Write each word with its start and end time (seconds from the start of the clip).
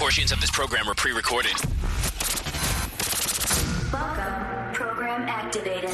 Portions 0.00 0.32
of 0.32 0.40
this 0.40 0.50
program 0.50 0.88
are 0.88 0.94
pre 0.94 1.12
recorded. 1.12 1.52
Welcome. 3.92 4.72
Program 4.72 5.28
activated. 5.28 5.90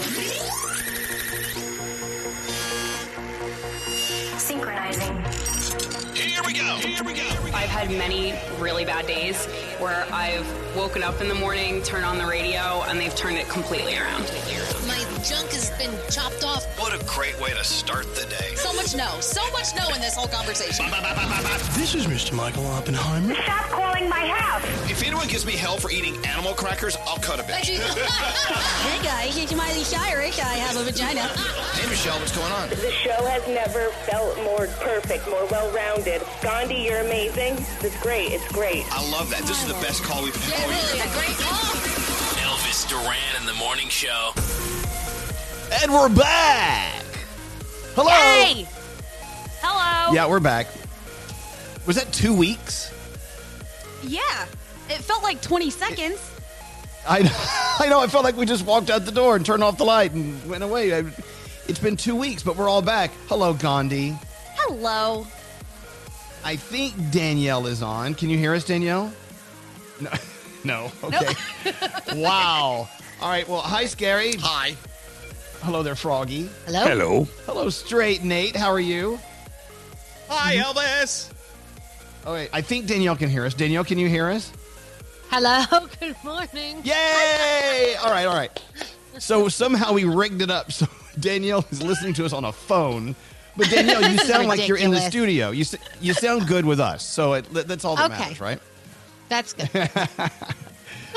Synchronizing. 4.38 5.16
Here 6.14 6.40
we 6.46 6.52
go. 6.52 6.76
Here 6.76 7.02
we 7.02 7.14
go. 7.14 7.24
I've 7.52 7.68
had 7.68 7.90
many 7.90 8.32
really 8.60 8.84
bad 8.84 9.08
days 9.08 9.44
where 9.80 10.06
I've 10.12 10.46
woken 10.76 11.02
up 11.02 11.20
in 11.20 11.26
the 11.26 11.34
morning, 11.34 11.82
turned 11.82 12.04
on 12.04 12.16
the 12.16 12.26
radio, 12.26 12.84
and 12.86 13.00
they've 13.00 13.16
turned 13.16 13.38
it 13.38 13.48
completely 13.48 13.96
around. 13.98 14.22
My 15.86 15.92
junk 15.92 16.02
has 16.02 16.04
been 16.04 16.10
chopped 16.12 16.44
off. 16.44 16.78
What 16.80 17.00
a 17.00 17.04
great 17.04 17.38
way 17.40 17.50
to 17.50 17.62
start 17.62 18.06
the 18.14 18.26
day. 18.26 18.54
So 18.56 18.72
much 18.72 18.94
no. 18.96 19.20
So 19.20 19.42
much 19.52 19.74
no 19.76 19.86
in 19.94 20.00
this 20.00 20.14
whole 20.14 20.26
conversation. 20.28 20.86
This 21.74 21.94
is 21.94 22.06
Mr. 22.06 22.32
Michael 22.32 22.66
Oppenheimer. 22.66 23.34
Stop 23.34 23.66
calling 23.70 24.08
my 24.08 24.26
house. 24.26 24.64
If 24.90 25.02
anyone 25.04 25.28
gives 25.28 25.46
me 25.46 25.52
hell 25.52 25.76
for 25.76 25.90
eating 25.90 26.16
animal 26.26 26.54
crackers, 26.54 26.96
I'll 27.06 27.18
cut 27.18 27.38
a 27.38 27.42
bitch. 27.44 27.66
hey 27.68 29.04
guys, 29.04 29.36
it's 29.38 29.54
Miley 29.54 29.84
Cyrus. 29.84 30.38
I 30.40 30.54
have 30.54 30.76
a 30.76 30.82
vagina. 30.84 31.22
Hey, 31.22 31.88
Michelle, 31.88 32.18
what's 32.18 32.36
going 32.36 32.52
on? 32.52 32.68
The 32.70 32.90
show 32.90 33.24
has 33.26 33.46
never 33.46 33.90
felt 34.10 34.36
more 34.42 34.66
perfect, 34.80 35.28
more 35.28 35.46
well-rounded. 35.46 36.22
Gandhi, 36.42 36.82
you're 36.82 37.00
amazing. 37.00 37.64
It's 37.80 38.00
great. 38.02 38.32
It's 38.32 38.50
great. 38.52 38.84
I 38.90 39.08
love 39.10 39.30
that. 39.30 39.42
This 39.42 39.62
is 39.62 39.68
the 39.68 39.80
best 39.86 40.02
call 40.02 40.24
we've 40.24 40.34
had 40.34 40.50
Yeah, 40.50 40.64
all 40.64 40.70
really, 40.70 40.98
year. 40.98 41.06
a 41.06 41.14
great 41.14 41.36
call. 41.38 41.74
Elvis 42.42 42.88
Duran 42.88 43.40
in 43.40 43.46
the 43.46 43.54
morning 43.54 43.88
show. 43.88 44.32
And 45.82 45.92
we're 45.92 46.08
back. 46.08 47.02
Hello. 47.94 48.08
Hey! 48.08 48.66
Hello! 49.60 50.14
Yeah, 50.14 50.28
we're 50.28 50.40
back. 50.40 50.68
Was 51.86 51.96
that 51.96 52.12
two 52.12 52.34
weeks? 52.34 52.92
Yeah. 54.02 54.46
It 54.88 54.98
felt 54.98 55.22
like 55.22 55.42
20 55.42 55.70
seconds. 55.70 56.32
I, 57.06 57.76
I 57.80 57.88
know. 57.88 58.00
I 58.00 58.06
felt 58.06 58.24
like 58.24 58.36
we 58.36 58.46
just 58.46 58.64
walked 58.64 58.90
out 58.90 59.04
the 59.04 59.12
door 59.12 59.36
and 59.36 59.44
turned 59.44 59.62
off 59.62 59.76
the 59.76 59.84
light 59.84 60.12
and 60.12 60.48
went 60.48 60.64
away. 60.64 60.94
I, 60.94 61.04
it's 61.68 61.78
been 61.78 61.96
two 61.96 62.16
weeks, 62.16 62.42
but 62.42 62.56
we're 62.56 62.68
all 62.68 62.82
back. 62.82 63.10
Hello, 63.28 63.52
Gandhi. 63.52 64.16
Hello. 64.56 65.26
I 66.44 66.56
think 66.56 66.94
Danielle 67.10 67.66
is 67.66 67.82
on. 67.82 68.14
Can 68.14 68.30
you 68.30 68.38
hear 68.38 68.54
us, 68.54 68.64
Danielle? 68.64 69.12
No. 70.00 70.10
No. 70.64 70.90
Okay. 71.04 71.32
wow. 72.20 72.88
All 73.22 73.28
right. 73.28 73.48
Well, 73.48 73.60
hi, 73.60 73.86
Scary. 73.86 74.32
Hi. 74.40 74.74
Hello 75.66 75.82
there, 75.82 75.96
Froggy. 75.96 76.48
Hello. 76.64 76.84
Hello. 76.84 77.28
Hello, 77.44 77.70
Straight 77.70 78.22
Nate. 78.22 78.54
How 78.54 78.70
are 78.70 78.78
you? 78.80 79.18
Hi, 80.28 80.54
mm-hmm. 80.56 80.78
Elvis. 80.78 81.32
Oh, 82.24 82.34
wait. 82.34 82.50
I 82.52 82.60
think 82.60 82.86
Danielle 82.86 83.16
can 83.16 83.28
hear 83.28 83.44
us. 83.44 83.52
Danielle, 83.52 83.84
can 83.84 83.98
you 83.98 84.08
hear 84.08 84.28
us? 84.30 84.52
Hello. 85.28 85.64
Good 86.00 86.14
morning. 86.22 86.82
Yay! 86.84 87.96
All 88.00 88.10
right, 88.12 88.26
all 88.26 88.34
right. 88.36 88.50
So 89.18 89.48
somehow 89.48 89.92
we 89.92 90.04
rigged 90.04 90.40
it 90.40 90.50
up 90.50 90.70
so 90.70 90.86
Danielle 91.18 91.64
is 91.72 91.82
listening 91.82 92.14
to 92.14 92.24
us 92.24 92.32
on 92.32 92.44
a 92.44 92.52
phone. 92.52 93.16
But 93.56 93.68
Danielle, 93.68 94.08
you 94.08 94.18
sound 94.24 94.46
like 94.46 94.68
you're 94.68 94.76
in 94.76 94.90
the 94.92 94.98
ridiculous. 94.98 95.12
studio. 95.12 95.50
You 95.50 95.62
s- 95.62 95.76
you 96.00 96.12
sound 96.12 96.46
good 96.46 96.64
with 96.64 96.78
us, 96.78 97.04
so 97.04 97.32
it, 97.32 97.46
that's 97.52 97.84
all 97.84 97.96
that 97.96 98.10
Okay. 98.12 98.20
matters, 98.20 98.40
right? 98.40 98.60
That's 99.28 99.52
good. 99.52 99.70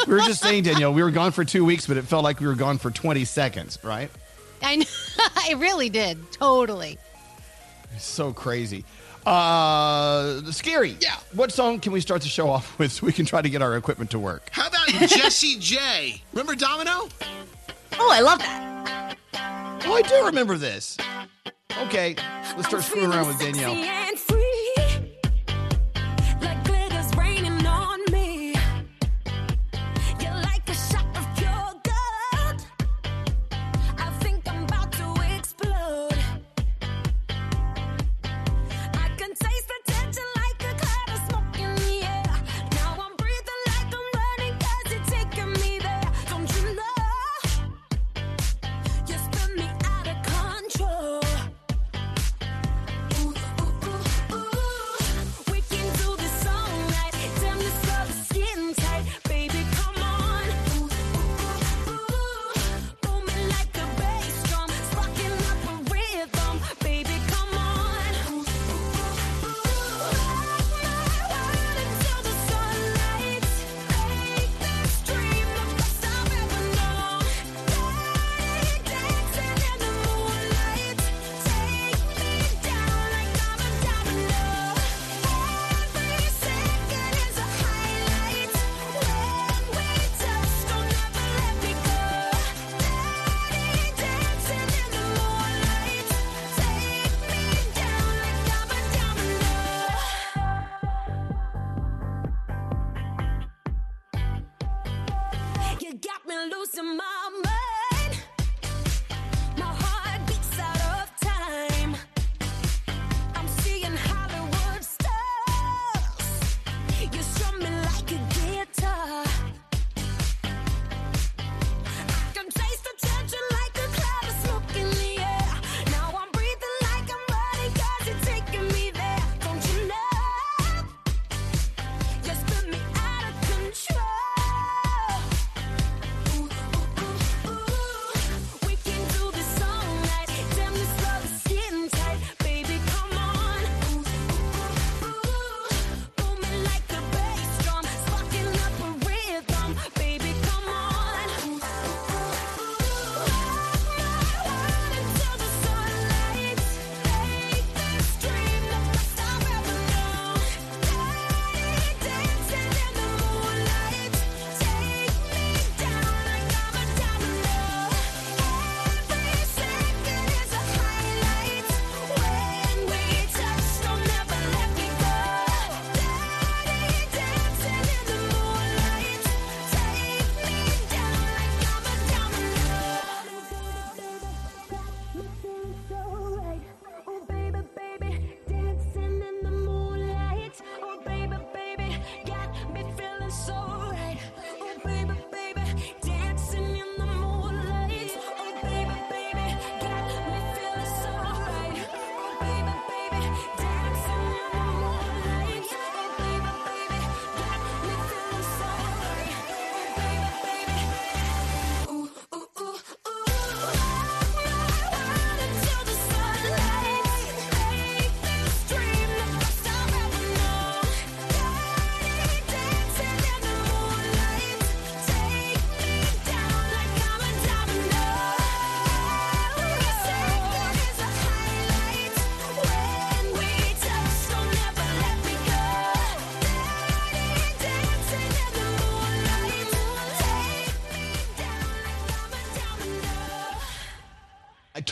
We 0.07 0.13
were 0.13 0.21
just 0.21 0.41
saying, 0.41 0.63
Danielle, 0.63 0.93
we 0.93 1.03
were 1.03 1.11
gone 1.11 1.33
for 1.33 1.43
two 1.45 1.65
weeks, 1.65 1.85
but 1.85 1.97
it 1.97 2.05
felt 2.05 2.23
like 2.23 2.39
we 2.39 2.47
were 2.47 2.55
gone 2.55 2.77
for 2.77 2.89
20 2.89 3.25
seconds, 3.25 3.77
right? 3.83 4.09
I 4.61 4.75
know. 4.77 4.85
I 5.35 5.55
really 5.57 5.89
did. 5.89 6.31
Totally. 6.31 6.97
It's 7.95 8.05
so 8.05 8.33
crazy. 8.33 8.85
Uh, 9.25 10.41
scary. 10.51 10.95
Yeah. 10.99 11.15
What 11.33 11.51
song 11.51 11.79
can 11.79 11.91
we 11.91 12.01
start 12.01 12.21
the 12.21 12.27
show 12.27 12.49
off 12.49 12.77
with 12.79 12.91
so 12.91 13.05
we 13.05 13.11
can 13.13 13.25
try 13.25 13.41
to 13.41 13.49
get 13.49 13.61
our 13.61 13.75
equipment 13.75 14.11
to 14.11 14.19
work? 14.19 14.49
How 14.51 14.67
about 14.67 14.87
Jessie 15.09 15.57
J? 15.59 16.21
Remember 16.33 16.55
Domino? 16.55 17.09
Oh, 17.93 18.09
I 18.11 18.21
love 18.21 18.39
that. 18.39 19.17
Oh, 19.85 19.93
I 19.93 20.01
do 20.01 20.25
remember 20.25 20.57
this. 20.57 20.97
Okay, 21.83 22.15
let's 22.55 22.67
start 22.67 22.83
screwing 22.83 23.11
around 23.11 23.27
with 23.27 23.39
Danielle. 23.39 23.75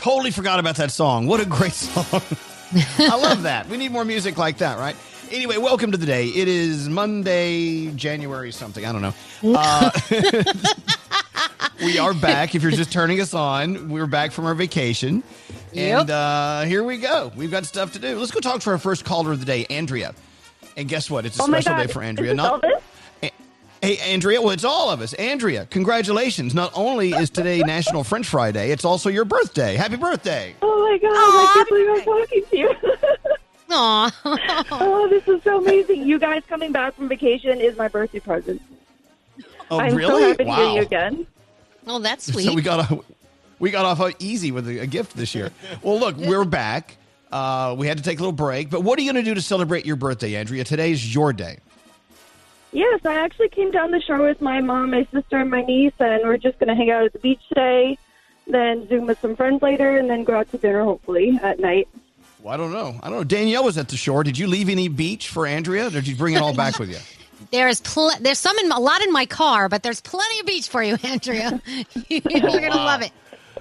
Totally 0.08 0.30
forgot 0.30 0.58
about 0.58 0.76
that 0.76 0.90
song. 0.90 1.26
What 1.26 1.38
a 1.38 1.44
great 1.44 1.72
song. 1.74 2.22
I 2.98 3.16
love 3.20 3.42
that. 3.42 3.68
We 3.68 3.76
need 3.76 3.92
more 3.92 4.06
music 4.06 4.38
like 4.38 4.56
that, 4.58 4.78
right? 4.78 4.96
Anyway, 5.30 5.58
welcome 5.58 5.92
to 5.92 5.98
the 5.98 6.06
day. 6.06 6.28
It 6.28 6.48
is 6.48 6.88
Monday, 6.88 7.88
January 7.88 8.50
something. 8.50 8.86
I 8.86 8.92
don't 8.92 9.02
know. 9.02 9.12
Uh, 9.44 9.90
we 11.84 11.98
are 11.98 12.14
back. 12.14 12.54
If 12.54 12.62
you're 12.62 12.70
just 12.70 12.90
turning 12.90 13.20
us 13.20 13.34
on, 13.34 13.90
we're 13.90 14.06
back 14.06 14.32
from 14.32 14.46
our 14.46 14.54
vacation. 14.54 15.22
And 15.76 16.08
uh, 16.10 16.62
here 16.62 16.82
we 16.84 16.96
go. 16.96 17.30
We've 17.36 17.50
got 17.50 17.66
stuff 17.66 17.92
to 17.92 17.98
do. 17.98 18.18
Let's 18.18 18.30
go 18.30 18.40
talk 18.40 18.62
to 18.62 18.70
our 18.70 18.78
first 18.78 19.04
caller 19.04 19.32
of 19.32 19.40
the 19.40 19.44
day, 19.46 19.66
Andrea. 19.68 20.14
And 20.78 20.88
guess 20.88 21.10
what? 21.10 21.26
It's 21.26 21.38
a 21.38 21.42
Oh 21.42 21.46
special 21.48 21.72
God. 21.72 21.86
day 21.86 21.92
for 21.92 22.02
Is 22.02 22.08
Andrea. 22.08 22.30
this 22.30 22.36
Not 22.38 22.62
Elvis? 22.62 22.77
A- 23.82 23.86
Hey, 23.86 24.12
Andrea. 24.12 24.40
Well, 24.40 24.50
it's 24.50 24.64
all 24.64 24.90
of 24.90 25.00
us. 25.00 25.12
Andrea, 25.14 25.66
congratulations. 25.66 26.54
Not 26.54 26.72
only 26.74 27.12
is 27.12 27.30
today 27.30 27.60
National 27.60 28.04
French 28.04 28.26
Fry 28.26 28.50
Day, 28.52 28.70
it's 28.70 28.84
also 28.84 29.08
your 29.08 29.24
birthday. 29.24 29.76
Happy 29.76 29.96
birthday. 29.96 30.54
Oh 30.62 30.88
my 30.90 30.98
god, 30.98 31.12
Aw, 31.12 31.50
I 31.50 31.54
can't 31.54 31.68
believe 31.68 31.88
I'm 31.90 32.04
talking 32.04 32.44
to 32.50 32.56
you. 32.56 32.74
Aw. 33.70 34.66
oh, 34.80 35.08
this 35.08 35.28
is 35.28 35.42
so 35.42 35.58
amazing. 35.58 36.06
You 36.06 36.18
guys 36.18 36.42
coming 36.48 36.72
back 36.72 36.94
from 36.94 37.08
vacation 37.08 37.60
is 37.60 37.76
my 37.76 37.88
birthday 37.88 38.20
present. 38.20 38.62
Oh, 39.70 39.78
I'm 39.78 39.94
really? 39.94 40.22
so 40.22 40.28
happy 40.28 40.44
to 40.44 40.48
wow. 40.48 40.56
hear 40.56 40.68
you 40.68 40.82
again. 40.82 41.26
oh, 41.86 41.98
that's 41.98 42.32
sweet. 42.32 42.44
So 42.44 42.54
we 42.54 42.62
got 42.62 42.90
a, 42.90 43.00
we 43.58 43.70
got 43.70 43.84
off 43.84 44.14
easy 44.18 44.50
with 44.52 44.66
a, 44.68 44.80
a 44.80 44.86
gift 44.86 45.16
this 45.16 45.34
year. 45.34 45.50
Well, 45.82 45.98
look, 45.98 46.16
we're 46.16 46.44
back. 46.44 46.96
Uh, 47.30 47.74
we 47.78 47.86
had 47.86 47.98
to 47.98 48.02
take 48.02 48.18
a 48.18 48.22
little 48.22 48.32
break, 48.32 48.70
but 48.70 48.82
what 48.82 48.98
are 48.98 49.02
you 49.02 49.12
going 49.12 49.22
to 49.22 49.30
do 49.30 49.34
to 49.34 49.42
celebrate 49.42 49.84
your 49.84 49.96
birthday, 49.96 50.36
Andrea? 50.36 50.64
Today's 50.64 51.14
your 51.14 51.32
day. 51.34 51.58
Yes, 52.72 53.00
I 53.04 53.14
actually 53.14 53.48
came 53.48 53.70
down 53.70 53.90
the 53.90 54.00
shore 54.00 54.20
with 54.20 54.40
my 54.40 54.60
mom, 54.60 54.90
my 54.90 55.06
sister, 55.12 55.38
and 55.38 55.50
my 55.50 55.62
niece, 55.62 55.94
and 55.98 56.22
we're 56.24 56.36
just 56.36 56.58
going 56.58 56.68
to 56.68 56.74
hang 56.74 56.90
out 56.90 57.04
at 57.04 57.12
the 57.12 57.18
beach 57.18 57.40
today, 57.48 57.98
then 58.46 58.86
Zoom 58.88 59.06
with 59.06 59.20
some 59.20 59.36
friends 59.36 59.62
later, 59.62 59.96
and 59.96 60.10
then 60.10 60.24
go 60.24 60.36
out 60.36 60.50
to 60.50 60.58
dinner 60.58 60.84
hopefully 60.84 61.38
at 61.42 61.60
night. 61.60 61.88
Well, 62.40 62.54
I 62.54 62.56
don't 62.56 62.72
know. 62.72 63.00
I 63.02 63.08
don't 63.08 63.18
know. 63.18 63.24
Danielle 63.24 63.64
was 63.64 63.78
at 63.78 63.88
the 63.88 63.96
shore. 63.96 64.22
Did 64.22 64.38
you 64.38 64.46
leave 64.46 64.68
any 64.68 64.88
beach 64.88 65.28
for 65.28 65.46
Andrea, 65.46 65.86
or 65.86 65.90
did 65.90 66.06
you 66.06 66.14
bring 66.14 66.34
it 66.34 66.42
all 66.42 66.54
back 66.54 66.78
with 66.78 66.90
you? 66.90 66.98
There's 67.52 67.80
pl- 67.80 68.10
there's 68.20 68.38
some 68.38 68.58
in 68.58 68.72
a 68.72 68.80
lot 68.80 69.00
in 69.00 69.12
my 69.12 69.24
car, 69.24 69.68
but 69.68 69.84
there's 69.84 70.00
plenty 70.00 70.40
of 70.40 70.46
beach 70.46 70.68
for 70.68 70.82
you, 70.82 70.98
Andrea. 71.04 71.62
You're 72.08 72.20
gonna 72.20 72.70
oh, 72.72 72.76
love 72.76 73.00
it. 73.00 73.12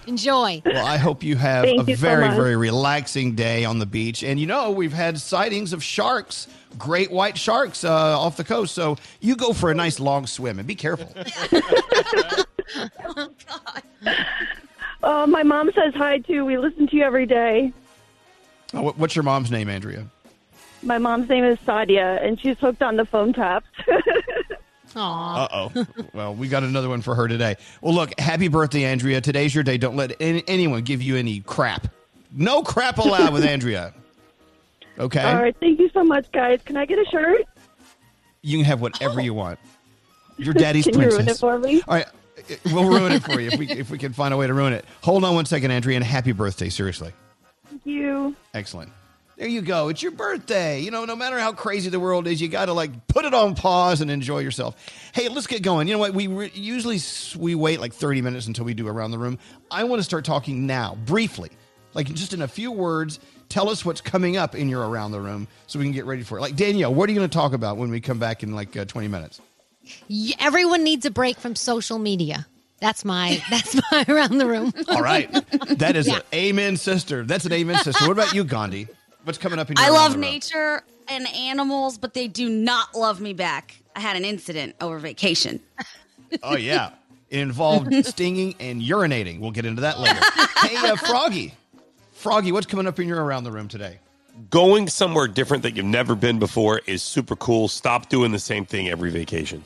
Enjoy. 0.08 0.62
Well, 0.66 0.86
I 0.86 0.98
hope 0.98 1.22
you 1.22 1.36
have 1.36 1.66
Thank 1.66 1.88
a 1.88 1.92
you 1.92 1.98
very, 1.98 2.28
much. 2.28 2.36
very 2.36 2.56
relaxing 2.56 3.36
day 3.36 3.66
on 3.66 3.80
the 3.80 3.86
beach. 3.86 4.24
And 4.24 4.40
you 4.40 4.48
know, 4.48 4.72
we've 4.72 4.94
had 4.94 5.20
sightings 5.20 5.74
of 5.74 5.84
sharks, 5.84 6.48
great 6.78 7.12
white 7.12 7.38
sharks 7.38 7.84
uh, 7.84 7.92
off 8.20 8.38
the 8.38 8.44
coast. 8.46 8.74
So 8.74 8.98
you 9.20 9.36
go 9.36 9.52
for 9.54 9.70
a 9.70 9.76
nice 9.76 10.00
long 10.00 10.26
swim 10.26 10.60
and 10.60 10.68
be 10.68 10.76
careful. 10.76 11.14
Uh, 15.04 15.26
my 15.28 15.44
mom 15.44 15.72
says 15.74 15.94
hi 15.96 16.18
too. 16.20 16.44
We 16.44 16.58
listen 16.58 16.88
to 16.88 16.96
you 16.98 17.04
every 17.04 17.26
day. 17.28 17.72
Oh, 18.74 18.82
what- 18.82 18.98
what's 18.98 19.16
your 19.16 19.24
mom's 19.24 19.52
name, 19.52 19.70
Andrea? 19.70 20.06
My 20.84 20.98
mom's 20.98 21.30
name 21.30 21.44
is 21.44 21.58
Sadia, 21.60 22.22
and 22.26 22.40
she's 22.40 22.58
hooked 22.58 22.82
on 22.82 22.98
the 22.98 23.06
phone 23.06 23.32
taps. 23.32 23.68
Aw. 24.98 25.44
Uh 25.46 25.70
oh. 25.74 25.86
well, 26.14 26.34
we 26.36 26.48
got 26.48 26.64
another 26.64 26.90
one 26.90 27.02
for 27.02 27.16
her 27.16 27.28
today. 27.28 27.56
Well, 27.82 27.94
look, 27.94 28.20
happy 28.20 28.48
birthday, 28.48 28.84
Andrea. 28.86 29.22
Today's 29.22 29.54
your 29.54 29.64
day. 29.64 29.78
Don't 29.78 29.96
let 29.96 30.14
any, 30.20 30.44
anyone 30.48 30.82
give 30.82 31.02
you 31.02 31.16
any 31.16 31.42
crap. 31.42 31.88
No 32.36 32.64
crap 32.64 32.98
allowed 32.98 33.34
with 33.34 33.46
Andrea. 33.46 33.94
Okay? 35.00 35.22
All 35.22 35.36
right, 35.42 35.56
thank 35.60 35.80
you 35.80 35.90
so 35.94 36.04
much, 36.04 36.32
guys. 36.32 36.60
Can 36.66 36.76
I 36.76 36.86
get 36.86 36.98
a 36.98 37.06
shirt? 37.06 37.46
You 38.42 38.58
can 38.58 38.66
have 38.66 38.82
whatever 38.82 39.22
you 39.22 39.34
want. 39.34 39.60
Your 40.38 40.54
daddy's 40.54 40.86
Can 40.86 40.94
you 40.96 41.08
princess. 41.08 41.20
ruin 41.20 41.30
it 41.30 41.38
for 41.38 41.60
me? 41.60 41.82
All 41.88 41.96
right. 41.96 42.06
uh, 42.08 42.56
We'll 42.66 42.88
ruin 42.88 43.12
it 43.12 43.24
for 43.24 43.40
you 43.40 43.50
if 43.52 43.58
we 43.60 43.70
if 43.70 43.90
we 43.90 43.98
can 43.98 44.14
find 44.14 44.34
a 44.34 44.38
way 44.38 44.46
to 44.48 44.54
ruin 44.54 44.74
it. 44.74 44.86
Hold 45.04 45.24
on 45.24 45.34
one 45.36 45.46
second, 45.46 45.72
Andrea, 45.72 45.96
and 45.96 46.06
happy 46.06 46.32
birthday. 46.32 46.70
Seriously. 46.70 47.12
Thank 47.70 47.86
you. 47.86 48.36
Excellent. 48.54 48.92
There 49.38 49.48
you 49.48 49.62
go. 49.62 49.90
It's 49.90 50.02
your 50.02 50.14
birthday. 50.14 50.82
You 50.82 50.90
know, 50.90 51.06
no 51.06 51.16
matter 51.16 51.38
how 51.40 51.54
crazy 51.54 51.92
the 51.92 52.00
world 52.00 52.26
is, 52.28 52.42
you 52.42 52.48
got 52.48 52.66
to 52.66 52.74
like 52.74 53.08
put 53.08 53.24
it 53.24 53.36
on 53.36 53.54
pause 53.54 54.02
and 54.02 54.10
enjoy 54.10 54.40
yourself. 54.40 54.76
Hey, 55.14 55.30
let's 55.30 55.46
get 55.46 55.62
going. 55.62 55.88
You 55.88 55.94
know 55.94 56.00
what? 56.00 56.16
We 56.16 56.26
re- 56.26 56.52
usually 56.56 56.98
we 57.38 57.54
wait 57.54 57.80
like 57.80 57.94
30 57.94 58.24
minutes 58.24 58.48
until 58.48 58.66
we 58.66 58.74
do 58.74 58.88
around 58.88 59.12
the 59.12 59.20
room. 59.20 59.38
I 59.70 59.84
want 59.84 60.00
to 60.00 60.04
start 60.04 60.26
talking 60.26 60.66
now, 60.66 60.96
briefly. 61.06 61.52
Like 61.94 62.08
just 62.14 62.34
in 62.34 62.42
a 62.42 62.48
few 62.48 62.72
words, 62.72 63.20
tell 63.48 63.70
us 63.70 63.86
what's 63.86 64.02
coming 64.02 64.38
up 64.38 64.56
in 64.56 64.70
your 64.70 64.88
around 64.88 65.12
the 65.12 65.22
room 65.22 65.48
so 65.68 65.78
we 65.78 65.86
can 65.86 65.92
get 65.94 66.06
ready 66.06 66.24
for 66.24 66.40
it. 66.40 66.42
Like 66.42 66.56
Danielle, 66.56 66.94
what 66.94 67.08
are 67.08 67.14
you 67.14 67.20
going 67.20 67.30
to 67.30 67.34
talk 67.38 67.54
about 67.54 67.78
when 67.78 67.92
we 67.92 68.02
come 68.02 68.18
back 68.18 68.42
in 68.42 68.54
like 68.56 68.76
uh, 68.76 68.86
20 68.86 69.08
minutes? 69.08 69.40
Everyone 70.40 70.84
needs 70.84 71.06
a 71.06 71.12
break 71.12 71.38
from 71.38 71.56
social 71.56 72.00
media. 72.00 72.48
That's 72.80 73.06
my 73.06 73.42
that's 73.52 73.76
my 73.92 74.06
around 74.08 74.38
the 74.40 74.48
room. 74.48 74.74
All 74.88 75.02
right. 75.02 75.32
That 75.78 75.96
is 75.96 76.08
Yeah. 76.08 76.16
an 76.18 76.22
amen, 76.34 76.78
sister. 76.78 77.24
That's 77.24 77.46
an 77.46 77.54
amen, 77.54 77.78
sister. 77.84 78.04
What 78.06 78.14
about 78.14 78.34
you, 78.34 78.44
Gandhi? 78.44 78.88
What's 79.28 79.38
coming 79.38 79.60
up 79.60 79.70
in 79.70 79.76
your 79.76 79.86
I 79.86 79.90
love 79.90 80.14
the 80.14 80.20
room? 80.20 80.30
nature 80.30 80.84
and 81.10 81.28
animals, 81.36 81.98
but 81.98 82.14
they 82.14 82.30
do 82.30 82.48
not 82.48 82.96
love 82.96 83.20
me 83.20 83.34
back. 83.34 83.76
I 83.94 84.00
had 84.00 84.16
an 84.16 84.24
incident 84.24 84.76
over 84.80 85.00
vacation. 85.00 85.60
Oh 86.44 86.56
yeah, 86.56 86.92
it 87.30 87.40
involved 87.40 87.94
stinging 88.06 88.56
and 88.62 88.82
urinating. 88.82 89.42
We'll 89.42 89.52
get 89.52 89.66
into 89.66 89.82
that 89.82 90.00
later. 90.00 90.22
hey, 90.62 90.78
uh, 90.78 90.96
Froggy, 90.96 91.54
Froggy, 92.14 92.54
what's 92.54 92.68
coming 92.68 92.88
up 92.88 93.02
in 93.02 93.08
your 93.10 93.22
around 93.22 93.44
the 93.44 93.52
room 93.52 93.68
today? 93.68 94.00
Going 94.50 94.88
somewhere 94.88 95.28
different 95.28 95.62
that 95.64 95.76
you've 95.76 95.86
never 95.86 96.16
been 96.16 96.40
before 96.40 96.80
is 96.86 97.04
super 97.04 97.36
cool. 97.36 97.68
Stop 97.68 98.08
doing 98.08 98.32
the 98.32 98.40
same 98.40 98.66
thing 98.66 98.88
every 98.88 99.12
vacation. 99.12 99.66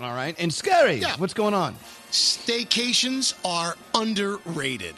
All 0.00 0.14
right, 0.14 0.34
and 0.36 0.52
Scary, 0.52 0.96
Yeah. 0.96 1.14
what's 1.18 1.34
going 1.34 1.54
on? 1.54 1.76
Staycations 2.10 3.34
are 3.44 3.76
underrated. 3.94 4.96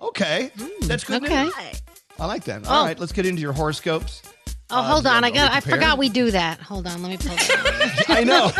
Okay, 0.00 0.52
that's 0.82 1.02
good. 1.02 1.24
Okay. 1.24 1.44
news. 1.44 1.82
I 2.18 2.26
like 2.26 2.44
that. 2.44 2.66
All 2.66 2.82
Oh. 2.82 2.84
right, 2.86 2.98
let's 2.98 3.12
get 3.12 3.26
into 3.26 3.40
your 3.42 3.52
horoscopes. 3.52 4.22
Oh, 4.70 4.78
Uh, 4.78 4.82
hold 4.82 5.06
on. 5.06 5.24
I 5.24 5.30
got. 5.30 5.52
I 5.52 5.60
forgot 5.60 5.98
we 5.98 6.08
do 6.08 6.30
that. 6.30 6.58
Hold 6.60 6.86
on. 6.86 7.02
Let 7.02 7.10
me 7.10 7.16
pull 7.18 7.36
that. 7.36 8.04
I 8.08 8.24
know. 8.24 8.50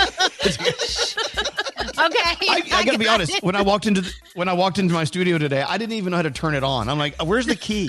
okay. 1.84 1.96
I, 1.98 2.62
I 2.72 2.84
got 2.84 2.92
to 2.92 2.98
be 2.98 3.08
honest. 3.08 3.42
When 3.42 3.56
I 3.56 3.62
walked 3.62 3.86
into 3.86 4.00
the, 4.02 4.12
when 4.34 4.48
I 4.48 4.52
walked 4.52 4.78
into 4.78 4.94
my 4.94 5.04
studio 5.04 5.38
today, 5.38 5.62
I 5.62 5.78
didn't 5.78 5.94
even 5.94 6.10
know 6.10 6.16
how 6.16 6.22
to 6.22 6.30
turn 6.30 6.54
it 6.54 6.64
on. 6.64 6.88
I'm 6.88 6.98
like, 6.98 7.20
"Where's 7.22 7.46
the 7.46 7.56
key?" 7.56 7.88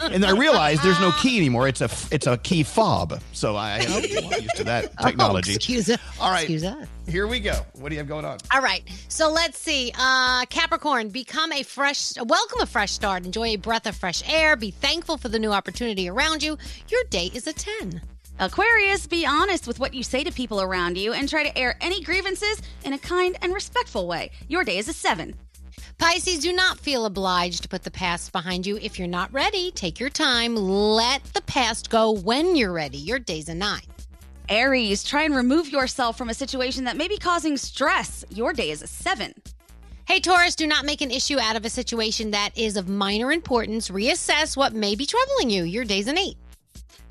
And 0.00 0.24
I 0.24 0.32
realized 0.32 0.82
there's 0.82 1.00
no 1.00 1.12
key 1.12 1.36
anymore. 1.38 1.68
It's 1.68 1.80
a 1.80 1.90
it's 2.10 2.26
a 2.26 2.36
key 2.38 2.62
fob. 2.62 3.20
So 3.32 3.56
I 3.56 3.80
get 3.80 4.42
used 4.42 4.56
to 4.56 4.64
that 4.64 4.98
technology. 5.02 5.52
Oh, 5.52 5.56
excuse 5.56 5.90
us. 5.90 5.98
All 6.20 6.30
right. 6.30 6.42
Excuse 6.42 6.64
us. 6.64 6.88
Here 7.06 7.26
we 7.26 7.38
go. 7.38 7.54
What 7.74 7.90
do 7.90 7.94
you 7.94 7.98
have 7.98 8.08
going 8.08 8.24
on? 8.24 8.38
All 8.52 8.62
right. 8.62 8.82
So 9.08 9.30
let's 9.30 9.58
see. 9.58 9.92
Uh, 9.98 10.46
Capricorn, 10.46 11.10
become 11.10 11.52
a 11.52 11.62
fresh, 11.62 12.14
welcome 12.16 12.60
a 12.62 12.66
fresh 12.66 12.92
start. 12.92 13.26
Enjoy 13.26 13.48
a 13.48 13.56
breath 13.56 13.86
of 13.86 13.94
fresh 13.94 14.22
air. 14.26 14.56
Be 14.56 14.70
thankful 14.70 15.18
for 15.18 15.28
the 15.28 15.38
new 15.38 15.52
opportunity 15.52 16.08
around 16.08 16.42
you. 16.42 16.56
Your 16.88 17.04
day 17.04 17.30
is 17.34 17.46
a 17.46 17.52
10. 17.52 18.00
Aquarius, 18.40 19.06
be 19.06 19.24
honest 19.24 19.68
with 19.68 19.78
what 19.78 19.94
you 19.94 20.02
say 20.02 20.24
to 20.24 20.32
people 20.32 20.60
around 20.60 20.98
you 20.98 21.12
and 21.12 21.28
try 21.28 21.44
to 21.44 21.56
air 21.56 21.76
any 21.80 22.02
grievances 22.02 22.60
in 22.84 22.92
a 22.92 22.98
kind 22.98 23.36
and 23.42 23.54
respectful 23.54 24.08
way. 24.08 24.32
Your 24.48 24.64
day 24.64 24.78
is 24.78 24.88
a 24.88 24.92
seven. 24.92 25.36
Pisces, 25.98 26.40
do 26.40 26.52
not 26.52 26.80
feel 26.80 27.06
obliged 27.06 27.62
to 27.62 27.68
put 27.68 27.84
the 27.84 27.92
past 27.92 28.32
behind 28.32 28.66
you. 28.66 28.76
If 28.78 28.98
you're 28.98 29.06
not 29.06 29.32
ready, 29.32 29.70
take 29.70 30.00
your 30.00 30.10
time. 30.10 30.56
Let 30.56 31.22
the 31.32 31.42
past 31.42 31.90
go 31.90 32.10
when 32.10 32.56
you're 32.56 32.72
ready. 32.72 32.98
Your 32.98 33.20
day's 33.20 33.48
a 33.48 33.54
9. 33.54 33.80
Aries, 34.48 35.04
try 35.04 35.22
and 35.22 35.36
remove 35.36 35.70
yourself 35.70 36.18
from 36.18 36.28
a 36.28 36.34
situation 36.34 36.84
that 36.84 36.96
may 36.96 37.06
be 37.06 37.16
causing 37.16 37.56
stress. 37.56 38.24
Your 38.30 38.52
day 38.52 38.72
is 38.72 38.82
a 38.82 38.86
seven. 38.88 39.32
Hey, 40.06 40.18
Taurus, 40.18 40.56
do 40.56 40.66
not 40.66 40.84
make 40.84 41.00
an 41.00 41.10
issue 41.12 41.38
out 41.38 41.56
of 41.56 41.64
a 41.64 41.70
situation 41.70 42.32
that 42.32 42.50
is 42.56 42.76
of 42.76 42.88
minor 42.88 43.30
importance. 43.30 43.90
Reassess 43.90 44.56
what 44.56 44.74
may 44.74 44.96
be 44.96 45.06
troubling 45.06 45.50
you. 45.50 45.62
Your 45.62 45.84
day's 45.84 46.08
an 46.08 46.18
8. 46.18 46.36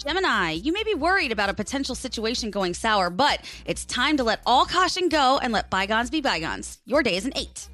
Gemini, 0.03 0.51
you 0.51 0.74
may 0.74 0.83
be 0.83 0.95
worried 0.95 1.31
about 1.31 1.50
a 1.50 1.53
potential 1.53 1.95
situation 1.95 2.51
going 2.51 2.74
sour, 2.74 3.10
but 3.10 3.39
it's 3.65 3.86
time 3.86 4.17
to 4.17 4.24
let 4.25 4.41
all 4.45 4.65
caution 4.65 5.07
go 5.07 5.39
and 5.41 5.53
let 5.53 5.69
bygones 5.69 6.10
be 6.10 6.19
bygones. 6.19 6.79
Your 6.86 7.01
day 7.03 7.15
is 7.15 7.25
an 7.25 7.31
eight. 7.38 7.69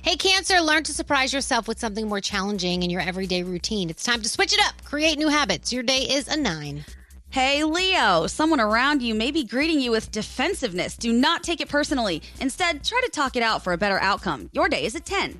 Hey, 0.00 0.16
Cancer, 0.16 0.58
learn 0.62 0.84
to 0.84 0.94
surprise 0.94 1.34
yourself 1.34 1.68
with 1.68 1.78
something 1.78 2.08
more 2.08 2.22
challenging 2.22 2.82
in 2.82 2.88
your 2.88 3.02
everyday 3.02 3.42
routine. 3.42 3.90
It's 3.90 4.04
time 4.04 4.22
to 4.22 4.28
switch 4.28 4.54
it 4.54 4.66
up, 4.66 4.82
create 4.84 5.18
new 5.18 5.28
habits. 5.28 5.70
Your 5.70 5.82
day 5.82 5.98
is 5.98 6.28
a 6.28 6.36
nine. 6.38 6.82
Hey, 7.28 7.62
Leo, 7.62 8.26
someone 8.26 8.60
around 8.60 9.02
you 9.02 9.14
may 9.14 9.30
be 9.30 9.44
greeting 9.44 9.78
you 9.78 9.90
with 9.90 10.10
defensiveness. 10.10 10.96
Do 10.96 11.12
not 11.12 11.42
take 11.42 11.60
it 11.60 11.68
personally. 11.68 12.22
Instead, 12.40 12.84
try 12.84 13.02
to 13.04 13.10
talk 13.10 13.36
it 13.36 13.42
out 13.42 13.62
for 13.62 13.74
a 13.74 13.78
better 13.78 14.00
outcome. 14.00 14.48
Your 14.52 14.70
day 14.70 14.86
is 14.86 14.94
a 14.94 15.00
10. 15.00 15.38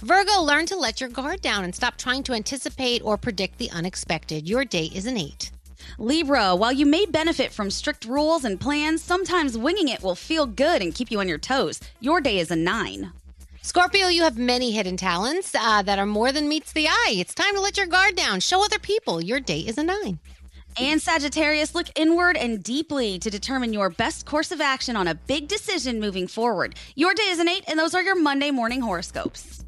Virgo, 0.00 0.42
learn 0.42 0.66
to 0.66 0.76
let 0.76 1.00
your 1.00 1.08
guard 1.08 1.40
down 1.40 1.64
and 1.64 1.74
stop 1.74 1.96
trying 1.96 2.24
to 2.24 2.34
anticipate 2.34 3.00
or 3.02 3.16
predict 3.16 3.56
the 3.56 3.70
unexpected. 3.70 4.46
Your 4.46 4.66
day 4.66 4.90
is 4.92 5.06
an 5.06 5.16
eight. 5.16 5.50
Libra, 5.98 6.56
while 6.56 6.72
you 6.72 6.86
may 6.86 7.06
benefit 7.06 7.52
from 7.52 7.70
strict 7.70 8.04
rules 8.04 8.44
and 8.44 8.60
plans, 8.60 9.02
sometimes 9.02 9.58
winging 9.58 9.88
it 9.88 10.02
will 10.02 10.14
feel 10.14 10.46
good 10.46 10.82
and 10.82 10.94
keep 10.94 11.10
you 11.10 11.20
on 11.20 11.28
your 11.28 11.38
toes. 11.38 11.80
Your 12.00 12.20
day 12.20 12.38
is 12.38 12.50
a 12.50 12.56
9. 12.56 13.12
Scorpio, 13.64 14.08
you 14.08 14.24
have 14.24 14.36
many 14.36 14.72
hidden 14.72 14.96
talents 14.96 15.54
uh, 15.54 15.82
that 15.82 15.98
are 15.98 16.06
more 16.06 16.32
than 16.32 16.48
meets 16.48 16.72
the 16.72 16.88
eye. 16.88 17.14
It's 17.16 17.34
time 17.34 17.54
to 17.54 17.60
let 17.60 17.76
your 17.76 17.86
guard 17.86 18.16
down. 18.16 18.40
Show 18.40 18.64
other 18.64 18.80
people. 18.80 19.20
Your 19.20 19.38
day 19.38 19.60
is 19.60 19.78
a 19.78 19.84
nine. 19.84 20.18
And 20.80 21.00
Sagittarius, 21.00 21.74
look 21.74 21.86
inward 21.94 22.36
and 22.36 22.62
deeply 22.62 23.18
to 23.20 23.30
determine 23.30 23.72
your 23.72 23.90
best 23.90 24.26
course 24.26 24.50
of 24.50 24.60
action 24.60 24.96
on 24.96 25.06
a 25.06 25.14
big 25.14 25.46
decision 25.46 26.00
moving 26.00 26.26
forward. 26.26 26.74
Your 26.96 27.14
day 27.14 27.28
is 27.28 27.38
an 27.38 27.48
8, 27.48 27.64
and 27.68 27.78
those 27.78 27.94
are 27.94 28.02
your 28.02 28.20
Monday 28.20 28.50
morning 28.50 28.80
horoscopes. 28.80 29.64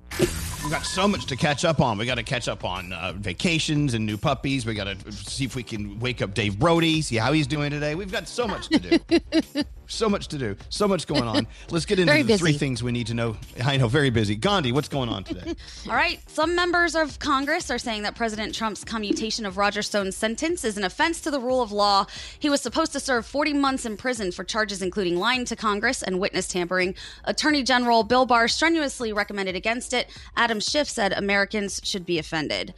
We've 0.65 0.73
got 0.73 0.87
so 0.87 1.07
much 1.07 1.27
to 1.27 1.37
catch 1.37 1.67
up 1.67 1.83
on. 1.83 1.99
We 1.99 2.07
got 2.07 2.15
to 2.15 2.23
catch 2.23 2.49
up 2.49 2.65
on 2.65 2.91
uh, 2.95 3.13
vacations 3.13 3.93
and 3.93 4.07
new 4.07 4.17
puppies. 4.17 4.65
We 4.65 4.73
got 4.73 4.85
to 4.85 5.13
see 5.13 5.45
if 5.45 5.55
we 5.55 5.63
can 5.63 6.01
wake 6.01 6.23
up 6.23 6.33
Dave 6.33 6.59
Brody, 6.59 7.03
see 7.03 7.17
how 7.17 7.35
he's 7.35 7.47
doing 7.47 7.71
today. 7.71 7.95
We've 7.95 8.11
got 8.11 8.27
so 8.27 8.49
much 8.49 8.69
to 8.69 8.79
do. 8.79 9.63
so 9.87 10.09
much 10.09 10.29
to 10.29 10.39
do. 10.39 10.57
So 10.69 10.89
much 10.89 11.07
going 11.07 11.25
on. 11.25 11.47
Let's 11.71 11.87
get 11.87 11.99
into 11.99 12.23
the 12.23 12.39
three 12.39 12.53
things 12.53 12.83
we 12.83 12.93
need 12.93 13.07
to 13.09 13.15
know. 13.15 13.37
I 13.65 13.77
know, 13.77 13.89
very 13.89 14.11
busy. 14.11 14.35
Gandhi, 14.35 14.73
what's 14.73 14.89
going 14.89 15.09
on 15.09 15.25
today? 15.25 15.55
All 15.89 15.95
right. 15.95 16.21
Some 16.29 16.55
members 16.55 16.95
of 16.95 17.19
Congress 17.19 17.71
are 17.71 17.79
saying 17.79 18.03
that 18.03 18.15
President 18.15 18.55
Trump's 18.55 18.85
commutation 18.85 19.47
of 19.47 19.57
Roger 19.57 19.83
Stone's 19.83 20.17
sentence 20.17 20.65
is 20.65 20.77
an 20.77 20.85
offense 20.85 21.21
to 21.23 21.31
the 21.31 21.41
rule 21.41 21.63
of 21.63 21.73
law. 21.73 22.07
He 22.39 22.49
was 22.49 22.61
supposed 22.61 22.93
to 22.93 23.01
serve 23.01 23.27
40 23.27 23.53
months 23.55 23.85
in 23.85 23.97
prison 23.97 24.33
for 24.33 24.45
charges 24.45 24.83
including 24.83 25.19
lying 25.19 25.45
to 25.47 25.57
Congress 25.57 26.03
and 26.03 26.21
witness 26.21 26.49
tampering. 26.49 26.95
Attorney 27.25 27.63
General 27.63 28.03
Bill 28.03 28.27
Barr 28.27 28.49
strenuously 28.49 29.13
recommended 29.13 29.57
against 29.57 29.93
it. 29.93 30.09
Adam 30.37 30.61
Schiff 30.61 30.89
said 30.89 31.13
Americans 31.13 31.81
should 31.85 32.07
be 32.07 32.19
offended. 32.19 32.75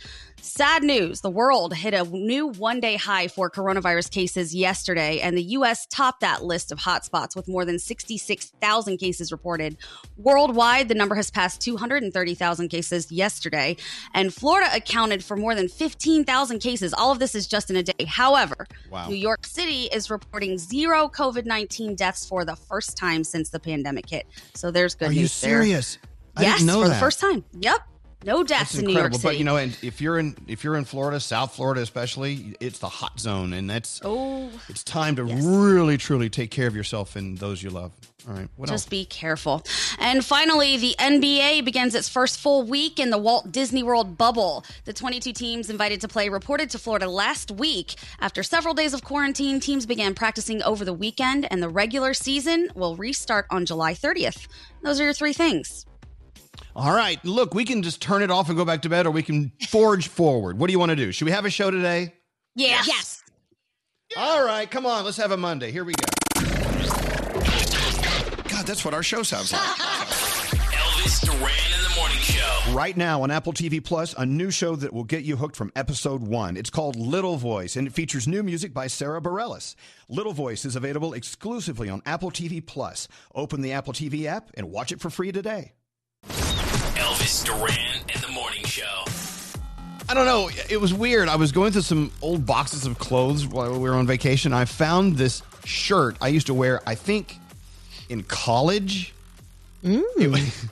Sad 0.47 0.85
news. 0.85 1.23
The 1.23 1.29
world 1.31 1.75
hit 1.75 1.93
a 1.93 2.05
new 2.05 2.47
one 2.47 2.79
day 2.79 2.95
high 2.95 3.27
for 3.27 3.51
coronavirus 3.51 4.13
cases 4.13 4.55
yesterday, 4.55 5.19
and 5.21 5.37
the 5.37 5.43
U.S. 5.43 5.87
topped 5.87 6.21
that 6.21 6.45
list 6.45 6.71
of 6.71 6.79
hotspots 6.79 7.35
with 7.35 7.49
more 7.49 7.65
than 7.65 7.81
66,000 7.81 8.97
cases 8.97 9.33
reported. 9.33 9.77
Worldwide, 10.17 10.87
the 10.89 10.95
number 10.95 11.17
has 11.17 11.33
passed 11.33 11.61
230,000 11.63 12.69
cases 12.69 13.11
yesterday, 13.11 13.77
and 14.15 14.33
Florida 14.33 14.71
accounted 14.73 15.25
for 15.25 15.37
more 15.37 15.57
than 15.57 15.69
15,000 15.69 16.61
cases. 16.61 16.95
All 16.95 17.11
of 17.11 17.19
this 17.19 17.35
is 17.35 17.49
just 17.49 17.69
in 17.69 17.77
a 17.77 17.83
day. 17.83 18.05
However, 18.07 18.69
Wow. 18.89 19.09
New 19.09 19.17
York 19.17 19.45
City 19.47 19.89
is 19.93 20.11
reporting 20.11 20.59
zero 20.59 21.09
COVID 21.09 21.45
19 21.45 21.97
deaths 21.97 22.25
for 22.25 22.45
the 22.45 22.55
first 22.55 22.97
time 22.97 23.25
since 23.25 23.49
the 23.51 23.59
pandemic 23.59 24.09
hit. 24.09 24.27
So 24.55 24.71
there's 24.71 24.95
good 24.95 25.07
Are 25.07 25.13
news 25.13 25.43
you 25.43 25.49
there. 25.49 25.59
serious? 25.63 25.99
I 26.37 26.43
yes, 26.43 26.59
didn't 26.59 26.69
know 26.69 26.83
for 26.83 26.89
that. 26.89 26.95
the 26.95 27.01
first 27.01 27.19
time. 27.19 27.45
Yep. 27.59 27.81
No 28.27 28.43
deaths 28.43 28.77
in 28.77 28.85
New 28.85 28.93
York. 28.93 29.15
City. 29.15 29.23
But 29.23 29.39
you 29.39 29.45
know, 29.45 29.57
and 29.57 29.79
if 29.83 30.01
you're 30.01 30.19
in 30.19 30.37
if 30.49 30.65
you're 30.65 30.77
in 30.77 30.85
Florida, 30.85 31.21
South 31.21 31.55
Florida 31.55 31.81
especially, 31.81 32.57
it's 32.59 32.81
the 32.81 32.89
hot 32.89 33.21
zone, 33.21 33.53
and 33.53 33.71
that's 33.71 34.01
oh, 34.05 34.51
it's 34.69 34.83
time 34.83 35.15
to 35.17 35.25
really 35.25 35.97
truly 35.97 36.29
take 36.29 36.51
care 36.51 36.67
of 36.67 36.75
yourself 36.75 37.15
and 37.15 37.39
those 37.39 37.63
you 37.63 37.71
love. 37.71 37.93
All 38.29 38.35
right, 38.35 38.49
what 38.57 38.69
Just 38.69 38.87
else? 38.87 38.89
be 38.89 39.05
careful. 39.05 39.63
And 40.01 40.25
finally, 40.25 40.77
the 40.77 40.97
NBA 40.99 41.65
begins 41.65 41.95
its 41.95 42.09
first 42.09 42.41
full 42.41 42.65
week 42.65 42.99
in 42.99 43.11
the 43.11 43.19
Walt 43.19 43.53
Disney 43.53 43.85
World 43.85 44.19
bubble. 44.19 44.65
The 44.85 44.93
22 44.93 45.33
teams 45.33 45.71
invited 45.71 46.01
to 46.01 46.09
play 46.09 46.29
reported 46.29 46.69
to 46.71 46.79
Florida 46.79 47.09
last 47.09 47.53
week. 47.53 47.95
After 48.19 48.43
several 48.43 48.75
days 48.75 48.95
of 48.95 49.05
quarantine, 49.05 49.61
teams 49.61 49.87
began 49.87 50.15
practicing 50.15 50.61
over 50.65 50.85
the 50.85 50.93
weekend, 50.93 51.47
and 51.53 51.63
the 51.63 51.69
regular 51.69 52.15
season 52.15 52.71
will 52.75 52.97
restart 52.97 53.47
on 53.51 53.65
July 53.65 53.95
30th. 53.95 54.49
Those 54.83 54.99
are 55.01 55.05
your 55.05 55.13
three 55.13 55.33
things. 55.33 55.87
All 56.77 56.95
right, 56.95 57.19
look, 57.25 57.55
we 57.55 57.65
can 57.65 57.83
just 57.83 58.03
turn 58.03 58.23
it 58.23 58.31
off 58.31 58.49
and 58.51 58.57
go 58.59 58.67
back 58.67 58.83
to 58.83 58.91
bed, 58.91 59.07
or 59.07 59.11
we 59.11 59.23
can 59.23 59.51
forge 59.67 60.09
forward. 60.09 60.59
What 60.59 60.67
do 60.67 60.73
you 60.73 60.79
want 60.79 60.91
to 60.91 60.97
do? 60.97 61.11
Should 61.11 61.25
we 61.25 61.31
have 61.31 61.47
a 61.47 61.51
show 61.51 61.71
today? 61.71 62.13
Yes. 62.55 62.87
Yes. 62.87 63.23
All 64.15 64.45
right, 64.45 64.71
come 64.71 64.85
on, 64.85 65.07
let's 65.07 65.17
have 65.17 65.31
a 65.31 65.39
Monday. 65.39 65.71
Here 65.71 65.85
we 65.85 65.95
go. 65.95 66.05
God, 68.45 68.67
that's 68.67 68.85
what 68.85 68.93
our 68.93 69.03
show 69.03 69.23
sounds 69.23 69.55
like. 69.55 69.63
Elvis 69.63 71.25
Duran 71.25 71.41
in 71.41 71.83
the 71.83 71.95
morning 71.97 72.19
show. 72.19 72.61
Right 72.73 72.95
now 72.95 73.23
on 73.23 73.31
Apple 73.31 73.55
TV 73.55 73.83
Plus, 73.83 74.13
a 74.13 74.27
new 74.27 74.51
show 74.51 74.77
that 74.77 74.93
will 74.93 75.05
get 75.05 75.25
you 75.25 75.37
hooked 75.37 75.57
from 75.57 75.73
episode 75.77 76.21
one. 76.21 76.59
It's 76.59 76.69
called 76.69 76.97
Little 76.97 77.39
Voice, 77.39 77.77
and 77.77 77.87
it 77.87 77.95
features 77.95 78.29
new 78.29 78.43
music 78.43 78.75
by 78.75 78.87
Sara 78.87 79.23
Bareilles. 79.23 79.77
Little 80.11 80.35
Voice 80.35 80.67
is 80.67 80.77
available 80.77 81.15
exclusively 81.15 81.89
on 81.89 82.03
Apple 82.05 82.31
TV 82.31 82.65
Plus. 82.65 83.09
Open 83.35 83.63
the 83.63 83.73
Apple 83.73 83.95
TV 83.95 84.27
app 84.27 84.51
and 84.53 84.71
watch 84.71 84.93
it 84.93 85.01
for 85.01 85.09
free 85.09 85.33
today. 85.33 85.73
Elvis 87.07 87.45
Duran 87.45 88.01
in 88.13 88.21
the 88.21 88.29
morning 88.33 88.65
show. 88.65 89.05
I 90.09 90.15
don't 90.15 90.27
know. 90.27 90.51
It 90.69 90.81
was 90.81 90.93
weird. 90.93 91.29
I 91.29 91.37
was 91.37 91.53
going 91.53 91.71
through 91.71 91.83
some 91.83 92.11
old 92.21 92.45
boxes 92.47 92.85
of 92.85 92.99
clothes 92.99 93.47
while 93.47 93.73
we 93.73 93.79
were 93.79 93.95
on 93.95 94.09
vacation. 94.09 94.53
I 94.53 94.65
found 94.65 95.17
this 95.17 95.41
shirt 95.65 96.17
I 96.21 96.29
used 96.29 96.49
to 96.49 96.55
wear, 96.55 96.81
I 96.85 96.97
think, 96.97 97.39
in 98.09 98.25
college. 98.25 99.15
It 99.85 99.95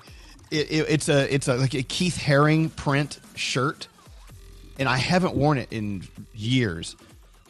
it- 0.51 0.71
it- 0.73 0.87
it's 0.89 1.09
a 1.09 1.33
it's 1.33 1.47
a 1.47 1.55
like 1.57 1.75
a 1.75 1.85
Keith 1.85 2.19
Haring 2.19 2.75
print 2.75 3.21
shirt, 3.37 3.87
and 4.79 4.89
I 4.89 4.97
haven't 4.97 5.37
worn 5.37 5.59
it 5.59 5.69
in 5.73 6.03
years. 6.35 6.97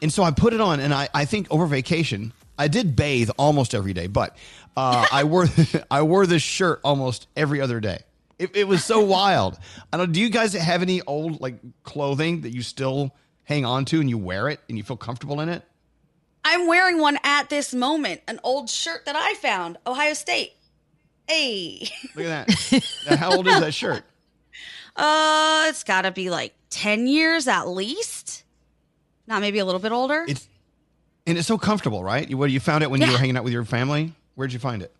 And 0.02 0.12
so 0.12 0.22
I 0.22 0.30
put 0.30 0.52
it 0.52 0.60
on, 0.60 0.80
and 0.80 0.92
I, 0.92 1.08
I 1.14 1.24
think 1.24 1.46
over 1.50 1.64
vacation 1.66 2.34
I 2.58 2.68
did 2.68 2.96
bathe 2.96 3.30
almost 3.38 3.74
every 3.74 3.94
day, 3.94 4.08
but 4.08 4.36
uh, 4.76 5.06
I 5.12 5.24
wore 5.24 5.46
I 5.90 6.02
wore 6.02 6.26
this 6.26 6.42
shirt 6.42 6.80
almost 6.84 7.28
every 7.34 7.62
other 7.62 7.80
day. 7.80 8.00
It, 8.38 8.56
it 8.56 8.68
was 8.68 8.84
so 8.84 9.00
wild. 9.00 9.58
I 9.92 9.96
don't. 9.96 10.12
Do 10.12 10.20
you 10.20 10.30
guys 10.30 10.52
have 10.54 10.82
any 10.82 11.02
old 11.02 11.40
like 11.40 11.56
clothing 11.82 12.42
that 12.42 12.50
you 12.50 12.62
still 12.62 13.14
hang 13.44 13.64
on 13.64 13.84
to 13.86 14.00
and 14.00 14.10
you 14.10 14.18
wear 14.18 14.48
it 14.48 14.60
and 14.68 14.76
you 14.76 14.84
feel 14.84 14.96
comfortable 14.96 15.40
in 15.40 15.48
it? 15.48 15.62
I'm 16.44 16.66
wearing 16.66 16.98
one 16.98 17.18
at 17.24 17.48
this 17.48 17.72
moment, 17.72 18.20
an 18.28 18.38
old 18.42 18.68
shirt 18.68 19.06
that 19.06 19.16
I 19.16 19.34
found, 19.34 19.78
Ohio 19.86 20.12
State. 20.12 20.52
Hey. 21.26 21.88
Look 22.14 22.26
at 22.26 22.46
that. 22.46 22.84
Now, 23.08 23.16
How 23.16 23.34
old 23.34 23.46
is 23.48 23.60
that 23.60 23.74
shirt? 23.74 24.04
Uh, 24.96 25.66
it's 25.70 25.82
got 25.82 26.02
to 26.02 26.12
be 26.12 26.30
like 26.30 26.54
10 26.70 27.08
years 27.08 27.48
at 27.48 27.64
least. 27.64 28.44
Not 29.26 29.40
maybe 29.40 29.58
a 29.58 29.64
little 29.64 29.80
bit 29.80 29.90
older. 29.90 30.24
It's 30.28 30.48
and 31.26 31.36
it's 31.36 31.48
so 31.48 31.58
comfortable, 31.58 32.04
right? 32.04 32.30
You, 32.30 32.36
what 32.36 32.52
you 32.52 32.60
found 32.60 32.84
it 32.84 32.90
when 32.92 33.00
you 33.00 33.10
were 33.10 33.18
hanging 33.18 33.36
out 33.36 33.42
with 33.42 33.52
your 33.52 33.64
family? 33.64 34.12
Where'd 34.36 34.52
you 34.52 34.60
find 34.60 34.82
it? 34.82 34.94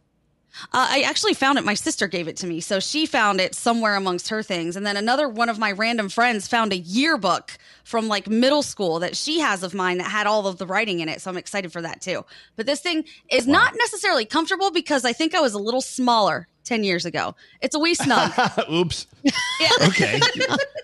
Uh, 0.72 0.88
I 0.90 1.02
actually 1.02 1.34
found 1.34 1.58
it. 1.58 1.64
My 1.64 1.74
sister 1.74 2.06
gave 2.06 2.28
it 2.28 2.36
to 2.38 2.46
me. 2.46 2.60
So 2.60 2.80
she 2.80 3.06
found 3.06 3.40
it 3.40 3.54
somewhere 3.54 3.96
amongst 3.96 4.28
her 4.28 4.42
things. 4.42 4.76
And 4.76 4.86
then 4.86 4.96
another 4.96 5.28
one 5.28 5.48
of 5.48 5.58
my 5.58 5.72
random 5.72 6.08
friends 6.08 6.46
found 6.48 6.72
a 6.72 6.76
yearbook 6.76 7.56
from 7.84 8.08
like 8.08 8.28
middle 8.28 8.62
school 8.62 9.00
that 9.00 9.16
she 9.16 9.40
has 9.40 9.62
of 9.62 9.74
mine 9.74 9.98
that 9.98 10.10
had 10.10 10.26
all 10.26 10.46
of 10.46 10.58
the 10.58 10.66
writing 10.66 11.00
in 11.00 11.08
it. 11.08 11.20
So 11.20 11.30
I'm 11.30 11.36
excited 11.36 11.72
for 11.72 11.82
that 11.82 12.00
too. 12.00 12.24
But 12.56 12.66
this 12.66 12.80
thing 12.80 13.04
is 13.30 13.46
not 13.46 13.74
necessarily 13.76 14.24
comfortable 14.24 14.70
because 14.70 15.04
I 15.04 15.12
think 15.12 15.34
I 15.34 15.40
was 15.40 15.54
a 15.54 15.58
little 15.58 15.82
smaller 15.82 16.48
10 16.64 16.84
years 16.84 17.04
ago. 17.04 17.34
It's 17.60 17.74
a 17.74 17.78
wee 17.78 17.94
snug. 17.94 18.32
Oops. 18.70 19.06
Yeah. 19.22 19.68
Okay. 19.88 20.20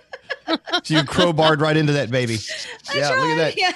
so 0.85 0.95
you 0.95 1.02
crowbarred 1.02 1.61
right 1.61 1.76
into 1.76 1.92
that 1.95 2.11
baby. 2.11 2.38
yeah, 2.95 3.11
look 3.11 3.38
at 3.38 3.57
that. 3.57 3.59
Yeah. 3.59 3.73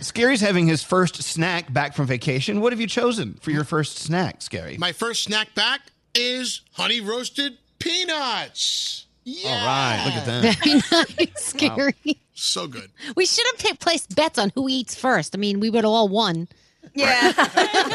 Scary's 0.00 0.40
having 0.40 0.66
his 0.66 0.82
first 0.82 1.22
snack 1.22 1.72
back 1.72 1.94
from 1.94 2.06
vacation. 2.06 2.60
What 2.60 2.72
have 2.72 2.80
you 2.80 2.86
chosen 2.86 3.34
for 3.40 3.50
your 3.50 3.64
first 3.64 3.98
snack, 3.98 4.42
Scary? 4.42 4.76
My 4.78 4.92
first 4.92 5.24
snack 5.24 5.54
back 5.54 5.80
is 6.14 6.62
honey 6.72 7.00
roasted 7.00 7.58
peanuts. 7.78 9.06
Yeah. 9.24 9.50
All 9.50 9.66
right, 9.66 10.02
look 10.04 10.14
at 10.14 10.26
that. 10.26 11.28
Scary. 11.36 11.94
So 12.34 12.66
good. 12.66 12.90
We 13.16 13.26
should 13.26 13.46
have 13.52 13.58
ta- 13.58 13.76
placed 13.78 14.14
bets 14.16 14.38
on 14.38 14.50
who 14.54 14.68
eats 14.68 14.94
first. 14.94 15.34
I 15.36 15.38
mean, 15.38 15.60
we 15.60 15.70
would 15.70 15.84
have 15.84 15.90
all 15.90 16.08
won. 16.08 16.48
Yeah. 16.94 17.32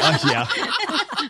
Uh, 0.06 0.18
yeah. 0.28 1.28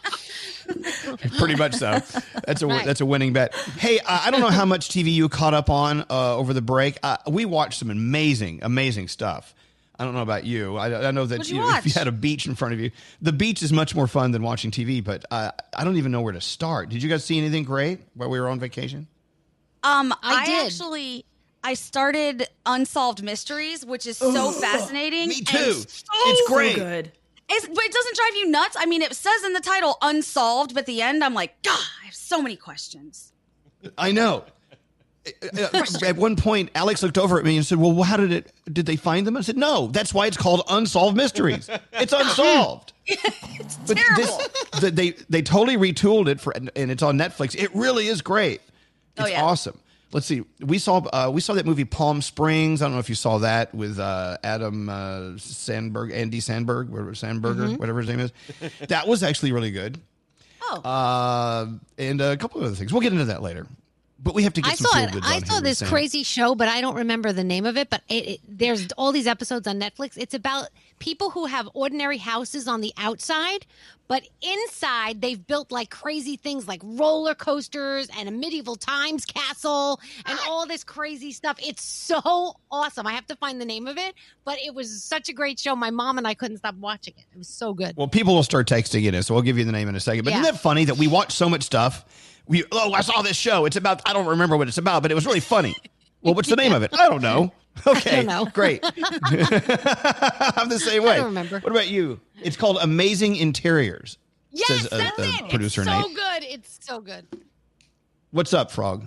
Pretty 1.38 1.56
much 1.56 1.74
so. 1.74 2.00
That's 2.46 2.62
a 2.62 2.66
Right. 2.66 2.84
that's 2.84 3.00
a 3.00 3.06
winning 3.06 3.32
bet. 3.32 3.54
Hey, 3.54 3.98
uh, 4.00 4.20
I 4.24 4.30
don't 4.30 4.40
know 4.40 4.50
how 4.50 4.64
much 4.64 4.88
TV 4.88 5.12
you 5.12 5.28
caught 5.28 5.54
up 5.54 5.70
on 5.70 6.04
uh, 6.10 6.36
over 6.36 6.52
the 6.52 6.62
break. 6.62 6.98
Uh, 7.02 7.16
we 7.28 7.44
watched 7.44 7.78
some 7.78 7.90
amazing, 7.90 8.60
amazing 8.62 9.08
stuff. 9.08 9.54
I 9.98 10.04
don't 10.04 10.14
know 10.14 10.22
about 10.22 10.44
you. 10.44 10.76
I, 10.76 11.06
I 11.06 11.10
know 11.12 11.24
that 11.26 11.48
you 11.48 11.56
you 11.56 11.60
know, 11.62 11.76
if 11.76 11.86
you 11.86 11.92
had 11.92 12.08
a 12.08 12.12
beach 12.12 12.46
in 12.46 12.56
front 12.56 12.74
of 12.74 12.80
you, 12.80 12.90
the 13.22 13.32
beach 13.32 13.62
is 13.62 13.72
much 13.72 13.94
more 13.94 14.08
fun 14.08 14.32
than 14.32 14.42
watching 14.42 14.70
TV. 14.72 15.02
But 15.04 15.24
uh, 15.30 15.52
I 15.76 15.84
don't 15.84 15.96
even 15.98 16.10
know 16.10 16.20
where 16.20 16.32
to 16.32 16.40
start. 16.40 16.88
Did 16.88 17.02
you 17.02 17.08
guys 17.08 17.24
see 17.24 17.38
anything 17.38 17.62
great 17.62 18.00
while 18.14 18.28
we 18.28 18.40
were 18.40 18.48
on 18.48 18.58
vacation? 18.58 19.06
Um, 19.84 20.12
I 20.22 20.34
I, 20.34 20.46
did. 20.46 20.66
actually, 20.66 21.24
I 21.62 21.74
started 21.74 22.48
Unsolved 22.66 23.22
Mysteries, 23.22 23.86
which 23.86 24.06
is 24.06 24.16
so 24.18 24.50
fascinating. 24.50 25.28
me 25.28 25.36
and 25.38 25.46
too. 25.46 25.72
so 25.74 26.04
It's 26.12 26.48
great. 26.50 26.74
good. 26.76 27.12
It's, 27.48 27.66
but 27.66 27.84
it 27.84 27.92
doesn't 27.92 28.16
drive 28.16 28.34
you 28.36 28.50
nuts. 28.50 28.76
I 28.78 28.86
mean, 28.86 29.02
it 29.02 29.14
says 29.14 29.44
in 29.44 29.52
the 29.52 29.60
title 29.60 29.96
"unsolved," 30.02 30.72
but 30.74 30.80
at 30.80 30.86
the 30.86 31.02
end, 31.02 31.22
I'm 31.22 31.34
like, 31.34 31.62
God, 31.62 31.78
I 32.02 32.06
have 32.06 32.14
so 32.14 32.40
many 32.40 32.56
questions. 32.56 33.32
I 33.98 34.12
know. 34.12 34.44
At 36.04 36.16
one 36.16 36.36
point, 36.36 36.70
Alex 36.74 37.02
looked 37.02 37.16
over 37.16 37.38
at 37.38 37.46
me 37.46 37.56
and 37.56 37.64
said, 37.64 37.78
"Well, 37.78 38.02
how 38.02 38.18
did 38.18 38.30
it? 38.30 38.52
Did 38.70 38.84
they 38.84 38.96
find 38.96 39.26
them?" 39.26 39.38
I 39.38 39.40
said, 39.40 39.56
"No, 39.56 39.86
that's 39.86 40.12
why 40.12 40.26
it's 40.26 40.36
called 40.36 40.62
unsolved 40.68 41.16
mysteries. 41.16 41.70
It's 41.94 42.12
unsolved." 42.16 42.92
it's 43.06 43.76
But 43.86 43.96
terrible. 43.96 44.22
this, 44.22 44.80
the, 44.80 44.90
they 44.90 45.10
they 45.30 45.40
totally 45.40 45.78
retooled 45.78 46.28
it 46.28 46.40
for, 46.42 46.52
and 46.54 46.70
it's 46.74 47.02
on 47.02 47.16
Netflix. 47.18 47.54
It 47.56 47.74
really 47.74 48.06
is 48.08 48.20
great. 48.20 48.60
Oh, 49.16 49.22
it's 49.24 49.30
Oh, 49.30 49.32
yeah. 49.32 49.42
awesome. 49.42 49.78
Let's 50.14 50.26
see. 50.26 50.42
We 50.60 50.78
saw 50.78 50.98
uh, 51.12 51.28
we 51.34 51.40
saw 51.40 51.54
that 51.54 51.66
movie 51.66 51.84
Palm 51.84 52.22
Springs. 52.22 52.80
I 52.80 52.84
don't 52.84 52.92
know 52.94 53.00
if 53.00 53.08
you 53.08 53.16
saw 53.16 53.38
that 53.38 53.74
with 53.74 53.98
uh, 53.98 54.38
Adam 54.44 54.88
uh, 54.88 55.36
Sandberg, 55.38 56.12
Andy 56.12 56.38
Sandberg, 56.38 56.88
whatever 56.88 57.12
Sandberger, 57.12 57.74
Mhm. 57.74 57.78
whatever 57.78 57.98
his 58.00 58.08
name 58.08 58.20
is. 58.20 58.32
That 58.88 59.08
was 59.08 59.24
actually 59.24 59.50
really 59.50 59.72
good. 59.72 59.98
Oh. 60.62 60.80
Uh, 60.82 61.66
and 61.98 62.20
a 62.20 62.36
couple 62.36 62.60
of 62.60 62.66
other 62.68 62.76
things. 62.76 62.92
We'll 62.92 63.02
get 63.02 63.12
into 63.12 63.24
that 63.26 63.42
later. 63.42 63.66
But 64.24 64.34
we 64.34 64.42
have 64.44 64.54
to 64.54 64.62
get 64.62 64.72
I 64.72 64.74
some 64.76 64.86
saw 64.86 65.06
feel 65.06 65.18
it. 65.18 65.24
I 65.24 65.38
saw 65.40 65.54
here 65.54 65.62
this 65.62 65.78
Sam. 65.78 65.88
crazy 65.88 66.22
show, 66.22 66.54
but 66.54 66.66
I 66.66 66.80
don't 66.80 66.96
remember 66.96 67.32
the 67.32 67.44
name 67.44 67.66
of 67.66 67.76
it. 67.76 67.90
But 67.90 68.02
it, 68.08 68.26
it, 68.26 68.40
there's 68.48 68.90
all 68.92 69.12
these 69.12 69.26
episodes 69.26 69.68
on 69.68 69.78
Netflix. 69.78 70.16
It's 70.16 70.32
about 70.32 70.68
people 70.98 71.28
who 71.28 71.44
have 71.44 71.68
ordinary 71.74 72.16
houses 72.16 72.66
on 72.66 72.80
the 72.80 72.92
outside, 72.96 73.66
but 74.08 74.22
inside 74.40 75.20
they've 75.20 75.46
built 75.46 75.70
like 75.70 75.90
crazy 75.90 76.36
things, 76.36 76.66
like 76.66 76.80
roller 76.82 77.34
coasters 77.34 78.08
and 78.18 78.26
a 78.26 78.32
medieval 78.32 78.76
times 78.76 79.26
castle 79.26 80.00
and 80.24 80.38
ah! 80.40 80.46
all 80.48 80.66
this 80.66 80.84
crazy 80.84 81.30
stuff. 81.30 81.58
It's 81.62 81.82
so 81.82 82.56
awesome. 82.70 83.06
I 83.06 83.12
have 83.12 83.26
to 83.26 83.36
find 83.36 83.60
the 83.60 83.66
name 83.66 83.86
of 83.86 83.98
it, 83.98 84.14
but 84.46 84.58
it 84.58 84.74
was 84.74 85.02
such 85.02 85.28
a 85.28 85.34
great 85.34 85.60
show. 85.60 85.76
My 85.76 85.90
mom 85.90 86.16
and 86.16 86.26
I 86.26 86.32
couldn't 86.32 86.58
stop 86.58 86.76
watching 86.76 87.12
it. 87.18 87.24
It 87.34 87.38
was 87.38 87.48
so 87.48 87.74
good. 87.74 87.94
Well, 87.94 88.08
people 88.08 88.34
will 88.34 88.42
start 88.42 88.66
texting 88.66 89.04
in, 89.04 89.22
so 89.22 89.34
I'll 89.36 89.42
give 89.42 89.58
you 89.58 89.64
the 89.64 89.72
name 89.72 89.90
in 89.90 89.96
a 89.96 90.00
second. 90.00 90.24
But 90.24 90.32
Yeah. 90.32 90.40
isn't 90.40 90.54
that 90.54 90.60
funny 90.62 90.86
that 90.86 90.96
we 90.96 91.08
watch 91.08 91.32
so 91.34 91.50
much 91.50 91.64
stuff? 91.64 92.06
We 92.46 92.64
oh, 92.72 92.92
I 92.92 93.00
saw 93.00 93.22
this 93.22 93.36
show. 93.36 93.64
It's 93.64 93.76
about 93.76 94.02
I 94.06 94.12
don't 94.12 94.26
remember 94.26 94.56
what 94.56 94.68
it's 94.68 94.78
about, 94.78 95.02
but 95.02 95.10
it 95.10 95.14
was 95.14 95.26
really 95.26 95.40
funny. 95.40 95.76
Well, 96.22 96.34
what's 96.34 96.48
the 96.48 96.56
name 96.56 96.72
of 96.72 96.82
it? 96.82 96.92
I 96.94 97.08
don't 97.08 97.22
know. 97.22 97.52
Okay, 97.88 98.22
know. 98.22 98.44
great. 98.44 98.80
I'm 98.84 98.92
the 100.68 100.78
same 100.80 101.02
way. 101.02 101.16
don't 101.16 101.24
remember. 101.24 101.58
What 101.58 101.72
about 101.72 101.88
you? 101.88 102.20
It's 102.40 102.56
called 102.56 102.78
Amazing 102.80 103.34
Interiors. 103.34 104.16
Yes, 104.52 104.68
says, 104.68 104.92
uh, 104.92 104.98
that's 104.98 105.18
uh, 105.18 105.22
it. 105.22 105.50
producer 105.50 105.80
it's 105.80 105.90
so 105.90 106.00
Nate. 106.00 106.14
good. 106.14 106.44
It's 106.44 106.78
so 106.80 107.00
good. 107.00 107.26
What's 108.30 108.54
up, 108.54 108.70
Frog? 108.70 109.06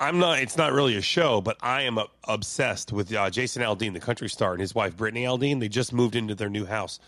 I'm 0.00 0.18
not. 0.18 0.40
It's 0.40 0.56
not 0.56 0.72
really 0.72 0.96
a 0.96 1.00
show, 1.02 1.40
but 1.40 1.56
I 1.62 1.82
am 1.82 1.98
uh, 1.98 2.06
obsessed 2.24 2.90
with 2.92 3.14
uh, 3.14 3.30
Jason 3.30 3.62
Aldean, 3.62 3.92
the 3.92 4.00
country 4.00 4.28
star, 4.28 4.52
and 4.52 4.60
his 4.60 4.74
wife 4.74 4.96
Brittany 4.96 5.22
Aldean. 5.24 5.60
They 5.60 5.68
just 5.68 5.92
moved 5.92 6.16
into 6.16 6.34
their 6.34 6.48
new 6.48 6.66
house. 6.66 6.98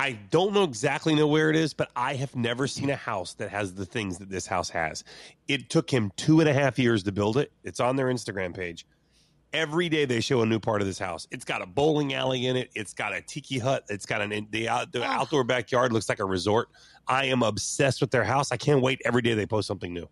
I 0.00 0.12
don't 0.30 0.54
know 0.54 0.64
exactly 0.64 1.14
know 1.14 1.26
where 1.26 1.50
it 1.50 1.56
is, 1.56 1.74
but 1.74 1.90
I 1.94 2.14
have 2.14 2.34
never 2.34 2.66
seen 2.66 2.88
a 2.88 2.96
house 2.96 3.34
that 3.34 3.50
has 3.50 3.74
the 3.74 3.84
things 3.84 4.16
that 4.16 4.30
this 4.30 4.46
house 4.46 4.70
has. 4.70 5.04
It 5.46 5.68
took 5.68 5.90
him 5.90 6.10
two 6.16 6.40
and 6.40 6.48
a 6.48 6.54
half 6.54 6.78
years 6.78 7.02
to 7.02 7.12
build 7.12 7.36
it. 7.36 7.52
It's 7.64 7.80
on 7.80 7.96
their 7.96 8.06
Instagram 8.06 8.56
page. 8.56 8.86
Every 9.52 9.90
day 9.90 10.06
they 10.06 10.22
show 10.22 10.40
a 10.40 10.46
new 10.46 10.58
part 10.58 10.80
of 10.80 10.86
this 10.86 10.98
house. 10.98 11.28
It's 11.30 11.44
got 11.44 11.60
a 11.60 11.66
bowling 11.66 12.14
alley 12.14 12.46
in 12.46 12.56
it. 12.56 12.70
It's 12.74 12.94
got 12.94 13.12
a 13.12 13.20
tiki 13.20 13.58
hut. 13.58 13.84
It's 13.90 14.06
got 14.06 14.22
an 14.22 14.48
the, 14.50 14.70
out, 14.70 14.90
the 14.90 15.04
outdoor 15.04 15.44
backyard 15.44 15.92
looks 15.92 16.08
like 16.08 16.20
a 16.20 16.24
resort. 16.24 16.70
I 17.06 17.26
am 17.26 17.42
obsessed 17.42 18.00
with 18.00 18.10
their 18.10 18.24
house. 18.24 18.52
I 18.52 18.56
can't 18.56 18.80
wait 18.80 19.02
every 19.04 19.20
day 19.20 19.34
they 19.34 19.44
post 19.44 19.68
something 19.68 19.92
new. 19.92 20.08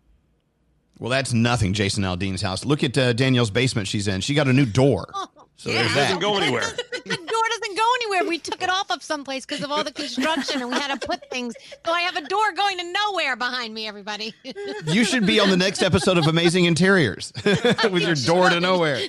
Well, 0.99 1.09
that's 1.09 1.33
nothing. 1.33 1.73
Jason 1.73 2.03
Aldean's 2.03 2.43
house. 2.43 2.63
Look 2.63 2.83
at 2.83 2.95
uh, 2.95 3.13
Danielle's 3.13 3.49
basement. 3.49 3.87
She's 3.87 4.07
in. 4.07 4.21
She 4.21 4.35
got 4.35 4.47
a 4.47 4.53
new 4.53 4.67
door. 4.67 5.11
So 5.59 5.69
there's 5.71 5.93
that. 5.93 6.03
Doesn't 6.03 6.19
go 6.21 6.37
anywhere. 6.41 6.61
the 6.61 7.17
door 7.17 7.43
doesn't 7.49 7.77
go 7.77 7.85
anywhere. 8.01 8.29
We 8.29 8.37
took 8.39 8.61
it 8.61 8.69
off 8.69 8.89
of 8.91 9.03
someplace 9.03 9.45
because 9.45 9.61
of 9.61 9.69
all 9.71 9.83
the 9.83 9.91
construction, 9.91 10.61
and 10.61 10.69
we 10.71 10.75
had 10.77 10.97
to 10.97 11.05
put 11.05 11.29
things. 11.29 11.53
So 11.85 11.91
I 11.91 11.99
have 12.01 12.15
a 12.15 12.21
door 12.21 12.53
going 12.53 12.77
to 12.77 12.91
nowhere 12.93 13.35
behind 13.35 13.73
me. 13.73 13.85
Everybody. 13.87 14.33
You 14.85 15.03
should 15.03 15.25
be 15.25 15.39
on 15.39 15.49
the 15.49 15.57
next 15.57 15.83
episode 15.83 16.17
of 16.17 16.25
Amazing 16.27 16.65
Interiors 16.65 17.31
with 17.91 18.01
your 18.01 18.15
door 18.15 18.49
to 18.49 18.59
nowhere. 18.59 19.01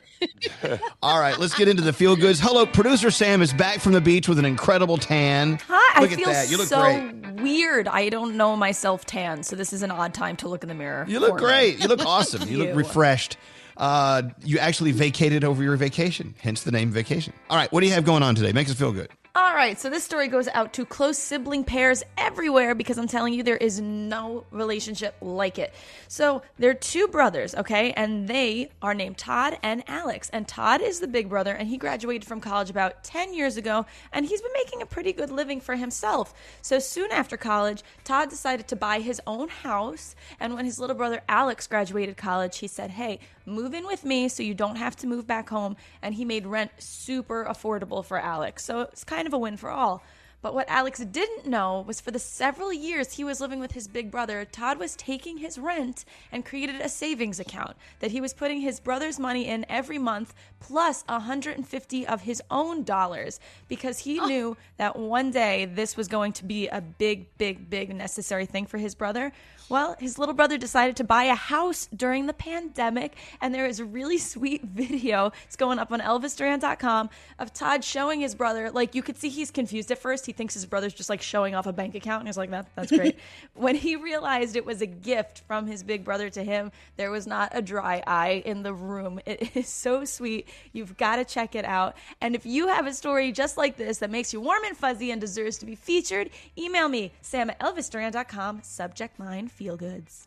All 1.03 1.19
right, 1.21 1.39
let's 1.39 1.55
get 1.55 1.69
into 1.69 1.83
the 1.83 1.93
feel 1.93 2.17
goods. 2.17 2.41
Hello, 2.41 2.67
producer 2.67 3.11
Sam 3.11 3.41
is 3.41 3.53
back 3.53 3.79
from 3.81 3.93
the 3.93 4.01
beach 4.01 4.29
with 4.29 4.39
an 4.39 4.45
incredible 4.45 4.99
tan. 4.99 5.59
Hi, 5.69 6.01
Look 6.03 6.11
I 6.11 6.13
at 6.15 6.19
feel 6.19 6.29
that. 6.29 6.51
You 6.51 6.59
look 6.59 6.67
so 6.69 6.81
great. 6.83 7.41
weird. 7.41 7.89
I 7.89 8.09
don't 8.11 8.37
know 8.37 8.57
myself 8.57 9.07
tan, 9.07 9.43
so 9.43 9.57
this 9.57 9.73
is 9.73 9.83
an 9.83 9.91
odd 9.91 10.13
time 10.13 10.37
to 10.37 10.49
look 10.49 10.63
in 10.63 10.69
the 10.69 10.75
mirror. 10.75 11.05
You 11.09 11.21
look 11.21 11.31
for 11.31 11.37
me. 11.37 11.41
great. 11.43 11.81
You 11.81 11.89
look 11.89 12.05
awesome. 12.05 12.49
You 12.49 12.59
look 12.59 12.77
refreshed. 12.77 13.37
Uh, 13.81 14.23
you 14.45 14.59
actually 14.59 14.93
vacated 14.93 15.43
over 15.43 15.63
your 15.63 15.75
vacation, 15.75 16.35
hence 16.39 16.63
the 16.63 16.71
name 16.71 16.91
vacation. 16.91 17.33
All 17.49 17.57
right, 17.57 17.73
what 17.73 17.81
do 17.81 17.87
you 17.87 17.95
have 17.95 18.05
going 18.05 18.23
on 18.23 18.35
today? 18.35 18.53
Make 18.53 18.69
us 18.69 18.75
feel 18.75 18.93
good. 18.93 19.09
All 19.37 19.55
right, 19.55 19.79
so 19.79 19.89
this 19.89 20.03
story 20.03 20.27
goes 20.27 20.49
out 20.49 20.73
to 20.73 20.85
close 20.85 21.17
sibling 21.17 21.63
pairs 21.63 22.03
everywhere 22.19 22.75
because 22.75 22.99
I'm 22.99 23.07
telling 23.07 23.33
you, 23.33 23.45
there 23.45 23.57
is 23.57 23.81
no 23.81 24.45
relationship 24.51 25.15
like 25.21 25.57
it. 25.57 25.73
So 26.09 26.43
they're 26.59 26.75
two 26.75 27.07
brothers, 27.07 27.55
okay, 27.55 27.93
and 27.93 28.27
they 28.27 28.71
are 28.83 28.93
named 28.93 29.19
Todd 29.19 29.57
and 29.63 29.85
Alex. 29.87 30.31
And 30.31 30.49
Todd 30.49 30.83
is 30.83 30.99
the 30.99 31.07
big 31.07 31.29
brother, 31.29 31.55
and 31.55 31.69
he 31.69 31.79
graduated 31.79 32.27
from 32.27 32.41
college 32.41 32.71
about 32.71 33.05
10 33.05 33.33
years 33.33 33.57
ago, 33.57 33.87
and 34.13 34.27
he's 34.27 34.43
been 34.43 34.53
making 34.53 34.83
a 34.83 34.87
pretty 34.87 35.13
good 35.13 35.31
living 35.31 35.61
for 35.61 35.77
himself. 35.77 36.35
So 36.61 36.81
soon 36.81 37.13
after 37.13 37.37
college, 37.37 37.85
Todd 38.03 38.31
decided 38.31 38.67
to 38.67 38.77
buy 38.77 38.99
his 38.99 39.23
own 39.29 39.49
house, 39.49 40.17
and 40.41 40.55
when 40.55 40.65
his 40.65 40.81
little 40.81 40.97
brother 40.97 41.23
Alex 41.29 41.69
graduated 41.69 42.17
college, 42.17 42.59
he 42.59 42.67
said, 42.67 42.91
Hey, 42.91 43.21
move 43.47 43.75
in 43.75 43.87
with 43.87 44.05
me 44.05 44.29
so 44.29 44.43
you 44.43 44.55
don't 44.55 44.77
have 44.77 44.97
to 44.97 45.07
move 45.07 45.27
back 45.27 45.49
home. 45.49 45.77
And 46.03 46.15
he 46.15 46.25
made 46.25 46.47
rent 46.47 46.71
super 46.79 47.45
affordable 47.45 48.05
for 48.05 48.19
Alex. 48.19 48.65
So 48.65 48.81
it's 48.81 49.05
kind 49.05 49.27
of 49.27 49.33
a 49.33 49.39
win 49.39 49.57
for 49.57 49.71
all. 49.71 50.03
But 50.43 50.55
what 50.55 50.71
Alex 50.71 51.01
didn't 51.01 51.47
know 51.47 51.85
was 51.87 52.01
for 52.01 52.11
the 52.11 52.19
several 52.19 52.73
years 52.73 53.13
he 53.13 53.25
was 53.25 53.41
living 53.41 53.61
with 53.61 53.73
his 53.73 53.87
big 53.87 54.11
brother, 54.11 54.47
Todd 54.47 54.79
was 54.79 54.97
taking 54.97 55.37
his 55.37 55.59
rent 55.59 56.07
and 56.33 56.47
created 56.47 56.81
a 56.81 56.89
savings 56.89 57.39
account 57.39 57.77
that 57.99 58.11
he 58.11 58.23
was 58.23 58.33
putting 58.33 58.61
his 58.61 58.81
brother's 58.81 59.19
money 59.19 59.47
in 59.47 59.67
every 59.69 59.99
month 59.99 60.33
plus 60.59 61.05
150 61.09 62.07
of 62.07 62.23
his 62.23 62.43
own 62.51 62.85
dollars 62.85 63.39
because 63.69 63.99
he 63.99 64.19
oh. 64.19 64.27
knew 64.27 64.57
that 64.79 64.97
one 64.97 65.31
day 65.31 65.67
this 65.67 65.97
was 65.97 66.09
going 66.09 66.33
to 66.33 66.45
be 66.45 66.69
a 66.69 66.81
big, 66.81 67.37
big, 67.37 67.69
big 67.69 67.95
necessary 67.95 68.47
thing 68.47 68.65
for 68.65 68.79
his 68.79 68.95
brother. 68.95 69.33
Well, 69.71 69.95
his 70.01 70.19
little 70.19 70.35
brother 70.35 70.59
decided 70.59 70.97
to 70.97 71.05
buy 71.05 71.25
a 71.25 71.37
house 71.37 71.89
during 71.95 72.27
the 72.27 72.33
pandemic, 72.33 73.15
and 73.41 73.55
there 73.55 73.67
is 73.67 73.79
a 73.79 73.85
really 73.85 74.19
sweet 74.19 74.65
video. 74.65 75.31
It's 75.47 75.55
going 75.55 75.79
up 75.79 75.93
on 75.93 76.01
ElvisDuran.com 76.01 77.09
of 77.39 77.53
Todd 77.53 77.85
showing 77.85 78.21
his 78.21 78.35
brother. 78.35 78.73
Like 78.73 78.97
you 78.97 79.03
could 79.03 79.17
see 79.17 79.29
he's 79.29 79.53
confused 79.53 79.93
at 79.93 79.99
first. 79.99 80.27
He 80.27 80.33
thinks 80.33 80.55
his 80.55 80.67
brother's 80.67 80.93
just 80.93 81.09
like 81.09 81.23
showing 81.23 81.55
off 81.55 81.69
a 81.69 81.73
bank 81.73 81.95
account, 81.95 82.23
and 82.23 82.29
he's 82.29 82.37
like, 82.37 82.51
"That 82.51 82.67
that's 82.75 82.91
great." 82.91 83.17
when 83.55 83.77
he 83.77 83.95
realized 83.95 84.57
it 84.57 84.67
was 84.67 84.83
a 84.83 84.87
gift 84.87 85.43
from 85.47 85.69
his 85.69 85.85
big 85.85 86.05
brother 86.05 86.29
to 86.31 86.43
him, 86.43 86.73
there 86.97 87.13
was 87.13 87.29
not 87.29 87.53
a 87.55 87.63
dry 87.63 88.03
eye 88.09 88.43
in 88.45 88.65
the 88.65 88.75
room. 88.75 89.21
It 89.25 89.51
is 89.57 89.69
so 89.69 90.05
sweet. 90.05 90.49
You've 90.73 90.97
got 90.97 91.17
to 91.17 91.25
check 91.25 91.55
it 91.55 91.65
out. 91.65 91.95
And 92.21 92.35
if 92.35 92.45
you 92.45 92.67
have 92.67 92.89
a 92.89 92.93
story 92.93 93.31
just 93.31 93.57
like 93.57 93.77
this 93.77 93.99
that 93.99 94.11
makes 94.11 94.33
you 94.33 94.41
warm 94.41 94.65
and 94.65 94.77
fuzzy 94.77 95.13
and 95.13 95.21
deserves 95.21 95.59
to 95.59 95.67
be 95.67 95.77
featured, 95.77 96.31
email 96.59 96.89
me 96.89 97.13
sam 97.21 97.51
at 97.51 97.61
ElvisDuran.com. 97.61 98.63
Subject 98.65 99.21
line 99.21 99.47
feel 99.61 99.77
goods. 99.77 100.27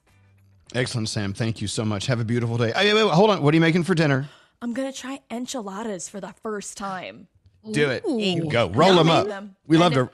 Excellent, 0.75 1.09
Sam. 1.09 1.33
Thank 1.33 1.59
you 1.59 1.67
so 1.67 1.83
much. 1.83 2.05
Have 2.05 2.19
a 2.19 2.23
beautiful 2.23 2.55
day. 2.55 2.71
Hey, 2.75 2.93
wait, 2.93 3.03
wait, 3.03 3.13
hold 3.13 3.31
on. 3.31 3.41
What 3.41 3.51
are 3.51 3.55
you 3.55 3.61
making 3.61 3.83
for 3.83 3.95
dinner? 3.95 4.29
I'm 4.61 4.73
gonna 4.73 4.93
try 4.93 5.21
enchiladas 5.31 6.07
for 6.07 6.21
the 6.21 6.33
first 6.43 6.77
time. 6.77 7.27
Do 7.71 7.89
it. 7.89 8.03
Ooh. 8.05 8.47
Go. 8.47 8.69
Roll 8.69 8.93
them 8.95 9.09
up. 9.09 9.27
Them. 9.27 9.55
We 9.65 9.77
love 9.77 9.93
to. 9.93 10.09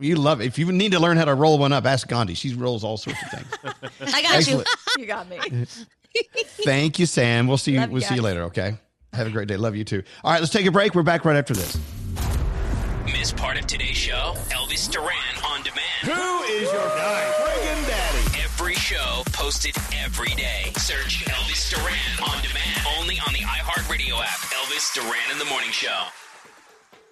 You 0.00 0.16
love 0.16 0.40
it. 0.40 0.46
If 0.46 0.58
you 0.58 0.72
need 0.72 0.90
to 0.92 0.98
learn 0.98 1.16
how 1.16 1.26
to 1.26 1.34
roll 1.34 1.56
one 1.58 1.72
up, 1.72 1.84
ask 1.86 2.08
Gandhi. 2.08 2.34
She 2.34 2.52
rolls 2.54 2.82
all 2.82 2.96
sorts 2.96 3.22
of 3.22 3.30
things. 3.30 3.46
I 4.14 4.22
got 4.22 4.34
Excellent. 4.34 4.68
you. 4.68 4.74
You 5.02 5.06
got 5.06 5.28
me. 5.28 5.38
Thank 6.64 6.98
you, 6.98 7.06
Sam. 7.06 7.46
We'll 7.46 7.58
see 7.58 7.72
you. 7.72 7.80
Love 7.80 7.90
we'll 7.90 8.02
see 8.02 8.14
you 8.14 8.22
later. 8.22 8.42
Okay. 8.44 8.76
Have 9.12 9.26
a 9.26 9.30
great 9.30 9.48
day. 9.48 9.56
Love 9.56 9.76
you 9.76 9.84
too. 9.84 10.02
All 10.24 10.32
right, 10.32 10.40
let's 10.40 10.52
take 10.52 10.66
a 10.66 10.70
break. 10.72 10.94
We're 10.94 11.02
back 11.02 11.24
right 11.24 11.36
after 11.36 11.54
this. 11.54 11.78
Miss 13.04 13.32
part 13.32 13.58
of 13.58 13.66
today's 13.66 13.96
show? 13.96 14.34
Elvis 14.50 14.90
Duran 14.90 15.12
on 15.46 15.62
demand. 15.62 15.80
Who 16.02 16.42
is 16.52 16.72
your 16.72 16.88
guy? 16.88 17.33
Show 18.84 19.22
posted 19.32 19.74
every 20.04 20.28
day. 20.34 20.70
Search 20.76 21.24
Elvis 21.24 21.70
Duran 21.70 22.30
on 22.30 22.42
demand. 22.42 22.86
Only 23.00 23.18
on 23.26 23.32
the 23.32 23.38
iHeartRadio 23.38 24.20
app. 24.20 24.38
Elvis 24.52 24.92
Duran 24.92 25.32
in 25.32 25.38
the 25.38 25.46
Morning 25.46 25.70
Show. 25.70 26.02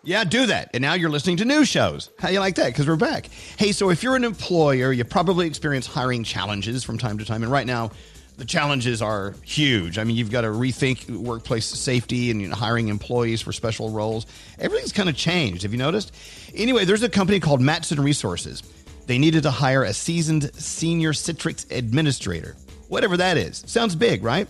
Yeah, 0.03 0.25
do 0.25 0.45
that. 0.45 0.69
And 0.75 0.83
now 0.83 0.93
you're 0.93 1.09
listening 1.09 1.39
to 1.39 1.47
new 1.47 1.65
shows. 1.65 2.11
How 2.19 2.29
you 2.29 2.41
like 2.41 2.57
that? 2.57 2.67
Because 2.67 2.87
we're 2.87 2.97
back. 2.97 3.31
Hey, 3.57 3.73
so 3.73 3.89
if 3.89 4.03
you're 4.03 4.17
an 4.17 4.25
employer, 4.25 4.93
you 4.93 5.03
probably 5.05 5.47
experience 5.47 5.87
hiring 5.87 6.25
challenges 6.25 6.85
from 6.85 6.99
time 6.99 7.17
to 7.17 7.25
time. 7.25 7.43
And 7.43 7.51
right 7.51 7.67
now, 7.67 7.91
the 8.37 8.45
challenges 8.45 9.01
are 9.01 9.35
huge. 9.43 9.97
I 9.97 10.05
mean, 10.05 10.17
you've 10.17 10.31
got 10.31 10.43
to 10.43 10.49
rethink 10.49 11.09
workplace 11.09 11.65
safety 11.65 12.31
and 12.31 12.43
you 12.43 12.49
know, 12.49 12.55
hiring 12.55 12.89
employees 12.89 13.41
for 13.41 13.51
special 13.51 13.89
roles. 13.89 14.27
Everything's 14.59 14.93
kind 14.93 15.09
of 15.09 15.17
changed. 15.17 15.63
Have 15.63 15.73
you 15.73 15.79
noticed? 15.79 16.15
Anyway, 16.55 16.85
there's 16.85 17.03
a 17.03 17.09
company 17.09 17.41
called 17.41 17.63
Matson 17.63 17.99
Resources. 17.99 18.63
They 19.07 19.19
needed 19.19 19.43
to 19.45 19.51
hire 19.51 19.83
a 19.83 19.93
seasoned 19.93 20.55
senior 20.55 21.13
Citrix 21.13 21.71
administrator, 21.71 22.57
whatever 22.89 23.17
that 23.17 23.37
is. 23.37 23.63
Sounds 23.67 23.95
big, 23.95 24.23
right? 24.23 24.49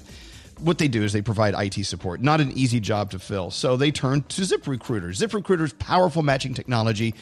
what 0.62 0.79
they 0.79 0.88
do 0.88 1.03
is 1.03 1.12
they 1.12 1.23
provide 1.23 1.55
IT 1.57 1.85
support, 1.85 2.21
not 2.21 2.41
an 2.41 2.53
easy 2.53 2.81
job 2.81 3.11
to 3.11 3.19
fill. 3.19 3.51
So 3.51 3.77
they 3.77 3.91
turn 3.91 4.23
to 4.23 4.43
ZipRecruiter. 4.43 5.11
ZipRecruiter's 5.11 5.73
powerful 5.75 6.23
matching 6.23 6.55
technology 6.55 7.15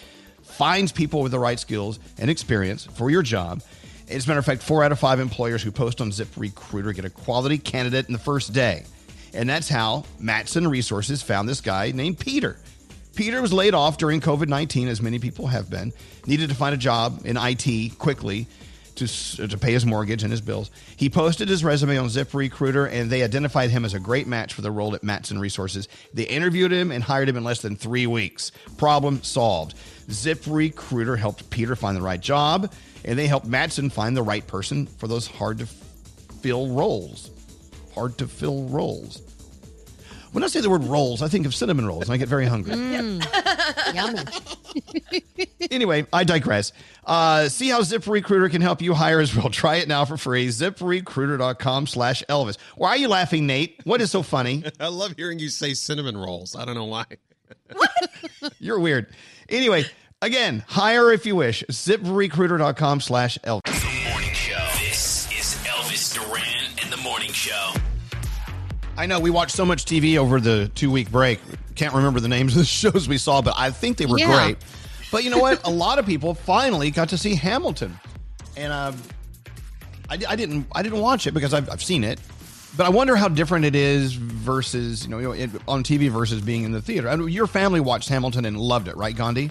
finds 0.43 0.93
people 0.93 1.23
with 1.23 1.33
the 1.33 1.39
right 1.39 1.59
skills 1.59 1.99
and 2.19 2.31
experience 2.31 2.85
for 2.85 3.11
your 3.11 3.23
job. 3.23 3.63
As 4.09 4.27
a 4.27 4.29
matter 4.29 4.41
of 4.41 4.47
fact, 4.47 4.63
four 4.63 4.83
out 4.83 4.93
of 4.93 4.99
five 4.99 5.21
employers 5.21 5.63
who 5.63 5.71
post 5.71 6.01
on 6.01 6.11
ZipRecruiter 6.11 6.95
get 6.95 7.05
a 7.05 7.11
quality 7.11 7.59
candidate 7.59 8.07
in 8.07 8.13
the 8.13 8.19
first 8.19 8.53
day. 8.53 8.85
And 9.33 9.49
that's 9.49 9.69
how 9.69 10.05
Matson 10.19 10.67
Resources 10.67 11.23
found 11.23 11.49
this 11.49 11.61
guy 11.61 11.93
named 11.93 12.19
Peter. 12.19 12.57
Peter 13.15 13.43
was 13.43 13.53
laid 13.53 13.75
off 13.75 13.99
during 13.99 14.21
COVID 14.21 14.49
19, 14.49 14.89
as 14.89 15.03
many 15.03 15.19
people 15.19 15.49
have 15.49 15.69
been, 15.69 15.93
needed 16.27 16.49
to 16.49 16.55
find 16.55 16.75
a 16.75 16.79
job 16.79 17.23
in 17.25 17.37
IT 17.37 17.99
quickly 17.99 18.47
to, 18.97 19.49
to 19.49 19.59
pay 19.59 19.73
his 19.73 19.87
mortgage 19.87 20.23
and 20.23 20.31
his 20.31 20.41
bills. 20.41 20.71
He 20.97 21.09
posted 21.09 21.49
his 21.49 21.65
resume 21.65 21.97
on 21.97 22.07
ZipRecruiter, 22.07 22.91
and 22.91 23.11
they 23.11 23.23
identified 23.23 23.71
him 23.71 23.85
as 23.85 23.95
a 23.95 24.01
great 24.01 24.27
match 24.27 24.55
for 24.55 24.63
the 24.63 24.71
role 24.71 24.95
at 24.95 25.03
Matson 25.03 25.39
Resources. 25.39 25.89
They 26.13 26.25
interviewed 26.25 26.73
him 26.73 26.91
and 26.91 27.03
hired 27.03 27.29
him 27.29 27.37
in 27.37 27.45
less 27.45 27.63
than 27.63 27.77
three 27.77 28.07
weeks. 28.07 28.53
Problem 28.77 29.23
solved. 29.23 29.75
ZipRecruiter 30.09 31.19
helped 31.19 31.51
Peter 31.51 31.77
find 31.77 31.97
the 31.97 32.03
right 32.03 32.21
job, 32.21 32.73
and 33.05 33.19
they 33.19 33.27
helped 33.27 33.47
Matson 33.47 33.91
find 33.91 34.17
the 34.17 34.23
right 34.23 34.47
person 34.47 34.87
for 34.87 35.09
those 35.09 35.27
hard 35.27 35.59
to 35.59 35.67
fill 35.67 36.69
roles. 36.69 37.31
Hard 37.95 38.19
to 38.19 38.27
fill 38.27 38.65
roles. 38.65 39.23
When 40.33 40.45
I 40.45 40.47
say 40.47 40.61
the 40.61 40.71
word 40.71 40.85
rolls, 40.85 41.23
I 41.23 41.29
think 41.29 41.45
of 41.47 41.55
cinnamon 41.55 41.87
rolls, 41.87 42.05
and 42.05 42.13
I 42.13 42.17
get 42.17 42.29
very 42.29 42.47
hungry. 42.47 42.75
Yummy. 43.95 44.21
anyway, 45.71 46.07
I 46.13 46.25
digress. 46.25 46.73
Uh, 47.05 47.49
see 47.49 47.69
how 47.69 47.81
ZipRecruiter 47.81 48.51
can 48.51 48.63
help 48.63 48.81
you 48.81 48.95
hire 48.95 49.21
as 49.21 49.35
well. 49.35 49.51
Try 49.51 49.77
it 49.77 49.89
now 49.89 50.05
for 50.05 50.17
free. 50.17 50.49
ZipRecruiter.com 50.49 51.87
slash 51.89 52.23
Elvis. 52.29 52.59
Why 52.77 52.91
are 52.91 52.97
you 52.97 53.09
laughing, 53.09 53.47
Nate? 53.47 53.81
What 53.85 54.01
is 54.01 54.11
so 54.11 54.23
funny? 54.23 54.65
I 54.79 54.89
love 54.89 55.15
hearing 55.17 55.41
you 55.41 55.49
say 55.49 55.75
cinnamon 55.75 56.17
rolls. 56.17 56.55
I 56.55 56.65
don't 56.65 56.77
know 56.77 56.85
why. 56.85 57.07
You're 58.59 58.79
weird. 58.79 59.09
Anyway, 59.49 59.85
again, 60.23 60.65
hire 60.69 61.13
if 61.13 61.27
you 61.27 61.35
wish. 61.35 61.65
ZipRecruiter.com 61.69 63.01
slash 63.01 63.39
Elvis. 63.45 64.00
I 69.01 69.07
know 69.07 69.19
we 69.19 69.31
watched 69.31 69.57
so 69.57 69.65
much 69.65 69.87
TV 69.87 70.19
over 70.19 70.41
the 70.41 70.71
two 70.75 70.91
week 70.91 71.11
break. 71.11 71.41
Can't 71.75 71.95
remember 71.95 72.21
the 72.21 72.29
names 72.29 72.53
of 72.53 72.59
the 72.59 72.65
shows 72.67 73.09
we 73.09 73.17
saw, 73.17 73.41
but 73.41 73.55
I 73.57 73.71
think 73.71 73.97
they 73.97 74.05
were 74.05 74.19
Yeah. 74.19 74.27
great. 74.27 74.59
But 75.11 75.25
you 75.25 75.31
know 75.31 75.39
what? 75.39 75.67
A 75.67 75.71
lot 75.71 75.99
of 75.99 76.05
people 76.05 76.35
finally 76.35 76.91
got 76.91 77.09
to 77.09 77.17
see 77.17 77.35
Hamilton, 77.35 77.99
and 78.59 78.71
uh, 78.71 78.93
I, 80.11 80.19
I 80.29 80.37
didn't. 80.37 80.67
I 80.73 80.83
didn't 80.83 81.01
watch 81.01 81.27
it 81.27 81.33
because 81.33 81.55
I've, 81.55 81.71
I've 81.71 81.83
seen 81.83 82.05
it. 82.05 82.21
But 82.77 82.85
I 82.85 82.91
wonder 82.91 83.17
how 83.17 83.29
different 83.29 83.65
it 83.65 83.75
is 83.75 84.13
versus 84.13 85.05
you 85.05 85.11
know 85.11 85.31
it, 85.33 85.49
on 85.67 85.83
TV 85.83 86.11
versus 86.11 86.43
being 86.43 86.65
in 86.65 86.71
the 86.71 86.83
theater. 86.83 87.09
I 87.09 87.17
mean, 87.17 87.31
your 87.31 87.47
family 87.47 87.81
watched 87.81 88.11
Hamilton 88.11 88.45
and 88.45 88.59
loved 88.59 88.87
it, 88.87 88.97
right, 88.99 89.17
Gandhi? 89.17 89.51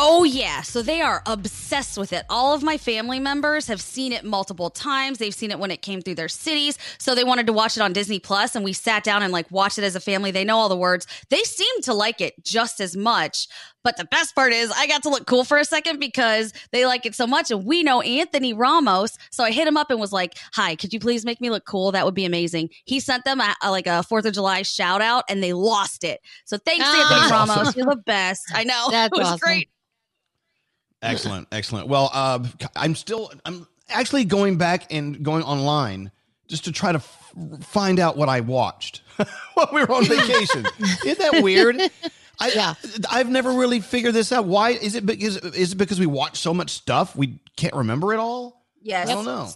Oh, 0.00 0.22
yeah. 0.22 0.62
So 0.62 0.80
they 0.80 1.00
are 1.00 1.22
obsessed 1.26 1.98
with 1.98 2.12
it. 2.12 2.24
All 2.30 2.54
of 2.54 2.62
my 2.62 2.78
family 2.78 3.18
members 3.18 3.66
have 3.66 3.80
seen 3.80 4.12
it 4.12 4.24
multiple 4.24 4.70
times. 4.70 5.18
They've 5.18 5.34
seen 5.34 5.50
it 5.50 5.58
when 5.58 5.70
it 5.72 5.82
came 5.82 6.00
through 6.00 6.14
their 6.14 6.28
cities. 6.28 6.78
So 6.98 7.14
they 7.16 7.24
wanted 7.24 7.46
to 7.48 7.52
watch 7.52 7.76
it 7.76 7.80
on 7.80 7.92
Disney 7.92 8.20
Plus, 8.20 8.54
and 8.54 8.64
we 8.64 8.72
sat 8.72 9.02
down 9.02 9.22
and 9.24 9.32
like 9.32 9.50
watched 9.50 9.76
it 9.78 9.84
as 9.84 9.96
a 9.96 10.00
family. 10.00 10.30
They 10.30 10.44
know 10.44 10.56
all 10.56 10.68
the 10.68 10.76
words. 10.76 11.06
They 11.30 11.42
seem 11.42 11.82
to 11.82 11.94
like 11.94 12.20
it 12.20 12.34
just 12.44 12.80
as 12.80 12.96
much. 12.96 13.48
But 13.82 13.96
the 13.96 14.04
best 14.04 14.34
part 14.34 14.52
is, 14.52 14.70
I 14.70 14.86
got 14.86 15.02
to 15.04 15.08
look 15.08 15.26
cool 15.26 15.44
for 15.44 15.56
a 15.58 15.64
second 15.64 15.98
because 15.98 16.52
they 16.72 16.84
like 16.86 17.04
it 17.06 17.14
so 17.14 17.26
much. 17.26 17.50
And 17.50 17.64
we 17.64 17.82
know 17.82 18.00
Anthony 18.00 18.52
Ramos. 18.52 19.16
So 19.30 19.42
I 19.44 19.50
hit 19.50 19.66
him 19.66 19.76
up 19.76 19.90
and 19.90 19.98
was 19.98 20.12
like, 20.12 20.36
Hi, 20.54 20.76
could 20.76 20.92
you 20.92 21.00
please 21.00 21.24
make 21.24 21.40
me 21.40 21.48
look 21.50 21.64
cool? 21.64 21.90
That 21.92 22.04
would 22.04 22.14
be 22.14 22.24
amazing. 22.24 22.70
He 22.84 23.00
sent 23.00 23.24
them 23.24 23.40
a, 23.40 23.54
a- 23.62 23.70
like 23.70 23.86
a 23.86 24.04
4th 24.08 24.26
of 24.26 24.34
July 24.34 24.62
shout 24.62 25.00
out 25.00 25.24
and 25.28 25.42
they 25.42 25.52
lost 25.54 26.04
it. 26.04 26.20
So 26.44 26.58
thanks, 26.58 26.84
Ah. 26.86 27.02
Anthony 27.14 27.30
Ramos. 27.32 27.56
awesome. 27.68 27.74
You're 27.80 27.94
the 27.94 28.02
best. 28.04 28.42
I 28.54 28.64
know. 28.64 28.88
That's 28.90 29.12
it 29.16 29.18
was 29.18 29.26
awesome. 29.26 29.38
great. 29.38 29.70
Excellent, 31.02 31.48
excellent. 31.52 31.88
Well, 31.88 32.10
uh, 32.12 32.44
I'm 32.76 32.94
still. 32.94 33.30
I'm 33.44 33.66
actually 33.88 34.24
going 34.24 34.56
back 34.58 34.92
and 34.92 35.22
going 35.22 35.42
online 35.42 36.10
just 36.48 36.64
to 36.64 36.72
try 36.72 36.92
to 36.92 36.98
f- 36.98 37.32
find 37.60 38.00
out 38.00 38.16
what 38.16 38.28
I 38.28 38.40
watched 38.40 39.02
while 39.54 39.68
we 39.72 39.82
were 39.84 39.92
on 39.92 40.04
vacation. 40.06 40.66
Isn't 41.06 41.18
that 41.18 41.40
weird? 41.42 41.80
I, 42.40 42.50
Yeah. 42.54 42.74
I've 43.10 43.28
never 43.28 43.50
really 43.52 43.80
figured 43.80 44.14
this 44.14 44.30
out. 44.32 44.44
Why 44.44 44.70
is 44.70 44.94
it? 44.94 45.04
Because 45.06 45.36
is 45.38 45.72
it 45.72 45.76
because 45.76 45.98
we 46.00 46.06
watch 46.06 46.38
so 46.38 46.52
much 46.54 46.70
stuff 46.70 47.14
we 47.16 47.38
can't 47.56 47.74
remember 47.74 48.12
it 48.12 48.18
all? 48.18 48.64
Yes. 48.82 49.08
I 49.08 49.14
don't 49.14 49.24
know. 49.24 49.48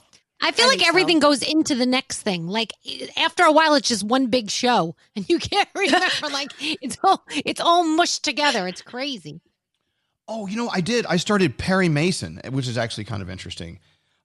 I 0.44 0.50
feel 0.50 0.64
I 0.64 0.68
like 0.68 0.78
think 0.78 0.82
so. 0.86 0.88
everything 0.88 1.20
goes 1.20 1.40
into 1.42 1.76
the 1.76 1.86
next 1.86 2.22
thing. 2.22 2.48
Like 2.48 2.72
after 3.16 3.44
a 3.44 3.52
while, 3.52 3.74
it's 3.74 3.86
just 3.88 4.02
one 4.02 4.26
big 4.26 4.50
show, 4.50 4.96
and 5.14 5.28
you 5.28 5.38
can't 5.38 5.68
remember. 5.74 6.28
like 6.32 6.50
it's 6.60 6.98
all 7.04 7.24
it's 7.30 7.60
all 7.60 7.84
mushed 7.84 8.24
together. 8.24 8.66
It's 8.66 8.82
crazy. 8.82 9.40
Oh, 10.28 10.46
you 10.46 10.56
know, 10.56 10.68
I 10.68 10.80
did. 10.80 11.04
I 11.06 11.16
started 11.16 11.58
Perry 11.58 11.88
Mason, 11.88 12.40
eh, 12.44 12.48
which 12.48 12.68
is 12.68 12.78
actually 12.78 13.04
kind 13.04 13.22
of 13.22 13.30
interesting. 13.30 13.80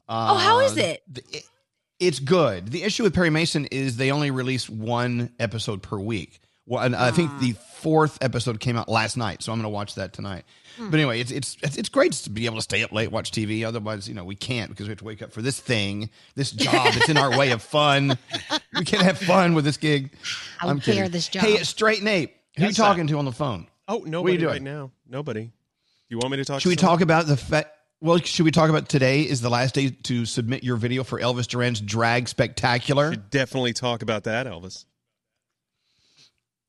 Uh, 0.08 0.34
Oh, 0.34 0.38
how 0.38 0.60
is 0.60 0.78
uh, 0.78 0.82
it? 0.82 1.04
the- 1.12 1.24
it- 1.38 1.44
It's 2.00 2.20
good. 2.20 2.70
The 2.72 2.84
issue 2.84 3.02
with 3.04 3.14
Perry 3.16 3.32
Mason 3.32 3.66
is 3.66 3.98
they 3.98 4.12
only 4.12 4.30
release 4.30 4.70
one 4.70 5.32
episode 5.40 5.82
per 5.82 5.98
week. 5.98 6.40
Well, 6.68 6.84
and 6.84 6.96
I 6.96 7.10
think 7.12 7.32
ah. 7.34 7.38
the 7.40 7.54
fourth 7.78 8.18
episode 8.22 8.60
came 8.60 8.78
out 8.78 8.88
last 8.90 9.16
night, 9.18 9.42
so 9.42 9.52
I'm 9.52 9.58
going 9.58 9.64
to 9.64 9.70
watch 9.70 9.96
that 9.96 10.12
tonight. 10.14 10.44
Hmm. 10.78 10.90
But 10.92 11.00
anyway, 11.00 11.22
it's, 11.22 11.32
it's 11.32 11.58
it's 11.64 11.78
it's 11.78 11.90
great 11.90 12.12
to 12.12 12.30
be 12.30 12.46
able 12.46 12.58
to 12.58 12.62
stay 12.62 12.84
up 12.84 12.92
late 12.92 13.10
watch 13.12 13.32
TV. 13.32 13.66
Otherwise, 13.66 14.08
you 14.08 14.14
know, 14.14 14.26
we 14.26 14.36
can't 14.36 14.70
because 14.70 14.86
we 14.86 14.92
have 14.92 15.00
to 15.00 15.06
wake 15.06 15.22
up 15.24 15.32
for 15.32 15.42
this 15.42 15.60
thing, 15.60 16.10
this 16.36 16.52
job. 16.52 16.88
it's 16.94 17.10
in 17.10 17.18
our 17.18 17.36
way 17.38 17.52
of 17.52 17.62
fun. 17.64 18.18
We 18.78 18.84
can't 18.86 19.02
have 19.04 19.18
fun 19.18 19.56
with 19.56 19.64
this 19.66 19.78
gig. 19.78 20.12
I'm 20.62 20.78
dare 20.80 20.96
kidding. 20.96 21.12
this 21.12 21.30
job. 21.30 21.44
Hey, 21.44 21.64
straight 21.64 22.04
Nate, 22.04 22.34
who 22.58 22.64
Yes, 22.64 22.70
you 22.72 22.74
sir. 22.76 22.84
talking 22.84 23.08
to 23.08 23.18
on 23.18 23.26
the 23.26 23.32
phone? 23.32 23.68
Oh, 23.88 23.96
What 24.00 24.08
are 24.08 24.12
nobody 24.12 24.34
you 24.34 24.40
doing? 24.40 24.52
right 24.52 24.62
now. 24.62 24.92
Nobody. 25.10 25.50
You 26.10 26.18
want 26.18 26.32
me 26.32 26.38
to 26.38 26.46
talk? 26.46 26.62
Should 26.62 26.70
to 26.70 26.70
we 26.70 26.76
talk 26.76 27.02
about 27.02 27.28
the 27.28 27.38
fact? 27.38 27.70
Well, 28.00 28.18
should 28.20 28.46
we 28.46 28.52
talk 28.52 28.70
about 28.70 28.90
today 28.90 29.22
is 29.24 29.42
the 29.42 29.50
last 29.50 29.74
day 29.74 29.90
to 29.90 30.26
submit 30.26 30.64
your 30.64 30.78
video 30.78 31.04
for 31.04 31.20
Elvis 31.20 31.48
Duran's 31.48 31.82
Drag 31.82 32.28
Spectacular? 32.30 33.12
Should 33.12 33.30
definitely 33.32 33.74
talk 33.74 34.04
about 34.04 34.26
that, 34.26 34.46
Elvis. 34.46 34.86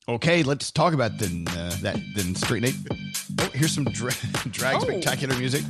Okay, 0.07 0.41
let's 0.41 0.71
talk 0.71 0.93
about 0.93 1.19
then 1.19 1.45
uh, 1.49 1.75
that 1.83 1.99
then 2.15 2.33
straight 2.33 2.63
Nate. 2.63 2.75
Oh, 3.39 3.49
here's 3.53 3.71
some 3.71 3.85
dra- 3.85 4.11
drag 4.51 4.77
Oh. 4.77 4.79
spectacular 4.79 5.37
music. 5.37 5.63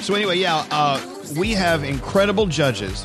So 0.00 0.14
anyway, 0.14 0.38
yeah, 0.38 0.64
uh, 0.70 1.04
we 1.36 1.52
have 1.52 1.82
incredible 1.82 2.46
judges, 2.46 3.04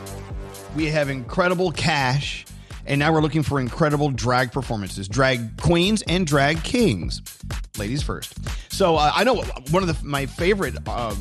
we 0.75 0.85
have 0.85 1.09
incredible 1.09 1.71
cash, 1.71 2.45
and 2.85 2.99
now 2.99 3.11
we're 3.11 3.21
looking 3.21 3.41
for 3.41 3.59
incredible 3.59 4.11
drag 4.11 4.51
performances, 4.51 5.07
drag 5.07 5.57
queens 5.59 6.03
and 6.03 6.27
drag 6.27 6.63
kings. 6.63 7.21
Ladies 7.79 8.03
first. 8.03 8.37
So 8.71 8.95
uh, 8.95 9.11
I 9.13 9.23
know 9.23 9.35
one 9.69 9.83
of 9.83 9.87
the, 9.87 9.97
my 10.05 10.25
favorite 10.25 10.75
uh, 10.87 11.15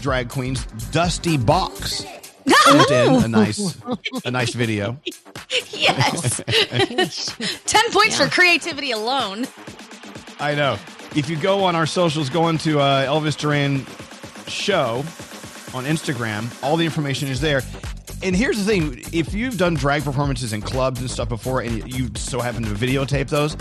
drag 0.00 0.30
queens, 0.30 0.64
Dusty 0.90 1.36
Box, 1.36 2.04
sent 2.46 2.90
in 2.90 3.24
a 3.24 3.28
nice 3.28 3.78
a 4.24 4.30
nice 4.30 4.54
video. 4.54 4.98
Yes. 5.70 6.42
10 7.66 7.92
points 7.92 8.16
for 8.16 8.28
creativity 8.28 8.92
alone. 8.92 9.46
I 10.40 10.54
know. 10.54 10.78
If 11.14 11.28
you 11.30 11.36
go 11.36 11.64
on 11.64 11.76
our 11.76 11.86
socials, 11.86 12.30
go 12.30 12.48
into 12.48 12.80
uh, 12.80 13.06
Elvis 13.06 13.36
Duran 13.36 13.86
show 14.48 15.04
on 15.74 15.84
Instagram, 15.84 16.50
all 16.62 16.76
the 16.76 16.84
information 16.84 17.28
is 17.28 17.40
there. 17.40 17.62
And 18.22 18.34
here's 18.34 18.58
the 18.58 18.64
thing: 18.64 19.02
if 19.12 19.34
you've 19.34 19.58
done 19.58 19.74
drag 19.74 20.02
performances 20.02 20.54
in 20.54 20.62
clubs 20.62 21.00
and 21.00 21.10
stuff 21.10 21.28
before, 21.28 21.60
and 21.60 21.92
you 21.92 22.10
so 22.16 22.40
happen 22.40 22.62
to 22.62 22.70
videotape 22.70 23.28
those 23.28 23.56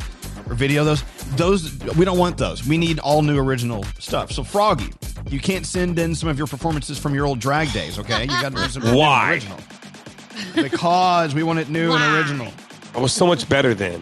or 0.48 0.56
video 0.56 0.84
those, 0.84 1.04
those 1.36 1.78
we 1.96 2.06
don't 2.06 2.18
want 2.18 2.38
those. 2.38 2.66
We 2.68 2.78
need 2.78 3.00
all 3.00 3.22
new 3.22 3.38
original 3.40 3.84
stuff. 4.00 4.32
So 4.32 4.44
Froggy, 4.44 4.94
you 5.30 5.40
can't 5.40 5.66
send 5.66 5.98
in 6.00 6.16
some 6.16 6.30
of 6.30 6.38
your 6.38 6.48
performances 6.48 6.98
from 6.98 7.14
your 7.14 7.26
old 7.26 7.40
drag 7.40 7.72
days. 7.74 8.00
Okay, 8.00 8.24
you 8.24 8.28
got 8.28 8.56
to 8.56 8.64
do 8.64 8.70
some 8.70 8.96
Why? 8.96 9.34
original. 9.34 9.60
Because 10.56 11.34
we 11.34 11.44
want 11.44 11.60
it 11.60 11.70
new 11.70 11.94
and 11.94 12.16
original. 12.16 12.52
I 12.94 13.00
was 13.00 13.14
so 13.14 13.26
much 13.26 13.48
better 13.50 13.74
then. 13.74 14.02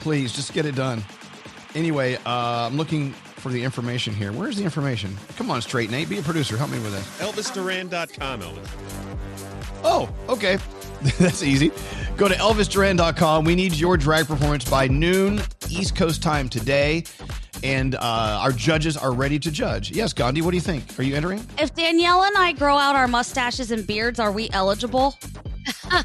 Please, 0.00 0.32
just 0.32 0.52
get 0.52 0.64
it 0.64 0.74
done. 0.74 1.04
Anyway, 1.74 2.16
uh, 2.24 2.66
I'm 2.66 2.76
looking 2.76 3.14
for 3.36 3.50
the 3.50 3.62
information 3.62 4.14
here. 4.14 4.32
Where's 4.32 4.56
the 4.56 4.64
information? 4.64 5.16
Come 5.36 5.50
on, 5.50 5.62
straight 5.62 5.90
Nate. 5.90 6.08
Be 6.08 6.18
a 6.18 6.22
producer. 6.22 6.56
Help 6.56 6.70
me 6.70 6.78
with 6.80 6.92
this. 6.92 7.20
ElvisDuran.com, 7.20 8.40
Elvis. 8.42 8.68
Oh, 9.84 10.08
okay. 10.28 10.58
That's 11.18 11.42
easy. 11.42 11.70
Go 12.16 12.28
to 12.28 12.34
ElvisDuran.com. 12.34 13.44
We 13.44 13.54
need 13.54 13.74
your 13.74 13.96
drag 13.96 14.26
performance 14.26 14.68
by 14.68 14.88
noon 14.88 15.42
East 15.70 15.94
Coast 15.96 16.22
time 16.22 16.48
today. 16.48 17.04
And 17.62 17.94
uh, 17.94 17.98
our 18.00 18.52
judges 18.52 18.96
are 18.96 19.12
ready 19.12 19.38
to 19.38 19.50
judge. 19.50 19.90
Yes, 19.90 20.12
Gandhi, 20.12 20.42
what 20.42 20.50
do 20.50 20.56
you 20.56 20.62
think? 20.62 20.98
Are 20.98 21.02
you 21.02 21.14
entering? 21.16 21.44
If 21.58 21.74
Danielle 21.74 22.24
and 22.24 22.36
I 22.36 22.52
grow 22.52 22.76
out 22.76 22.96
our 22.96 23.08
mustaches 23.08 23.70
and 23.70 23.86
beards, 23.86 24.20
are 24.20 24.32
we 24.32 24.50
eligible? 24.50 25.16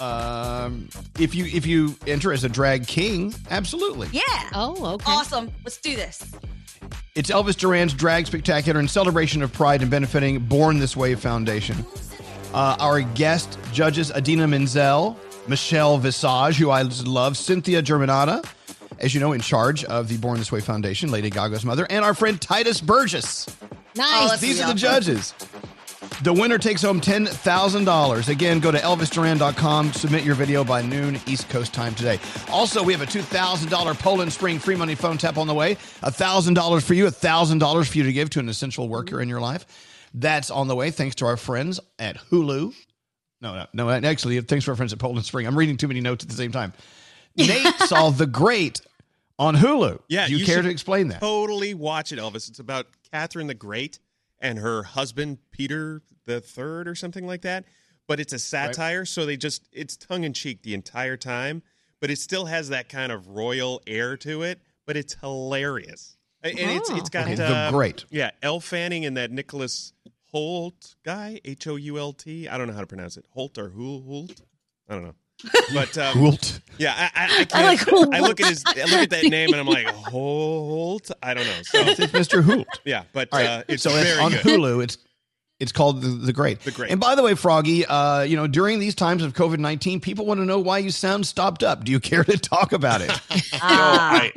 Um, 0.00 0.88
if 1.18 1.34
you 1.34 1.46
if 1.46 1.64
you 1.66 1.96
enter 2.06 2.32
as 2.32 2.44
a 2.44 2.48
drag 2.48 2.86
king, 2.86 3.34
absolutely. 3.50 4.08
Yeah. 4.12 4.22
Oh, 4.54 4.94
okay. 4.94 5.10
Awesome. 5.10 5.50
Let's 5.64 5.78
do 5.78 5.96
this. 5.96 6.30
It's 7.14 7.30
Elvis 7.30 7.56
Duran's 7.56 7.94
Drag 7.94 8.26
Spectacular 8.26 8.78
in 8.78 8.88
celebration 8.88 9.42
of 9.42 9.52
pride 9.52 9.80
and 9.82 9.90
benefiting 9.90 10.38
Born 10.38 10.78
This 10.78 10.96
Way 10.96 11.14
Foundation. 11.14 11.84
Uh, 12.52 12.76
our 12.78 13.00
guest 13.00 13.58
judges 13.72 14.10
Idina 14.10 14.46
Menzel, 14.46 15.18
Michelle 15.48 15.98
Visage, 15.98 16.56
who 16.56 16.70
I 16.70 16.82
love, 16.82 17.36
Cynthia 17.36 17.82
Germanotta, 17.82 18.46
as 18.98 19.14
you 19.14 19.20
know, 19.20 19.32
in 19.32 19.40
charge 19.40 19.84
of 19.84 20.08
the 20.08 20.16
Born 20.18 20.38
This 20.38 20.52
Way 20.52 20.60
Foundation, 20.60 21.10
Lady 21.10 21.30
Gaga's 21.30 21.64
mother, 21.64 21.86
and 21.88 22.04
our 22.04 22.14
friend 22.14 22.40
Titus 22.40 22.80
Burgess. 22.80 23.46
Nice. 23.94 24.40
These 24.40 24.60
are 24.60 24.68
the 24.68 24.78
judges. 24.78 25.34
The 26.22 26.32
winner 26.32 26.58
takes 26.58 26.82
home 26.82 27.00
$10,000. 27.00 28.28
Again, 28.28 28.60
go 28.60 28.70
to 28.70 28.78
ElvisDuran.com, 28.78 29.92
submit 29.92 30.24
your 30.24 30.34
video 30.34 30.64
by 30.64 30.80
noon 30.82 31.20
East 31.26 31.48
Coast 31.50 31.74
time 31.74 31.94
today. 31.94 32.18
Also, 32.50 32.82
we 32.82 32.92
have 32.92 33.02
a 33.02 33.06
$2,000 33.06 33.98
Poland 33.98 34.32
Spring 34.32 34.58
free 34.58 34.76
money 34.76 34.94
phone 34.94 35.18
tap 35.18 35.36
on 35.36 35.46
the 35.46 35.54
way. 35.54 35.74
$1,000 35.74 36.82
for 36.82 36.94
you, 36.94 37.06
$1,000 37.06 37.86
for 37.86 37.98
you 37.98 38.04
to 38.04 38.12
give 38.12 38.30
to 38.30 38.38
an 38.40 38.48
essential 38.48 38.88
worker 38.88 39.20
in 39.20 39.28
your 39.28 39.40
life. 39.40 39.66
That's 40.14 40.50
on 40.50 40.68
the 40.68 40.74
way 40.74 40.90
thanks 40.90 41.16
to 41.16 41.26
our 41.26 41.36
friends 41.36 41.80
at 41.98 42.16
Hulu. 42.30 42.74
No, 43.42 43.54
no, 43.54 43.66
no, 43.74 43.90
actually, 43.90 44.40
thanks 44.40 44.64
to 44.64 44.70
our 44.70 44.76
friends 44.76 44.94
at 44.94 44.98
Poland 44.98 45.26
Spring. 45.26 45.46
I'm 45.46 45.56
reading 45.56 45.76
too 45.76 45.88
many 45.88 46.00
notes 46.00 46.24
at 46.24 46.30
the 46.30 46.36
same 46.36 46.52
time. 46.52 46.72
Nate 47.36 47.74
saw 47.80 48.08
The 48.08 48.26
Great 48.26 48.80
on 49.38 49.54
Hulu. 49.54 50.00
Yeah, 50.08 50.26
Do 50.26 50.36
you, 50.36 50.46
care 50.46 50.62
to 50.62 50.68
explain 50.70 51.08
that? 51.08 51.20
Totally 51.20 51.74
watch 51.74 52.12
it, 52.12 52.18
Elvis. 52.18 52.48
It's 52.48 52.58
about 52.58 52.86
Catherine 53.12 53.46
the 53.46 53.54
Great 53.54 53.98
and 54.40 54.58
her 54.58 54.82
husband 54.82 55.38
Peter 55.50 56.02
the 56.26 56.40
Third 56.40 56.88
or 56.88 56.94
something 56.94 57.26
like 57.26 57.42
that. 57.42 57.64
But 58.08 58.20
it's 58.20 58.32
a 58.32 58.38
satire, 58.38 59.04
so 59.04 59.26
they 59.26 59.36
just 59.36 59.68
it's 59.72 59.96
tongue 59.96 60.22
in 60.24 60.32
cheek 60.32 60.62
the 60.62 60.74
entire 60.74 61.16
time, 61.16 61.62
but 62.00 62.10
it 62.10 62.18
still 62.18 62.44
has 62.46 62.68
that 62.68 62.88
kind 62.88 63.10
of 63.10 63.26
royal 63.28 63.82
air 63.86 64.16
to 64.18 64.42
it. 64.42 64.60
But 64.86 64.96
it's 64.96 65.14
hilarious, 65.20 66.16
and 66.44 66.54
it's 66.56 66.88
it's 66.90 67.08
got 67.10 67.24
Okay, 67.24 67.34
The 67.34 67.46
uh, 67.46 67.70
Great. 67.72 68.04
yeah, 68.10 68.30
Elle 68.42 68.60
Fanning 68.60 69.04
and 69.04 69.16
that 69.16 69.32
Nicholas 69.32 69.92
Hoult 70.32 70.94
guy, 71.04 71.40
H 71.44 71.66
O 71.66 71.74
U 71.76 71.98
L 71.98 72.12
T. 72.12 72.48
I 72.48 72.56
don't 72.56 72.68
know 72.68 72.74
how 72.74 72.80
to 72.80 72.86
pronounce 72.86 73.16
it, 73.16 73.24
Holt 73.30 73.58
or 73.58 73.70
Hul- 73.70 74.02
Holt. 74.02 74.40
I 74.88 74.94
don't 74.94 75.02
know. 75.04 75.14
But 75.74 75.96
um, 75.98 76.18
Holt. 76.18 76.60
Yeah, 76.78 76.94
I, 76.96 77.04
I, 77.04 77.24
I, 77.24 77.28
can't, 77.44 77.54
I 77.54 77.64
like 77.64 77.80
Holt. 77.80 78.14
I 78.14 78.20
look 78.20 78.40
at 78.40 78.48
his, 78.48 78.62
I 78.66 78.82
look 78.84 78.92
at 78.92 79.10
that 79.10 79.24
name, 79.24 79.50
and 79.52 79.56
I'm 79.56 79.66
like 79.66 79.86
Holt. 79.86 81.10
I 81.22 81.34
don't 81.34 81.46
know. 81.46 81.62
So 81.62 81.80
It's 81.80 82.00
Mr. 82.12 82.42
Holt. 82.42 82.66
Yeah, 82.84 83.04
but 83.12 83.28
All 83.32 83.38
right, 83.38 83.48
uh, 83.48 83.62
it's 83.68 83.82
so 83.82 83.90
very 83.90 84.08
it's 84.08 84.18
on 84.18 84.30
good. 84.32 84.40
Hulu. 84.40 84.82
It's 84.84 84.98
it's 85.58 85.72
called 85.72 86.02
the, 86.02 86.08
the 86.08 86.32
Great. 86.32 86.60
The 86.60 86.70
Great. 86.70 86.90
And 86.90 87.00
by 87.00 87.14
the 87.14 87.22
way, 87.22 87.34
Froggy, 87.34 87.86
uh, 87.86 88.22
you 88.22 88.36
know 88.36 88.46
during 88.46 88.78
these 88.78 88.94
times 88.94 89.22
of 89.22 89.32
COVID 89.34 89.58
nineteen, 89.58 90.00
people 90.00 90.26
want 90.26 90.40
to 90.40 90.44
know 90.44 90.58
why 90.58 90.78
you 90.78 90.90
sound 90.90 91.26
stopped 91.26 91.62
up. 91.62 91.84
Do 91.84 91.92
you 91.92 92.00
care 92.00 92.24
to 92.24 92.38
talk 92.38 92.72
about 92.72 93.00
it? 93.00 93.10
I, 93.54 94.32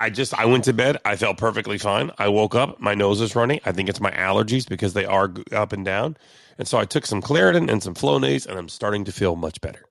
I 0.00 0.10
just 0.10 0.38
I 0.38 0.46
went 0.46 0.64
to 0.64 0.72
bed. 0.72 0.98
I 1.04 1.16
felt 1.16 1.38
perfectly 1.38 1.78
fine. 1.78 2.10
I 2.18 2.28
woke 2.28 2.54
up. 2.54 2.80
My 2.80 2.94
nose 2.94 3.20
is 3.20 3.36
running. 3.36 3.60
I 3.64 3.72
think 3.72 3.88
it's 3.88 4.00
my 4.00 4.10
allergies 4.12 4.68
because 4.68 4.94
they 4.94 5.04
are 5.04 5.32
up 5.52 5.72
and 5.72 5.84
down. 5.84 6.16
And 6.58 6.66
so 6.66 6.78
I 6.78 6.84
took 6.84 7.06
some 7.06 7.22
Claritin 7.22 7.70
and 7.70 7.82
some 7.82 7.94
Flonase, 7.94 8.46
and 8.46 8.58
I'm 8.58 8.68
starting 8.68 9.04
to 9.04 9.12
feel 9.12 9.36
much 9.36 9.60
better. 9.60 9.87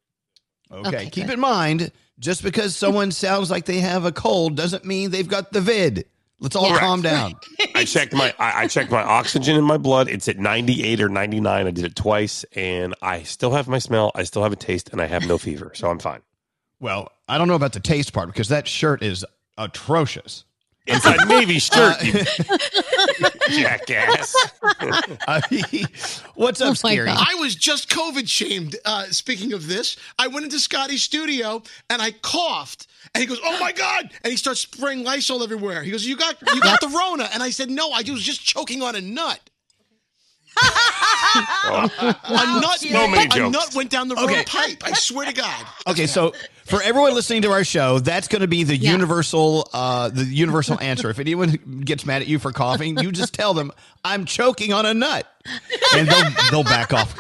Okay. 0.71 1.10
Keep 1.10 1.30
in 1.30 1.39
mind, 1.39 1.91
just 2.19 2.43
because 2.43 2.75
someone 2.75 3.12
sounds 3.12 3.49
like 3.51 3.65
they 3.65 3.80
have 3.80 4.06
a 4.06 4.12
cold 4.12 4.56
doesn't 4.56 4.84
mean 4.86 5.12
they've 5.12 5.27
got 5.27 5.51
the 5.51 5.62
vid. 5.62 6.06
Let's 6.39 6.56
all 6.56 6.67
Yeah. 6.69 6.77
calm 6.80 7.01
down. 7.01 7.34
I 7.73 7.84
checked 7.86 8.13
my 8.13 8.34
I, 8.38 8.63
I 8.63 8.67
checked 8.67 8.91
my 8.91 9.01
oxygen 9.01 9.56
in 9.56 9.63
my 9.63 9.77
blood. 9.77 10.08
It's 10.08 10.27
at 10.27 10.38
98 10.38 11.01
or 11.01 11.10
99. 11.10 11.67
I 11.67 11.71
did 11.71 11.84
it 11.86 11.95
twice, 11.95 12.43
and 12.56 12.93
I 13.01 13.23
still 13.23 13.51
have 13.53 13.67
my 13.67 13.80
smell. 13.80 14.12
I 14.13 14.23
still 14.23 14.43
have 14.43 14.51
a 14.53 14.58
taste, 14.58 14.89
and 14.91 15.01
I 15.01 15.06
have 15.08 15.25
no 15.27 15.38
fever, 15.38 15.71
so 15.73 15.89
I'm 15.89 15.97
fine. 15.99 16.21
Well, 16.80 17.10
I 17.27 17.38
don't 17.39 17.47
know 17.47 17.56
about 17.56 17.73
the 17.73 17.80
taste 17.80 18.13
part 18.13 18.27
because 18.27 18.49
that 18.49 18.67
shirt 18.67 19.01
is 19.01 19.25
atrocious. 19.58 20.43
It's 20.88 21.06
a 21.21 21.26
navy 21.26 21.60
shirt, 21.60 22.02
you 22.04 22.13
jackass. 23.62 24.36
What's 26.36 26.62
Oh 26.62 26.69
up, 26.71 26.78
Scary? 26.78 27.10
I 27.10 27.36
was 27.39 27.56
just 27.56 27.89
COVID 27.89 28.28
shamed. 28.28 28.76
Uh, 28.86 29.04
speaking 29.06 29.54
of 29.54 29.67
this, 29.67 29.97
I 30.17 30.28
went 30.28 30.45
into 30.45 30.60
Scotty's 30.60 31.04
studio 31.04 31.62
and 31.89 32.02
I 32.02 32.12
coughed, 32.12 32.88
and 33.13 33.21
he 33.21 33.28
goes, 33.28 33.39
"Oh 33.43 33.60
my 33.60 33.71
god!" 33.71 34.12
and 34.23 34.32
he 34.32 34.38
starts 34.38 34.62
spraying 34.62 35.04
Lysol 35.04 35.43
everywhere. 35.43 35.84
He 35.84 35.91
goes, 35.91 36.06
"You 36.06 36.15
got 36.15 36.36
you 36.54 36.62
got 36.62 36.82
the 36.82 36.89
Rona," 36.89 37.30
and 37.34 37.43
I 37.43 37.50
said, 37.50 37.69
"No, 37.69 37.91
I 37.91 38.04
was 38.10 38.23
just 38.23 38.43
choking 38.43 38.82
on 38.82 38.95
a 38.95 39.02
nut." 39.02 39.39
a 40.60 42.62
nut, 42.62 42.80
So 42.80 43.08
many 43.08 43.26
a 43.26 43.30
jokes. 43.30 43.54
nut 43.54 43.76
went 43.76 43.91
down 43.91 44.08
the 44.08 44.15
wrong 44.15 44.26
Okay. 44.26 44.43
pipe. 44.45 44.84
I 44.84 44.93
swear 44.93 45.28
to 45.28 45.34
God. 45.34 45.65
Okay, 45.86 46.08
so 46.08 46.34
for 46.67 46.82
everyone 46.82 47.13
listening 47.13 47.41
to 47.43 47.51
our 47.51 47.63
show, 47.63 47.99
that's 47.99 48.27
going 48.27 48.41
to 48.41 48.47
be 48.47 48.63
the 48.63 48.75
Yeah. 48.77 48.91
universal, 48.91 49.69
uh, 49.73 50.10
the 50.10 50.23
universal 50.25 50.80
answer. 50.80 51.10
If 51.10 51.19
anyone 51.19 51.82
gets 51.86 52.06
mad 52.06 52.21
at 52.21 52.27
you 52.27 52.39
for 52.39 52.51
coughing, 52.51 52.97
you 52.99 53.12
just 53.12 53.34
tell 53.34 53.53
them 53.53 53.71
I'm 54.03 54.25
choking 54.25 54.73
on 54.73 54.86
a 54.86 54.93
nut, 54.93 55.25
and 55.95 56.08
they'll 56.08 56.30
they'll 56.51 56.63
back 56.63 56.93
off. 56.93 57.15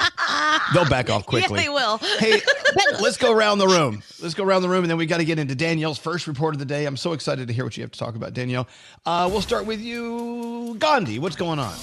They'll 0.73 0.89
back 0.89 1.09
off 1.09 1.25
quickly. 1.25 1.59
Yeah, 1.59 1.63
they 1.63 1.69
will. 1.69 1.97
Hey, 2.19 2.41
let's 3.01 3.17
go 3.17 3.31
around 3.33 3.59
the 3.59 3.67
room. 3.67 4.03
Let's 4.21 4.33
go 4.33 4.43
around 4.43 4.61
the 4.63 4.69
room, 4.69 4.83
and 4.83 4.89
then 4.91 4.97
we 4.97 5.05
got 5.05 5.17
to 5.17 5.25
get 5.25 5.39
into 5.39 5.55
Danielle's 5.55 5.97
first 5.97 6.27
report 6.27 6.53
of 6.55 6.59
the 6.59 6.65
day. 6.65 6.85
I'm 6.85 6.97
so 6.97 7.13
excited 7.13 7.47
to 7.47 7.53
hear 7.53 7.63
what 7.63 7.75
you 7.77 7.83
have 7.83 7.91
to 7.91 7.99
talk 7.99 8.15
about, 8.15 8.33
Danielle. 8.33 8.67
Uh, 9.05 9.29
we'll 9.31 9.41
start 9.41 9.65
with 9.65 9.79
you, 9.81 10.75
Gandhi. 10.79 11.19
What's 11.19 11.35
going 11.35 11.59
on? 11.59 11.75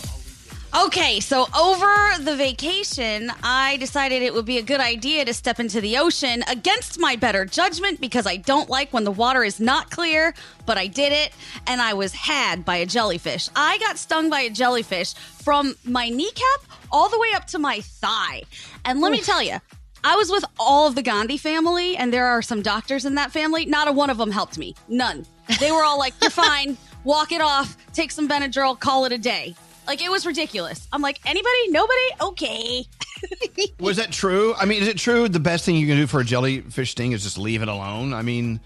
Okay, 0.77 1.21
so 1.21 1.47
over 1.57 1.95
the 2.19 2.35
vacation, 2.35 3.31
I 3.45 3.77
decided 3.77 4.23
it 4.23 4.35
would 4.35 4.45
be 4.45 4.59
a 4.59 4.63
good 4.63 4.81
idea 4.81 5.25
to 5.25 5.33
step 5.33 5.61
into 5.61 5.81
the 5.81 5.99
ocean 5.99 6.43
against 6.49 6.99
my 6.99 7.15
better 7.15 7.45
judgment 7.45 8.01
because 8.01 8.27
I 8.27 8.39
don't 8.39 8.69
like 8.69 8.93
when 8.93 9.05
the 9.05 9.13
water 9.13 9.45
is 9.45 9.61
not 9.61 9.93
clear, 9.93 10.35
but 10.67 10.77
I 10.77 10.89
did 10.89 11.13
it 11.13 11.33
and 11.69 11.81
I 11.81 11.95
was 11.95 12.13
had 12.13 12.65
by 12.65 12.79
a 12.79 12.87
jellyfish. 12.87 13.49
I 13.55 13.79
got 13.79 13.99
stung 13.99 14.31
by 14.31 14.41
a 14.41 14.51
jellyfish 14.51 15.15
from 15.15 15.77
my 15.85 16.09
kneecap 16.09 16.61
all 16.91 17.09
the 17.09 17.21
way 17.21 17.29
up 17.37 17.47
to 17.49 17.61
my 17.61 17.81
thigh. 17.81 18.43
And 18.85 19.01
let 19.01 19.13
me 19.13 19.21
tell 19.21 19.45
you, 19.45 19.59
I 20.03 20.17
was 20.17 20.29
with 20.29 20.45
all 20.59 20.89
of 20.89 20.97
the 20.97 21.03
Gandhi 21.03 21.37
family, 21.37 21.97
and 21.97 22.13
there 22.13 22.27
are 22.27 22.43
some 22.43 22.63
doctors 22.63 23.05
in 23.05 23.15
that 23.15 23.31
family. 23.31 23.65
Not 23.65 23.87
a 23.87 23.93
one 23.93 24.11
of 24.11 24.19
them 24.19 24.33
helped 24.33 24.59
me. 24.59 24.75
None. 24.89 25.25
They 25.61 25.71
were 25.71 25.85
all 25.85 25.99
like, 25.99 26.15
"You're 26.21 26.31
fine. 26.49 26.77
Walk 27.05 27.31
it 27.31 27.41
off. 27.41 27.77
Take 27.95 28.11
some 28.11 28.29
Benadryl. 28.29 28.79
Call 28.79 29.05
it 29.05 29.13
a 29.13 29.19
day." 29.19 29.55
Like 29.87 30.03
it 30.03 30.11
was 30.11 30.25
ridiculous. 30.27 30.87
I'm 30.93 31.03
like, 31.03 31.21
anybody? 31.27 31.69
Nobody? 31.69 32.01
Okay. 32.21 32.87
Was 33.81 33.97
that 33.99 34.11
true? 34.13 34.55
I 34.55 34.65
mean, 34.65 34.83
is 34.83 34.89
it 34.89 34.99
true 34.99 35.29
the 35.29 35.41
best 35.41 35.65
thing 35.65 35.77
you 35.77 35.87
can 35.87 35.97
do 35.97 36.07
for 36.07 36.21
a 36.21 36.25
jellyfish 36.25 36.91
sting 36.93 37.13
is 37.13 37.23
just 37.23 37.39
leave 37.39 37.63
it 37.63 37.69
alone? 37.69 38.13
I 38.13 38.23
mean, 38.23 38.61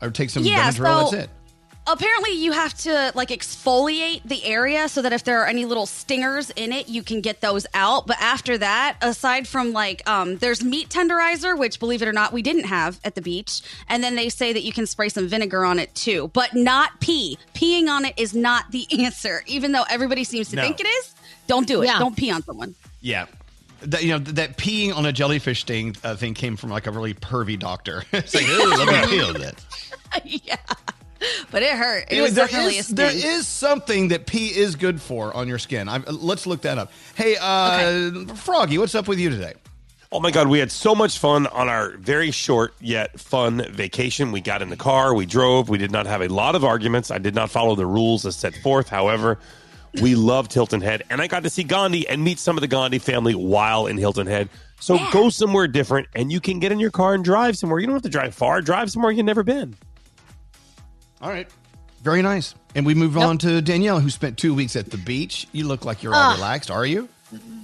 or 0.00 0.10
take 0.10 0.30
some 0.30 0.42
Yeah, 0.44 0.70
Benadryl. 0.70 1.10
so- 1.10 1.16
that's 1.16 1.24
it. 1.24 1.30
Apparently, 1.84 2.30
you 2.32 2.52
have 2.52 2.74
to 2.78 3.10
like 3.16 3.30
exfoliate 3.30 4.22
the 4.24 4.44
area 4.44 4.88
so 4.88 5.02
that 5.02 5.12
if 5.12 5.24
there 5.24 5.40
are 5.42 5.46
any 5.46 5.64
little 5.64 5.86
stingers 5.86 6.50
in 6.50 6.70
it, 6.72 6.88
you 6.88 7.02
can 7.02 7.20
get 7.20 7.40
those 7.40 7.66
out. 7.74 8.06
But 8.06 8.18
after 8.20 8.56
that, 8.58 8.96
aside 9.02 9.48
from 9.48 9.72
like, 9.72 10.08
um, 10.08 10.36
there's 10.38 10.62
meat 10.62 10.88
tenderizer, 10.90 11.58
which 11.58 11.80
believe 11.80 12.00
it 12.00 12.06
or 12.06 12.12
not, 12.12 12.32
we 12.32 12.40
didn't 12.40 12.64
have 12.64 13.00
at 13.04 13.16
the 13.16 13.20
beach. 13.22 13.62
And 13.88 14.02
then 14.02 14.14
they 14.14 14.28
say 14.28 14.52
that 14.52 14.62
you 14.62 14.72
can 14.72 14.86
spray 14.86 15.08
some 15.08 15.26
vinegar 15.26 15.64
on 15.64 15.80
it 15.80 15.92
too, 15.96 16.30
but 16.32 16.54
not 16.54 17.00
pee. 17.00 17.36
Peeing 17.54 17.88
on 17.88 18.04
it 18.04 18.14
is 18.16 18.32
not 18.32 18.70
the 18.70 18.86
answer, 19.04 19.42
even 19.46 19.72
though 19.72 19.84
everybody 19.90 20.22
seems 20.22 20.50
to 20.50 20.56
No. 20.56 20.62
think 20.62 20.78
it 20.80 20.86
is. 20.86 21.14
Don't 21.48 21.66
do 21.66 21.82
it. 21.82 21.86
Yeah. 21.86 21.98
Don't 21.98 22.16
pee 22.16 22.30
on 22.30 22.44
someone. 22.44 22.76
Yeah. 23.00 23.26
That, 23.80 24.04
you 24.04 24.10
know 24.10 24.18
that 24.20 24.56
peeing 24.56 24.94
on 24.94 25.04
a 25.06 25.12
jellyfish 25.12 25.62
sting 25.62 25.96
uh, 26.04 26.14
thing 26.14 26.34
came 26.34 26.56
from 26.56 26.70
like 26.70 26.86
a 26.86 26.92
really 26.92 27.14
pervy 27.14 27.58
doctor. 27.58 28.04
it's 28.12 28.32
like, 28.32 28.46
"Ooh, 28.46 28.68
let 28.76 28.86
me 29.10 29.16
feel 29.18 29.32
that. 29.32 29.56
yeah, 30.24 30.54
but 31.50 31.62
it 31.62 31.72
hurt. 31.76 32.04
It 32.04 32.12
Anyway, 32.12 32.22
was 32.26 32.34
there 32.34 32.46
definitely 32.46 32.78
is- 32.78 32.90
a 32.90 32.94
there 32.94 33.10
sting. 33.10 33.42
something 33.42 34.08
that 34.08 34.26
pee 34.26 34.48
is 34.48 34.76
good 34.76 35.00
for 35.00 35.34
on 35.36 35.48
your 35.48 35.58
skin. 35.58 35.88
i 35.88 35.98
let's 35.98 36.46
look 36.46 36.62
that 36.62 36.78
up. 36.78 36.92
Hey, 37.14 37.36
uh, 37.40 38.34
Froggy, 38.34 38.78
what's 38.78 38.94
up 38.94 39.08
with 39.08 39.18
you 39.18 39.30
today? 39.30 39.54
Oh 40.14 40.20
my 40.20 40.30
God, 40.30 40.48
we 40.48 40.58
had 40.58 40.70
so 40.70 40.94
much 40.94 41.18
fun 41.18 41.46
on 41.46 41.70
our 41.70 41.92
very 41.96 42.30
short 42.32 42.74
yet 42.80 43.18
fun 43.18 43.64
vacation. 43.72 44.30
We 44.30 44.42
got 44.42 44.60
in 44.60 44.68
the 44.68 44.76
car, 44.76 45.14
we 45.14 45.24
drove, 45.24 45.70
we 45.70 45.78
did 45.78 45.90
not 45.90 46.04
have 46.06 46.20
a 46.20 46.28
lot 46.28 46.54
of 46.54 46.64
arguments. 46.64 47.10
I 47.10 47.16
did 47.16 47.34
not 47.34 47.50
follow 47.50 47.74
the 47.74 47.86
rules 47.86 48.26
as 48.26 48.36
set 48.36 48.54
forth. 48.56 48.90
However, 48.90 49.38
we 50.02 50.14
loved 50.14 50.52
Hilton 50.52 50.82
Head, 50.82 51.02
and 51.08 51.22
I 51.22 51.28
got 51.28 51.44
to 51.44 51.50
see 51.50 51.62
Gandhi 51.62 52.06
and 52.08 52.22
meet 52.22 52.38
some 52.38 52.58
of 52.58 52.60
the 52.60 52.66
Gandhi 52.68 52.98
family 52.98 53.34
while 53.34 53.86
in 53.86 53.96
Hilton 53.96 54.26
Head. 54.26 54.50
So 54.80 54.98
go 55.12 55.30
somewhere 55.30 55.66
different, 55.66 56.08
and 56.14 56.30
you 56.30 56.40
can 56.40 56.58
get 56.58 56.72
in 56.72 56.80
your 56.80 56.90
car 56.90 57.14
and 57.14 57.24
drive 57.24 57.56
somewhere. 57.56 57.78
You 57.78 57.86
don't 57.86 57.94
have 57.94 58.02
to 58.02 58.08
drive 58.10 58.34
far, 58.34 58.60
drive 58.60 58.90
somewhere 58.90 59.12
you've 59.12 59.24
never 59.24 59.42
been. 59.42 59.76
All 61.22 61.30
right. 61.30 61.48
Very 62.02 62.20
nice. 62.22 62.54
And 62.74 62.84
we 62.84 62.94
move 62.94 63.16
on 63.16 63.38
to 63.38 63.62
Danielle, 63.62 64.00
who 64.00 64.10
spent 64.10 64.38
two 64.38 64.54
weeks 64.54 64.74
at 64.74 64.90
the 64.90 64.96
beach. 64.98 65.46
You 65.52 65.68
look 65.68 65.84
like 65.84 66.02
you're 66.02 66.14
all 66.14 66.32
Ah. 66.32 66.34
relaxed, 66.34 66.70
are 66.70 66.84
you? 66.84 67.08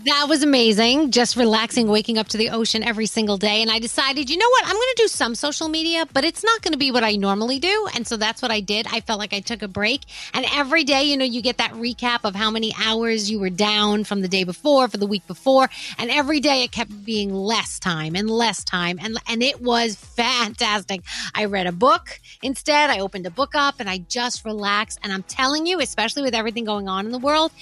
That 0.04 0.26
was 0.26 0.42
amazing. 0.42 1.10
Just 1.10 1.36
relaxing, 1.36 1.88
waking 1.88 2.16
up 2.16 2.28
to 2.28 2.38
the 2.38 2.50
ocean 2.50 2.82
every 2.82 3.04
single 3.04 3.36
day. 3.36 3.60
And 3.60 3.70
I 3.70 3.78
decided, 3.78 4.30
you 4.30 4.38
know 4.38 4.48
what? 4.48 4.64
I'm 4.64 4.72
going 4.72 4.94
to 4.96 5.02
do 5.02 5.08
some 5.08 5.34
social 5.34 5.68
media, 5.68 6.06
but 6.14 6.24
it's 6.24 6.42
not 6.42 6.62
going 6.62 6.72
to 6.72 6.78
be 6.78 6.90
what 6.90 7.04
I 7.04 7.16
normally 7.16 7.58
do. 7.58 7.88
And 7.94 8.06
so 8.06 8.16
that's 8.16 8.40
what 8.40 8.50
I 8.50 8.60
did. 8.60 8.86
I 8.90 9.00
felt 9.00 9.18
like 9.18 9.34
I 9.34 9.40
took 9.40 9.60
a 9.60 9.68
break. 9.68 10.02
And 10.32 10.46
every 10.54 10.84
day, 10.84 11.02
you 11.02 11.16
know, 11.18 11.26
you 11.26 11.42
get 11.42 11.58
that 11.58 11.72
recap 11.72 12.20
of 12.24 12.34
how 12.34 12.50
many 12.50 12.72
hours 12.82 13.30
you 13.30 13.38
were 13.38 13.50
down 13.50 14.04
from 14.04 14.22
the 14.22 14.28
day 14.28 14.44
before, 14.44 14.88
for 14.88 14.96
the 14.96 15.06
week 15.06 15.26
before. 15.26 15.68
And 15.98 16.10
every 16.10 16.40
day 16.40 16.62
it 16.62 16.72
kept 16.72 17.04
being 17.04 17.34
less 17.34 17.78
time 17.78 18.14
and 18.14 18.30
less 18.30 18.64
time. 18.64 18.98
And, 19.02 19.18
and 19.28 19.42
it 19.42 19.60
was 19.60 19.96
fantastic. 19.96 21.02
I 21.34 21.44
read 21.44 21.66
a 21.66 21.72
book 21.72 22.18
instead. 22.40 22.88
I 22.88 23.00
opened 23.00 23.26
a 23.26 23.30
book 23.30 23.54
up 23.54 23.74
and 23.78 23.90
I 23.90 23.98
just 23.98 24.46
relaxed. 24.46 25.00
And 25.02 25.12
I'm 25.12 25.24
telling 25.24 25.66
you, 25.66 25.80
especially 25.80 26.22
with 26.22 26.34
everything 26.34 26.64
going 26.64 26.88
on 26.88 27.04
in 27.04 27.12
the 27.12 27.18
world, 27.18 27.52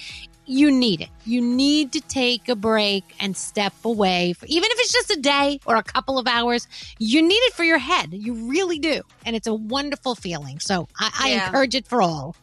you 0.47 0.71
need 0.71 1.01
it. 1.01 1.09
You 1.25 1.41
need 1.41 1.91
to 1.91 2.01
take 2.01 2.49
a 2.49 2.55
break 2.55 3.03
and 3.19 3.35
step 3.35 3.73
away, 3.83 4.33
for, 4.33 4.45
even 4.47 4.71
if 4.71 4.79
it's 4.79 4.93
just 4.93 5.11
a 5.11 5.19
day 5.19 5.59
or 5.65 5.75
a 5.75 5.83
couple 5.83 6.17
of 6.17 6.27
hours. 6.27 6.67
You 6.99 7.21
need 7.21 7.35
it 7.35 7.53
for 7.53 7.63
your 7.63 7.77
head. 7.77 8.13
You 8.13 8.33
really 8.49 8.79
do. 8.79 9.01
And 9.25 9.35
it's 9.35 9.47
a 9.47 9.53
wonderful 9.53 10.15
feeling. 10.15 10.59
So 10.59 10.87
I, 10.97 11.11
I 11.19 11.29
Yeah. 11.29 11.45
encourage 11.45 11.75
it 11.75 11.85
for 11.85 12.01
all. 12.01 12.35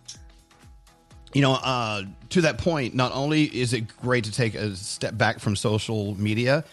You 1.32 1.42
know, 1.42 1.54
uh, 1.54 2.04
to 2.30 2.40
that 2.42 2.58
point, 2.58 2.94
not 2.94 3.12
only 3.12 3.44
is 3.44 3.72
it 3.72 3.96
great 4.00 4.24
to 4.24 4.30
take 4.32 4.54
a 4.54 4.76
step 4.76 5.18
back 5.18 5.40
from 5.40 5.56
social 5.56 6.14
media, 6.20 6.64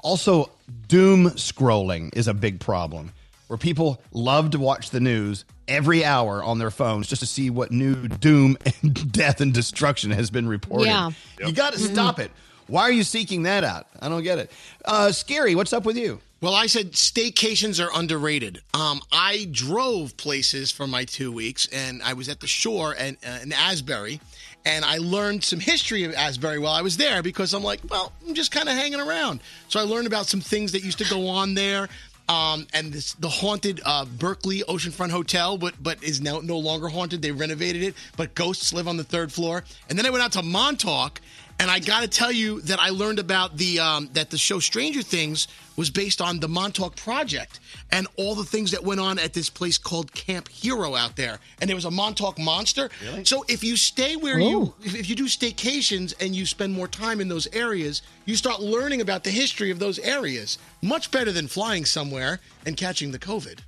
also 0.00 0.50
doom 0.88 1.30
scrolling 1.30 2.14
is 2.14 2.28
a 2.28 2.34
big 2.34 2.60
problem 2.60 3.12
where 3.50 3.58
people 3.58 4.00
love 4.12 4.52
to 4.52 4.60
watch 4.60 4.90
the 4.90 5.00
news 5.00 5.44
every 5.66 6.04
hour 6.04 6.40
on 6.40 6.60
their 6.60 6.70
phones 6.70 7.08
just 7.08 7.18
to 7.18 7.26
see 7.26 7.50
what 7.50 7.72
new 7.72 8.06
doom 8.06 8.56
and 8.82 9.10
death 9.10 9.40
and 9.40 9.52
destruction 9.52 10.12
has 10.12 10.30
been 10.30 10.46
reported. 10.46 10.86
Yeah. 10.86 11.10
You 11.44 11.52
got 11.52 11.72
to 11.72 11.80
stop 11.80 12.20
it. 12.20 12.30
Why 12.68 12.82
are 12.82 12.92
you 12.92 13.02
seeking 13.02 13.42
that 13.42 13.64
out? 13.64 13.88
I 14.00 14.08
don't 14.08 14.22
get 14.22 14.38
it. 14.38 14.52
Uh, 14.84 15.10
Scary, 15.10 15.56
what's 15.56 15.72
up 15.72 15.84
with 15.84 15.96
you? 15.96 16.20
Well, 16.40 16.54
I 16.54 16.68
said 16.68 16.92
staycations 16.92 17.84
are 17.84 17.90
underrated. 17.92 18.62
Um, 18.72 19.00
I 19.10 19.48
drove 19.50 20.16
places 20.16 20.70
for 20.70 20.86
my 20.86 21.04
two 21.04 21.32
weeks, 21.32 21.68
and 21.72 22.02
I 22.04 22.12
was 22.12 22.28
at 22.28 22.38
the 22.38 22.46
shore 22.46 22.94
and 22.96 23.16
uh, 23.26 23.40
in 23.42 23.52
Asbury, 23.52 24.20
and 24.64 24.84
I 24.84 24.98
learned 24.98 25.44
some 25.44 25.60
history 25.60 26.04
of 26.04 26.14
Asbury 26.14 26.58
while 26.58 26.72
I 26.72 26.82
was 26.82 26.96
there 26.96 27.22
because 27.22 27.52
I'm 27.52 27.62
like, 27.62 27.80
well, 27.90 28.12
I'm 28.26 28.34
just 28.34 28.52
kind 28.52 28.68
of 28.68 28.74
hanging 28.76 29.00
around. 29.00 29.40
So 29.68 29.80
I 29.80 29.82
learned 29.82 30.06
about 30.06 30.26
some 30.26 30.40
things 30.40 30.72
that 30.72 30.82
used 30.82 30.98
to 30.98 31.08
go 31.10 31.28
on 31.28 31.54
there. 31.54 31.88
Um, 32.30 32.68
and 32.72 32.92
this, 32.92 33.14
the 33.14 33.28
haunted 33.28 33.80
uh, 33.84 34.04
Berkeley 34.04 34.60
Oceanfront 34.68 35.10
Hotel, 35.10 35.58
but 35.58 35.74
but 35.82 36.00
is 36.04 36.20
now 36.20 36.38
no 36.38 36.58
longer 36.58 36.86
haunted. 36.86 37.22
They 37.22 37.32
renovated 37.32 37.82
it, 37.82 37.96
but 38.16 38.36
ghosts 38.36 38.72
live 38.72 38.86
on 38.86 38.96
the 38.96 39.02
third 39.02 39.32
floor. 39.32 39.64
And 39.88 39.98
then 39.98 40.06
I 40.06 40.10
went 40.10 40.22
out 40.22 40.30
to 40.32 40.42
Montauk, 40.42 41.20
and 41.60 41.70
I 41.70 41.78
got 41.78 42.00
to 42.00 42.08
tell 42.08 42.32
you 42.32 42.62
that 42.62 42.80
I 42.80 42.88
learned 42.88 43.18
about 43.18 43.58
the 43.58 43.80
um, 43.80 44.08
that 44.14 44.30
the 44.30 44.38
show 44.38 44.60
Stranger 44.60 45.02
Things 45.02 45.46
was 45.76 45.90
based 45.90 46.20
on 46.20 46.40
the 46.40 46.48
Montauk 46.48 46.96
Project 46.96 47.60
and 47.92 48.06
all 48.16 48.34
the 48.34 48.44
things 48.44 48.70
that 48.70 48.82
went 48.82 49.00
on 49.00 49.18
at 49.18 49.34
this 49.34 49.50
place 49.50 49.76
called 49.78 50.12
Camp 50.12 50.48
Hero 50.48 50.94
out 50.94 51.16
there. 51.16 51.38
And 51.60 51.68
there 51.68 51.76
was 51.76 51.84
a 51.84 51.90
Montauk 51.90 52.38
monster. 52.38 52.88
So 53.24 53.44
if 53.48 53.62
you 53.62 53.76
stay 53.76 54.16
where 54.16 54.38
you 54.50 54.74
if, 54.82 54.94
if 54.94 55.10
you 55.10 55.14
do 55.16 55.26
staycations 55.26 56.14
and 56.18 56.34
you 56.34 56.46
spend 56.46 56.72
more 56.72 56.88
time 56.88 57.20
in 57.20 57.28
those 57.28 57.46
areas, 57.52 58.02
you 58.24 58.36
start 58.36 58.60
learning 58.60 59.02
about 59.02 59.24
the 59.24 59.30
history 59.30 59.70
of 59.70 59.78
those 59.78 59.98
areas. 59.98 60.58
Much 60.82 61.10
better 61.10 61.30
than 61.30 61.46
flying 61.46 61.84
somewhere 61.84 62.40
and 62.64 62.76
catching 62.76 63.12
the 63.12 63.18
COVID. 63.18 63.60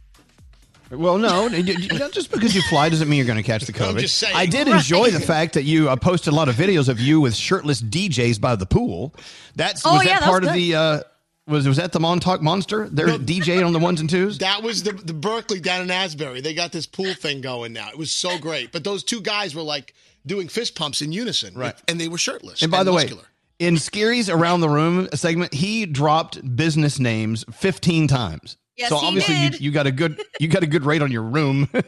Well, 0.93 1.19
no, 1.19 1.47
you- 1.49 1.75
you- 1.75 1.99
not 1.99 2.13
just 2.13 2.31
because 2.31 2.55
you 2.55 2.63
fly 2.69 2.89
doesn't 2.89 3.09
mean 3.09 3.17
you're 3.17 3.27
going 3.27 3.37
to 3.39 3.43
catch 3.43 3.65
the 3.65 3.73
COVID. 3.85 4.01
just 4.01 4.17
saying. 4.17 4.35
I 4.37 4.47
did 4.47 4.69
enjoy 4.69 5.11
the 5.11 5.21
fact 5.21 5.55
that 5.55 5.63
you 5.65 5.89
uh, 5.89 5.97
posted 5.97 6.33
a 6.33 6.37
lot 6.37 6.49
of 6.49 6.55
videos 6.57 6.89
of 6.89 7.01
you 7.01 7.21
with 7.21 7.35
shirtless 7.35 7.81
DJs 7.81 8.41
by 8.41 8.57
the 8.57 8.67
pool. 8.67 9.15
That's 9.57 9.83
Oh, 9.87 9.95
was 9.95 10.05
yeah, 10.07 10.21
that 10.21 10.29
part 10.29 10.45
of 10.45 10.53
the 10.53 10.75
uh, 10.75 11.01
was 11.47 11.67
was 11.67 11.79
that 11.79 11.93
the 11.93 11.99
Montauk 12.01 12.41
Monster? 12.43 12.89
They're 12.91 13.09
DJ 13.09 13.65
on 13.67 13.73
the 13.73 13.79
ones 13.79 14.01
and 14.01 14.09
twos. 14.09 14.39
That 14.39 14.63
was 14.63 14.83
the 14.83 14.93
the 14.93 15.13
Berkeley 15.15 15.61
down 15.61 15.83
in 15.83 15.91
Asbury. 15.91 16.41
They 16.41 16.55
got 16.55 16.73
this 16.73 16.87
pool 16.87 17.15
thing 17.15 17.41
going 17.41 17.73
now. 17.73 17.89
It 17.89 17.99
was 17.99 18.13
so 18.13 18.39
great. 18.39 18.71
But 18.71 18.85
those 18.85 19.03
two 19.03 19.21
guys 19.21 19.55
were 19.55 19.63
like 19.63 19.95
doing 20.27 20.47
fist 20.49 20.75
pumps 20.77 21.03
in 21.03 21.11
unison, 21.11 21.55
Right. 21.55 21.75
And 21.89 21.99
they 22.01 22.07
were 22.09 22.19
shirtless. 22.19 22.63
And 22.63 22.71
by 22.71 22.85
the 22.85 22.93
muscular. 22.93 23.23
way, 23.23 23.29
in 23.59 23.77
Scary's 23.77 24.29
around 24.31 24.61
the 24.61 24.69
room 24.69 25.09
segment, 25.15 25.53
he 25.55 25.85
dropped 25.87 26.55
business 26.57 26.99
names 27.01 27.45
15 27.53 28.07
times. 28.09 28.57
Yes, 28.77 28.89
so 28.89 28.97
obviously. 28.97 29.35
You, 29.35 29.51
you 29.59 29.71
got 29.71 29.87
a 29.87 29.93
good 29.93 30.21
you 30.41 30.49
got 30.49 30.63
a 30.63 30.67
good 30.67 30.85
rate 30.85 31.03
on 31.03 31.11
your 31.13 31.23
room. 31.23 31.69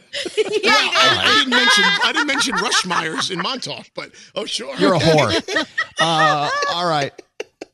Well, 0.64 0.90
I, 0.90 1.23
I 1.25 1.38
didn't 1.38 1.51
mention 1.51 1.85
I 2.05 2.12
didn't 2.12 2.27
mention 2.27 2.55
Ruschmeyer's 2.55 3.31
in 3.31 3.42
Montauk, 3.42 3.87
but 3.94 4.11
oh 4.35 4.47
sure, 4.47 4.75
You're 4.77 4.94
a 4.94 4.99
whore. 5.01 5.66
Uh, 6.01 6.51
all 6.73 6.88
right. 6.88 7.12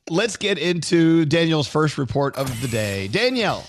Let's 0.09 0.35
get 0.35 0.57
into 0.57 1.23
Danielle's 1.25 1.67
first 1.67 1.97
report 1.97 2.35
of 2.35 2.61
the 2.61 2.67
day. 2.67 3.07
Danielle. 3.07 3.65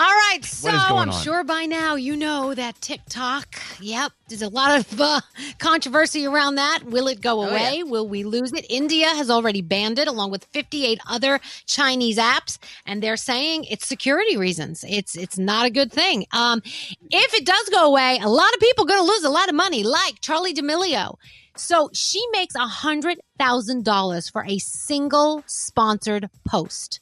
All 0.00 0.04
right, 0.06 0.44
so 0.44 0.68
What 0.68 0.74
is 0.76 0.84
going 0.84 1.08
I'm 1.08 1.10
on? 1.10 1.22
sure 1.24 1.42
by 1.42 1.66
now 1.66 1.96
you 1.96 2.14
know 2.16 2.54
that 2.54 2.80
TikTok. 2.80 3.56
Yep, 3.80 4.12
there's 4.28 4.42
a 4.42 4.48
lot 4.48 4.78
of 4.78 5.00
uh, 5.00 5.20
controversy 5.58 6.24
around 6.24 6.54
that. 6.54 6.84
Will 6.84 7.08
it 7.08 7.20
go 7.20 7.40
Oh, 7.42 7.48
away? 7.48 7.82
Will 7.82 8.06
we 8.08 8.22
lose 8.22 8.52
it? 8.52 8.64
India 8.70 9.08
has 9.08 9.28
already 9.28 9.60
banned 9.60 9.98
it, 9.98 10.06
along 10.06 10.30
with 10.30 10.44
58 10.52 11.00
other 11.08 11.40
Chinese 11.66 12.16
apps, 12.16 12.58
and 12.86 13.02
they're 13.02 13.16
saying 13.16 13.64
it's 13.64 13.88
security 13.88 14.36
reasons. 14.36 14.84
It's 14.88 15.16
it's 15.16 15.36
not 15.36 15.66
a 15.66 15.70
good 15.70 15.90
thing. 15.92 16.26
Um, 16.32 16.62
if 16.64 17.34
it 17.34 17.44
does 17.44 17.68
go 17.70 17.84
away, 17.86 18.20
a 18.22 18.28
lot 18.28 18.54
of 18.54 18.60
people 18.60 18.84
going 18.84 19.00
to 19.00 19.04
lose 19.12 19.24
a 19.24 19.30
lot 19.30 19.48
of 19.48 19.56
money, 19.56 19.82
like 19.82 20.20
Charli 20.20 20.54
D'Amelio. 20.54 21.16
So 21.56 21.90
she 21.92 22.24
makes 22.30 22.54
a 22.54 22.68
hundred 22.68 23.18
thousand 23.36 23.84
dollars 23.84 24.28
for 24.28 24.44
a 24.46 24.58
single 24.58 25.42
sponsored 25.48 26.30
post. 26.46 27.00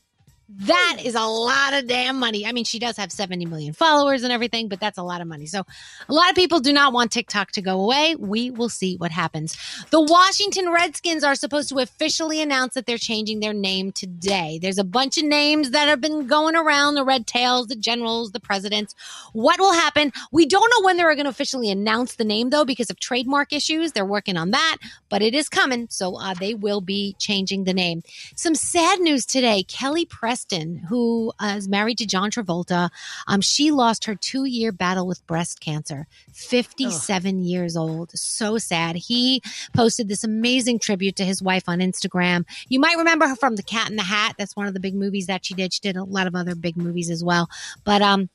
That 0.49 0.99
is 1.03 1.17
a 1.17 1.25
lot 1.25 1.75
of 1.75 1.89
damn 1.89 2.21
money. 2.21 2.47
I 2.47 2.53
mean, 2.53 2.65
she 2.65 2.79
does 2.79 2.97
have 2.99 3.11
70 3.11 3.47
million 3.47 3.73
followers 3.73 4.23
and 4.23 4.33
everything, 4.33 4.69
but 4.69 4.79
that's 4.79 4.97
a 4.97 5.03
lot 5.03 5.21
of 5.21 5.27
money. 5.27 5.47
So, 5.47 5.65
a 6.09 6.13
lot 6.13 6.31
of 6.31 6.37
people 6.37 6.61
do 6.61 6.73
not 6.73 6.93
want 6.93 7.11
TikTok 7.11 7.51
to 7.53 7.63
go 7.63 7.81
away. 7.81 8.15
We 8.17 8.53
will 8.53 8.69
see 8.69 8.97
what 8.97 9.11
happens. 9.11 9.57
The 9.91 10.01
Washington 10.01 10.71
Redskins 10.71 11.25
are 11.25 11.35
supposed 11.35 11.69
to 11.71 11.79
officially 11.79 12.41
announce 12.41 12.75
that 12.75 12.87
they're 12.87 12.97
changing 12.97 13.41
their 13.41 13.53
name 13.53 13.91
today. 13.91 14.61
There's 14.63 14.79
a 14.79 14.85
bunch 14.85 15.19
of 15.19 15.25
names 15.25 15.73
that 15.73 15.89
have 15.89 16.01
been 16.01 16.29
going 16.29 16.55
around 16.55 16.95
the 16.95 17.05
Red 17.05 17.27
Tails, 17.27 17.67
the 17.67 17.75
Generals, 17.75 18.31
the 18.31 18.39
Presidents. 18.39 18.95
What 19.33 19.59
will 19.59 19.73
happen? 19.73 20.13
We 20.31 20.47
don't 20.47 20.71
know 20.77 20.87
when 20.87 20.97
they're 20.97 21.13
going 21.17 21.25
to 21.25 21.31
officially 21.31 21.73
announce 21.73 22.15
the 22.15 22.25
name, 22.25 22.51
though, 22.51 22.65
because 22.65 22.89
of 22.89 23.01
trademark 23.01 23.53
issues. 23.53 23.91
They're 23.91 24.05
working 24.05 24.37
on 24.37 24.53
that, 24.53 24.77
but 25.09 25.23
it 25.23 25.35
is 25.35 25.49
coming. 25.49 25.89
So, 25.91 26.17
uh, 26.17 26.35
they 26.35 26.55
will 26.55 26.81
be 26.81 27.17
changing 27.19 27.65
the 27.65 27.75
name. 27.75 28.03
Some 28.37 28.55
sad 28.55 29.01
news 29.01 29.27
today. 29.27 29.65
Kelly 29.65 30.05
Preston, 30.37 30.77
who 30.77 31.33
uh, 31.39 31.59
married 31.67 31.97
to 31.97 32.07
John 32.07 32.31
Travolta, 32.31 32.91
um, 33.27 33.41
she 33.41 33.71
lost 33.71 34.05
her 34.05 34.15
two 34.15 34.45
year 34.45 34.71
battle 34.71 35.07
with 35.07 35.27
breast 35.27 35.61
cancer, 35.61 36.07
57 36.35 37.43
years 37.43 37.75
old. 37.75 38.11
So 38.11 38.59
sad. 38.59 38.97
He 38.97 39.41
posted 39.75 40.09
this 40.09 40.25
amazing 40.25 40.79
tribute 40.79 41.17
to 41.17 41.25
his 41.25 41.43
wife 41.43 41.71
on 41.71 41.79
Instagram. 41.79 42.45
You 42.69 42.81
might 42.81 42.99
remember 42.99 43.27
her 43.27 43.37
from 43.37 43.57
The 43.57 43.63
Cat 43.63 43.89
in 43.89 43.97
the 43.97 44.03
Hat. 44.03 44.35
That's 44.37 44.55
one 44.55 44.67
of 44.67 44.75
the 44.75 44.81
big 44.81 44.95
movies 44.95 45.27
that 45.27 45.47
she 45.47 45.55
did. 45.55 45.73
She 45.73 45.81
did 45.81 45.97
a 45.97 46.05
lot 46.05 46.27
of 46.27 46.35
other 46.35 46.55
big 46.55 46.77
movies 46.77 47.09
as 47.09 47.25
well. 47.25 47.49
But, 47.85 48.03
um, 48.03 48.29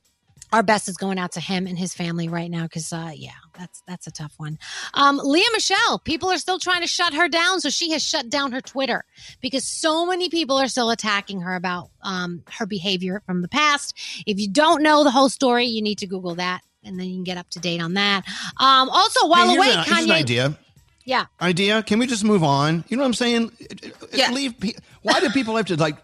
our 0.54 0.64
best 0.64 0.90
is 0.90 0.98
going 0.98 1.18
out 1.18 1.32
to 1.34 1.40
him 1.40 1.66
and 1.68 1.78
his 1.78 1.94
family 1.94 2.28
right 2.28 2.52
now 2.52 2.64
because 2.64 2.92
uh, 2.92 3.12
yeah 3.16 3.32
that's 3.58 3.82
that's 3.88 4.08
a 4.08 4.12
tough 4.12 4.34
one 4.38 4.58
um, 4.94 5.20
Lea 5.24 5.44
Michele 5.54 6.00
people 6.00 6.30
are 6.30 6.38
still 6.38 6.60
trying 6.60 6.82
to 6.82 6.88
shut 6.88 7.14
her 7.14 7.28
down 7.30 7.62
so 7.62 7.70
she 7.70 7.92
has 7.92 8.04
shut 8.04 8.30
down 8.30 8.52
her 8.52 8.62
twitter 8.62 9.04
because 9.42 9.64
so 9.66 10.06
many 10.06 10.30
people 10.30 10.58
are 10.58 10.68
still 10.68 10.90
attacking 10.90 11.42
her 11.42 11.56
about 11.56 11.90
um, 12.04 12.44
her 12.52 12.66
behavior 12.66 13.22
from 13.26 13.42
the 13.42 13.48
past 13.48 13.98
if 14.26 14.40
you 14.40 14.50
don't 14.50 14.82
know 14.84 15.04
the 15.04 15.12
whole 15.12 15.30
story 15.30 15.66
you 15.66 15.82
need 15.82 15.98
to 16.00 16.08
google 16.08 16.36
that 16.36 16.62
and 16.84 17.00
then 17.00 17.08
you 17.08 17.16
can 17.16 17.24
get 17.24 17.38
up 17.38 17.50
to 17.50 17.60
date 17.60 17.82
on 17.82 17.94
that 17.94 18.24
um, 18.58 18.90
also 18.90 19.28
while 19.28 19.50
Hey, 19.50 19.56
away 19.58 19.72
an- 19.74 19.84
here's 19.86 20.00
an 20.04 20.08
kanye 20.10 20.12
idea. 20.12 20.58
yeah 21.06 21.26
Idea? 21.42 21.82
Can 21.84 21.98
we 22.00 22.08
just 22.08 22.24
move 22.24 22.44
on? 22.44 22.84
You 22.90 22.98
know 22.98 23.02
what 23.04 23.08
I'm 23.08 23.14
saying? 23.16 23.52
Yeah. 24.14 24.32
Leave. 24.32 24.54
Why 25.02 25.20
do 25.20 25.30
people 25.32 25.56
have 25.56 25.66
to 25.68 25.76
like 25.76 25.98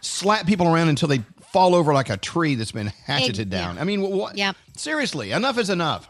slap 0.00 0.46
people 0.46 0.66
around 0.66 0.88
until 0.88 1.08
they 1.08 1.20
fall 1.52 1.74
over 1.74 1.92
like 1.92 2.10
a 2.10 2.16
tree 2.16 2.54
that's 2.54 2.72
been 2.72 2.92
hatcheted 3.04 3.52
Ex- 3.52 3.62
down? 3.62 3.76
yeah. 3.76 3.80
I 3.80 3.84
mean, 3.84 4.00
what? 4.02 4.36
Yep. 4.36 4.56
Seriously, 4.76 5.32
enough 5.32 5.58
is 5.58 5.70
enough. 5.70 6.08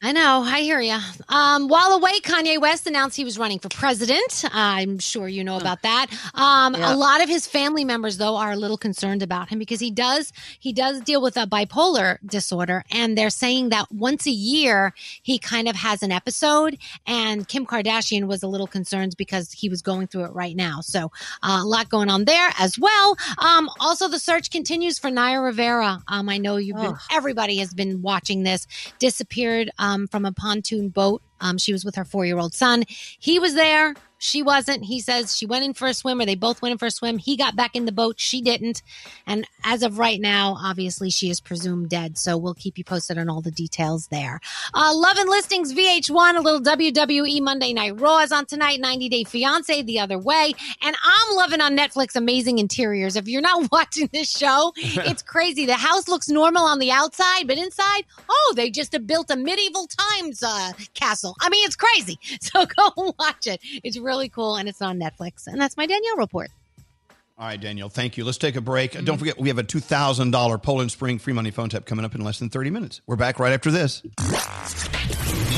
I 0.00 0.12
know. 0.12 0.42
I 0.46 0.60
hear 0.60 0.78
you. 0.80 0.96
Um, 1.28 1.66
while 1.66 1.92
away, 1.92 2.20
Kanye 2.20 2.60
West 2.60 2.86
announced 2.86 3.16
he 3.16 3.24
was 3.24 3.36
running 3.36 3.58
for 3.58 3.68
president. 3.68 4.44
I'm 4.52 5.00
sure 5.00 5.26
you 5.26 5.42
know 5.42 5.56
about 5.56 5.82
that. 5.82 6.06
Um, 6.34 6.74
Yeah. 6.74 6.94
A 6.94 6.96
lot 6.96 7.20
of 7.20 7.28
his 7.28 7.48
family 7.48 7.82
members, 7.84 8.16
though, 8.16 8.36
are 8.36 8.52
a 8.52 8.56
little 8.56 8.76
concerned 8.78 9.24
about 9.24 9.48
him 9.48 9.58
because 9.58 9.80
he 9.80 9.90
does 9.90 10.32
he 10.60 10.72
does 10.72 11.00
deal 11.00 11.20
with 11.20 11.36
a 11.36 11.46
bipolar 11.46 12.18
disorder, 12.24 12.84
and 12.92 13.18
they're 13.18 13.28
saying 13.28 13.70
that 13.70 13.90
once 13.90 14.24
a 14.26 14.30
year 14.30 14.94
he 15.20 15.36
kind 15.36 15.68
of 15.68 15.74
has 15.74 16.04
an 16.04 16.12
episode. 16.12 16.78
And 17.04 17.48
Kim 17.48 17.66
Kardashian 17.66 18.28
was 18.28 18.44
a 18.44 18.46
little 18.46 18.68
concerned 18.68 19.16
because 19.18 19.50
he 19.50 19.68
was 19.68 19.82
going 19.82 20.06
through 20.06 20.26
it 20.26 20.32
right 20.32 20.54
now. 20.54 20.80
So 20.80 21.10
uh, 21.42 21.58
a 21.62 21.66
lot 21.66 21.88
going 21.88 22.08
on 22.08 22.24
there 22.24 22.50
as 22.56 22.78
well. 22.78 23.16
Um, 23.38 23.68
also, 23.80 24.06
the 24.06 24.20
search 24.20 24.52
continues 24.52 24.96
for 25.00 25.10
Naya 25.10 25.40
Rivera. 25.40 26.00
Um, 26.06 26.28
I 26.28 26.38
know 26.38 26.56
you've 26.56 26.76
been 26.76 26.94
everybody 27.10 27.56
has 27.56 27.74
been 27.74 28.00
watching 28.00 28.44
this. 28.44 28.68
Disappeared 29.00 29.72
um, 29.88 30.06
from 30.06 30.24
a 30.24 30.32
pontoon 30.32 30.88
boat. 30.88 31.22
Um, 31.40 31.56
she 31.58 31.72
was 31.72 31.84
with 31.84 31.94
her 31.94 32.04
four 32.04 32.26
year 32.26 32.38
old 32.38 32.54
son. 32.54 32.84
He 32.88 33.38
was 33.38 33.54
there. 33.54 33.94
She 34.18 34.42
wasn't. 34.42 34.84
He 34.84 35.00
says 35.00 35.36
she 35.36 35.46
went 35.46 35.64
in 35.64 35.74
for 35.74 35.86
a 35.86 35.94
swim, 35.94 36.20
or 36.20 36.26
they 36.26 36.34
both 36.34 36.60
went 36.60 36.72
in 36.72 36.78
for 36.78 36.86
a 36.86 36.90
swim. 36.90 37.18
He 37.18 37.36
got 37.36 37.54
back 37.54 37.76
in 37.76 37.84
the 37.84 37.92
boat. 37.92 38.18
She 38.18 38.40
didn't. 38.40 38.82
And 39.26 39.46
as 39.64 39.82
of 39.84 39.98
right 39.98 40.20
now, 40.20 40.56
obviously, 40.60 41.08
she 41.10 41.30
is 41.30 41.40
presumed 41.40 41.88
dead. 41.88 42.18
So 42.18 42.36
we'll 42.36 42.54
keep 42.54 42.78
you 42.78 42.84
posted 42.84 43.16
on 43.16 43.28
all 43.28 43.40
the 43.40 43.52
details 43.52 44.08
there. 44.08 44.40
Uh, 44.74 44.92
Love 44.92 45.16
and 45.18 45.30
Listings 45.30 45.72
VH1, 45.72 46.36
a 46.36 46.40
little 46.40 46.60
WWE 46.60 47.40
Monday 47.42 47.72
Night 47.72 48.00
Raw 48.00 48.18
is 48.18 48.32
on 48.32 48.44
tonight. 48.44 48.80
90 48.80 49.08
Day 49.08 49.24
Fiance 49.24 49.82
the 49.82 50.00
other 50.00 50.18
way. 50.18 50.52
And 50.82 50.96
I'm 51.02 51.36
loving 51.36 51.60
on 51.60 51.76
Netflix 51.76 52.16
Amazing 52.16 52.58
Interiors. 52.58 53.14
If 53.14 53.28
you're 53.28 53.40
not 53.40 53.68
watching 53.72 54.08
this 54.12 54.28
show, 54.28 54.72
it's 54.76 55.22
crazy. 55.22 55.64
The 55.64 55.74
house 55.74 56.08
looks 56.08 56.28
normal 56.28 56.64
on 56.64 56.80
the 56.80 56.90
outside, 56.90 57.46
but 57.46 57.56
inside, 57.56 58.02
oh, 58.28 58.52
they 58.56 58.68
just 58.70 58.96
built 59.06 59.30
a 59.30 59.36
medieval 59.36 59.86
times 59.86 60.42
uh, 60.42 60.72
castle. 60.94 61.36
I 61.40 61.48
mean, 61.50 61.64
it's 61.64 61.76
crazy. 61.76 62.18
So 62.40 62.64
go 62.64 63.14
watch 63.18 63.46
it. 63.46 63.60
It's 63.84 63.98
really 63.98 64.07
cool, 64.32 64.56
and 64.56 64.68
it's 64.68 64.82
on 64.82 64.98
Netflix. 64.98 65.46
And 65.46 65.60
that's 65.60 65.76
my 65.76 65.86
Danielle 65.86 66.16
report. 66.16 66.50
All 67.38 67.46
right, 67.46 67.60
Danielle, 67.60 67.88
thank 67.88 68.16
you. 68.16 68.24
Let's 68.24 68.38
take 68.38 68.56
a 68.56 68.60
break. 68.60 68.92
Mm-hmm. 68.92 69.04
Don't 69.04 69.18
forget, 69.18 69.38
we 69.38 69.46
have 69.46 69.58
a 69.58 69.62
$2,000 69.62 70.62
Poland 70.62 70.90
Spring 70.90 71.20
free 71.20 71.32
money 71.32 71.52
phone 71.52 71.68
tap 71.68 71.84
coming 71.84 72.04
up 72.04 72.16
in 72.16 72.22
less 72.22 72.40
than 72.40 72.48
30 72.48 72.70
minutes. 72.70 73.00
We're 73.06 73.14
back 73.14 73.38
right 73.38 73.52
after 73.52 73.70
this. 73.70 74.02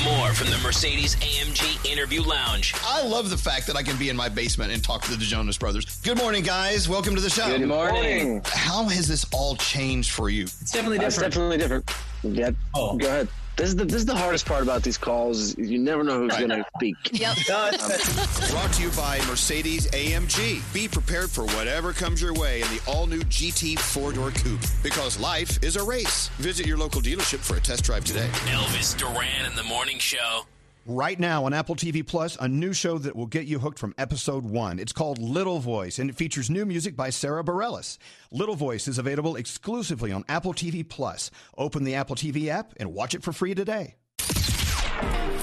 More 0.05 0.32
from 0.34 0.51
the 0.51 0.61
Mercedes 0.62 1.16
AMG 1.16 1.90
Interview 1.90 2.22
Lounge. 2.22 2.74
I 2.84 3.03
love 3.07 3.30
the 3.30 3.38
fact 3.38 3.66
that 3.66 3.76
I 3.76 3.82
can 3.82 3.96
be 3.96 4.11
in 4.11 4.16
my 4.16 4.28
basement 4.28 4.72
and 4.72 4.84
talk 4.84 5.03
to 5.05 5.11
the 5.11 5.16
Jonas 5.16 5.57
Brothers. 5.57 6.01
Good 6.03 6.18
morning, 6.18 6.42
guys. 6.42 6.86
Welcome 6.86 7.14
to 7.14 7.20
the 7.22 7.30
show. 7.30 7.46
Good 7.46 7.66
morning. 7.66 8.42
How 8.44 8.84
has 8.84 9.09
this 9.09 9.24
all 9.32 9.57
changed 9.57 10.11
for 10.11 10.28
you? 10.28 10.42
It's 10.42 10.72
definitely 10.72 10.98
uh, 10.98 11.09
different. 11.09 11.26
It's 11.28 11.36
definitely 11.36 11.59
different. 11.59 11.90
Yeah. 12.22 12.51
Oh. 12.74 12.98
Go 12.98 13.07
ahead. 13.07 13.28
This 13.61 13.68
is 13.68 13.76
the 13.76 13.84
this 13.84 13.96
is 13.96 14.06
the 14.06 14.16
hardest 14.16 14.46
part 14.46 14.62
about 14.62 14.82
these 14.82 14.96
calls. 14.96 15.38
Is 15.38 15.58
you 15.58 15.78
never 15.78 16.02
know 16.02 16.20
who's 16.20 16.34
going 16.34 16.48
to 16.48 16.64
speak. 16.76 16.96
Yep. 17.12 17.36
Um, 17.50 18.50
Brought 18.50 18.72
to 18.74 18.82
you 18.82 18.90
by 18.90 19.20
Mercedes 19.28 19.86
AMG. 19.88 20.72
Be 20.72 20.88
prepared 20.88 21.30
for 21.30 21.44
whatever 21.44 21.92
comes 21.92 22.22
your 22.22 22.32
way 22.32 22.62
in 22.62 22.68
the 22.68 22.80
all 22.86 23.06
new 23.06 23.20
GT 23.20 23.78
four 23.78 24.12
door 24.12 24.30
coupe 24.30 24.61
because 24.82 25.20
life 25.20 25.62
is 25.62 25.76
a 25.76 25.84
race. 25.84 26.28
Visit 26.38 26.66
your 26.66 26.78
local 26.78 27.02
dealership 27.02 27.40
for 27.40 27.56
a 27.56 27.61
test 27.61 27.84
drive 27.84 28.04
today. 28.04 28.28
Elvis 28.46 28.96
Duran 28.96 29.44
in 29.44 29.54
the 29.56 29.64
Morning 29.64 29.98
Show. 29.98 30.44
Right 30.86 31.20
now 31.20 31.44
on 31.44 31.52
Apple 31.52 31.76
TV 31.76 32.04
Plus, 32.06 32.36
a 32.40 32.48
new 32.48 32.72
show 32.72 32.96
that 32.98 33.14
will 33.14 33.26
get 33.26 33.44
you 33.46 33.58
hooked 33.58 33.78
from 33.78 33.94
episode 33.98 34.44
one. 34.44 34.78
It's 34.78 34.92
called 34.92 35.18
Little 35.18 35.58
Voice, 35.58 35.98
and 35.98 36.08
it 36.08 36.16
features 36.16 36.48
new 36.48 36.64
music 36.64 36.96
by 36.96 37.10
Sara 37.10 37.44
Bareilles. 37.44 37.98
Little 38.32 38.56
Voice 38.56 38.88
is 38.88 38.96
available 38.98 39.36
exclusively 39.36 40.10
on 40.10 40.24
Apple 40.28 40.54
TV 40.54 40.86
Plus. 40.88 41.30
Open 41.58 41.84
the 41.84 41.94
Apple 41.94 42.16
TV 42.16 42.48
app 42.48 42.72
and 42.78 42.94
watch 42.94 43.14
it 43.14 43.22
for 43.22 43.32
free 43.32 43.54
today. 43.54 43.94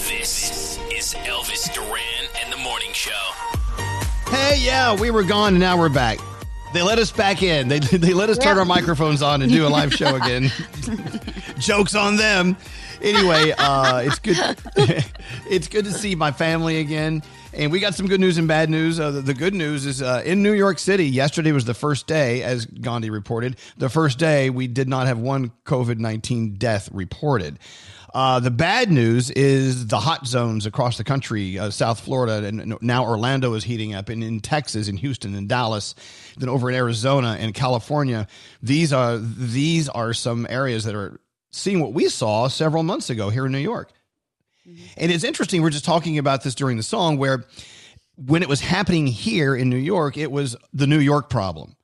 This 0.10 0.78
is 0.92 1.14
Elvis 1.26 1.72
Duran 1.74 2.30
and 2.44 2.52
the 2.52 2.58
Morning 2.58 2.92
Show. 2.94 3.12
Hey, 4.30 4.58
yeah, 4.60 4.96
we 5.00 5.12
were 5.12 5.24
gone 5.24 5.50
and 5.54 5.60
now 5.60 5.78
we're 5.78 5.88
back. 5.90 6.18
They 6.74 6.82
let 6.82 6.98
us 7.00 7.12
back 7.12 7.44
in. 7.44 7.68
They, 7.68 7.80
they 7.80 8.14
let 8.14 8.30
us 8.30 8.38
turn 8.40 8.56
Yeah. 8.56 8.62
our 8.62 8.66
microphones 8.66 9.22
on 9.22 9.42
and 9.44 9.52
do 9.52 9.66
a 9.68 9.70
live 9.70 9.94
show 9.94 10.16
again. 10.22 10.52
Jokes 11.60 11.96
on 11.96 12.18
them. 12.18 12.58
Anyway, 13.02 13.54
uh, 13.58 14.02
it's 14.06 14.20
good. 14.20 14.58
it's 15.50 15.68
good 15.68 15.86
to 15.86 15.92
see 15.92 16.16
my 16.16 16.32
family 16.32 16.80
again. 16.80 17.24
And 17.54 17.72
we 17.72 17.80
got 17.80 17.96
some 17.96 18.08
good 18.08 18.20
news 18.20 18.38
and 18.38 18.48
bad 18.48 18.70
news. 18.70 19.00
Uh, 19.00 19.12
the, 19.12 19.22
the 19.22 19.34
good 19.34 19.54
news 19.54 19.86
is 19.86 20.02
uh, 20.02 20.22
in 20.26 20.44
New 20.44 20.54
York 20.54 20.80
City, 20.80 21.06
yesterday 21.06 21.52
was 21.52 21.66
the 21.66 21.74
first 21.74 22.08
day, 22.08 22.44
as 22.44 22.66
Gandhi 22.66 23.10
reported, 23.10 23.58
the 23.78 23.90
first 23.90 24.20
day 24.20 24.50
we 24.50 24.68
did 24.68 24.88
not 24.88 25.08
have 25.08 25.18
one 25.18 25.52
COVID 25.66 25.98
19 25.98 26.56
death 26.56 26.90
reported. 26.92 27.60
Uh, 28.14 28.40
the 28.40 28.52
bad 28.52 28.92
news 28.92 29.30
is 29.32 29.88
the 29.88 30.00
hot 30.00 30.26
zones 30.26 30.66
across 30.66 30.98
the 30.98 31.04
country, 31.04 31.60
uh, 31.60 31.70
South 31.70 32.00
Florida, 32.00 32.46
and 32.48 32.76
now 32.82 33.04
Orlando 33.04 33.54
is 33.54 33.64
heating 33.64 33.94
up, 33.94 34.10
and 34.10 34.24
in 34.24 34.40
Texas, 34.40 34.88
in 34.88 34.98
Houston, 34.98 35.36
and 35.36 35.48
Dallas, 35.48 35.94
then 36.38 36.50
over 36.50 36.70
in 36.70 36.76
Arizona 36.76 37.38
and 37.40 37.54
California. 37.54 38.28
These 38.64 38.94
are 38.94 39.18
these 39.18 39.90
are 39.90 40.14
some 40.14 40.48
areas 40.50 40.86
that 40.86 40.96
are 40.96 41.20
seeing 41.52 41.80
what 41.80 41.94
we 41.94 42.10
saw 42.10 42.48
several 42.48 42.84
months 42.84 43.10
ago 43.10 43.30
here 43.30 43.46
in 43.46 43.52
New 43.52 43.58
York. 43.60 43.92
And 44.98 45.12
it's 45.12 45.24
interesting. 45.24 45.62
We're 45.62 45.70
just 45.70 45.86
talking 45.86 46.18
about 46.18 46.44
this 46.44 46.54
during 46.54 46.76
the 46.76 46.84
song, 46.84 47.18
where 47.18 47.46
when 48.16 48.42
it 48.44 48.50
was 48.50 48.60
happening 48.60 49.08
here 49.08 49.56
in 49.56 49.70
New 49.70 49.78
York, 49.78 50.18
it 50.18 50.30
was 50.32 50.58
the 50.74 50.88
New 50.88 51.00
York 51.00 51.30
problem, 51.30 51.76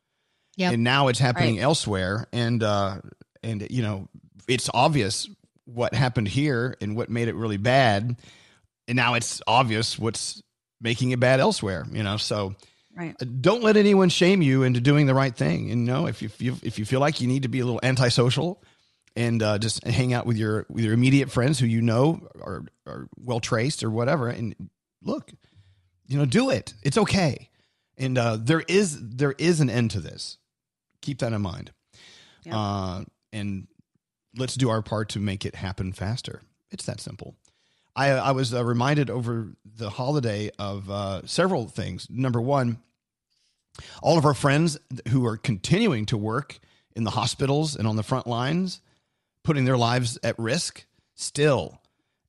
Yep. 0.57 0.74
and 0.74 0.84
now 0.84 1.07
it's 1.07 1.20
happening 1.20 1.55
Right. 1.57 1.64
elsewhere. 1.64 2.28
And 2.34 2.61
uh, 2.61 2.97
and 3.41 3.66
you 3.70 3.82
know, 3.84 4.09
it's 4.49 4.70
obvious 4.74 5.30
what 5.66 5.93
happened 5.93 6.28
here 6.28 6.76
and 6.82 6.95
what 6.97 7.09
made 7.09 7.30
it 7.30 7.36
really 7.36 7.55
bad, 7.57 8.18
and 8.89 8.95
now 8.97 9.14
it's 9.14 9.41
obvious 9.47 9.97
what's 9.97 10.41
making 10.82 11.11
it 11.11 11.20
bad 11.22 11.39
elsewhere. 11.39 11.86
You 11.89 12.03
know, 12.03 12.18
so 12.18 12.53
Right. 12.97 13.16
uh, 13.22 13.26
don't 13.39 13.64
let 13.64 13.78
anyone 13.78 14.09
shame 14.09 14.41
you 14.41 14.64
into 14.64 14.82
doing 14.82 15.05
the 15.05 15.14
right 15.16 15.34
thing. 15.34 15.72
And 15.72 15.88
you 15.88 15.93
know, 15.93 16.05
if 16.07 16.22
you 16.22 16.28
feel, 16.28 16.57
if 16.64 16.78
you 16.78 16.84
feel 16.84 16.99
like 16.99 17.22
you 17.22 17.28
need 17.30 17.43
to 17.43 17.47
be 17.49 17.61
a 17.61 17.66
little 17.66 17.80
antisocial 17.82 18.61
and 19.16 19.41
uh, 19.43 19.57
just 19.57 19.86
hang 19.86 20.14
out 20.14 20.26
with 20.26 20.38
your 20.38 20.66
with 20.70 20.84
your 20.84 20.93
immediate 20.93 21.32
friends 21.32 21.59
who 21.59 21.66
you 21.66 21.82
know 21.82 22.28
are 22.41 22.66
are 22.86 23.07
well 23.18 23.39
traced 23.39 23.84
or 23.84 23.89
whatever, 23.89 24.30
and 24.30 24.55
look, 25.03 25.32
you 26.07 26.18
know, 26.18 26.26
do 26.26 26.49
it. 26.49 26.74
It's 26.84 26.97
okay. 26.97 27.49
And 27.97 28.18
uh, 28.18 28.38
there 28.39 28.64
is 28.68 28.97
there 29.01 29.36
is 29.38 29.59
an 29.59 29.70
end 29.70 29.91
to 29.91 29.99
this. 29.99 30.38
Keep 31.01 31.20
that 31.20 31.34
in 31.34 31.41
mind. 31.41 31.72
Uh, 32.51 33.03
and 33.32 33.68
let's 34.38 34.55
do 34.55 34.70
our 34.70 34.82
part 34.82 35.09
to 35.09 35.20
make 35.20 35.45
it 35.45 35.55
happen 35.55 35.93
faster. 35.93 36.41
It's 36.72 36.86
that 36.86 36.99
simple. 36.99 37.36
I, 37.95 38.09
I 38.09 38.32
was 38.32 38.53
uh, 38.53 38.64
reminded 38.64 39.09
over 39.09 39.53
the 39.64 39.89
holiday 39.91 40.49
of 40.57 40.89
uh, 40.89 41.26
several 41.26 41.68
things. 41.68 42.07
Number 42.09 42.41
one, 42.41 42.80
all 44.01 44.18
of 44.18 44.26
our 44.26 44.34
friends 44.34 44.80
who 45.09 45.26
are 45.26 45.38
continuing 45.38 46.05
to 46.07 46.18
work 46.18 46.59
in 46.95 47.03
the 47.03 47.11
hospitals 47.11 47.76
and 47.76 47.88
on 47.88 47.95
the 47.95 48.03
front 48.03 48.28
lines, 48.28 48.82
putting 49.43 49.65
their 49.65 49.77
lives 49.77 50.17
at 50.23 50.37
risk 50.39 50.85
still. 51.15 51.79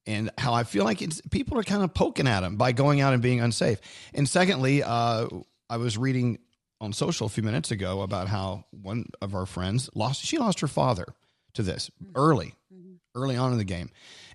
And 0.07 0.31
how 0.37 0.53
I 0.53 0.65
feel 0.65 0.85
like 0.85 1.01
it's, 1.01 1.21
people 1.31 1.59
are 1.59 1.63
kind 1.63 1.83
of 1.83 1.95
poking 1.95 2.29
at 2.29 2.41
them 2.41 2.57
by 2.57 2.73
going 2.73 3.01
out 3.01 3.15
and 3.15 3.23
being 3.23 3.41
unsafe. 3.41 3.81
And 4.13 4.29
secondly, 4.29 4.83
uh, 4.83 5.29
I 5.71 5.79
was 5.79 5.97
reading 5.97 6.39
on 6.81 6.93
social 6.93 7.27
a 7.27 7.31
few 7.31 7.43
minutes 7.43 7.71
ago 7.71 8.03
about 8.03 8.29
how 8.29 8.67
one 8.71 9.07
of 9.23 9.35
our 9.35 9.47
friends 9.47 9.89
lost, 9.95 10.23
she 10.23 10.37
lost 10.37 10.61
her 10.61 10.69
father 10.69 11.07
to 11.55 11.63
this 11.63 11.91
early, 12.15 12.55
early 13.15 13.37
on 13.37 13.53
in 13.53 13.59
the 13.59 13.65
game. 13.65 13.91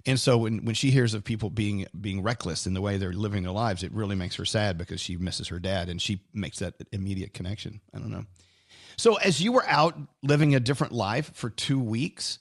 And 0.06 0.20
so 0.20 0.38
when, 0.38 0.66
when 0.66 0.76
she 0.76 0.90
hears 0.90 1.14
of 1.14 1.24
people 1.24 1.50
being 1.50 1.86
being 2.00 2.24
reckless 2.24 2.66
in 2.66 2.74
the 2.74 2.82
way 2.82 2.98
they're 2.98 3.14
living 3.14 3.44
their 3.44 3.52
lives, 3.52 3.84
it 3.84 3.92
really 3.92 4.16
makes 4.16 4.36
her 4.36 4.46
sad 4.46 4.78
because 4.78 5.02
she 5.02 5.18
misses 5.18 5.50
her 5.50 5.60
dad 5.60 5.90
and 5.90 6.02
she 6.02 6.22
makes 6.34 6.60
that 6.60 6.76
immediate 6.92 7.34
connection. 7.34 7.82
I 7.94 8.00
don't 8.00 8.10
know. 8.10 8.26
So 8.98 9.16
as 9.16 9.42
you 9.42 9.52
were 9.52 9.66
out 9.68 9.98
living 10.24 10.56
a 10.56 10.60
different 10.60 10.94
life 10.94 11.32
for 11.36 11.50
two 11.50 11.80
weeks, 11.80 12.40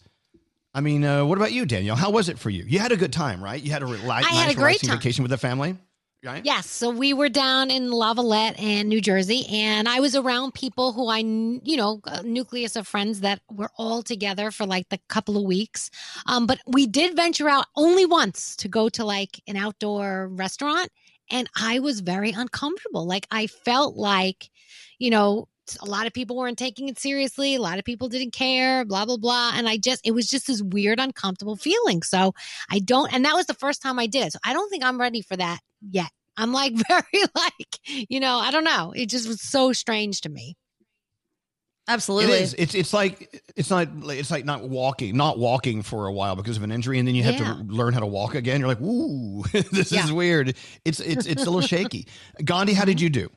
I 0.74 0.80
mean, 0.80 1.04
uh, 1.04 1.24
what 1.24 1.38
about 1.38 1.52
you, 1.52 1.66
Danielle? 1.66 1.96
How 1.96 2.10
was 2.10 2.28
it 2.28 2.38
for 2.38 2.50
you? 2.50 2.64
You 2.66 2.78
had 2.78 2.92
a 2.92 2.96
good 2.96 3.12
time, 3.12 3.42
right? 3.42 3.60
You 3.60 3.72
had 3.72 3.82
a 3.82 3.86
rela- 3.86 4.10
I 4.10 4.20
nice, 4.20 4.34
had 4.34 4.50
a 4.50 4.54
great 4.54 4.80
time. 4.80 4.96
vacation 4.98 5.22
with 5.22 5.30
the 5.30 5.38
family, 5.38 5.76
right? 6.22 6.44
Yes. 6.44 6.68
So 6.68 6.90
we 6.90 7.14
were 7.14 7.30
down 7.30 7.70
in 7.70 7.88
Lavallette 7.90 8.60
and 8.60 8.88
New 8.88 9.00
Jersey, 9.00 9.46
and 9.50 9.88
I 9.88 10.00
was 10.00 10.14
around 10.14 10.52
people 10.54 10.92
who 10.92 11.08
I, 11.08 11.22
kn- 11.22 11.62
you 11.64 11.76
know, 11.76 12.00
a 12.04 12.22
nucleus 12.22 12.76
of 12.76 12.86
friends 12.86 13.20
that 13.20 13.40
were 13.50 13.70
all 13.76 14.02
together 14.02 14.50
for 14.50 14.66
like 14.66 14.88
the 14.90 15.00
couple 15.08 15.36
of 15.38 15.44
weeks. 15.44 15.90
Um, 16.26 16.46
but 16.46 16.60
we 16.66 16.86
did 16.86 17.16
venture 17.16 17.48
out 17.48 17.66
only 17.74 18.04
once 18.04 18.54
to 18.56 18.68
go 18.68 18.88
to 18.90 19.04
like 19.04 19.40
an 19.48 19.56
outdoor 19.56 20.28
restaurant, 20.28 20.90
and 21.30 21.48
I 21.56 21.78
was 21.78 22.00
very 22.00 22.30
uncomfortable. 22.30 23.06
Like 23.06 23.26
I 23.30 23.46
felt 23.46 23.96
like, 23.96 24.50
you 24.98 25.10
know, 25.10 25.48
a 25.80 25.84
lot 25.84 26.06
of 26.06 26.12
people 26.12 26.36
weren't 26.36 26.58
taking 26.58 26.88
it 26.88 26.98
seriously. 26.98 27.54
A 27.56 27.60
lot 27.60 27.78
of 27.78 27.84
people 27.84 28.08
didn't 28.08 28.32
care, 28.32 28.84
blah, 28.84 29.04
blah, 29.04 29.16
blah. 29.16 29.52
And 29.54 29.68
I 29.68 29.76
just, 29.76 30.06
it 30.06 30.12
was 30.12 30.28
just 30.28 30.46
this 30.46 30.62
weird, 30.62 31.00
uncomfortable 31.00 31.56
feeling. 31.56 32.02
So 32.02 32.32
I 32.70 32.78
don't, 32.78 33.12
and 33.12 33.24
that 33.24 33.34
was 33.34 33.46
the 33.46 33.54
first 33.54 33.82
time 33.82 33.98
I 33.98 34.06
did 34.06 34.26
it. 34.26 34.32
So 34.32 34.38
I 34.44 34.52
don't 34.52 34.68
think 34.70 34.84
I'm 34.84 35.00
ready 35.00 35.22
for 35.22 35.36
that 35.36 35.58
yet. 35.90 36.10
I'm 36.36 36.52
like 36.52 36.72
very 36.88 37.24
like, 37.34 38.08
you 38.08 38.20
know, 38.20 38.36
I 38.38 38.50
don't 38.50 38.64
know. 38.64 38.92
It 38.94 39.06
just 39.08 39.26
was 39.28 39.40
so 39.42 39.72
strange 39.72 40.20
to 40.22 40.28
me. 40.28 40.56
Absolutely. 41.90 42.34
It 42.34 42.42
is. 42.42 42.54
It's 42.58 42.74
it's 42.74 42.92
like 42.92 43.42
it's 43.56 43.70
not 43.70 43.88
it's 44.04 44.30
like 44.30 44.44
not 44.44 44.68
walking, 44.68 45.16
not 45.16 45.38
walking 45.38 45.80
for 45.82 46.06
a 46.06 46.12
while 46.12 46.36
because 46.36 46.58
of 46.58 46.62
an 46.62 46.70
injury, 46.70 46.98
and 46.98 47.08
then 47.08 47.14
you 47.14 47.22
have 47.22 47.36
Yeah. 47.40 47.54
to 47.54 47.62
learn 47.66 47.94
how 47.94 48.00
to 48.00 48.06
walk 48.06 48.34
again. 48.34 48.60
You're 48.60 48.68
like, 48.68 48.80
ooh, 48.82 49.42
this 49.72 49.90
Yeah. 49.90 50.04
is 50.04 50.12
weird. 50.12 50.54
It's 50.84 51.00
it's 51.00 51.24
it's 51.24 51.46
a 51.46 51.50
little 51.50 51.66
shaky. 51.66 52.06
Gandhi, 52.44 52.74
how 52.74 52.84
did 52.84 53.00
you 53.00 53.08
do? 53.08 53.30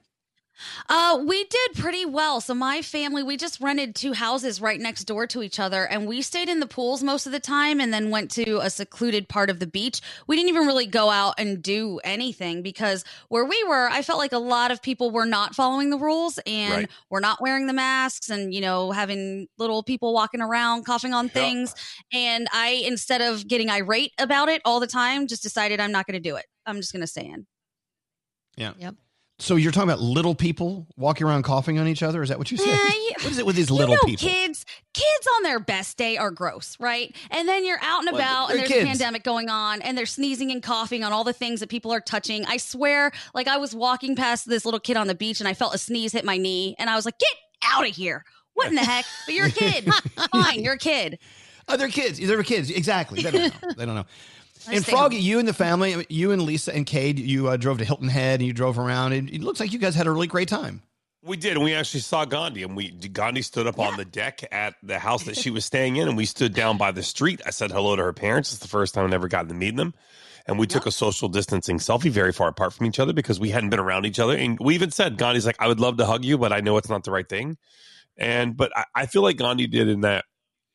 Uh, 0.90 1.24
we 1.26 1.44
did 1.46 1.74
pretty 1.76 2.06
well. 2.06 2.42
So 2.42 2.54
my 2.54 2.82
family, 2.82 3.24
we 3.24 3.38
just 3.38 3.60
rented 3.62 3.96
two 3.96 4.14
houses 4.14 4.62
right 4.62 4.80
next 4.80 5.06
door 5.06 5.28
to 5.28 5.42
each 5.44 5.60
other, 5.60 5.86
and 5.86 6.08
we 6.08 6.22
stayed 6.22 6.50
in 6.50 6.60
the 6.60 6.68
pools 6.68 7.04
most 7.04 7.26
of 7.26 7.32
the 7.32 7.40
time, 7.40 7.80
and 7.80 7.94
then 7.94 8.10
went 8.10 8.32
to 8.32 8.60
a 8.60 8.70
secluded 8.70 9.28
part 9.28 9.50
of 9.50 9.60
the 9.60 9.68
beach. 9.68 10.02
We 10.28 10.36
didn't 10.36 10.50
even 10.50 10.66
really 10.68 10.86
go 10.88 11.10
out 11.10 11.36
and 11.38 11.62
do 11.62 12.00
anything 12.04 12.62
because 12.62 13.04
where 13.30 13.46
we 13.46 13.64
were, 13.66 13.90
I 13.90 14.02
felt 14.02 14.20
like 14.20 14.34
a 14.34 14.38
lot 14.38 14.72
of 14.72 14.82
people 14.82 15.12
were 15.12 15.26
not 15.26 15.56
following 15.56 15.90
the 15.90 15.98
rules 15.98 16.40
and 16.46 16.72
Right. 16.74 16.90
were 17.10 17.22
not 17.22 17.42
wearing 17.42 17.68
the 17.68 17.74
masks, 17.74 18.30
and 18.30 18.54
you 18.54 18.62
know 18.62 18.92
having 18.92 19.48
little 19.58 19.84
people 19.84 20.14
walking 20.14 20.42
around 20.42 20.86
coughing 20.86 21.14
on 21.14 21.30
things. 21.30 21.74
And 22.14 22.48
I, 22.52 22.84
instead 22.86 23.22
of 23.22 23.48
getting 23.48 23.70
irate 23.70 24.12
about 24.18 24.50
it 24.50 24.62
all 24.66 24.80
the 24.80 24.88
time, 24.88 25.28
just 25.28 25.44
decided 25.44 25.80
I'm 25.80 25.92
not 25.92 26.08
going 26.08 26.22
to 26.22 26.30
do 26.30 26.36
it. 26.36 26.46
I'm 26.66 26.78
just 26.78 26.92
going 26.92 27.02
to 27.02 27.08
stay 27.08 27.26
in. 27.26 27.46
Yeah. 28.58 28.74
Yep. 28.78 28.96
So 29.42 29.56
you're 29.56 29.72
talking 29.72 29.90
about 29.90 30.02
little 30.02 30.36
people 30.36 30.86
walking 30.98 31.26
around 31.26 31.42
coughing 31.44 31.80
on 31.80 31.88
each 31.88 32.04
other? 32.04 32.22
Is 32.22 32.30
that 32.30 32.38
what 32.38 32.52
you 32.52 32.58
said? 32.58 32.78
What 33.24 33.32
is 33.32 33.40
it 33.40 33.46
with 33.46 33.56
these 33.56 33.72
you 33.72 33.76
little 33.76 33.96
know, 33.96 34.02
people? 34.06 34.30
Kids, 34.30 34.68
kids 34.94 35.28
on 35.36 35.42
their 35.42 35.60
best 35.60 35.98
day 35.98 36.16
are 36.18 36.30
gross, 36.30 36.78
right? 36.80 37.16
And 37.32 37.50
then 37.50 37.66
you're 37.66 37.80
out 37.82 38.06
and 38.06 38.16
about, 38.16 38.52
and 38.52 38.60
there's 38.60 38.70
kids. 38.70 38.84
a 38.84 38.88
pandemic 38.88 39.24
going 39.24 39.50
on, 39.50 39.82
and 39.82 39.98
they're 39.98 40.06
sneezing 40.06 40.52
and 40.52 40.62
coughing 40.62 41.04
on 41.04 41.12
all 41.12 41.24
the 41.24 41.34
things 41.34 41.60
that 41.60 41.70
people 41.70 41.92
are 41.92 42.00
touching. 42.00 42.46
I 42.46 42.58
swear, 42.58 43.12
like 43.34 43.48
I 43.48 43.58
was 43.58 43.74
walking 43.74 44.16
past 44.16 44.48
this 44.48 44.64
little 44.64 44.80
kid 44.80 44.96
on 44.96 45.08
the 45.08 45.16
beach, 45.16 45.40
and 45.42 45.48
I 45.48 45.56
felt 45.56 45.74
a 45.74 45.80
sneeze 45.80 46.12
hit 46.12 46.24
my 46.24 46.38
knee, 46.38 46.76
and 46.78 46.88
I 46.88 46.96
was 46.96 47.06
like, 47.06 47.18
"Get 47.18 47.34
out 47.66 47.88
of 47.88 47.96
here! 47.96 48.24
What 48.54 48.68
in 48.68 48.76
the 48.76 48.82
heck?" 48.82 49.06
But 49.26 49.34
you're 49.34 49.48
a 49.48 49.52
kid. 49.52 49.92
Fine, 50.32 50.64
you're 50.64 50.76
a 50.76 50.78
kid. 50.78 51.18
Oh, 51.68 51.78
they're 51.78 51.88
kids. 51.88 52.20
They're 52.20 52.44
kids. 52.44 52.70
Exactly. 52.70 53.24
They 53.24 53.32
don't 53.32 53.42
know. 53.42 53.74
they 53.78 53.86
don't 53.88 53.96
know. 53.96 54.06
And 54.70 54.86
Froggy, 54.86 55.18
you 55.18 55.40
and 55.40 55.48
the 55.48 55.54
family, 55.54 56.06
you 56.10 56.32
and 56.32 56.42
Lisa 56.42 56.74
and 56.76 56.86
Cade, 56.86 57.20
you 57.20 57.48
uh, 57.48 57.58
drove 57.58 57.80
to 57.80 57.86
Hilton 57.86 58.10
Head 58.10 58.40
and 58.40 58.48
you 58.48 58.54
drove 58.54 58.78
around. 58.78 59.14
And 59.14 59.30
it 59.30 59.42
looks 59.42 59.60
like 59.60 59.74
you 59.74 59.80
guys 59.80 59.96
had 59.96 60.08
a 60.08 60.12
really 60.12 60.28
great 60.28 60.48
time. 60.48 60.82
We 61.24 61.38
did, 61.38 61.54
and 61.54 61.64
we 61.64 61.76
actually 61.76 62.00
saw 62.00 62.26
Gandhi, 62.26 62.64
and 62.64 62.76
we 62.76 62.90
Gandhi 62.90 63.44
stood 63.44 63.68
up 63.68 63.78
on 63.78 63.96
the 63.96 64.06
deck 64.06 64.42
at 64.52 64.74
the 64.82 64.98
house 64.98 65.26
that 65.26 65.38
she 65.38 65.52
was 65.52 65.64
staying 65.64 65.98
in, 65.98 66.08
and 66.08 66.18
we 66.18 66.26
stood 66.26 66.56
down 66.56 66.80
by 66.80 66.92
the 66.92 67.04
street. 67.04 67.42
I 67.46 67.52
said 67.52 67.70
hello 67.70 67.96
to 67.96 68.02
her 68.02 68.14
parents. 68.14 68.52
It's 68.52 68.62
the 68.62 68.68
first 68.68 68.96
time 68.96 69.06
I've 69.06 69.14
ever 69.14 69.28
gotten 69.28 69.50
to 69.50 69.54
meet 69.54 69.76
them, 69.76 69.94
and 70.48 70.58
we 70.58 70.66
took 70.66 70.88
a 70.88 70.92
social 70.92 71.30
distancing 71.30 71.78
selfie, 71.78 72.10
very 72.10 72.32
far 72.34 72.48
apart 72.48 72.74
from 72.74 72.88
each 72.88 73.00
other 73.00 73.14
because 73.14 73.40
we 73.40 73.52
hadn't 73.52 73.70
been 73.70 73.80
around 73.80 74.08
each 74.08 74.18
other. 74.18 74.36
And 74.36 74.58
we 74.60 74.74
even 74.74 74.90
said 74.90 75.18
Gandhi's 75.18 75.46
like, 75.46 75.58
"I 75.60 75.68
would 75.68 75.80
love 75.80 75.98
to 75.98 76.08
hug 76.08 76.26
you, 76.26 76.40
but 76.40 76.52
I 76.52 76.60
know 76.62 76.78
it's 76.78 76.90
not 76.90 77.04
the 77.04 77.12
right 77.12 77.30
thing." 77.30 77.56
And 78.18 78.58
but 78.58 78.76
I, 78.76 78.86
I 78.96 79.06
feel 79.06 79.22
like 79.22 79.38
Gandhi 79.38 79.68
did 79.68 79.90
in 79.90 80.02
that 80.02 80.26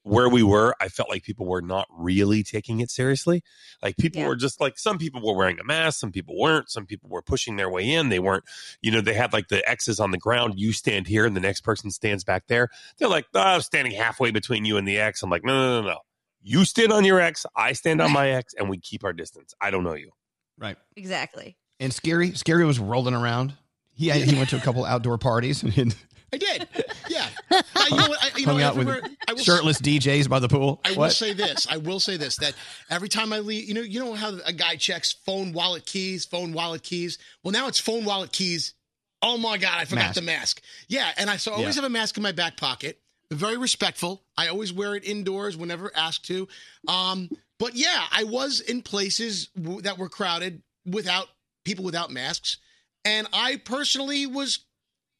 where 0.07 0.29
we 0.29 0.41
were, 0.41 0.73
I 0.81 0.87
felt 0.87 1.11
like 1.11 1.25
people 1.25 1.47
were 1.47 1.61
not 1.61 1.89
really 1.91 2.45
taking 2.45 2.79
it 2.79 2.93
seriously. 2.93 3.43
Like 3.83 3.97
people 3.97 4.25
were 4.25 4.37
just 4.37 4.61
like 4.61 4.79
some 4.79 4.99
people 4.99 5.21
were 5.21 5.35
wearing 5.35 5.59
a 5.59 5.65
mask, 5.65 5.99
some 5.99 6.13
people 6.13 6.39
weren't, 6.39 6.71
some 6.71 6.87
people 6.87 7.11
were 7.11 7.23
pushing 7.23 7.57
their 7.57 7.69
way 7.69 7.93
in. 7.93 8.09
They 8.09 8.21
weren't, 8.21 8.45
you 8.81 8.93
know, 8.93 9.01
they 9.01 9.15
had 9.15 9.33
like 9.33 9.49
the 9.49 9.69
X's 9.69 9.99
on 9.99 10.13
the 10.13 10.19
ground. 10.19 10.55
You 10.59 10.73
stand 10.73 11.09
here 11.09 11.27
and 11.27 11.35
the 11.35 11.41
next 11.41 11.63
person 11.63 11.91
stands 11.91 12.23
back 12.23 12.47
there. 12.47 12.69
They're 12.99 13.09
like, 13.09 13.27
oh, 13.35 13.41
I'm 13.41 13.61
standing 13.63 13.95
halfway 13.95 14.31
between 14.31 14.65
you 14.65 14.77
and 14.77 14.87
the 14.87 14.97
X. 14.97 15.25
I'm 15.25 15.31
like, 15.31 15.45
no, 15.45 15.53
no, 15.53 15.83
no, 15.83 15.89
no. 15.89 15.99
You 16.41 16.65
stand 16.65 16.93
on 16.93 17.05
your 17.05 17.19
X, 17.19 17.45
I 17.57 17.73
stand 17.73 18.01
on 18.01 18.13
my 18.13 18.31
X, 18.31 18.55
and 18.57 18.71
we 18.71 18.79
keep 18.79 19.03
our 19.03 19.13
distance. 19.13 19.55
I 19.61 19.73
don't 19.73 19.83
know 19.83 19.95
you. 19.95 20.13
Right. 20.57 20.77
Exactly. 20.95 21.57
And 21.81 21.93
Scary, 21.93 22.31
Scary 22.31 22.65
was 22.65 22.79
rolling 22.79 23.15
around. 23.15 23.55
He 23.93 24.11
he 24.11 24.37
went 24.37 24.51
to 24.51 24.57
a 24.57 24.61
couple 24.61 24.85
outdoor 24.85 25.19
parties 25.19 25.63
and 25.77 25.97
I 26.45 26.57
did. 26.57 26.69
Yeah. 27.09 27.27
Uh, 27.77 27.85
you 27.91 27.97
know 27.97 28.09
what? 28.09 28.23
I, 28.23 28.31
you 28.39 28.45
hung 28.45 28.59
know, 28.59 28.67
out 28.67 28.77
with 28.77 28.89
I 29.29 29.35
shirtless 29.37 29.81
DJs 29.81 30.29
by 30.29 30.39
the 30.41 30.49
pool. 30.49 30.81
I 30.85 30.93
will 30.93 31.11
say 31.11 31.33
this. 31.33 31.67
I 31.71 31.77
will 31.77 32.01
say 32.01 32.17
this 32.17 32.37
that 32.37 32.55
every 32.91 33.09
time 33.09 33.33
I 33.33 33.39
leave, 33.39 33.69
you 33.69 33.75
know, 33.75 33.81
you 33.83 34.01
know 34.01 34.15
how 34.15 34.33
a 34.45 34.53
guy 34.53 34.77
checks 34.77 35.13
phone, 35.25 35.53
wallet, 35.53 35.87
keys, 35.87 36.25
phone, 36.25 36.53
wallet, 36.53 36.83
keys. 36.83 37.19
Well, 37.43 37.53
now 37.53 37.69
it's 37.69 37.79
phone, 37.79 38.05
wallet, 38.05 38.33
keys. 38.33 38.75
Oh 39.23 39.39
my 39.39 39.57
god, 39.59 39.75
I 39.79 39.85
forgot 39.85 40.01
Mask. 40.07 40.15
the 40.15 40.23
mask. 40.23 40.63
Yeah, 40.89 41.11
and 41.17 41.31
I 41.31 41.37
so 41.37 41.53
I 41.53 41.55
always 41.57 41.77
Yeah. 41.77 41.83
have 41.83 41.91
a 41.91 41.93
mask 41.93 42.17
in 42.17 42.23
my 42.23 42.33
back 42.33 42.57
pocket. 42.57 43.01
Very 43.33 43.57
respectful. 43.57 44.23
I 44.37 44.49
always 44.49 44.73
wear 44.73 44.95
it 44.97 45.05
indoors 45.05 45.57
whenever 45.57 45.91
asked 45.95 46.27
to. 46.27 46.49
Um, 46.89 47.31
but 47.59 47.75
yeah, 47.75 48.05
I 48.11 48.25
was 48.25 48.61
in 48.61 48.83
places 48.83 49.49
w- 49.61 49.81
that 49.83 49.99
were 49.99 50.09
crowded 50.09 50.63
without 50.85 51.29
people 51.65 51.85
without 51.85 52.11
masks, 52.11 52.59
and 53.05 53.27
I 53.33 53.57
personally 53.57 54.27
was 54.27 54.61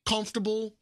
comfortable 0.07 0.76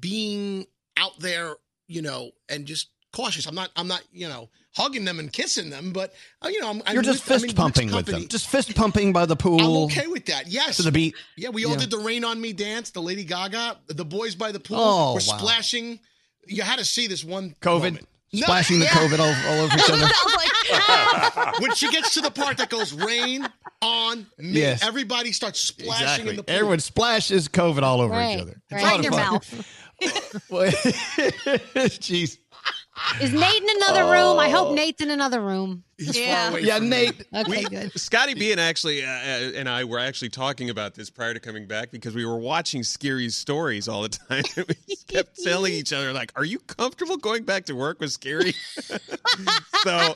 being 0.00 0.66
out 0.96 1.18
there, 1.20 1.54
you 1.88 2.02
know, 2.02 2.30
and 2.48 2.66
just 2.66 2.88
cautious. 3.12 3.46
I'm 3.46 3.54
not, 3.54 3.70
I'm 3.76 3.88
not, 3.88 4.02
you 4.12 4.28
know, 4.28 4.48
hugging 4.74 5.04
them 5.04 5.18
and 5.18 5.32
kissing 5.32 5.70
them, 5.70 5.92
but 5.92 6.12
uh, 6.42 6.48
you 6.48 6.60
know, 6.60 6.68
I'm, 6.70 6.82
I'm 6.86 6.94
You're 6.94 7.02
just 7.02 7.24
with- 7.24 7.32
I'm 7.32 7.34
fist 7.34 7.44
in 7.44 7.50
good 7.50 7.56
pumping 7.56 7.92
with 7.92 8.06
them. 8.06 8.28
Just 8.28 8.48
fist 8.48 8.74
pumping 8.76 9.12
by 9.12 9.24
the 9.26 9.36
pool. 9.36 9.60
I'm 9.60 9.84
okay 9.92 10.06
with 10.06 10.26
that. 10.26 10.48
Yes, 10.48 10.76
To 10.76 10.82
the 10.82 10.92
beat. 10.92 11.14
Yeah, 11.36 11.48
we 11.50 11.64
all 11.64 11.72
Yeah. 11.72 11.78
did 11.78 11.90
the 11.90 11.98
"Rain 11.98 12.24
on 12.24 12.40
Me" 12.40 12.52
dance. 12.52 12.90
The 12.90 13.00
Lady 13.02 13.24
Gaga, 13.24 13.78
the 13.88 14.04
boys 14.04 14.34
by 14.34 14.52
the 14.52 14.60
pool 14.60 14.76
Oh, 14.78 15.06
were 15.14 15.20
wow. 15.26 15.38
splashing. 15.38 15.98
You 16.46 16.62
had 16.62 16.78
to 16.78 16.84
see 16.84 17.06
this 17.06 17.24
one 17.24 17.54
COVID. 17.60 17.72
moment. 17.82 18.08
No, 18.32 18.42
Splashing 18.42 18.80
the 18.80 18.84
yeah. 18.86 18.90
COVID 18.90 19.18
all, 19.18 19.50
all 19.52 19.64
over 19.64 19.74
each 19.78 19.90
other. 19.90 21.52
when 21.60 21.74
she 21.74 21.90
gets 21.90 22.14
to 22.14 22.20
the 22.20 22.30
part 22.30 22.58
that 22.58 22.68
goes 22.68 22.92
"Rain 22.92 23.46
on 23.80 24.26
Me," 24.38 24.60
Yes. 24.60 24.86
everybody 24.86 25.32
starts 25.32 25.60
splashing 25.60 26.26
in 26.26 26.36
the 26.36 26.42
pool. 26.42 26.54
Everyone 26.54 26.80
splashes 26.80 27.48
COVID 27.48 27.82
all 27.82 28.00
over 28.00 28.12
Right, 28.12 28.36
each 28.36 28.42
other. 28.42 28.60
It's 28.70 28.82
right. 28.82 28.82
a 28.82 28.84
lot 28.84 28.94
in 28.94 28.98
of 29.00 29.04
your 29.04 29.12
fun. 29.12 29.32
mouth. 29.32 29.66
Jeez. 32.00 32.38
Is 33.20 33.32
Nate 33.32 33.62
in 33.62 33.68
another 33.76 34.02
oh. 34.04 34.10
room? 34.12 34.38
I 34.38 34.48
Oh. 34.48 34.66
hope 34.66 34.74
Nate's 34.74 35.02
in 35.02 35.10
another 35.10 35.40
room. 35.40 35.84
Yeah. 35.98 36.56
Yeah, 36.58 36.78
Nate. 36.78 37.24
Okay, 37.34 37.50
We- 37.50 37.64
good. 37.64 37.98
Scotty 37.98 38.34
B 38.34 38.52
and 38.52 38.60
actually 38.60 39.02
uh, 39.04 39.08
uh, 39.08 39.50
and 39.56 39.68
I 39.68 39.84
were 39.84 39.98
actually 39.98 40.28
talking 40.28 40.68
about 40.70 40.94
this 40.94 41.08
prior 41.10 41.32
to 41.34 41.40
coming 41.40 41.66
back 41.66 41.90
because 41.90 42.14
we 42.14 42.24
were 42.26 42.38
watching 42.38 42.82
Scary's 42.82 43.34
stories 43.36 43.88
all 43.88 44.02
the 44.02 44.08
time. 44.10 44.44
we 44.56 44.96
kept 45.08 45.42
telling 45.42 45.72
each 45.72 45.92
other 45.92 46.12
like, 46.12 46.32
"Are 46.36 46.44
you 46.44 46.58
comfortable 46.60 47.16
going 47.16 47.44
back 47.44 47.64
to 47.66 47.74
work 47.74 48.00
with 48.00 48.12
Scary?" 48.12 48.54
so 49.82 50.14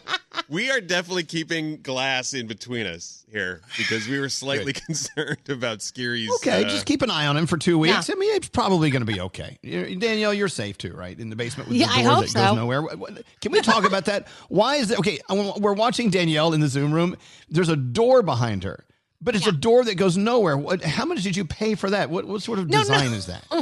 we 0.49 0.71
are 0.71 0.81
definitely 0.81 1.25
keeping 1.25 1.81
glass 1.83 2.35
in 2.35 2.47
between 2.47 2.87
us 2.87 3.25
here 3.31 3.61
because 3.79 4.09
we 4.09 4.19
were 4.19 4.29
slightly 4.29 4.73
concerned 4.73 5.39
about 5.49 5.83
Scary's. 5.83 6.31
Okay, 6.37 6.65
uh, 6.65 6.69
just 6.69 6.87
keep 6.87 7.03
an 7.03 7.11
eye 7.11 7.27
on 7.27 7.37
him 7.37 7.47
for 7.47 7.57
two 7.57 7.79
weeks. 7.79 8.11
I 8.11 8.15
mean, 8.15 8.35
it's 8.35 8.49
probably 8.49 8.91
going 8.91 9.05
to 9.07 9.13
be 9.13 9.21
okay. 9.21 9.59
You- 9.63 9.97
Danielle, 9.97 10.35
you're 10.35 10.49
safe 10.49 10.79
too, 10.79 10.93
right? 10.95 11.19
In 11.19 11.31
the 11.31 11.37
basement 11.37 11.69
with 11.69 11.79
Yeah, 11.79 11.87
the 11.89 11.93
I 11.93 12.03
door 12.03 12.13
hope 12.17 12.27
that 12.27 12.35
goes 12.35 12.57
nowhere. 12.57 12.83
What- 12.83 12.99
what- 12.99 13.23
Can 13.41 13.53
we 13.53 13.61
talk 13.61 13.85
about 13.85 14.07
that? 14.07 14.29
Why 14.49 14.77
is 14.77 14.89
that? 14.89 14.99
Okay, 14.99 15.21
I 15.29 15.35
want- 15.35 15.61
we're 15.71 15.75
watching 15.77 16.11
Danielle 16.11 16.53
in 16.53 16.61
the 16.61 16.67
Zoom 16.69 16.93
room. 16.93 17.17
There's 17.49 17.69
a 17.69 17.77
door 17.77 18.23
behind 18.23 18.65
her, 18.65 18.85
but 19.23 19.37
it's 19.37 19.47
a 19.47 19.53
door 19.53 19.85
that 19.85 19.95
goes 19.95 20.17
nowhere. 20.17 20.57
What, 20.57 20.83
how 20.83 21.05
much 21.05 21.23
did 21.23 21.37
you 21.37 21.45
pay 21.45 21.77
for 21.77 21.91
that? 21.91 22.11
What, 22.11 22.25
what 22.25 22.43
sort 22.43 22.59
of 22.59 22.69
No, 22.69 22.79
no. 22.79 22.83
design 22.85 23.13
is 23.13 23.27
that? 23.27 23.45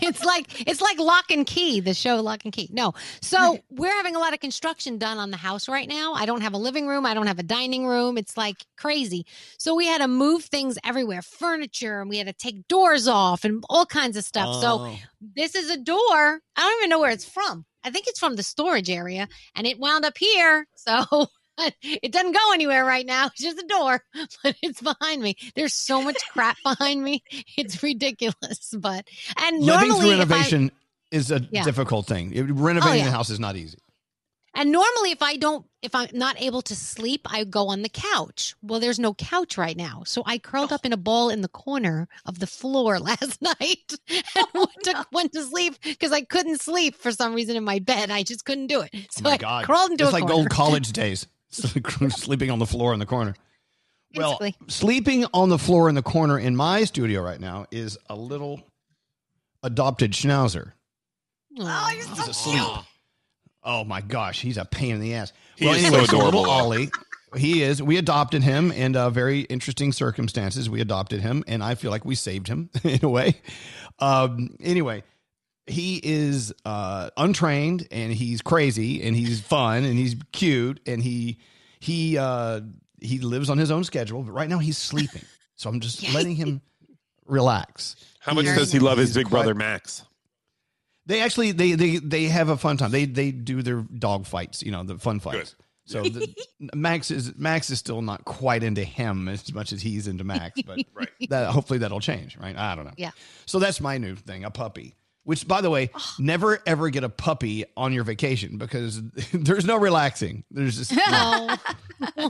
it's 0.00 0.24
like 0.24 0.66
it's 0.66 0.80
like 0.80 0.98
Locke 0.98 1.30
and 1.30 1.44
Key, 1.46 1.80
the 1.80 1.92
show 1.92 2.16
Locke 2.22 2.44
and 2.44 2.52
Key. 2.54 2.70
No, 2.72 2.94
so 3.20 3.58
we're 3.70 3.94
having 3.94 4.16
a 4.16 4.18
lot 4.18 4.32
of 4.32 4.40
construction 4.40 4.96
done 4.96 5.18
on 5.18 5.30
the 5.30 5.36
house 5.36 5.68
right 5.68 5.86
now. 5.88 6.14
I 6.14 6.24
don't 6.24 6.40
have 6.40 6.54
a 6.54 6.58
living 6.58 6.86
room. 6.86 7.04
I 7.04 7.12
don't 7.12 7.26
have 7.26 7.38
a 7.38 7.42
dining 7.42 7.86
room. 7.86 8.16
It's 8.16 8.36
like 8.38 8.56
crazy. 8.78 9.26
So 9.58 9.74
we 9.74 9.86
had 9.86 9.98
to 10.00 10.08
move 10.08 10.44
things 10.44 10.78
everywhere, 10.84 11.20
furniture, 11.20 12.00
and 12.00 12.08
we 12.08 12.16
had 12.16 12.28
to 12.28 12.32
take 12.32 12.66
doors 12.68 13.08
off 13.08 13.44
and 13.44 13.62
all 13.68 13.84
kinds 13.84 14.16
of 14.16 14.24
stuff. 14.24 14.60
So 14.62 14.68
Oh. 14.80 14.96
this 15.36 15.54
is 15.54 15.68
a 15.68 15.76
door. 15.76 15.98
I 16.00 16.40
don't 16.62 16.80
even 16.80 16.88
know 16.88 17.00
where 17.00 17.10
it's 17.10 17.28
from. 17.28 17.66
I 17.84 17.90
think 17.90 18.06
it's 18.06 18.20
from 18.20 18.36
the 18.36 18.44
storage 18.44 18.88
area, 18.88 19.26
and 19.56 19.66
it 19.66 19.78
wound 19.78 20.04
up 20.04 20.16
here. 20.16 20.66
So. 20.76 21.26
It 21.82 22.12
doesn't 22.12 22.32
go 22.32 22.52
anywhere 22.52 22.84
right 22.84 23.06
now. 23.06 23.26
It's 23.26 23.42
just 23.42 23.58
a 23.62 23.66
door, 23.66 24.02
but 24.42 24.56
it's 24.62 24.80
behind 24.80 25.22
me. 25.22 25.36
There's 25.54 25.74
so 25.74 26.02
much 26.02 26.16
crap 26.32 26.56
behind 26.64 27.02
me. 27.02 27.22
It's 27.56 27.82
ridiculous. 27.82 28.74
But 28.76 29.06
and 29.38 29.60
Living 29.60 29.88
normally 29.88 30.00
through 30.00 30.20
if 30.22 30.30
I- 30.30 30.34
renovation 30.34 30.72
is 31.10 31.30
a 31.30 31.46
Yeah. 31.50 31.64
difficult 31.64 32.06
thing. 32.06 32.32
It- 32.32 32.42
oh, 32.50 32.54
Renovating 32.54 33.00
yeah. 33.00 33.04
the 33.06 33.10
house 33.10 33.30
is 33.30 33.38
not 33.40 33.56
easy. 33.56 33.78
And 34.54 34.70
normally, 34.70 35.12
if 35.12 35.22
I 35.22 35.36
don't, 35.36 35.64
if 35.80 35.94
I'm 35.94 36.08
not 36.12 36.40
able 36.40 36.60
to 36.62 36.76
sleep, 36.76 37.22
I 37.30 37.44
go 37.44 37.68
on 37.68 37.80
the 37.80 37.88
couch. 37.88 38.54
Well, 38.60 38.80
there's 38.80 38.98
no 38.98 39.14
couch 39.14 39.56
right 39.56 39.74
now. 39.76 40.02
So 40.04 40.22
I 40.26 40.36
curled 40.36 40.72
up 40.74 40.84
in 40.84 40.92
a 40.92 40.98
ball 40.98 41.30
in 41.30 41.40
the 41.40 41.48
corner 41.48 42.06
of 42.26 42.38
the 42.38 42.46
floor 42.46 42.98
last 43.00 43.40
night 43.40 43.94
and 44.10 44.22
oh, 44.54 44.66
went, 44.66 44.84
to, 44.84 45.06
went 45.10 45.32
to 45.32 45.42
sleep 45.44 45.76
because 45.82 46.12
I 46.12 46.20
couldn't 46.20 46.60
sleep 46.60 46.96
for 46.96 47.12
some 47.12 47.34
reason 47.34 47.56
in 47.56 47.64
my 47.64 47.78
bed. 47.78 48.10
I 48.10 48.24
just 48.24 48.44
couldn't 48.44 48.66
do 48.66 48.82
it. 48.82 48.90
So 49.10 49.22
Oh 49.24 49.30
my 49.30 49.34
I 49.34 49.36
God. 49.38 49.64
crawled 49.64 49.90
into 49.92 50.04
it's 50.04 50.12
like 50.12 50.22
corner. 50.24 50.34
old 50.34 50.50
college 50.50 50.92
days. 50.92 51.26
Sleeping 52.10 52.50
on 52.50 52.58
the 52.58 52.66
floor 52.66 52.92
in 52.92 52.98
the 52.98 53.06
corner. 53.06 53.34
Well, 54.14 54.38
Basically. 54.38 54.66
sleeping 54.68 55.24
on 55.32 55.48
the 55.48 55.58
floor 55.58 55.88
in 55.88 55.94
the 55.94 56.02
corner 56.02 56.38
in 56.38 56.54
my 56.54 56.84
studio 56.84 57.22
right 57.22 57.40
now 57.40 57.64
is 57.70 57.96
a 58.10 58.14
little 58.14 58.60
adopted 59.62 60.12
schnauzer. 60.12 60.72
Oh, 61.58 61.90
you're 61.94 62.06
He's 62.06 62.28
asleep. 62.28 62.62
Oh 63.64 63.84
my 63.84 64.00
gosh, 64.00 64.40
he's 64.40 64.56
a 64.58 64.64
pain 64.64 64.96
in 64.96 65.00
the 65.00 65.14
ass. 65.14 65.32
He 65.56 65.64
well, 65.66 65.74
is 65.74 65.84
anyway, 65.84 66.00
so 66.00 66.06
so 66.06 66.16
little 66.18 66.28
adorable, 66.40 66.42
though. 66.44 66.50
Ollie, 66.50 66.90
he 67.36 67.62
is. 67.62 67.82
We 67.82 67.96
adopted 67.96 68.42
him 68.42 68.72
in 68.72 68.96
uh, 68.96 69.08
very 69.10 69.40
interesting 69.42 69.92
circumstances. 69.92 70.68
We 70.68 70.80
adopted 70.80 71.20
him, 71.20 71.44
and 71.46 71.62
I 71.62 71.74
feel 71.74 71.90
like 71.90 72.04
we 72.04 72.14
saved 72.14 72.48
him 72.48 72.70
in 72.84 73.00
a 73.02 73.08
way. 73.08 73.40
Um, 73.98 74.56
anyway, 74.60 75.04
he 75.66 76.00
is 76.02 76.52
uh, 76.64 77.10
untrained, 77.16 77.86
and 77.90 78.12
he's 78.12 78.42
crazy, 78.42 79.02
and 79.02 79.16
he's 79.16 79.40
fun, 79.40 79.84
and 79.84 79.96
he's 79.98 80.16
cute, 80.32 80.80
and 80.86 81.02
he 81.02 81.38
he 81.80 82.18
uh, 82.18 82.60
he 83.00 83.18
lives 83.18 83.48
on 83.50 83.58
his 83.58 83.70
own 83.70 83.84
schedule. 83.84 84.22
But 84.22 84.32
right 84.32 84.48
now, 84.48 84.58
he's 84.58 84.78
sleeping, 84.78 85.22
so 85.56 85.70
I'm 85.70 85.80
just 85.80 86.12
letting 86.14 86.36
him 86.36 86.60
relax. 87.26 87.96
How 88.20 88.34
much 88.34 88.46
He 88.46 88.54
does 88.54 88.72
he 88.72 88.78
love 88.78 88.98
his 88.98 89.14
big 89.14 89.26
quite- 89.26 89.40
brother 89.40 89.54
Max? 89.54 90.04
they 91.06 91.20
actually 91.20 91.50
they 91.52 91.72
they 91.72 91.96
they 91.96 92.24
have 92.24 92.48
a 92.48 92.56
fun 92.56 92.76
time. 92.76 92.90
They 92.92 93.04
they 93.06 93.32
do 93.32 93.62
their 93.62 93.80
dog 93.82 94.26
fights, 94.26 94.62
you 94.62 94.70
know, 94.70 94.84
the 94.84 94.98
fun 94.98 95.20
fights. 95.20 95.56
So 95.84 96.02
the, 96.04 96.32
Max 96.76 97.10
is 97.10 97.36
Max 97.36 97.68
is 97.70 97.80
still 97.80 98.02
not 98.02 98.24
quite 98.24 98.62
into 98.62 98.84
him 98.84 99.26
as 99.28 99.52
much 99.52 99.72
as 99.72 99.82
he's 99.82 100.06
into 100.06 100.22
Max, 100.22 100.62
but 100.62 100.78
that 101.28 101.50
hopefully 101.50 101.80
that'll 101.80 101.98
change, 102.00 102.36
right? 102.36 102.56
I 102.56 102.76
don't 102.76 102.84
know. 102.84 102.92
Yeah. 102.96 103.10
So 103.46 103.58
that's 103.58 103.80
my 103.80 103.98
new 103.98 104.14
thing, 104.14 104.44
a 104.44 104.50
puppy. 104.52 104.94
Which, 105.24 105.46
by 105.46 105.60
the 105.60 105.70
way, 105.70 105.90
never 106.18 106.58
ever 106.66 106.90
get 106.90 107.04
a 107.04 107.08
puppy 107.08 107.64
on 107.76 107.92
your 107.92 108.02
vacation 108.02 108.58
because 108.58 109.00
there's 109.32 109.64
no 109.64 109.76
relaxing. 109.76 110.42
There's 110.50 110.76
just 110.78 110.92
No. 111.10 111.56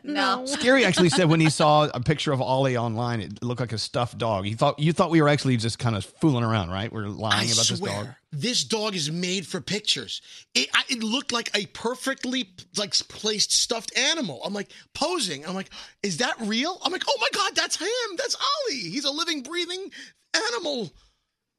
no. 0.04 0.44
Scary 0.46 0.84
actually 0.84 1.08
said 1.08 1.30
when 1.30 1.40
he 1.40 1.48
saw 1.48 1.88
a 1.94 2.00
picture 2.00 2.32
of 2.32 2.42
Ollie 2.42 2.76
online, 2.76 3.20
it 3.20 3.42
looked 3.42 3.60
like 3.60 3.72
a 3.72 3.78
stuffed 3.78 4.18
dog. 4.18 4.44
He 4.44 4.52
thought 4.54 4.78
you 4.78 4.92
thought 4.92 5.10
we 5.10 5.22
were 5.22 5.30
actually 5.30 5.56
just 5.56 5.78
kind 5.78 5.96
of 5.96 6.04
fooling 6.04 6.44
around, 6.44 6.68
right? 6.70 6.92
We're 6.92 7.06
lying 7.08 7.48
I 7.48 7.52
about 7.52 7.64
swear, 7.64 7.78
this 7.78 7.80
dog. 7.80 8.08
this 8.32 8.64
dog 8.64 8.94
is 8.94 9.10
made 9.10 9.46
for 9.46 9.62
pictures. 9.62 10.20
It, 10.54 10.68
I, 10.74 10.82
it 10.90 11.02
looked 11.02 11.32
like 11.32 11.50
a 11.56 11.64
perfectly 11.66 12.50
like 12.76 12.92
placed 13.08 13.52
stuffed 13.52 13.96
animal. 13.96 14.42
I'm 14.44 14.52
like 14.52 14.68
posing. 14.92 15.46
I'm 15.46 15.54
like, 15.54 15.70
is 16.02 16.18
that 16.18 16.34
real? 16.40 16.78
I'm 16.84 16.92
like, 16.92 17.04
oh 17.08 17.16
my 17.20 17.28
god, 17.32 17.52
that's 17.56 17.76
him. 17.76 17.88
That's 18.18 18.34
Ollie. 18.36 18.80
He's 18.80 19.06
a 19.06 19.10
living, 19.10 19.42
breathing 19.42 19.90
animal. 20.34 20.90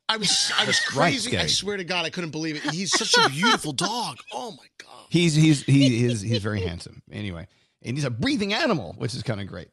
I 0.10 0.18
was 0.18 0.52
I 0.58 0.66
was 0.66 0.80
crazy. 0.80 1.38
I 1.38 1.48
swear 1.48 1.78
to 1.78 1.84
God, 1.84 2.06
I 2.06 2.10
couldn't 2.10 2.32
believe 2.32 2.58
it. 2.58 2.72
He's 2.72 2.92
such 2.92 3.16
a 3.18 3.30
beautiful 3.30 3.72
dog. 3.72 4.18
Oh 4.34 4.52
my 4.52 4.66
god. 4.78 5.06
He's 5.10 5.34
he's 5.36 5.64
he 5.64 6.06
is 6.06 6.22
he's 6.22 6.42
very 6.42 6.62
handsome. 6.62 7.02
Anyway, 7.12 7.48
and 7.82 7.96
he's 7.96 8.06
a 8.06 8.10
breathing 8.10 8.54
animal, 8.54 8.96
which 8.98 9.16
is 9.16 9.24
kind 9.24 9.40
of 9.40 9.48
great. 9.48 9.70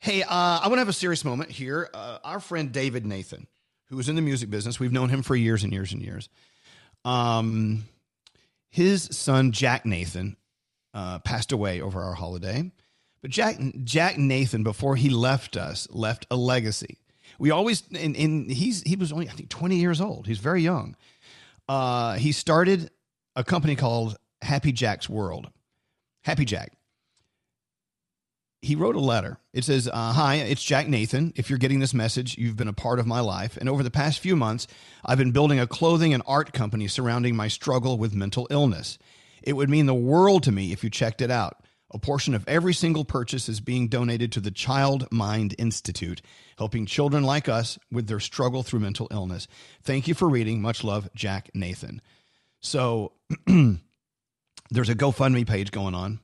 Hey, 0.00 0.22
uh, 0.22 0.26
I 0.30 0.62
want 0.64 0.74
to 0.74 0.80
have 0.80 0.88
a 0.88 0.92
serious 0.92 1.24
moment 1.24 1.50
here. 1.50 1.88
Uh, 1.92 2.18
our 2.22 2.40
friend 2.40 2.72
David 2.72 3.04
Nathan, 3.06 3.46
who 3.86 3.98
is 3.98 4.08
in 4.08 4.16
the 4.16 4.22
music 4.22 4.50
business, 4.50 4.78
we've 4.78 4.92
known 4.92 5.08
him 5.08 5.22
for 5.22 5.34
years 5.34 5.64
and 5.64 5.72
years 5.72 5.92
and 5.92 6.02
years. 6.02 6.28
Um, 7.04 7.84
his 8.68 9.08
son 9.12 9.52
Jack 9.52 9.86
Nathan 9.86 10.36
uh, 10.94 11.20
passed 11.20 11.52
away 11.52 11.80
over 11.80 12.02
our 12.02 12.14
holiday, 12.14 12.70
but 13.22 13.30
Jack 13.30 13.58
Jack 13.84 14.18
Nathan, 14.18 14.62
before 14.64 14.96
he 14.96 15.08
left 15.08 15.56
us, 15.56 15.88
left 15.90 16.26
a 16.30 16.36
legacy. 16.36 16.98
We 17.38 17.50
always 17.50 17.82
and, 17.92 18.50
he's 18.50 18.82
he 18.82 18.96
was 18.96 19.12
only 19.12 19.28
I 19.28 19.32
think 19.32 19.48
twenty 19.48 19.76
years 19.76 20.00
old. 20.00 20.26
He's 20.26 20.38
very 20.38 20.62
young. 20.62 20.96
Uh, 21.68 22.14
he 22.14 22.32
started 22.32 22.90
a 23.36 23.44
company 23.44 23.76
called 23.76 24.16
Happy 24.42 24.72
Jack's 24.72 25.08
World. 25.08 25.48
Happy 26.22 26.44
Jack 26.44 26.72
he 28.60 28.74
wrote 28.74 28.96
a 28.96 29.00
letter. 29.00 29.38
It 29.52 29.64
says, 29.64 29.88
uh, 29.88 30.12
Hi, 30.12 30.36
it's 30.36 30.64
Jack 30.64 30.88
Nathan. 30.88 31.32
If 31.36 31.48
you're 31.48 31.58
getting 31.58 31.78
this 31.78 31.94
message, 31.94 32.36
you've 32.36 32.56
been 32.56 32.68
a 32.68 32.72
part 32.72 32.98
of 32.98 33.06
my 33.06 33.20
life. 33.20 33.56
And 33.56 33.68
over 33.68 33.82
the 33.82 33.90
past 33.90 34.18
few 34.18 34.34
months, 34.34 34.66
I've 35.04 35.18
been 35.18 35.30
building 35.30 35.60
a 35.60 35.66
clothing 35.66 36.12
and 36.12 36.22
art 36.26 36.52
company 36.52 36.88
surrounding 36.88 37.36
my 37.36 37.48
struggle 37.48 37.98
with 37.98 38.14
mental 38.14 38.48
illness. 38.50 38.98
It 39.42 39.52
would 39.52 39.70
mean 39.70 39.86
the 39.86 39.94
world 39.94 40.42
to 40.44 40.52
me 40.52 40.72
if 40.72 40.82
you 40.82 40.90
checked 40.90 41.22
it 41.22 41.30
out. 41.30 41.62
A 41.90 41.98
portion 41.98 42.34
of 42.34 42.46
every 42.46 42.74
single 42.74 43.04
purchase 43.04 43.48
is 43.48 43.60
being 43.60 43.88
donated 43.88 44.30
to 44.32 44.40
the 44.40 44.50
Child 44.50 45.10
Mind 45.10 45.54
Institute, 45.58 46.20
helping 46.58 46.84
children 46.84 47.22
like 47.22 47.48
us 47.48 47.78
with 47.90 48.08
their 48.08 48.20
struggle 48.20 48.62
through 48.62 48.80
mental 48.80 49.08
illness. 49.10 49.48
Thank 49.82 50.06
you 50.06 50.14
for 50.14 50.28
reading. 50.28 50.60
Much 50.60 50.84
love, 50.84 51.08
Jack 51.14 51.50
Nathan. 51.54 52.02
So 52.60 53.12
there's 53.46 54.90
a 54.90 54.94
GoFundMe 54.94 55.46
page 55.46 55.70
going 55.70 55.94
on 55.94 56.20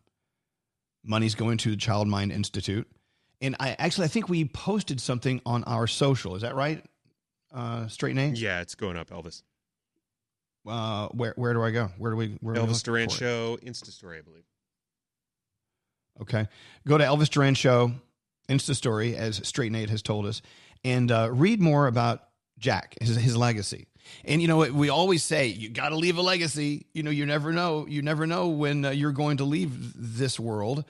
money's 1.05 1.35
going 1.35 1.59
to 1.59 1.71
the 1.71 1.77
Child 1.77 2.09
Mind 2.09 2.33
Institute. 2.33 2.89
And 3.41 3.57
I 3.61 3.77
actually 3.79 4.07
I 4.07 4.09
think 4.09 4.29
we 4.29 4.47
posted 4.47 5.01
something 5.01 5.41
on 5.45 5.65
our 5.65 5.87
social. 5.87 6.35
Is 6.35 6.43
that 6.43 6.55
right? 6.55 6.83
Uh, 7.53 7.87
straight 7.89 8.15
name? 8.15 8.35
Yeah, 8.37 8.61
it's 8.61 8.75
going 8.75 8.97
up, 8.97 9.11
Elvis. 9.11 9.43
Uh, 10.67 11.09
where 11.09 11.35
where 11.37 11.53
do 11.53 11.63
I 11.63 11.71
go? 11.71 11.91
Where 11.99 12.11
do 12.11 12.17
we? 12.17 12.39
Where 12.41 12.55
Elvis 12.55 12.83
Duran? 12.83 13.11
Show 13.11 13.59
Insta 13.63 13.91
story, 13.91 14.19
I 14.19 14.23
believe. 14.23 14.45
Okay, 16.21 16.47
go 16.87 16.97
to 16.97 17.05
Elvis 17.05 17.29
Duran 17.29 17.55
Show 17.55 17.93
Insta 18.49 18.75
Story, 18.75 19.17
as 19.17 19.47
Straight 19.47 19.73
Nate 19.73 19.91
has 19.91 20.03
told 20.03 20.27
us, 20.27 20.43
and 20.85 21.11
uh, 21.11 21.29
read 21.31 21.61
more 21.61 21.87
about 21.87 22.23
Jack, 22.59 22.97
his 23.01 23.17
his 23.17 23.37
legacy. 23.37 23.87
And 24.25 24.43
you 24.43 24.49
know 24.49 24.59
we 24.59 24.91
always 24.91 25.23
say, 25.23 25.47
you 25.47 25.71
got 25.71 25.89
to 25.89 25.97
leave 25.97 26.19
a 26.19 26.23
legacy. 26.23 26.87
You 26.93 27.03
know, 27.03 27.11
you 27.11 27.27
never 27.27 27.53
know. 27.53 27.87
You 27.89 28.03
never 28.03 28.27
know 28.27 28.49
when 28.49 28.85
uh, 28.85 28.91
you're 28.91 29.13
going 29.13 29.39
to 29.39 29.45
leave 29.45 29.93
this 29.97 30.39
world. 30.39 30.85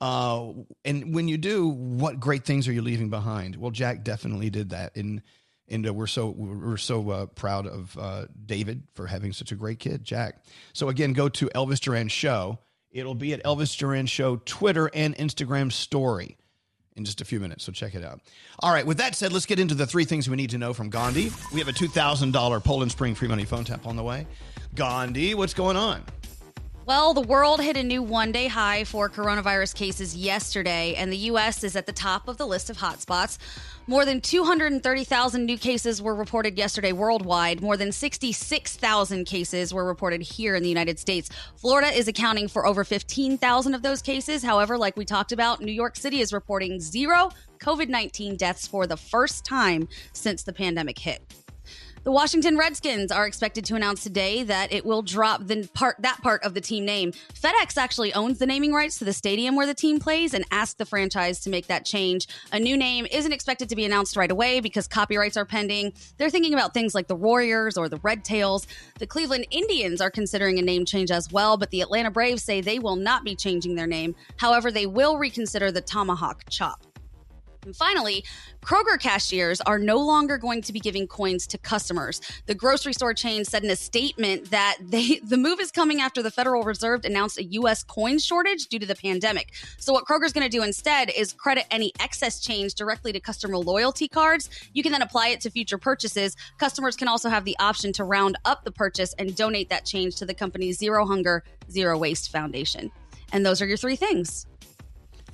Uh, 0.00 0.52
and 0.84 1.14
when 1.14 1.26
you 1.26 1.36
do, 1.36 1.68
what 1.68 2.20
great 2.20 2.44
things 2.44 2.68
are 2.68 2.72
you 2.72 2.82
leaving 2.82 3.10
behind? 3.10 3.56
Well, 3.56 3.72
Jack 3.72 4.04
definitely 4.04 4.50
did 4.50 4.70
that, 4.70 4.94
and 4.96 5.22
and 5.66 5.86
uh, 5.86 5.92
we're 5.92 6.06
so 6.06 6.28
we're 6.28 6.76
so 6.76 7.10
uh, 7.10 7.26
proud 7.26 7.66
of 7.66 7.96
uh, 7.98 8.26
David 8.46 8.84
for 8.94 9.06
having 9.06 9.32
such 9.32 9.50
a 9.50 9.56
great 9.56 9.78
kid, 9.78 10.04
Jack. 10.04 10.44
So 10.72 10.88
again, 10.88 11.14
go 11.14 11.28
to 11.30 11.46
Elvis 11.48 11.80
Duran 11.80 12.08
Show. 12.08 12.58
It'll 12.90 13.14
be 13.14 13.32
at 13.32 13.42
Elvis 13.44 13.76
Duran 13.76 14.06
Show 14.06 14.36
Twitter 14.44 14.90
and 14.94 15.14
Instagram 15.16 15.70
story 15.70 16.36
in 16.96 17.04
just 17.04 17.20
a 17.20 17.24
few 17.24 17.38
minutes. 17.38 17.64
So 17.64 17.72
check 17.72 17.94
it 17.94 18.04
out. 18.04 18.20
All 18.60 18.72
right. 18.72 18.86
With 18.86 18.98
that 18.98 19.14
said, 19.14 19.32
let's 19.32 19.46
get 19.46 19.60
into 19.60 19.74
the 19.74 19.86
three 19.86 20.04
things 20.04 20.28
we 20.28 20.36
need 20.36 20.50
to 20.50 20.58
know 20.58 20.72
from 20.72 20.90
Gandhi. 20.90 21.30
We 21.52 21.58
have 21.60 21.68
a 21.68 21.72
two 21.72 21.88
thousand 21.88 22.32
dollar 22.32 22.60
Poland 22.60 22.90
Spring 22.90 23.14
free 23.14 23.28
money 23.28 23.44
phone 23.44 23.64
tap 23.64 23.86
on 23.86 23.96
the 23.96 24.02
way. 24.02 24.26
Gandhi, 24.74 25.34
what's 25.34 25.54
going 25.54 25.76
on? 25.76 26.04
Well, 26.88 27.12
the 27.12 27.20
world 27.20 27.60
hit 27.60 27.76
a 27.76 27.82
new 27.82 28.02
one 28.02 28.32
day 28.32 28.46
high 28.46 28.84
for 28.84 29.10
coronavirus 29.10 29.74
cases 29.74 30.16
yesterday, 30.16 30.94
and 30.94 31.12
the 31.12 31.18
U.S. 31.18 31.62
is 31.62 31.76
at 31.76 31.84
the 31.84 31.92
top 31.92 32.28
of 32.28 32.38
the 32.38 32.46
list 32.46 32.70
of 32.70 32.78
hotspots. 32.78 33.36
More 33.86 34.06
than 34.06 34.22
230,000 34.22 35.44
new 35.44 35.58
cases 35.58 36.00
were 36.00 36.14
reported 36.14 36.56
yesterday 36.56 36.92
worldwide. 36.92 37.60
More 37.60 37.76
than 37.76 37.92
66,000 37.92 39.26
cases 39.26 39.74
were 39.74 39.84
reported 39.84 40.22
here 40.22 40.54
in 40.54 40.62
the 40.62 40.70
United 40.70 40.98
States. 40.98 41.28
Florida 41.56 41.88
is 41.88 42.08
accounting 42.08 42.48
for 42.48 42.66
over 42.66 42.84
15,000 42.84 43.74
of 43.74 43.82
those 43.82 44.00
cases. 44.00 44.42
However, 44.42 44.78
like 44.78 44.96
we 44.96 45.04
talked 45.04 45.32
about, 45.32 45.60
New 45.60 45.70
York 45.70 45.94
City 45.94 46.22
is 46.22 46.32
reporting 46.32 46.80
zero 46.80 47.28
COVID 47.58 47.90
19 47.90 48.36
deaths 48.36 48.66
for 48.66 48.86
the 48.86 48.96
first 48.96 49.44
time 49.44 49.88
since 50.14 50.42
the 50.42 50.54
pandemic 50.54 50.98
hit. 50.98 51.20
The 52.04 52.12
Washington 52.12 52.56
Redskins 52.56 53.10
are 53.10 53.26
expected 53.26 53.64
to 53.66 53.74
announce 53.74 54.04
today 54.04 54.44
that 54.44 54.72
it 54.72 54.86
will 54.86 55.02
drop 55.02 55.46
the 55.46 55.68
part 55.74 55.96
that 55.98 56.18
part 56.22 56.42
of 56.44 56.54
the 56.54 56.60
team 56.60 56.84
name. 56.84 57.12
FedEx 57.34 57.76
actually 57.76 58.14
owns 58.14 58.38
the 58.38 58.46
naming 58.46 58.72
rights 58.72 58.98
to 58.98 59.04
the 59.04 59.12
stadium 59.12 59.56
where 59.56 59.66
the 59.66 59.74
team 59.74 59.98
plays 59.98 60.32
and 60.32 60.44
asked 60.52 60.78
the 60.78 60.86
franchise 60.86 61.40
to 61.40 61.50
make 61.50 61.66
that 61.66 61.84
change. 61.84 62.28
A 62.52 62.60
new 62.60 62.76
name 62.76 63.06
isn't 63.10 63.32
expected 63.32 63.68
to 63.68 63.76
be 63.76 63.84
announced 63.84 64.16
right 64.16 64.30
away 64.30 64.60
because 64.60 64.86
copyrights 64.86 65.36
are 65.36 65.44
pending. 65.44 65.92
They're 66.16 66.30
thinking 66.30 66.54
about 66.54 66.72
things 66.72 66.94
like 66.94 67.08
the 67.08 67.16
Warriors 67.16 67.76
or 67.76 67.88
the 67.88 67.98
Red 67.98 68.24
Tails. 68.24 68.66
The 68.98 69.06
Cleveland 69.06 69.48
Indians 69.50 70.00
are 70.00 70.10
considering 70.10 70.58
a 70.58 70.62
name 70.62 70.84
change 70.84 71.10
as 71.10 71.30
well, 71.32 71.56
but 71.56 71.70
the 71.70 71.80
Atlanta 71.80 72.10
Braves 72.10 72.44
say 72.44 72.60
they 72.60 72.78
will 72.78 72.96
not 72.96 73.24
be 73.24 73.34
changing 73.34 73.74
their 73.74 73.88
name. 73.88 74.14
However, 74.36 74.70
they 74.70 74.86
will 74.86 75.18
reconsider 75.18 75.72
the 75.72 75.80
Tomahawk 75.80 76.44
Chop. 76.48 76.87
And 77.68 77.76
finally, 77.76 78.24
Kroger 78.62 78.98
cashiers 78.98 79.60
are 79.60 79.78
no 79.78 79.98
longer 79.98 80.38
going 80.38 80.62
to 80.62 80.72
be 80.72 80.80
giving 80.80 81.06
coins 81.06 81.46
to 81.48 81.58
customers. 81.58 82.18
The 82.46 82.54
grocery 82.54 82.94
store 82.94 83.12
chain 83.12 83.44
said 83.44 83.62
in 83.62 83.68
a 83.68 83.76
statement 83.76 84.50
that 84.50 84.78
they 84.80 85.18
the 85.22 85.36
move 85.36 85.60
is 85.60 85.70
coming 85.70 86.00
after 86.00 86.22
the 86.22 86.30
Federal 86.30 86.62
Reserve 86.62 87.04
announced 87.04 87.36
a 87.36 87.44
US 87.44 87.84
coin 87.84 88.18
shortage 88.18 88.68
due 88.68 88.78
to 88.78 88.86
the 88.86 88.94
pandemic. 88.94 89.52
So 89.76 89.92
what 89.92 90.06
Kroger's 90.06 90.32
going 90.32 90.50
to 90.50 90.56
do 90.56 90.62
instead 90.62 91.10
is 91.10 91.34
credit 91.34 91.66
any 91.70 91.92
excess 92.00 92.40
change 92.40 92.74
directly 92.74 93.12
to 93.12 93.20
customer 93.20 93.58
loyalty 93.58 94.08
cards. 94.08 94.48
You 94.72 94.82
can 94.82 94.90
then 94.90 95.02
apply 95.02 95.28
it 95.28 95.42
to 95.42 95.50
future 95.50 95.76
purchases. 95.76 96.36
Customers 96.56 96.96
can 96.96 97.06
also 97.06 97.28
have 97.28 97.44
the 97.44 97.56
option 97.58 97.92
to 97.92 98.04
round 98.04 98.38
up 98.46 98.64
the 98.64 98.72
purchase 98.72 99.14
and 99.18 99.36
donate 99.36 99.68
that 99.68 99.84
change 99.84 100.16
to 100.16 100.24
the 100.24 100.32
company's 100.32 100.78
Zero 100.78 101.04
Hunger 101.04 101.44
Zero 101.70 101.98
Waste 101.98 102.32
Foundation. 102.32 102.90
And 103.30 103.44
those 103.44 103.60
are 103.60 103.66
your 103.66 103.76
three 103.76 103.96
things. 103.96 104.46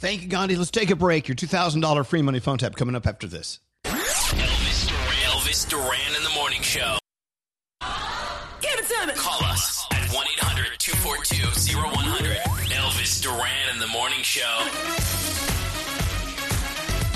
Thank 0.04 0.20
you, 0.20 0.28
Gandhi. 0.28 0.56
Let's 0.56 0.70
take 0.70 0.90
a 0.90 0.96
break. 0.96 1.28
Your 1.28 1.34
two 1.34 1.46
thousand 1.46 1.80
dollar 1.80 2.04
free 2.04 2.20
money 2.20 2.38
phone 2.38 2.58
tap 2.58 2.76
coming 2.76 2.94
up 2.94 3.06
after 3.06 3.26
this. 3.26 3.58
Elvis 3.84 4.86
Duran, 4.86 5.00
Elvis 5.32 5.66
Duran 5.66 6.14
in 6.14 6.22
the 6.22 6.30
morning 6.34 6.60
show. 6.60 6.98
Give 8.60 8.70
it 8.74 8.86
to 8.86 9.06
me. 9.06 9.14
Call 9.14 9.42
us 9.44 9.86
at 9.92 10.12
1 10.12 10.26
800 10.36 10.78
242 10.78 11.78
0100. 11.78 12.36
Elvis 12.68 13.22
Duran 13.22 13.72
in 13.72 13.80
the 13.80 13.86
morning 13.86 14.18
show. 14.20 14.68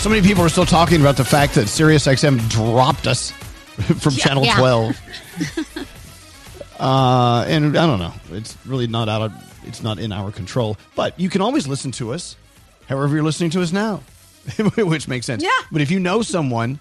So 0.00 0.08
many 0.08 0.26
people 0.26 0.42
are 0.42 0.48
still 0.48 0.64
talking 0.64 1.02
about 1.02 1.18
the 1.18 1.26
fact 1.26 1.56
that 1.56 1.66
SiriusXM 1.66 2.48
dropped 2.48 3.06
us 3.06 3.32
from 4.00 4.14
Yeah. 4.14 4.24
Channel 4.24 4.44
Yeah. 4.46 4.56
12. 4.56 5.00
uh, 6.80 7.44
and 7.48 7.76
I 7.76 7.86
don't 7.86 7.98
know. 7.98 8.14
It's 8.32 8.56
really 8.64 8.86
not 8.86 9.10
out 9.10 9.20
of, 9.20 9.66
it's 9.68 9.82
not 9.82 9.98
in 9.98 10.10
our 10.10 10.32
control. 10.32 10.78
But 10.94 11.20
you 11.20 11.28
can 11.28 11.42
always 11.42 11.68
listen 11.68 11.92
to 11.92 12.14
us 12.14 12.34
however 12.88 13.14
you're 13.14 13.24
listening 13.24 13.50
to 13.50 13.62
us 13.62 13.72
now, 13.72 14.02
which 14.76 15.06
makes 15.06 15.26
sense. 15.26 15.42
Yeah. 15.42 15.50
But 15.70 15.82
if 15.82 15.90
you 15.90 16.00
know 16.00 16.22
someone 16.22 16.80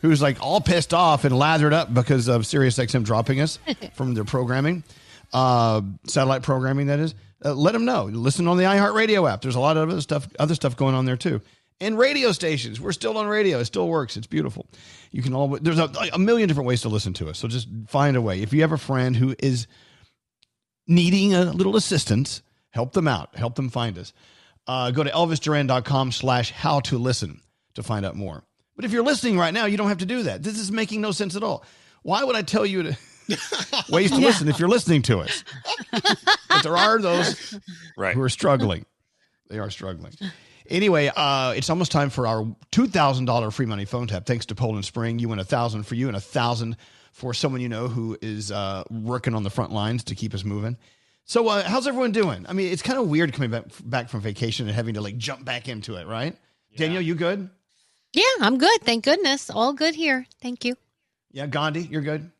who's 0.00 0.22
like 0.22 0.40
all 0.40 0.60
pissed 0.60 0.94
off 0.94 1.24
and 1.24 1.36
lathered 1.36 1.72
up 1.72 1.92
because 1.92 2.28
of 2.28 2.42
SiriusXM 2.42 3.04
dropping 3.04 3.40
us 3.40 3.58
from 3.94 4.14
their 4.14 4.24
programming, 4.24 4.84
uh, 5.32 5.82
satellite 6.06 6.42
programming, 6.42 6.86
that 6.86 6.98
is, 6.98 7.14
uh, 7.44 7.52
let 7.52 7.72
them 7.72 7.84
know. 7.84 8.04
Listen 8.04 8.46
on 8.48 8.56
the 8.56 8.64
iHeartRadio 8.64 9.30
app. 9.30 9.42
There's 9.42 9.56
a 9.56 9.60
lot 9.60 9.76
of 9.76 9.90
other 9.90 10.00
stuff, 10.00 10.28
other 10.38 10.54
stuff 10.54 10.76
going 10.76 10.94
on 10.94 11.04
there 11.04 11.16
too. 11.16 11.40
And 11.82 11.98
radio 11.98 12.32
stations. 12.32 12.78
We're 12.78 12.92
still 12.92 13.16
on 13.16 13.26
radio. 13.26 13.58
It 13.58 13.64
still 13.64 13.88
works. 13.88 14.16
It's 14.16 14.26
beautiful. 14.26 14.66
You 15.10 15.22
can 15.22 15.32
always, 15.34 15.62
there's 15.62 15.78
a, 15.78 15.90
a 16.12 16.18
million 16.18 16.46
different 16.46 16.66
ways 16.68 16.82
to 16.82 16.90
listen 16.90 17.14
to 17.14 17.30
us. 17.30 17.38
So 17.38 17.48
just 17.48 17.68
find 17.88 18.16
a 18.16 18.20
way. 18.20 18.42
If 18.42 18.52
you 18.52 18.60
have 18.60 18.72
a 18.72 18.78
friend 18.78 19.16
who 19.16 19.34
is 19.38 19.66
needing 20.86 21.34
a 21.34 21.44
little 21.44 21.76
assistance, 21.76 22.42
help 22.70 22.92
them 22.92 23.08
out. 23.08 23.34
Help 23.34 23.54
them 23.54 23.70
find 23.70 23.96
us. 23.96 24.12
Uh, 24.70 24.90
go 24.92 25.02
to 25.02 25.10
elvisduran.com 25.10 26.12
slash 26.12 26.52
how 26.52 26.78
to 26.80 26.96
listen 26.96 27.40
to 27.74 27.82
find 27.82 28.06
out 28.06 28.14
more. 28.14 28.44
But 28.76 28.84
if 28.84 28.92
you're 28.92 29.02
listening 29.02 29.36
right 29.36 29.52
now, 29.52 29.64
you 29.66 29.76
don't 29.76 29.88
have 29.88 29.98
to 29.98 30.06
do 30.06 30.22
that. 30.22 30.44
This 30.44 30.58
is 30.58 30.70
making 30.70 31.00
no 31.00 31.10
sense 31.10 31.34
at 31.34 31.42
all. 31.42 31.64
Why 32.02 32.22
would 32.22 32.36
I 32.36 32.42
tell 32.42 32.64
you 32.64 32.84
to 32.84 32.88
ways 33.90 34.10
to 34.12 34.20
Yeah. 34.20 34.26
listen 34.28 34.48
if 34.48 34.60
you're 34.60 34.68
listening 34.68 35.02
to 35.02 35.18
us? 35.18 35.42
but 35.92 36.62
there 36.62 36.76
are 36.76 37.00
those 37.00 37.58
Right. 37.96 38.14
who 38.14 38.22
are 38.22 38.28
struggling. 38.28 38.86
They 39.48 39.58
are 39.58 39.70
struggling. 39.70 40.12
Anyway, 40.68 41.10
uh, 41.16 41.52
it's 41.56 41.68
almost 41.68 41.90
time 41.90 42.08
for 42.10 42.28
our 42.28 42.46
two 42.70 42.86
thousand 42.86 43.24
dollar 43.24 43.50
free 43.50 43.66
money 43.66 43.84
phone 43.84 44.06
tap. 44.06 44.24
Thanks 44.24 44.46
to 44.46 44.54
Poland 44.54 44.84
Spring, 44.84 45.18
you 45.18 45.28
win 45.28 45.40
a 45.40 45.44
thousand 45.44 45.82
for 45.82 45.96
you 45.96 46.06
and 46.06 46.16
a 46.16 46.20
thousand 46.20 46.76
for 47.12 47.34
someone 47.34 47.60
you 47.60 47.68
know 47.68 47.88
who 47.88 48.16
is 48.22 48.52
uh, 48.52 48.84
working 48.88 49.34
on 49.34 49.42
the 49.42 49.50
front 49.50 49.72
lines 49.72 50.04
to 50.04 50.14
keep 50.14 50.32
us 50.32 50.44
moving. 50.44 50.76
So, 51.24 51.46
uh, 51.48 51.62
how's 51.62 51.86
everyone 51.86 52.12
doing? 52.12 52.44
I 52.48 52.52
mean, 52.52 52.72
it's 52.72 52.82
kind 52.82 52.98
of 52.98 53.08
weird 53.08 53.32
coming 53.32 53.50
back 53.50 53.64
back 53.84 54.08
from 54.08 54.20
vacation 54.20 54.66
and 54.66 54.74
having 54.74 54.94
to 54.94 55.00
like 55.00 55.16
jump 55.16 55.44
back 55.44 55.68
into 55.68 55.96
it, 55.96 56.06
right? 56.06 56.36
Danielle, 56.76 57.02
you 57.02 57.14
good? 57.14 57.48
Yeah, 58.12 58.24
I'm 58.40 58.58
good. 58.58 58.80
Thank 58.82 59.04
goodness. 59.04 59.50
All 59.50 59.72
good 59.72 59.94
here. 59.94 60.26
Thank 60.42 60.64
you. 60.64 60.76
Yeah, 61.30 61.46
Gandhi, 61.46 61.82
you're 61.82 62.02
good. 62.02 62.30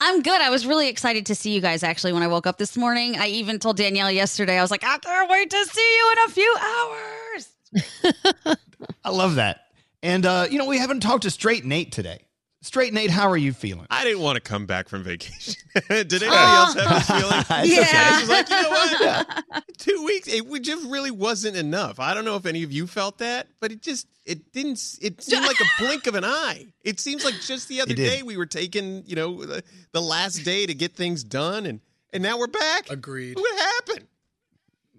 I'm 0.00 0.22
good. 0.22 0.40
I 0.40 0.50
was 0.50 0.66
really 0.66 0.88
excited 0.88 1.26
to 1.26 1.34
see 1.34 1.54
you 1.54 1.60
guys 1.60 1.84
actually 1.84 2.12
when 2.12 2.22
I 2.22 2.26
woke 2.26 2.46
up 2.46 2.58
this 2.58 2.76
morning. 2.76 3.16
I 3.16 3.28
even 3.28 3.60
told 3.60 3.76
Danielle 3.76 4.10
yesterday, 4.10 4.58
I 4.58 4.62
was 4.62 4.70
like, 4.70 4.82
I 4.84 4.98
can't 4.98 5.30
wait 5.30 5.50
to 5.50 5.64
see 5.66 5.96
you 5.96 6.12
in 6.12 6.18
a 6.24 6.32
few 6.32 6.56
hours. 6.60 8.56
I 9.04 9.10
love 9.10 9.36
that. 9.36 9.60
And 10.02 10.26
uh, 10.26 10.46
you 10.50 10.58
know, 10.58 10.66
we 10.66 10.78
haven't 10.78 11.00
talked 11.00 11.22
to 11.22 11.30
Straight 11.30 11.64
Nate 11.64 11.92
today. 11.92 12.23
Straight 12.64 12.94
Nate, 12.94 13.10
how 13.10 13.28
are 13.28 13.36
you 13.36 13.52
feeling? 13.52 13.86
I 13.90 14.04
didn't 14.04 14.20
want 14.20 14.36
to 14.36 14.40
come 14.40 14.64
back 14.64 14.88
from 14.88 15.04
vacation. 15.04 15.54
Did 15.74 16.14
oh. 16.14 16.26
anybody 16.26 16.32
else 16.32 16.74
have 16.74 16.88
this 16.88 17.06
feeling? 17.06 17.44
It's 17.66 17.78
okay. 17.78 17.98
I 17.98 18.20
was 18.20 18.28
like, 18.30 18.48
you 18.48 18.62
know 18.62 18.70
what? 18.70 19.64
Two 19.78 20.02
weeks, 20.06 20.28
it 20.28 20.62
just 20.62 20.86
really 20.86 21.10
wasn't 21.10 21.58
enough. 21.58 22.00
I 22.00 22.14
don't 22.14 22.24
know 22.24 22.36
if 22.36 22.46
any 22.46 22.62
of 22.62 22.72
you 22.72 22.86
felt 22.86 23.18
that, 23.18 23.48
but 23.60 23.70
it 23.70 23.82
just 23.82 24.06
it 24.24 24.50
didn't. 24.52 24.82
It 25.02 25.22
seemed 25.22 25.44
like 25.44 25.60
a 25.60 25.66
blink 25.78 26.06
of 26.06 26.14
an 26.14 26.24
eye. 26.24 26.64
It 26.82 27.00
seems 27.00 27.22
like 27.22 27.34
just 27.42 27.68
the 27.68 27.82
other 27.82 27.92
day 27.92 28.22
we 28.22 28.38
were 28.38 28.46
taking, 28.46 29.04
you 29.04 29.14
know, 29.14 29.44
the, 29.44 29.62
the 29.92 30.00
last 30.00 30.38
day 30.38 30.64
to 30.64 30.72
get 30.72 30.96
things 30.96 31.22
done, 31.22 31.66
and 31.66 31.80
and 32.14 32.22
now 32.22 32.38
we're 32.38 32.46
back. 32.46 32.88
Agreed. 32.88 33.36
What 33.36 33.58
happened? 33.58 34.06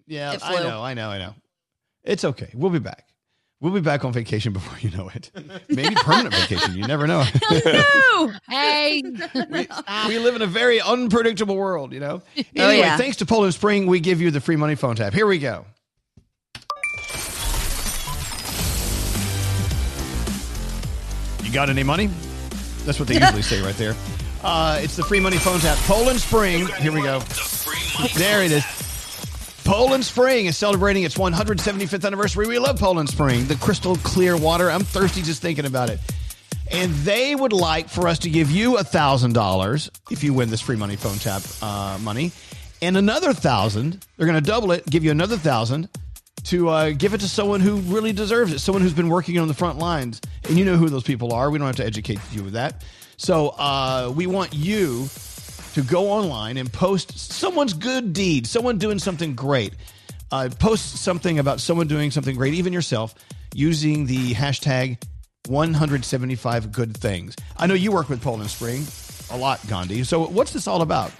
Yeah, 0.05 0.37
I 0.43 0.61
know, 0.61 0.83
I 0.83 0.93
know, 0.93 1.09
I 1.09 1.17
know. 1.17 1.33
It's 2.03 2.25
okay. 2.25 2.51
We'll 2.53 2.69
be 2.69 2.77
back. 2.77 3.07
We'll 3.61 3.73
be 3.73 3.79
back 3.81 4.03
on 4.03 4.11
vacation 4.13 4.51
before 4.53 4.77
you 4.79 4.95
know 4.95 5.09
it. 5.09 5.31
Maybe 5.69 5.95
permanent 5.95 6.35
vacation. 6.35 6.75
You 6.77 6.85
never 6.87 7.07
know. 7.07 7.23
No. 8.15 8.31
Hey. 8.49 9.01
we 10.07 10.19
live 10.19 10.35
in 10.35 10.41
a 10.41 10.47
very 10.47 10.79
unpredictable 10.81 11.55
world, 11.55 11.91
you 11.93 11.99
know? 11.99 12.21
Oh, 12.37 12.43
Anyway, 12.55 12.77
yeah. 12.79 12.97
thanks 12.97 13.17
to 13.17 13.25
Poland 13.25 13.53
Spring, 13.53 13.87
we 13.87 13.99
give 13.99 14.21
you 14.21 14.31
the 14.31 14.39
free 14.41 14.55
money 14.55 14.75
phone 14.75 14.95
tap. 14.95 15.13
Here 15.13 15.25
we 15.27 15.39
go. 15.39 15.65
You 21.43 21.51
got 21.51 21.69
any 21.69 21.83
money? 21.83 22.09
That's 22.85 22.99
what 22.99 23.07
they 23.07 23.15
usually 23.19 23.41
say 23.41 23.61
right 23.61 23.75
there. 23.75 23.95
Uh, 24.43 24.77
it's 24.79 24.95
the 24.95 25.01
free 25.01 25.19
money 25.19 25.37
phone 25.37 25.59
tap. 25.59 25.75
Poland 25.87 26.19
Spring. 26.19 26.67
Here 26.79 26.91
we 26.91 27.01
go. 27.01 27.17
There 28.15 28.43
it 28.43 28.51
is. 28.51 28.63
Poland 29.65 30.05
Spring 30.05 30.45
is 30.45 30.55
celebrating 30.55 31.03
its 31.03 31.15
175th 31.15 32.05
anniversary. 32.05 32.45
We 32.45 32.59
love 32.59 32.79
Poland 32.79 33.09
Spring, 33.09 33.47
the 33.47 33.55
crystal 33.55 33.95
clear 33.97 34.37
water. 34.37 34.69
I'm 34.69 34.83
thirsty 34.83 35.23
just 35.23 35.41
thinking 35.41 35.65
about 35.65 35.89
it. 35.89 35.99
And 36.71 36.93
they 36.93 37.33
would 37.33 37.51
like 37.51 37.89
for 37.89 38.07
us 38.07 38.19
to 38.19 38.29
give 38.29 38.51
you 38.51 38.77
a 38.77 38.83
thousand 38.83 39.33
dollars 39.33 39.89
if 40.11 40.23
you 40.23 40.35
win 40.35 40.51
this 40.51 40.61
free 40.61 40.75
money 40.75 40.95
phone 40.95 41.17
tap 41.17 41.41
uh, 41.63 41.97
money, 42.01 42.31
and 42.83 42.95
another 42.95 43.33
thousand. 43.33 44.05
They're 44.17 44.27
going 44.27 44.41
to 44.41 44.47
double 44.47 44.71
it, 44.71 44.85
give 44.85 45.03
you 45.03 45.09
another 45.09 45.35
thousand 45.35 45.89
to 46.43 46.69
uh, 46.69 46.91
give 46.91 47.15
it 47.15 47.21
to 47.21 47.27
someone 47.27 47.59
who 47.59 47.77
really 47.77 48.13
deserves 48.13 48.53
it, 48.53 48.59
someone 48.59 48.83
who's 48.83 48.93
been 48.93 49.09
working 49.09 49.39
on 49.39 49.47
the 49.47 49.55
front 49.55 49.79
lines, 49.79 50.21
and 50.47 50.59
you 50.59 50.65
know 50.65 50.77
who 50.77 50.89
those 50.89 51.03
people 51.03 51.33
are. 51.33 51.49
We 51.49 51.57
don't 51.57 51.65
have 51.67 51.77
to 51.77 51.85
educate 51.85 52.19
you 52.31 52.43
with 52.43 52.53
that. 52.53 52.83
So 53.17 53.49
uh, 53.57 54.13
we 54.15 54.27
want 54.27 54.53
you 54.53 55.07
to 55.75 55.83
go 55.83 56.09
online 56.09 56.55
and 56.55 56.71
post 56.71 57.19
someone's 57.19 57.73
good 57.73 58.13
deed, 58.13 58.47
someone 58.47 58.77
doing 58.77 58.97
something 58.97 59.35
great. 59.35 59.73
Uh, 60.31 60.49
post 60.57 60.95
something 60.95 61.37
about 61.37 61.59
someone 61.59 61.85
doing 61.85 62.11
something 62.11 62.33
great, 62.37 62.53
even 62.53 62.71
yourself, 62.71 63.13
using 63.53 64.05
the 64.05 64.33
hashtag 64.33 65.03
175 65.47 66.71
good 66.71 66.95
things. 66.95 67.35
I 67.57 67.67
know 67.67 67.73
you 67.73 67.91
work 67.91 68.07
with 68.07 68.23
Poland 68.23 68.49
Spring 68.49 68.85
a 69.29 69.37
lot, 69.37 69.59
Gandhi. 69.67 70.05
So 70.05 70.25
what's 70.25 70.53
this 70.53 70.65
all 70.65 70.81
about? 70.81 71.11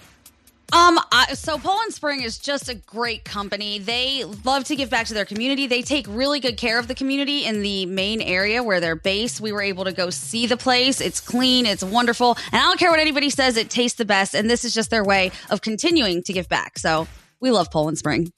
Um, 0.72 0.98
I, 1.12 1.34
so 1.34 1.58
Poland 1.58 1.94
Spring 1.94 2.22
is 2.22 2.38
just 2.38 2.68
a 2.68 2.74
great 2.74 3.24
company. 3.24 3.78
They 3.78 4.24
love 4.44 4.64
to 4.64 4.74
give 4.74 4.90
back 4.90 5.06
to 5.06 5.14
their 5.14 5.24
community. 5.24 5.68
They 5.68 5.82
take 5.82 6.06
really 6.08 6.40
good 6.40 6.56
care 6.56 6.80
of 6.80 6.88
the 6.88 6.94
community 6.94 7.44
in 7.44 7.62
the 7.62 7.86
main 7.86 8.20
area 8.20 8.64
where 8.64 8.80
they're 8.80 8.96
based. 8.96 9.40
We 9.40 9.52
were 9.52 9.62
able 9.62 9.84
to 9.84 9.92
go 9.92 10.10
see 10.10 10.46
the 10.46 10.56
place. 10.56 11.00
It's 11.00 11.20
clean, 11.20 11.66
it's 11.66 11.84
wonderful, 11.84 12.36
and 12.50 12.60
I 12.60 12.64
don't 12.64 12.78
care 12.80 12.90
what 12.90 12.98
anybody 12.98 13.30
says. 13.30 13.56
It 13.56 13.70
tastes 13.70 13.96
the 13.96 14.04
best, 14.04 14.34
and 14.34 14.50
this 14.50 14.64
is 14.64 14.74
just 14.74 14.90
their 14.90 15.04
way 15.04 15.30
of 15.50 15.60
continuing 15.60 16.24
to 16.24 16.32
give 16.32 16.48
back. 16.48 16.78
So 16.78 17.06
we 17.38 17.52
love 17.52 17.70
Poland 17.70 17.98
Spring. 17.98 18.32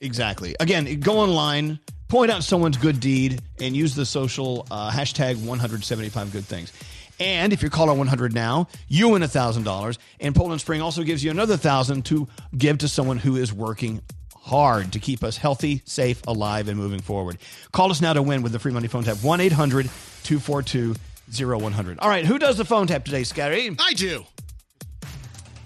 Exactly. 0.00 0.56
Again, 0.60 1.00
go 1.00 1.18
online, 1.18 1.78
point 2.08 2.30
out 2.30 2.42
someone's 2.42 2.78
good 2.78 3.00
deed, 3.00 3.42
and 3.60 3.76
use 3.76 3.94
the 3.94 4.06
social 4.06 4.66
uh, 4.70 4.90
hashtag 4.90 5.36
175 5.44 6.32
good 6.32 6.46
things. 6.46 6.72
And 7.20 7.52
if 7.52 7.62
you're 7.62 7.70
caller 7.70 7.94
100 7.94 8.34
now, 8.34 8.68
you 8.88 9.08
win 9.10 9.22
$1,000. 9.22 9.98
And 10.20 10.34
Poland 10.34 10.60
Spring 10.60 10.80
also 10.80 11.02
gives 11.02 11.22
you 11.24 11.30
another 11.30 11.54
1000 11.54 12.04
to 12.06 12.28
give 12.56 12.78
to 12.78 12.88
someone 12.88 13.18
who 13.18 13.36
is 13.36 13.52
working 13.52 14.02
hard 14.34 14.92
to 14.92 14.98
keep 14.98 15.22
us 15.22 15.36
healthy, 15.36 15.82
safe, 15.84 16.22
alive, 16.26 16.68
and 16.68 16.78
moving 16.78 17.00
forward. 17.00 17.38
Call 17.72 17.90
us 17.90 18.00
now 18.00 18.12
to 18.12 18.22
win 18.22 18.42
with 18.42 18.52
the 18.52 18.58
free 18.58 18.72
money 18.72 18.88
phone 18.88 19.04
tap 19.04 19.18
1 19.18 19.40
800 19.40 19.90
242 20.24 20.94
0100. 21.30 21.98
All 21.98 22.08
right, 22.08 22.24
who 22.24 22.38
does 22.38 22.56
the 22.56 22.64
phone 22.64 22.86
tap 22.86 23.04
today, 23.04 23.24
Scary? 23.24 23.76
I 23.78 23.92
do. 23.92 24.24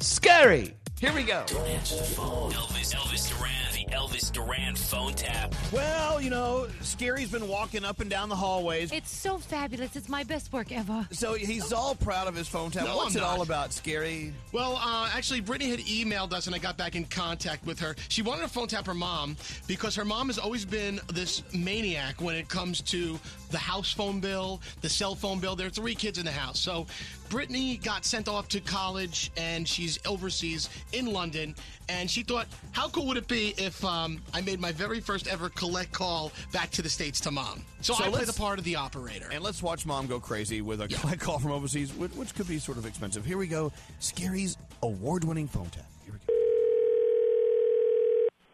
Scary. 0.01 0.75
Here 1.01 1.13
we 1.13 1.23
go. 1.23 1.45
Don't 1.47 1.67
answer 1.69 1.97
the 1.97 2.03
phone. 2.03 2.53
Elvis, 2.53 2.95
Elvis 2.95 3.29
Duran, 3.37 3.53
the 3.72 3.72
Elvis 3.93 4.33
Duran 4.33 4.75
phone 4.75 5.13
tap. 5.13 5.55
Well, 5.71 6.21
you 6.21 6.31
know, 6.31 6.67
Scary's 6.81 7.31
been 7.31 7.47
walking 7.47 7.85
up 7.85 8.01
and 8.01 8.09
down 8.09 8.29
the 8.29 8.37
hallways. 8.37 8.91
It's 8.91 9.11
so 9.11 9.39
fabulous. 9.39 9.97
It's 9.97 10.09
my 10.09 10.25
best 10.25 10.53
work 10.53 10.73
ever. 10.73 11.07
So 11.11 11.35
he's 11.35 11.73
all 11.73 11.95
proud 11.95 12.27
of 12.27 12.35
his 12.35 12.49
phone 12.49 12.71
tap. 12.71 12.85
No, 12.85 12.97
What's 12.97 13.17
I'm 13.17 13.23
it 13.23 13.25
all 13.25 13.43
about, 13.43 13.73
Scary? 13.73 14.33
Well, 14.53 14.77
uh, 14.83 15.11
actually, 15.15 15.41
Brittany 15.41 15.71
had 15.71 15.81
emailed 15.81 16.33
us, 16.33 16.47
and 16.47 16.55
I 16.55 16.59
got 16.59 16.77
back 16.77 16.97
in 16.97 17.05
contact 17.05 17.67
with 17.67 17.79
her. 17.81 17.95
She 18.09 18.23
wanted 18.23 18.43
to 18.43 18.49
phone 18.49 18.69
tap 18.69 18.87
her 18.87 18.95
mom 18.95 19.37
because 19.67 19.95
her 19.95 20.05
mom 20.05 20.29
has 20.29 20.39
always 20.39 20.65
been 20.65 21.01
this 21.13 21.43
maniac 21.55 22.21
when 22.21 22.35
it 22.35 22.49
comes 22.49 22.81
to 22.83 23.19
the 23.51 23.59
house 23.59 23.93
phone 23.93 24.21
bill, 24.21 24.61
the 24.81 24.89
cell 24.89 25.15
phone 25.15 25.39
bill. 25.39 25.55
There 25.55 25.67
are 25.67 25.71
three 25.71 25.95
kids 25.95 26.19
in 26.19 26.25
the 26.25 26.33
house. 26.33 26.59
So 26.59 26.87
Brittany 27.33 27.79
got 27.79 28.05
sent 28.05 28.29
off 28.29 28.47
to 28.49 28.61
college, 28.61 29.33
and 29.39 29.67
she's 29.67 29.99
overseas 30.05 30.69
in 30.93 31.07
London. 31.07 31.55
And 31.89 32.11
she 32.11 32.23
thought, 32.23 32.47
how 32.73 32.91
cool 32.91 33.07
would 33.07 33.17
it 33.17 33.27
be 33.27 33.55
if 33.57 33.83
um, 33.87 34.21
I 34.35 34.43
made 34.43 34.61
my 34.61 34.71
very 34.71 35.01
first 35.01 35.27
ever 35.29 35.49
collect 35.49 35.93
call 35.93 36.31
back 36.53 36.69
to 36.73 36.83
the 36.83 36.91
States 36.91 37.21
to 37.21 37.31
mom? 37.31 37.65
So, 37.81 37.95
So 37.95 38.05
I 38.05 38.11
play 38.11 38.25
the 38.25 38.35
part 38.35 38.59
of 38.59 38.67
the 38.67 38.77
operator. 38.77 39.31
And 39.33 39.43
let's 39.43 39.63
watch 39.63 39.87
mom 39.87 40.09
go 40.09 40.21
crazy 40.21 40.61
with 40.61 40.83
a 40.83 40.89
collect 40.89 41.23
call 41.23 41.39
from 41.39 41.53
overseas, 41.53 41.91
which, 41.95 42.13
which 42.13 42.35
could 42.35 42.47
be 42.47 42.59
sort 42.59 42.77
of 42.77 42.85
expensive. 42.85 43.25
Here 43.25 43.39
we 43.39 43.47
go. 43.47 43.73
Scary's 43.99 44.59
award 44.83 45.25
winning 45.25 45.49
phone 45.49 45.71
tap. 45.71 45.87
Here 46.05 46.13
we 46.13 46.19
go. 46.19 46.35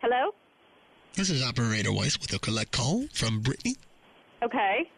Hello? 0.03 0.31
This 1.15 1.31
is 1.31 1.43
Operator 1.43 1.93
Weiss 1.93 2.17
with 2.21 2.33
a 2.33 2.39
collect 2.39 2.71
call 2.71 3.09
from 3.13 3.41
Brittany. 3.41 3.75
Okay. 4.41 4.89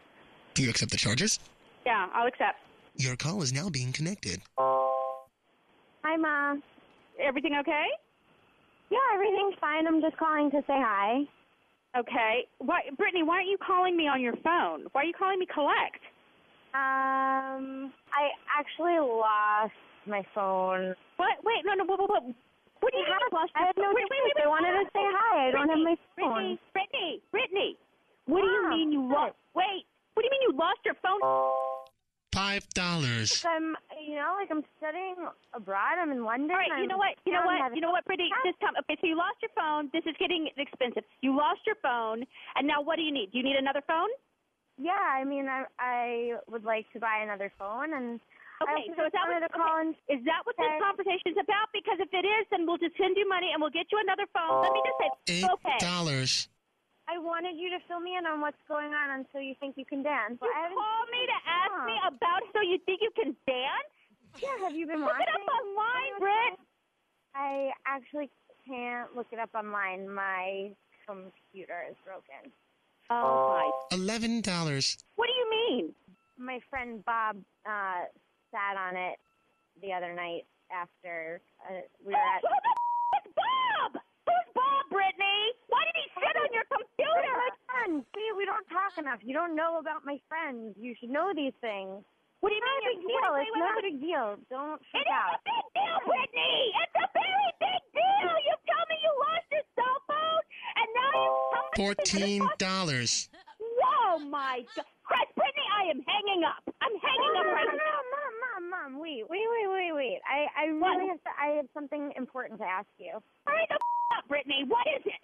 Do 0.52 0.62
you 0.62 0.68
accept 0.68 0.90
the 0.90 0.98
charges? 0.98 1.40
Yeah, 1.86 2.08
I'll 2.12 2.26
accept. 2.26 2.58
Your 3.00 3.16
call 3.16 3.40
is 3.40 3.48
now 3.50 3.70
being 3.72 3.96
connected. 3.96 4.44
Hi, 4.60 6.20
Ma. 6.20 6.52
Everything 7.16 7.56
okay? 7.64 7.88
Yeah, 8.92 9.00
everything's 9.16 9.56
fine. 9.58 9.86
I'm 9.88 10.02
just 10.04 10.18
calling 10.20 10.50
to 10.52 10.60
say 10.68 10.76
hi. 10.76 11.24
Okay. 11.96 12.44
Why, 12.58 12.80
Brittany, 13.00 13.22
why 13.24 13.40
aren't 13.40 13.48
you 13.48 13.56
calling 13.56 13.96
me 13.96 14.04
on 14.04 14.20
your 14.20 14.36
phone? 14.44 14.84
Why 14.92 15.00
are 15.00 15.04
you 15.08 15.16
calling 15.16 15.38
me 15.40 15.46
collect? 15.48 16.04
Um, 16.76 17.88
I 18.12 18.36
actually 18.52 19.00
lost 19.00 19.72
my 20.04 20.20
phone. 20.36 20.92
What? 21.16 21.40
Wait, 21.40 21.64
no, 21.64 21.72
no, 21.80 21.88
what, 21.88 22.04
what, 22.04 22.10
what? 22.10 22.24
What 22.84 22.92
do 22.92 22.98
you 23.00 23.08
I 23.08 23.08
mean 23.08 23.16
had- 23.16 23.32
you 23.32 23.38
lost 23.40 23.52
I 23.56 23.64
had 23.64 23.72
your 23.80 23.88
no 23.88 23.96
phone? 23.96 23.96
Wait, 23.96 24.12
wait, 24.12 24.20
wait, 24.28 24.36
wait, 24.36 24.44
I 24.44 24.48
wanted 24.52 24.76
to 24.76 24.84
say 24.92 25.06
hi. 25.08 25.48
I 25.48 25.50
don't 25.56 25.72
have 25.72 25.80
my 25.88 25.96
phone. 26.20 26.60
Brittany, 26.60 26.60
Brittany, 26.76 27.12
Brittany. 27.32 27.70
what 28.28 28.44
do 28.44 28.48
you 28.52 28.68
mean 28.68 28.92
you 28.92 29.08
lost? 29.08 29.40
Wait, 29.56 29.88
what 30.12 30.20
do 30.20 30.28
you 30.28 30.34
mean 30.36 30.52
you 30.52 30.52
lost 30.52 30.84
your 30.84 31.00
phone? 31.00 31.24
Five 32.32 32.68
dollars. 32.74 33.42
I'm, 33.44 33.74
you 33.98 34.14
know, 34.14 34.38
like 34.38 34.50
I'm 34.50 34.62
studying 34.78 35.16
abroad. 35.52 35.98
I'm 35.98 36.12
in 36.12 36.22
London. 36.22 36.50
All 36.52 36.62
right, 36.62 36.70
you 36.78 36.86
I'm 36.86 36.88
know 36.88 36.96
what? 36.98 37.18
You 37.26 37.32
know 37.32 37.42
what? 37.42 37.74
You 37.74 37.80
know 37.82 37.90
what, 37.90 38.04
Brittany? 38.06 38.30
Just 38.46 38.60
tell 38.60 38.70
Okay, 38.86 38.96
so 39.00 39.06
you 39.06 39.16
lost 39.18 39.42
your 39.42 39.50
phone. 39.58 39.90
This 39.92 40.06
is 40.06 40.14
getting 40.18 40.46
expensive. 40.56 41.02
You 41.22 41.36
lost 41.36 41.66
your 41.66 41.74
phone, 41.82 42.22
and 42.54 42.66
now 42.70 42.82
what 42.82 42.96
do 42.96 43.02
you 43.02 43.10
need? 43.10 43.32
Do 43.32 43.38
you 43.38 43.44
need 43.44 43.56
another 43.56 43.82
phone? 43.82 44.08
Yeah, 44.78 44.94
I 44.94 45.24
mean, 45.24 45.48
I 45.50 45.64
I 45.82 46.38
would 46.46 46.62
like 46.62 46.86
to 46.94 47.00
buy 47.00 47.18
another 47.22 47.50
phone, 47.58 47.94
and 47.98 48.20
Okay, 48.62 48.92
so 48.94 49.08
is 49.08 49.12
that 49.16 49.24
what, 49.26 49.40
to 49.40 49.48
call 49.50 49.66
okay, 49.66 49.88
and 49.88 49.90
is 50.06 50.22
that 50.28 50.44
what 50.44 50.54
this 50.54 50.68
say- 50.68 50.78
conversation's 50.84 51.38
about? 51.40 51.72
Because 51.74 51.98
if 51.98 52.12
it 52.14 52.22
is, 52.28 52.46
then 52.52 52.62
we'll 52.62 52.78
just 52.78 52.94
send 53.00 53.16
you 53.16 53.26
money 53.26 53.50
and 53.52 53.58
we'll 53.58 53.74
get 53.74 53.90
you 53.90 53.98
another 53.98 54.28
phone. 54.36 54.62
Let 54.62 54.70
me 54.70 54.82
just 54.86 54.98
say, 55.00 55.10
Eight 55.34 55.48
okay. 55.50 55.78
Dollars. 57.10 57.22
I 57.22 57.24
wanted 57.24 57.58
you 57.58 57.70
to 57.70 57.78
fill 57.88 58.00
me 58.00 58.16
in 58.16 58.26
on 58.26 58.40
what's 58.40 58.60
going 58.68 58.94
on 58.94 59.18
until 59.18 59.40
you 59.40 59.54
think 59.58 59.76
you 59.76 59.84
can 59.84 60.02
dance. 60.02 60.38
You 60.40 60.48
I 60.48 60.62
haven't 60.62 60.78
call 60.78 61.02
me 61.10 61.26
to 61.26 61.38
ask 61.46 61.74
me 61.86 61.96
about 62.06 62.42
so 62.54 62.60
you 62.62 62.78
think 62.86 63.00
you 63.02 63.10
can 63.16 63.36
dance? 63.46 63.90
Yeah, 64.38 64.48
have 64.62 64.74
you 64.74 64.86
been 64.86 65.00
Look 65.00 65.10
it 65.10 65.26
watching? 65.26 65.42
up 65.42 65.54
online, 65.58 66.14
Britt. 66.20 66.58
I 67.34 67.70
actually 67.86 68.30
can't 68.66 69.14
look 69.16 69.26
it 69.32 69.38
up 69.38 69.50
online. 69.54 70.08
My 70.08 70.70
computer 71.06 71.82
is 71.90 71.96
broken. 72.04 72.52
Oh 73.10 73.58
my! 73.90 73.96
Eleven 73.96 74.40
dollars. 74.40 74.98
What 75.16 75.26
do 75.26 75.32
you 75.32 75.50
mean? 75.50 75.94
My 76.38 76.60
friend 76.70 77.04
Bob 77.04 77.36
uh, 77.66 78.06
sat 78.52 78.78
on 78.78 78.96
it 78.96 79.18
the 79.82 79.92
other 79.92 80.14
night 80.14 80.46
after 80.70 81.40
uh, 81.68 81.80
we 82.06 82.12
were 82.12 82.18
at. 82.18 82.42
computer? 87.90 88.06
My 88.06 88.06
friend. 88.06 88.06
See, 88.14 88.28
we 88.38 88.44
don't 88.46 88.66
talk 88.70 88.92
enough. 88.98 89.20
You 89.22 89.34
don't 89.34 89.56
know 89.56 89.78
about 89.78 90.04
my 90.06 90.18
friends. 90.28 90.76
You 90.78 90.94
should 91.00 91.10
know 91.10 91.32
these 91.34 91.54
things. 91.60 92.04
What 92.40 92.50
do 92.50 92.56
you 92.56 92.62
mean? 92.62 92.82
Big 92.96 93.02
deal. 93.04 93.32
It's 93.36 93.56
not 93.58 93.78
a 93.78 93.82
big 93.82 94.00
deal. 94.00 94.28
Don't 94.48 94.80
freak 94.92 95.06
out. 95.12 95.36
It's 95.36 95.44
a 95.44 95.50
big 95.50 95.66
deal, 95.76 95.98
Brittany. 96.06 96.72
It's 96.72 96.96
a 96.96 97.08
very 97.12 97.50
big 97.60 97.82
deal. 97.92 98.32
You 98.46 98.54
tell 98.64 98.84
me 98.88 98.96
you 99.02 99.12
lost 99.20 99.46
your 99.52 99.66
cell 99.76 99.98
phone, 100.08 100.44
and 100.78 100.88
now 100.96 101.12
you 101.12 101.30
tell 101.52 101.66
Fourteen 101.76 102.42
dollars. 102.58 103.28
Whoa, 103.60 104.18
my 104.20 104.64
God. 104.76 104.86
Chris, 105.04 105.28
Brittany, 105.36 105.66
I 105.74 105.82
am 105.90 106.00
hanging 106.06 106.42
up. 106.46 106.62
I'm 106.80 106.94
hanging 106.96 107.32
no, 107.34 107.40
up 107.44 107.46
right 107.52 107.68
no, 107.68 107.76
now. 107.76 107.98
no, 107.98 108.08
mom, 108.14 108.32
mom, 108.40 108.62
mom. 108.70 108.90
Wait, 109.02 109.28
wait, 109.28 109.44
wait, 109.44 109.68
wait, 109.68 109.92
wait. 109.94 110.20
I, 110.24 110.46
I 110.56 110.64
really 110.72 111.08
have 111.12 111.22
to. 111.26 111.32
I 111.36 111.48
have 111.60 111.68
something 111.74 112.12
important 112.16 112.60
to 112.60 112.66
ask 112.66 112.88
you. 112.98 113.20
Hurry 113.46 113.66
the 113.68 113.76
f- 113.76 114.18
up, 114.18 114.28
Brittany. 114.28 114.64
What 114.68 114.86
is 114.96 115.02
it? 115.04 115.22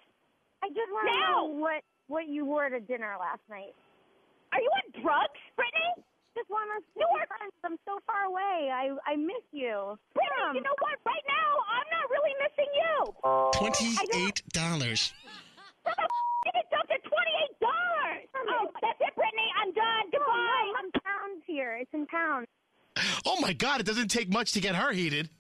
I 0.65 0.69
just 0.69 0.91
want 0.93 1.07
to 1.09 1.17
know 1.17 1.41
what 1.57 1.81
what 2.09 2.29
you 2.29 2.45
wore 2.45 2.69
to 2.69 2.81
dinner 2.81 3.15
last 3.19 3.41
night. 3.51 3.75
Are 4.53 4.61
you 4.61 4.71
on 4.83 5.03
drugs, 5.03 5.41
Brittany? 5.57 6.07
Just 6.37 6.51
want 6.51 6.69
us 6.77 6.85
to 6.95 7.01
be 7.01 7.27
friends. 7.27 7.53
I'm 7.65 7.79
so 7.89 7.99
far 8.07 8.25
away. 8.29 8.69
I 8.71 8.93
I 9.07 9.17
miss 9.17 9.43
you. 9.53 9.97
Brittany, 10.15 10.41
Mom. 10.45 10.55
you 10.57 10.63
know 10.63 10.77
what? 10.81 10.97
Right 11.05 11.25
now, 11.27 11.51
I'm 11.73 11.89
not 11.91 12.07
really 12.13 12.35
missing 12.45 12.71
you. 12.77 12.97
Twenty-eight 13.57 14.43
dollars. 14.53 15.13
How 15.85 15.95
the 15.97 16.03
f- 16.03 16.45
did 16.45 16.55
it 16.61 16.67
jump 16.71 16.87
to 16.93 16.99
twenty-eight 17.09 17.57
dollars? 17.59 18.29
Oh, 18.37 18.69
that's 18.83 19.01
it, 19.01 19.15
Brittany. 19.17 19.49
I'm 19.63 19.73
done. 19.73 20.05
Goodbye. 20.13 20.69
I'm 20.79 20.91
pounds 20.93 21.43
here. 21.47 21.77
It's 21.81 21.91
in 21.95 22.07
pounds. 22.07 22.47
Oh 23.25 23.41
my 23.41 23.53
God! 23.55 23.81
It 23.81 23.87
doesn't 23.87 24.09
take 24.09 24.29
much 24.31 24.53
to 24.53 24.61
get 24.61 24.75
her 24.77 24.93
heated. 24.93 25.31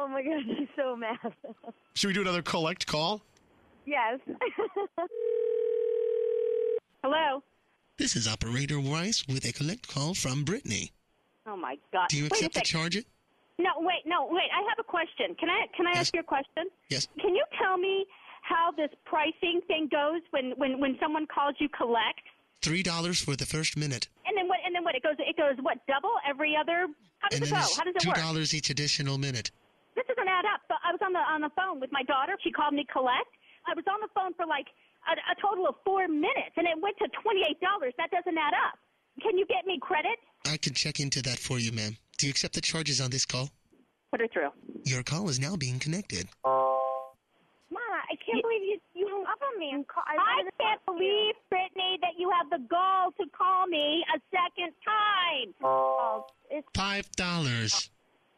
Oh 0.00 0.08
my 0.08 0.22
god, 0.22 0.42
she's 0.58 0.68
so 0.76 0.96
mad. 0.96 1.16
Should 1.94 2.08
we 2.08 2.12
do 2.12 2.22
another 2.22 2.42
collect 2.42 2.86
call? 2.86 3.22
yes. 3.86 4.18
Hello. 7.02 7.42
This 7.98 8.16
is 8.16 8.26
Operator 8.26 8.78
Rice 8.78 9.24
with 9.28 9.44
a 9.44 9.52
collect 9.52 9.88
call 9.88 10.14
from 10.14 10.44
Brittany. 10.44 10.92
Oh 11.46 11.56
my 11.56 11.76
God. 11.92 12.08
Do 12.08 12.16
you 12.16 12.26
accept 12.26 12.54
the 12.54 12.60
charge? 12.60 12.96
It? 12.96 13.06
No, 13.58 13.70
wait, 13.78 14.02
no, 14.06 14.26
wait. 14.30 14.48
I 14.54 14.60
have 14.68 14.78
a 14.78 14.84
question. 14.84 15.34
Can 15.38 15.48
I 15.50 15.66
can 15.76 15.86
I 15.86 15.92
ask 15.92 16.14
you 16.14 16.20
a 16.20 16.24
question? 16.24 16.68
Yes. 16.88 17.08
Can 17.20 17.34
you 17.34 17.44
tell 17.60 17.76
me 17.76 18.06
how 18.42 18.70
this 18.76 18.88
pricing 19.04 19.60
thing 19.66 19.88
goes 19.90 20.20
when 20.30 20.52
when 20.56 20.80
when 20.80 20.96
someone 21.00 21.26
calls 21.26 21.54
you 21.58 21.68
collect? 21.68 22.20
Three 22.62 22.82
dollars 22.82 23.20
for 23.20 23.36
the 23.36 23.46
first 23.46 23.76
minute, 23.76 24.08
And 24.26 24.36
then 24.36 24.46
what? 24.48 24.58
And 24.64 24.74
then 24.74 24.84
what? 24.84 24.94
It 24.94 25.02
goes. 25.02 25.16
It 25.18 25.36
goes 25.36 25.56
what? 25.62 25.78
Double 25.86 26.12
every 26.28 26.56
other. 26.56 26.86
How 27.18 27.28
does 27.28 27.40
it 27.40 27.50
go? 27.50 27.56
How 27.56 27.84
does 27.84 27.96
it 27.96 28.00
two 28.00 28.08
work? 28.08 28.16
dollars 28.16 28.54
each 28.54 28.68
additional 28.70 29.16
minute. 29.18 29.50
This 29.96 30.04
doesn't 30.06 30.28
add 30.28 30.44
up. 30.44 30.60
So 30.68 30.74
I 30.84 30.92
was 30.92 31.00
on 31.04 31.12
the 31.12 31.20
on 31.20 31.40
the 31.40 31.50
phone 31.56 31.80
with 31.80 31.90
my 31.92 32.02
daughter. 32.04 32.36
She 32.44 32.50
called 32.50 32.72
me 32.74 32.84
collect. 32.92 33.28
I 33.68 33.74
was 33.74 33.84
on 33.88 34.00
the 34.00 34.08
phone 34.14 34.32
for 34.34 34.46
like 34.46 34.66
a, 35.10 35.32
a 35.32 35.34
total 35.40 35.66
of 35.68 35.74
four 35.84 36.06
minutes, 36.08 36.54
and 36.56 36.66
it 36.66 36.78
went 36.80 36.96
to 36.98 37.08
twenty 37.22 37.42
eight 37.48 37.60
dollars. 37.60 37.92
That 37.98 38.10
doesn't 38.10 38.36
add 38.36 38.54
up. 38.54 38.78
Can 39.22 39.36
you 39.36 39.46
get 39.46 39.66
me 39.66 39.78
credit? 39.80 40.18
I 40.46 40.56
can 40.56 40.72
check 40.74 41.00
into 41.00 41.22
that 41.22 41.38
for 41.38 41.58
you, 41.58 41.72
ma'am. 41.72 41.96
Do 42.18 42.26
you 42.26 42.30
accept 42.30 42.54
the 42.54 42.60
charges 42.60 43.00
on 43.00 43.10
this 43.10 43.26
call? 43.26 43.50
Put 44.10 44.20
her 44.20 44.28
through. 44.32 44.50
Your 44.84 45.02
call 45.02 45.28
is 45.28 45.38
now 45.38 45.56
being 45.56 45.78
connected. 45.78 46.26
Mama, 46.44 47.98
I 48.10 48.16
can't 48.24 48.42
believe 48.42 48.62
you 48.62 48.78
you 48.94 49.06
hung 49.08 49.24
up 49.26 49.38
on 49.40 49.58
me 49.58 49.70
and 49.72 49.86
call. 49.86 50.02
I, 50.06 50.16
I 50.16 50.42
can't 50.42 50.80
talk 50.84 50.86
to 50.86 50.92
you. 50.92 50.98
believe, 50.98 51.34
Brittany, 51.50 51.98
that 52.02 52.18
you 52.18 52.30
have 52.30 52.50
the 52.50 52.66
gall 52.68 53.12
to 53.20 53.26
call 53.36 53.66
me 53.66 54.04
a 54.14 54.20
second 54.30 54.72
time. 54.84 55.54
Oh, 55.62 56.26
it's 56.50 56.66
Five 56.74 57.10
dollars. 57.12 57.90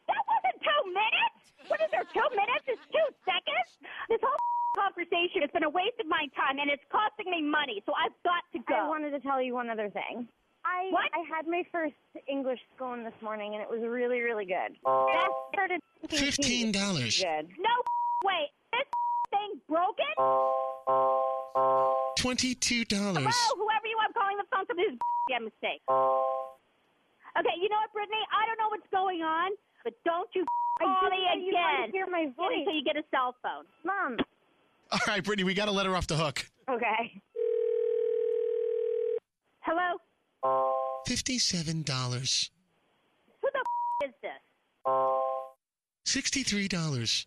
That 0.07 0.21
wasn't 0.27 0.61
two 0.61 0.89
minutes. 0.89 1.42
What 1.67 1.79
is 1.81 1.89
there? 1.91 2.03
Two 2.13 2.27
minutes? 2.31 2.65
It's 2.67 2.81
two 2.91 3.07
seconds. 3.25 3.69
This 4.09 4.19
whole 4.21 4.37
conversation 4.83 5.41
has 5.41 5.51
been 5.51 5.63
a 5.63 5.69
waste 5.69 5.99
of 5.99 6.07
my 6.07 6.27
time, 6.35 6.59
and 6.59 6.69
it's 6.69 6.83
costing 6.91 7.31
me 7.31 7.41
money. 7.41 7.81
So 7.85 7.93
I've 7.93 8.15
got 8.23 8.43
to 8.53 8.59
go. 8.67 8.75
I 8.75 8.87
wanted 8.87 9.11
to 9.11 9.19
tell 9.21 9.41
you 9.41 9.53
one 9.53 9.69
other 9.69 9.89
thing. 9.89 10.27
I 10.65 10.87
What? 10.91 11.11
I 11.11 11.23
had 11.27 11.47
my 11.47 11.63
first 11.71 11.95
English 12.27 12.59
scone 12.75 13.03
this 13.03 13.15
morning, 13.21 13.53
and 13.55 13.61
it 13.61 13.69
was 13.69 13.81
really, 13.83 14.21
really 14.21 14.45
good. 14.45 14.75
That 14.85 15.29
started 15.51 15.79
fifteen 16.09 16.71
dollars. 16.71 17.19
Good. 17.19 17.47
No 17.59 17.75
way. 18.27 18.47
This 18.71 18.87
thing 19.31 19.59
broken. 19.67 20.13
Twenty-two 22.17 22.85
dollars. 22.85 23.27
Hello, 23.27 23.49
whoever 23.59 23.87
you 23.87 23.97
are 23.99 24.13
calling 24.15 24.37
the 24.39 24.47
phone 24.51 24.65
for 24.65 24.75
this 24.75 24.95
damn 25.29 25.43
mistake. 25.43 25.83
Okay, 27.35 27.55
you 27.59 27.67
know 27.67 27.81
what, 27.83 27.91
Brittany? 27.91 28.23
I 28.31 28.45
don't 28.47 28.57
know 28.61 28.69
what's 28.69 28.87
going 28.93 29.19
on, 29.21 29.51
but 29.83 29.93
don't 30.05 30.29
you 30.35 30.45
I 30.79 30.83
call 30.85 30.93
just 31.01 31.11
me 31.11 31.17
want 31.25 31.41
you 31.41 31.51
to 31.51 31.57
again 31.57 31.91
hear 31.91 32.07
my 32.09 32.25
voice. 32.35 32.57
until 32.59 32.73
you 32.73 32.83
get 32.83 32.95
a 32.97 33.03
cell 33.11 33.35
phone. 33.43 33.65
Mom. 33.85 34.17
All 34.91 34.99
right, 35.07 35.23
Brittany, 35.23 35.43
we 35.43 35.53
got 35.53 35.65
to 35.65 35.71
let 35.71 35.85
her 35.85 35.95
off 35.95 36.07
the 36.07 36.15
hook. 36.15 36.45
Okay. 36.69 37.21
Hello? 39.61 39.97
Fifty-seven 41.07 41.83
dollars. 41.83 42.51
Who 43.41 43.49
the 43.51 43.59
f- 43.59 44.09
is 44.09 44.15
this? 44.21 44.41
Sixty-three 46.05 46.67
dollars. 46.67 47.25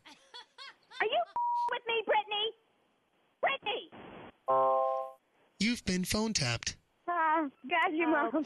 Are 1.01 1.07
you 1.07 1.19
f- 1.21 1.71
with 1.73 1.83
me, 1.87 2.03
Brittany? 2.05 2.53
Brittany! 3.41 3.91
You've 5.59 5.85
been 5.85 6.05
phone 6.05 6.33
tapped. 6.33 6.77
Ah, 7.09 7.47
got 7.71 7.93
you, 7.93 8.07
Mom. 8.09 8.45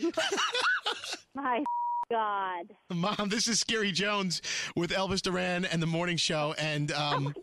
My 1.34 1.64
God. 2.10 2.66
Mom, 2.92 3.28
this 3.28 3.46
is 3.46 3.60
Scary 3.60 3.92
Jones 3.92 4.42
with 4.76 4.90
Elvis 4.90 5.22
Duran 5.22 5.64
and 5.64 5.80
the 5.82 5.86
Morning 5.86 6.16
Show, 6.16 6.54
and 6.58 6.90
um, 6.92 7.34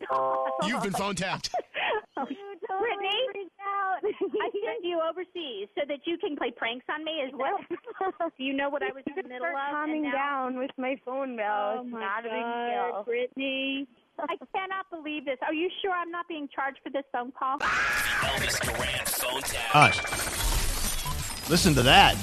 you've 0.66 0.84
been 0.84 0.92
phone 0.94 1.16
tapped. 1.16 1.50
totally 2.16 2.36
Brittany, 2.68 3.48
I 3.64 4.50
sent 4.52 4.84
you 4.84 5.00
overseas 5.10 5.68
so 5.76 5.82
that 5.88 6.00
you 6.06 6.18
can 6.18 6.36
play 6.36 6.52
pranks 6.52 6.86
on 6.94 7.04
me 7.04 7.22
as 7.26 7.32
well. 7.34 7.58
Do 8.38 8.44
you 8.44 8.54
know 8.54 8.70
what 8.70 8.84
I 8.84 8.88
was 8.94 9.04
in 9.08 9.14
the 9.16 9.24
middle 9.24 9.40
Start 9.40 9.56
of? 9.56 9.72
calming 9.74 10.04
and 10.06 10.14
now- 10.14 10.18
down 10.52 10.58
with 10.58 10.72
my 10.78 10.96
phone 11.06 11.36
bill. 11.38 11.46
Oh 11.48 11.82
it's 11.84 11.92
my 11.92 12.00
not 12.00 12.26
a 12.26 12.30
God, 12.30 12.34
big 12.34 12.46
deal. 12.94 13.04
Brittany. 13.06 13.88
I 14.20 14.36
cannot 14.56 14.90
believe 14.90 15.26
this. 15.26 15.38
Are 15.46 15.54
you 15.54 15.70
sure 15.82 15.92
I'm 15.92 16.10
not 16.12 16.28
being 16.28 16.50
charged 16.54 16.80
for 16.84 16.90
this 16.90 17.04
phone 17.14 17.32
call? 17.38 17.60
Elvis 17.60 18.60
Duran 18.62 19.06
phone 19.06 19.42
tap. 19.42 19.94
Hush. 19.94 21.50
Listen 21.50 21.74
to 21.76 21.84
that. 21.84 22.16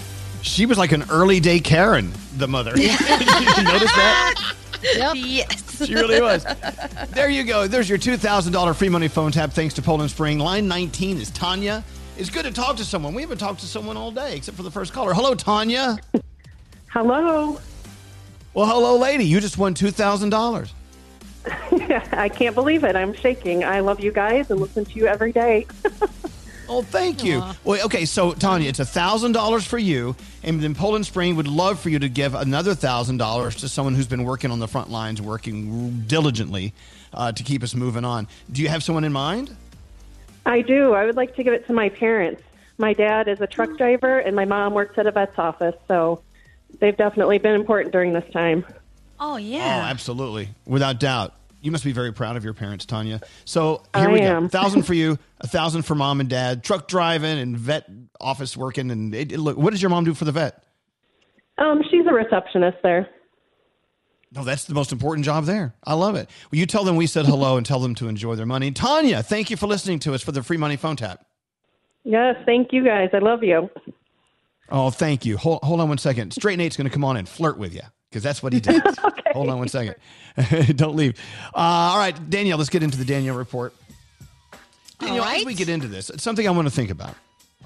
She 0.45 0.67
was 0.67 0.77
like 0.77 0.93
an 0.93 1.05
early 1.11 1.41
day 1.41 1.59
Karen, 1.59 2.13
the 2.37 2.47
mother. 2.47 2.73
Did 2.75 2.85
you 2.85 3.63
notice 3.65 3.93
that? 3.93 4.55
Yes. 5.15 5.87
She 5.87 5.95
really 5.95 6.21
was. 6.21 6.45
There 7.11 7.31
you 7.31 7.45
go. 7.45 7.67
There's 7.67 7.89
your 7.89 7.99
$2,000 7.99 8.77
free 8.77 8.91
money 8.91 9.09
phone 9.09 9.33
tap 9.33 9.53
thanks 9.53 9.73
to 9.75 9.83
Poland 9.83 10.11
Spring. 10.11 10.39
Line 10.39 10.69
19 10.69 11.19
is 11.19 11.31
Tanya. 11.31 11.83
It's 12.19 12.29
good 12.29 12.45
to 12.45 12.53
talk 12.53 12.77
to 12.77 12.85
someone. 12.85 13.15
We 13.15 13.23
haven't 13.23 13.39
talked 13.39 13.61
to 13.61 13.67
someone 13.67 13.97
all 13.97 14.11
day 14.11 14.37
except 14.37 14.57
for 14.57 14.63
the 14.63 14.71
first 14.71 14.93
caller. 14.93 15.15
Hello, 15.15 15.35
Tanya. 15.35 15.97
Hello. 16.89 17.59
Well, 18.53 18.67
hello, 18.67 18.99
lady. 18.99 19.25
You 19.25 19.41
just 19.41 19.57
won 19.57 19.75
$2,000. 19.75 20.71
I 22.13 22.29
can't 22.29 22.55
believe 22.55 22.85
it. 22.85 22.95
I'm 22.97 23.15
shaking. 23.15 23.65
I 23.65 23.81
love 23.81 23.99
you 23.99 24.13
guys 24.13 24.51
and 24.51 24.61
listen 24.61 24.85
to 24.85 24.93
you 24.93 25.07
every 25.07 25.33
day. 25.33 25.67
Oh, 26.69 26.83
thank 26.83 27.23
you. 27.25 27.43
Well, 27.65 27.85
okay, 27.87 28.05
so 28.05 28.33
Tanya, 28.33 28.69
it's 28.69 28.79
a 28.81 28.85
thousand 28.85 29.33
dollars 29.33 29.67
for 29.67 29.79
you, 29.79 30.17
and 30.43 30.61
then 30.63 30.75
Poland 30.75 31.05
Spring 31.07 31.37
would 31.37 31.47
love 31.49 31.79
for 31.79 31.91
you 31.91 31.99
to 31.99 32.09
give 32.09 32.35
another 32.35 32.75
thousand 32.75 33.19
dollars 33.19 33.57
to 33.57 33.69
someone 33.69 33.95
who's 33.95 34.07
been 34.07 34.25
working 34.25 34.51
on 34.51 34.59
the 34.61 34.69
front 34.69 34.91
lines, 34.91 35.21
working 35.21 36.05
diligently 36.07 36.73
uh, 37.13 37.33
to 37.33 37.43
keep 37.43 37.63
us 37.63 37.75
moving 37.75 38.05
on. 38.05 38.27
Do 38.51 38.63
you 38.63 38.69
have 38.69 38.83
someone 38.83 39.05
in 39.05 39.13
mind? 39.13 39.55
I 40.47 40.63
do. 40.63 40.93
I 40.95 41.05
would 41.07 41.17
like 41.17 41.37
to 41.37 41.43
give 41.43 41.53
it 41.53 41.67
to 41.67 41.73
my 41.73 41.89
parents. 41.89 42.43
My 42.79 42.93
dad 42.93 43.29
is 43.29 43.41
a 43.41 43.47
truck 43.47 43.77
driver, 43.79 44.19
and 44.19 44.35
my 44.35 44.45
mom 44.45 44.75
works 44.75 44.99
at 44.99 45.07
a 45.07 45.11
vet's 45.11 45.39
office, 45.39 45.77
so 45.87 46.23
they've 46.81 46.97
definitely 46.97 47.39
been 47.39 47.55
important 47.55 47.93
during 47.93 48.13
this 48.13 48.29
time. 48.33 48.65
Oh 49.21 49.37
yeah, 49.37 49.83
Oh, 49.85 49.89
absolutely, 49.91 50.49
without 50.67 50.99
doubt. 50.99 51.35
You 51.65 51.71
must 51.71 51.83
be 51.83 51.93
very 51.93 52.13
proud 52.13 52.37
of 52.37 52.45
your 52.45 52.53
parents, 52.53 52.85
Tanya. 52.85 53.23
So 53.47 53.83
here 53.97 54.11
I 54.11 54.13
we 54.13 54.21
am. 54.21 54.43
go: 54.43 54.49
thousand 54.49 54.83
for 54.83 54.93
you, 54.93 55.19
a 55.41 55.47
thousand 55.47 55.83
for 55.83 55.95
mom 55.95 56.21
and 56.21 56.29
dad, 56.29 56.63
truck 56.63 56.89
driving 56.89 57.39
and 57.39 57.57
vet 57.57 57.89
office 58.21 58.55
working. 58.55 58.91
And 58.91 59.15
it, 59.15 59.33
it- 59.33 59.39
look, 59.41 59.57
what 59.57 59.71
does 59.71 59.81
your 59.81 59.89
mom 59.89 60.05
do 60.05 60.13
for 60.13 60.27
the 60.27 60.33
vet? 60.33 60.63
Um, 61.57 61.81
she's 61.91 62.05
a 62.07 62.13
receptionist 62.13 62.77
there. 62.83 63.09
No, 64.31 64.45
that's 64.45 64.65
the 64.67 64.75
most 64.75 64.93
important 64.93 65.25
job 65.25 65.47
there. 65.47 65.75
I 65.85 65.95
love 65.95 66.17
it. 66.17 66.29
Well, 66.53 66.59
you 66.59 66.67
tell 66.67 66.85
them 66.85 66.97
we 66.97 67.07
said 67.07 67.25
hello 67.25 67.57
and 67.57 67.65
tell 67.65 67.81
them 67.81 67.95
to 67.95 68.09
enjoy 68.09 68.35
their 68.35 68.45
money. 68.45 68.71
Tanya, 68.71 69.23
thank 69.23 69.49
you 69.49 69.57
for 69.57 69.67
listening 69.67 70.01
to 70.01 70.13
us 70.13 70.23
for 70.23 70.33
the 70.33 70.43
free 70.43 70.59
money 70.59 70.77
phone 70.77 70.97
tap. 70.97 71.25
Yes, 72.03 72.37
thank 72.45 72.73
you 72.75 72.85
guys. 72.85 73.09
I 73.15 73.19
love 73.21 73.43
you. 73.43 73.71
Oh, 74.69 74.91
thank 74.91 75.25
you. 75.25 75.39
Hold, 75.39 75.61
hold 75.63 75.81
on 75.81 75.89
one 75.89 75.97
second. 75.99 76.33
Straight 76.33 76.59
Nate's 76.59 76.77
going 76.77 76.89
to 76.89 76.93
come 76.93 77.05
on 77.05 77.17
and 77.17 77.27
flirt 77.27 77.57
with 77.57 77.73
you 77.73 77.81
because 78.15 78.23
that's 78.23 78.45
what 78.45 78.53
he 78.53 78.61
does. 78.61 78.81
Hold 79.33 79.51
on 79.51 79.59
one 79.59 79.67
second. 79.67 79.97
Don't 80.77 80.95
leave. 80.95 81.19
Uh, 81.47 81.59
all 81.59 81.99
right, 81.99 82.31
Danielle, 82.31 82.59
let's 82.59 82.71
get 82.71 82.85
into 82.85 82.97
the 82.97 83.05
Danielle 83.05 83.35
report. 83.35 83.75
Danielle, 85.01 85.25
as 85.25 85.45
we 85.45 85.55
get 85.55 85.69
into 85.69 85.89
this, 85.89 86.11
it's 86.11 86.23
something 86.23 86.47
I 86.47 86.53
want 86.53 86.69
to 86.69 86.73
think 86.73 86.91
about. 86.91 87.17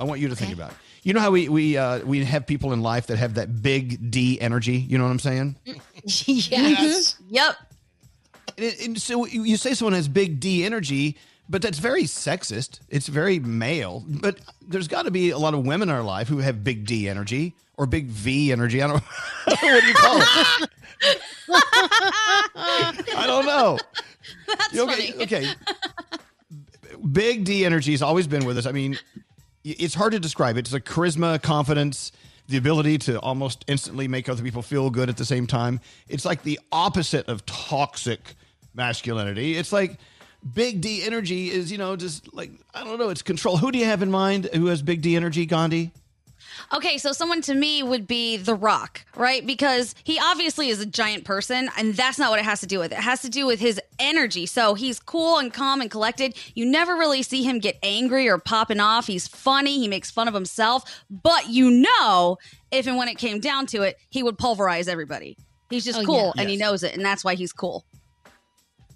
I 0.01 0.05
want 0.05 0.23
you 0.23 0.29
to 0.29 0.37
think 0.37 0.55
about. 0.55 0.73
You 1.03 1.13
know 1.13 1.21
how 1.21 1.31
we 1.31 1.51
we 1.51 1.77
uh, 1.77 1.99
we 1.99 2.25
have 2.25 2.47
people 2.47 2.73
in 2.73 2.81
life 2.81 3.09
that 3.09 3.19
have 3.19 3.35
that 3.35 3.63
big 3.63 4.11
D 4.11 4.41
energy. 4.41 4.77
You 4.77 4.97
know 4.97 5.05
what 5.05 5.11
I'm 5.11 5.19
saying? 5.19 5.57
yes. 6.05 7.17
Yep. 7.29 7.57
And, 8.57 8.75
and 8.83 9.01
so 9.03 9.27
you 9.27 9.43
you 9.43 9.59
say 9.59 9.75
someone 9.75 9.93
has 9.93 10.09
big 10.09 10.41
D 10.41 10.65
energy, 10.65 11.19
but 11.47 11.61
that's 11.61 11.79
very 11.79 12.05
sexist. 12.05 12.81
It's 12.89 13.07
very 13.07 13.39
male. 13.39 14.03
But 14.09 14.41
there's 14.67 14.89
got 14.89 15.03
to 15.03 15.11
be 15.11 15.29
a 15.29 15.39
lot 15.39 15.53
of 15.53 15.67
women 15.67 15.91
in 15.91 15.95
our 15.95 16.03
life 16.03 16.29
who 16.29 16.39
have 16.39 16.65
big 16.65 16.87
D 16.87 17.07
energy 17.07 17.55
or 17.79 17.87
big 17.87 18.07
V 18.07 18.53
energy. 18.53 18.83
I 18.83 18.89
don't. 18.89 18.97
Know 18.97 19.03
what 19.47 19.81
do 19.81 19.87
you 19.87 19.95
call 19.95 20.21
it? 20.21 20.71
I 23.17 23.25
don't 23.27 23.47
know. 23.47 23.79
That's 24.47 24.79
okay, 24.79 25.13
funny. 25.13 25.23
okay. 25.25 25.49
Big 27.13 27.45
D 27.45 27.65
energy 27.65 27.93
has 27.93 28.03
always 28.03 28.27
been 28.27 28.45
with 28.45 28.59
us. 28.59 28.67
I 28.67 28.73
mean, 28.73 28.99
it's 29.65 29.95
hard 29.95 30.13
to 30.13 30.21
describe. 30.21 30.57
It's 30.59 30.73
a 30.73 30.81
charisma, 30.81 31.41
confidence, 31.41 32.13
the 32.49 32.57
ability 32.57 32.99
to 32.99 33.21
almost 33.21 33.65
instantly 33.69 34.09
make 34.09 34.29
other 34.29 34.43
people 34.43 34.63
feel 34.63 34.91
good 34.91 35.09
at 35.09 35.17
the 35.17 35.25
same 35.25 35.47
time. 35.47 35.81
It's 36.09 36.25
like 36.25 36.43
the 36.43 36.59
opposite 36.73 37.29
of 37.29 37.47
toxic 37.47 38.35
masculinity. 38.75 39.57
It's 39.57 39.73
like 39.73 39.99
big 40.55 40.81
D 40.81 41.05
energy 41.05 41.51
is, 41.51 41.71
you 41.71 41.79
know, 41.79 41.95
just 41.95 42.35
like, 42.35 42.51
I 42.75 42.85
don't 42.85 42.99
know, 42.99 43.11
it's 43.11 43.23
control. 43.23 43.57
Who 43.57 43.71
do 43.71 43.79
you 43.79 43.85
have 43.85 44.03
in 44.03 44.11
mind 44.11 44.49
who 44.53 44.67
has 44.67 44.83
big 44.83 45.03
D 45.03 45.15
energy, 45.15 45.47
Gandhi? 45.47 45.93
Okay, 46.75 46.99
so 46.99 47.13
someone 47.13 47.41
to 47.43 47.55
me 47.55 47.83
would 47.83 48.07
be 48.07 48.37
The 48.37 48.55
Rock, 48.55 49.05
right? 49.17 49.47
Because 49.47 49.95
he 50.05 50.19
obviously 50.23 50.69
is 50.69 50.81
a 50.81 50.87
giant 50.87 51.25
person, 51.25 51.71
and 51.79 51.95
that's 51.95 52.19
not 52.19 52.29
what 52.31 52.39
it 52.39 52.45
has 52.45 52.61
to 52.61 52.67
do 52.67 52.79
with. 52.79 52.93
It 52.93 52.99
has 52.99 53.23
to 53.23 53.31
do 53.31 53.47
with 53.47 53.59
his 53.59 53.81
energy. 53.99 54.45
So 54.45 54.75
he's 54.75 55.01
cool 55.01 55.39
and 55.39 55.51
calm 55.53 55.81
and 55.81 55.91
collected. 55.91 56.37
You 56.55 56.67
never 56.67 56.93
really 56.95 57.23
see 57.23 57.43
him 57.43 57.59
get 57.59 57.79
angry 57.83 58.29
or 58.29 58.37
popping 58.37 58.81
off. 58.81 59.07
He's 59.07 59.27
funny. 59.27 59.79
He 59.79 59.89
makes 59.89 60.11
fun 60.11 60.29
of 60.29 60.35
himself. 60.35 61.03
But 61.09 61.49
you 61.49 61.71
know, 61.71 62.37
if 62.71 62.87
and 62.87 62.99
when 62.99 63.09
it 63.09 63.17
came 63.17 63.41
down 63.41 63.65
to 63.69 63.83
it, 63.83 63.97
he 64.11 64.23
would 64.23 64.37
pulverize 64.37 64.89
everybody. 64.89 65.39
He's 65.71 65.87
just 65.87 66.01
Oh, 66.01 66.05
cool, 66.05 66.33
yeah. 66.37 66.43
and 66.43 66.51
he 66.51 66.57
knows 66.59 66.83
it, 66.83 66.95
and 66.95 67.03
that's 67.05 67.25
why 67.25 67.35
he's 67.35 67.53
cool. 67.53 67.87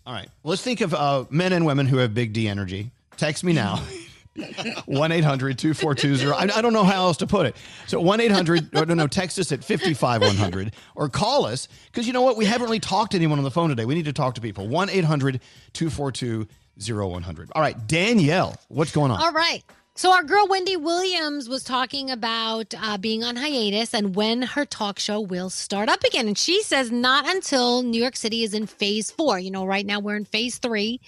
All 0.06 0.12
right. 0.12 0.28
Let's 0.44 0.60
think 0.62 0.82
of 0.82 0.92
uh, 0.92 1.24
men 1.30 1.52
and 1.54 1.64
women 1.64 1.86
who 1.86 1.96
have 1.98 2.12
big 2.12 2.32
D 2.34 2.48
energy. 2.48 2.90
Text 3.16 3.44
me 3.44 3.52
now. 3.54 3.82
1 4.34 5.12
800 5.12 5.58
2420. 5.58 6.52
I 6.52 6.62
don't 6.62 6.72
know 6.72 6.84
how 6.84 7.04
else 7.04 7.18
to 7.18 7.26
put 7.26 7.46
it. 7.46 7.56
So 7.86 8.00
1 8.00 8.20
800, 8.20 8.72
no, 8.72 8.84
no, 8.84 9.06
text 9.06 9.38
us 9.38 9.52
at 9.52 9.62
55100 9.62 10.74
or 10.94 11.08
call 11.08 11.44
us 11.44 11.68
because 11.86 12.06
you 12.06 12.12
know 12.12 12.22
what? 12.22 12.36
We 12.36 12.46
haven't 12.46 12.66
really 12.66 12.80
talked 12.80 13.12
to 13.12 13.18
anyone 13.18 13.38
on 13.38 13.44
the 13.44 13.50
phone 13.50 13.68
today. 13.68 13.84
We 13.84 13.94
need 13.94 14.06
to 14.06 14.12
talk 14.12 14.34
to 14.36 14.40
people. 14.40 14.68
1 14.68 14.90
800 14.90 15.40
242 15.74 16.48
0100. 16.80 17.52
All 17.54 17.62
right. 17.62 17.86
Danielle, 17.86 18.56
what's 18.68 18.92
going 18.92 19.10
on? 19.10 19.20
All 19.20 19.32
right. 19.32 19.62
So 19.94 20.10
our 20.10 20.22
girl 20.22 20.46
Wendy 20.48 20.74
Williams 20.74 21.50
was 21.50 21.62
talking 21.62 22.10
about 22.10 22.72
uh, 22.80 22.96
being 22.96 23.22
on 23.22 23.36
hiatus 23.36 23.92
and 23.92 24.16
when 24.16 24.40
her 24.40 24.64
talk 24.64 24.98
show 24.98 25.20
will 25.20 25.50
start 25.50 25.90
up 25.90 26.02
again. 26.02 26.26
And 26.26 26.38
she 26.38 26.62
says 26.62 26.90
not 26.90 27.28
until 27.28 27.82
New 27.82 28.00
York 28.00 28.16
City 28.16 28.42
is 28.42 28.54
in 28.54 28.66
phase 28.66 29.10
four. 29.10 29.38
You 29.38 29.50
know, 29.50 29.66
right 29.66 29.84
now 29.84 30.00
we're 30.00 30.16
in 30.16 30.24
phase 30.24 30.56
three. 30.56 30.98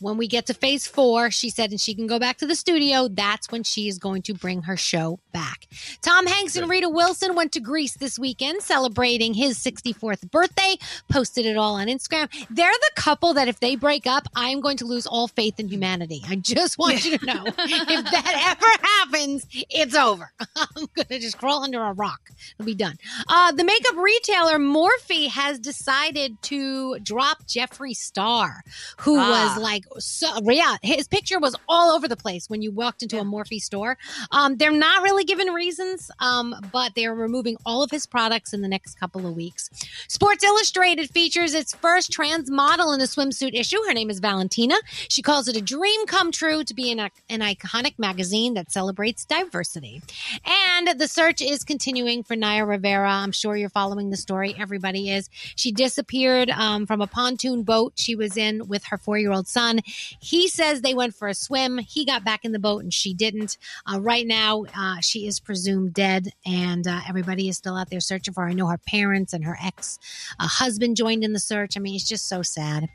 When 0.00 0.16
we 0.16 0.26
get 0.26 0.46
to 0.46 0.54
phase 0.54 0.88
four, 0.88 1.30
she 1.30 1.48
said, 1.48 1.70
and 1.70 1.80
she 1.80 1.94
can 1.94 2.08
go 2.08 2.18
back 2.18 2.38
to 2.38 2.46
the 2.46 2.56
studio, 2.56 3.06
that's 3.06 3.52
when 3.52 3.62
she 3.62 3.86
is 3.86 3.98
going 4.00 4.22
to 4.22 4.34
bring 4.34 4.62
her 4.62 4.76
show 4.76 5.20
back. 5.32 5.68
Tom 6.00 6.26
Hanks 6.26 6.56
and 6.56 6.68
Rita 6.68 6.88
Wilson 6.88 7.36
went 7.36 7.52
to 7.52 7.60
Greece 7.60 7.96
this 7.96 8.18
weekend 8.18 8.62
celebrating 8.62 9.32
his 9.34 9.56
64th 9.60 10.28
birthday, 10.32 10.76
posted 11.08 11.46
it 11.46 11.56
all 11.56 11.76
on 11.76 11.86
Instagram. 11.86 12.28
They're 12.50 12.72
the 12.72 12.90
couple 12.96 13.34
that 13.34 13.46
if 13.46 13.60
they 13.60 13.76
break 13.76 14.08
up, 14.08 14.26
I'm 14.34 14.60
going 14.60 14.78
to 14.78 14.86
lose 14.86 15.06
all 15.06 15.28
faith 15.28 15.60
in 15.60 15.68
humanity. 15.68 16.22
I 16.28 16.34
just 16.34 16.78
want 16.78 17.04
you 17.04 17.16
to 17.18 17.24
know 17.24 17.44
if 17.46 18.10
that 18.10 18.31
ever 18.34 18.66
happens, 18.82 19.46
it's 19.52 19.94
over. 19.94 20.32
I'm 20.56 20.86
going 20.94 21.06
to 21.08 21.18
just 21.18 21.38
crawl 21.38 21.64
under 21.64 21.82
a 21.82 21.92
rock. 21.92 22.20
It'll 22.58 22.66
be 22.66 22.74
done. 22.74 22.96
Uh, 23.28 23.52
the 23.52 23.64
makeup 23.64 23.96
retailer 23.96 24.58
Morphe 24.58 25.28
has 25.28 25.58
decided 25.58 26.40
to 26.42 26.98
drop 27.00 27.44
Jeffree 27.46 27.94
Star, 27.96 28.62
who 28.98 29.18
Ah. 29.18 29.30
was 29.54 29.62
like, 29.62 29.84
so, 29.98 30.26
yeah, 30.50 30.76
his 30.82 31.08
picture 31.08 31.38
was 31.38 31.54
all 31.68 31.90
over 31.90 32.08
the 32.08 32.16
place 32.16 32.48
when 32.48 32.62
you 32.62 32.70
walked 32.72 33.02
into 33.02 33.18
a 33.18 33.24
Morphe 33.24 33.60
store. 33.60 33.98
Um, 34.30 34.56
they're 34.56 34.70
not 34.72 35.02
really 35.02 35.24
given 35.24 35.48
reasons, 35.48 36.10
um, 36.20 36.54
but 36.72 36.94
they're 36.94 37.14
removing 37.14 37.56
all 37.66 37.82
of 37.82 37.90
his 37.90 38.06
products 38.06 38.52
in 38.52 38.60
the 38.62 38.68
next 38.68 38.94
couple 38.98 39.26
of 39.26 39.36
weeks. 39.36 39.68
Sports 40.08 40.42
Illustrated 40.44 41.10
features 41.10 41.54
its 41.54 41.74
first 41.74 42.10
trans 42.12 42.50
model 42.50 42.92
in 42.92 43.00
a 43.00 43.04
swimsuit 43.04 43.54
issue. 43.54 43.78
Her 43.86 43.94
name 43.94 44.10
is 44.10 44.20
Valentina. 44.20 44.76
She 45.08 45.22
calls 45.22 45.48
it 45.48 45.56
a 45.56 45.60
dream 45.60 46.06
come 46.06 46.32
true 46.32 46.64
to 46.64 46.74
be 46.74 46.90
in 46.90 46.98
an 47.00 47.10
iconic 47.40 47.94
magazine 47.98 48.21
that 48.30 48.70
celebrates 48.70 49.24
diversity. 49.24 50.00
And 50.46 50.98
the 50.98 51.08
search 51.08 51.42
is 51.42 51.64
continuing 51.64 52.22
for 52.22 52.36
Naya 52.36 52.64
Rivera. 52.64 53.10
I'm 53.10 53.32
sure 53.32 53.56
you're 53.56 53.68
following 53.68 54.10
the 54.10 54.16
story. 54.16 54.54
Everybody 54.58 55.10
is. 55.10 55.28
She 55.56 55.72
disappeared 55.72 56.50
um, 56.50 56.86
from 56.86 57.00
a 57.00 57.06
pontoon 57.06 57.64
boat 57.64 57.94
she 57.96 58.14
was 58.14 58.36
in 58.36 58.68
with 58.68 58.84
her 58.84 58.98
four 58.98 59.18
year 59.18 59.32
old 59.32 59.48
son. 59.48 59.80
He 60.20 60.48
says 60.48 60.80
they 60.80 60.94
went 60.94 61.14
for 61.14 61.28
a 61.28 61.34
swim. 61.34 61.78
He 61.78 62.04
got 62.04 62.24
back 62.24 62.44
in 62.44 62.52
the 62.52 62.58
boat 62.58 62.82
and 62.82 62.94
she 62.94 63.12
didn't. 63.12 63.58
Uh, 63.92 64.00
right 64.00 64.26
now, 64.26 64.64
uh, 64.76 65.00
she 65.00 65.26
is 65.26 65.40
presumed 65.40 65.94
dead, 65.94 66.28
and 66.46 66.86
uh, 66.86 67.00
everybody 67.08 67.48
is 67.48 67.56
still 67.56 67.76
out 67.76 67.90
there 67.90 68.00
searching 68.00 68.34
for 68.34 68.44
her. 68.44 68.50
I 68.50 68.52
know 68.52 68.68
her 68.68 68.78
parents 68.78 69.32
and 69.32 69.44
her 69.44 69.58
ex 69.62 69.98
uh, 70.38 70.46
husband 70.46 70.96
joined 70.96 71.24
in 71.24 71.32
the 71.32 71.40
search. 71.40 71.76
I 71.76 71.80
mean, 71.80 71.96
it's 71.96 72.08
just 72.08 72.28
so 72.28 72.42
sad. 72.42 72.88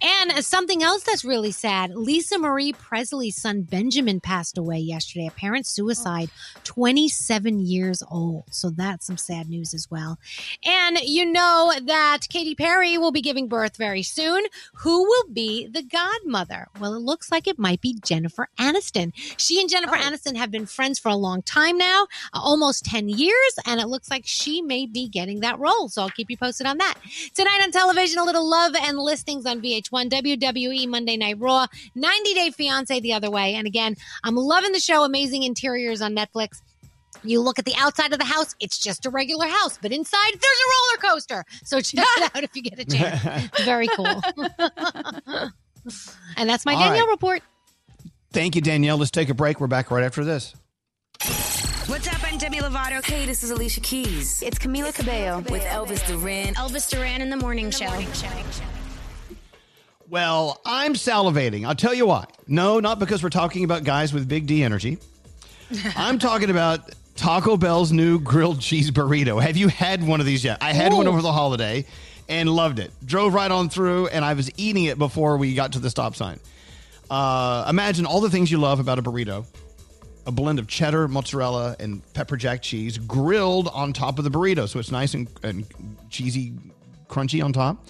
And 0.00 0.44
something 0.44 0.82
else 0.82 1.02
that's 1.02 1.24
really 1.24 1.52
sad 1.52 1.94
Lisa 1.94 2.38
Marie 2.38 2.72
Presley's 2.72 3.40
son 3.40 3.62
Benjamin 3.62 4.20
passed 4.20 4.56
away 4.56 4.69
yesterday. 4.78 5.26
Apparent 5.26 5.66
suicide, 5.66 6.30
27 6.64 7.60
years 7.60 8.02
old. 8.10 8.44
So 8.50 8.70
that's 8.70 9.06
some 9.06 9.16
sad 9.16 9.48
news 9.48 9.74
as 9.74 9.90
well. 9.90 10.18
And 10.64 10.98
you 11.00 11.26
know 11.26 11.72
that 11.84 12.20
Katy 12.28 12.54
Perry 12.54 12.98
will 12.98 13.12
be 13.12 13.20
giving 13.20 13.48
birth 13.48 13.76
very 13.76 14.02
soon. 14.02 14.44
Who 14.74 15.04
will 15.04 15.28
be 15.32 15.66
the 15.66 15.82
godmother? 15.82 16.68
Well, 16.78 16.94
it 16.94 17.02
looks 17.02 17.30
like 17.30 17.46
it 17.46 17.58
might 17.58 17.80
be 17.80 17.98
Jennifer 18.04 18.48
Aniston. 18.58 19.12
She 19.36 19.60
and 19.60 19.68
Jennifer 19.68 19.96
Aniston 19.96 20.36
have 20.36 20.50
been 20.50 20.66
friends 20.66 20.98
for 20.98 21.08
a 21.08 21.16
long 21.16 21.42
time 21.42 21.78
now, 21.78 22.06
uh, 22.32 22.40
almost 22.40 22.84
10 22.84 23.08
years, 23.08 23.54
and 23.66 23.80
it 23.80 23.88
looks 23.88 24.10
like 24.10 24.24
she 24.26 24.62
may 24.62 24.86
be 24.86 25.08
getting 25.08 25.40
that 25.40 25.58
role. 25.58 25.88
So 25.88 26.02
I'll 26.02 26.10
keep 26.10 26.30
you 26.30 26.36
posted 26.36 26.66
on 26.66 26.78
that. 26.78 26.94
Tonight 27.34 27.60
on 27.62 27.70
television, 27.70 28.18
a 28.18 28.24
little 28.24 28.48
love 28.48 28.74
and 28.80 28.98
listings 28.98 29.46
on 29.46 29.60
VH1, 29.60 30.10
WWE 30.10 30.88
Monday 30.88 31.16
Night 31.16 31.38
Raw, 31.38 31.66
90 31.94 32.34
Day 32.34 32.50
Fiance 32.50 33.00
the 33.00 33.12
other 33.12 33.30
way. 33.30 33.54
And 33.54 33.66
again, 33.66 33.96
I'm 34.24 34.36
loving 34.36 34.59
the 34.72 34.80
show 34.80 35.04
Amazing 35.04 35.42
Interiors 35.42 36.00
on 36.00 36.14
Netflix. 36.14 36.60
You 37.22 37.40
look 37.40 37.58
at 37.58 37.64
the 37.64 37.74
outside 37.78 38.12
of 38.12 38.18
the 38.18 38.24
house, 38.24 38.54
it's 38.60 38.78
just 38.78 39.04
a 39.04 39.10
regular 39.10 39.46
house, 39.46 39.78
but 39.80 39.92
inside 39.92 40.32
there's 40.32 40.42
a 40.42 40.68
roller 40.70 41.12
coaster. 41.12 41.44
So 41.64 41.80
check 41.80 42.06
it 42.16 42.30
out 42.34 42.44
if 42.44 42.54
you 42.54 42.62
get 42.62 42.78
a 42.78 42.84
chance. 42.84 43.50
Very 43.64 43.88
cool. 43.88 44.06
and 46.36 46.48
that's 46.48 46.64
my 46.64 46.74
All 46.74 46.80
Danielle 46.80 47.06
right. 47.06 47.10
report. 47.10 47.42
Thank 48.32 48.54
you, 48.54 48.60
Danielle. 48.62 48.96
Let's 48.96 49.10
take 49.10 49.28
a 49.28 49.34
break. 49.34 49.60
We're 49.60 49.66
back 49.66 49.90
right 49.90 50.04
after 50.04 50.24
this. 50.24 50.54
What's 51.86 52.06
up? 52.06 52.22
I'm 52.24 52.38
Demi 52.38 52.58
Lovato. 52.58 53.04
Hey, 53.04 53.26
this 53.26 53.42
is 53.42 53.50
Alicia 53.50 53.80
Keys. 53.80 54.42
It's 54.42 54.58
Camila 54.58 54.94
Cabello 54.94 55.40
with 55.50 55.64
Elvis 55.64 56.06
Duran. 56.06 56.54
Elvis 56.54 56.88
Duran 56.88 57.20
in 57.20 57.28
the 57.30 57.36
morning 57.36 57.70
show. 57.72 57.90
Well, 60.10 60.60
I'm 60.66 60.94
salivating. 60.94 61.64
I'll 61.64 61.76
tell 61.76 61.94
you 61.94 62.06
why. 62.06 62.26
No, 62.48 62.80
not 62.80 62.98
because 62.98 63.22
we're 63.22 63.30
talking 63.30 63.62
about 63.62 63.84
guys 63.84 64.12
with 64.12 64.28
big 64.28 64.44
D 64.44 64.64
energy. 64.64 64.98
I'm 65.96 66.18
talking 66.18 66.50
about 66.50 66.92
Taco 67.14 67.56
Bell's 67.56 67.92
new 67.92 68.18
grilled 68.18 68.60
cheese 68.60 68.90
burrito. 68.90 69.40
Have 69.40 69.56
you 69.56 69.68
had 69.68 70.04
one 70.04 70.18
of 70.18 70.26
these 70.26 70.42
yet? 70.42 70.58
I 70.60 70.72
had 70.72 70.92
one 70.92 71.06
over 71.06 71.22
the 71.22 71.30
holiday 71.30 71.86
and 72.28 72.50
loved 72.50 72.80
it. 72.80 72.90
Drove 73.04 73.34
right 73.34 73.50
on 73.50 73.68
through, 73.68 74.08
and 74.08 74.24
I 74.24 74.34
was 74.34 74.50
eating 74.58 74.84
it 74.84 74.98
before 74.98 75.36
we 75.36 75.54
got 75.54 75.72
to 75.74 75.78
the 75.78 75.90
stop 75.90 76.16
sign. 76.16 76.40
Uh, 77.08 77.66
imagine 77.68 78.04
all 78.04 78.20
the 78.20 78.30
things 78.30 78.50
you 78.50 78.58
love 78.58 78.80
about 78.80 78.98
a 78.98 79.02
burrito 79.02 79.46
a 80.26 80.32
blend 80.32 80.58
of 80.58 80.66
cheddar, 80.66 81.08
mozzarella, 81.08 81.74
and 81.80 82.02
pepper 82.12 82.36
jack 82.36 82.62
cheese 82.62 82.98
grilled 82.98 83.68
on 83.68 83.92
top 83.92 84.18
of 84.18 84.24
the 84.24 84.30
burrito. 84.30 84.68
So 84.68 84.78
it's 84.78 84.90
nice 84.90 85.14
and, 85.14 85.28
and 85.42 85.64
cheesy, 86.10 86.52
crunchy 87.08 87.42
on 87.42 87.52
top. 87.52 87.86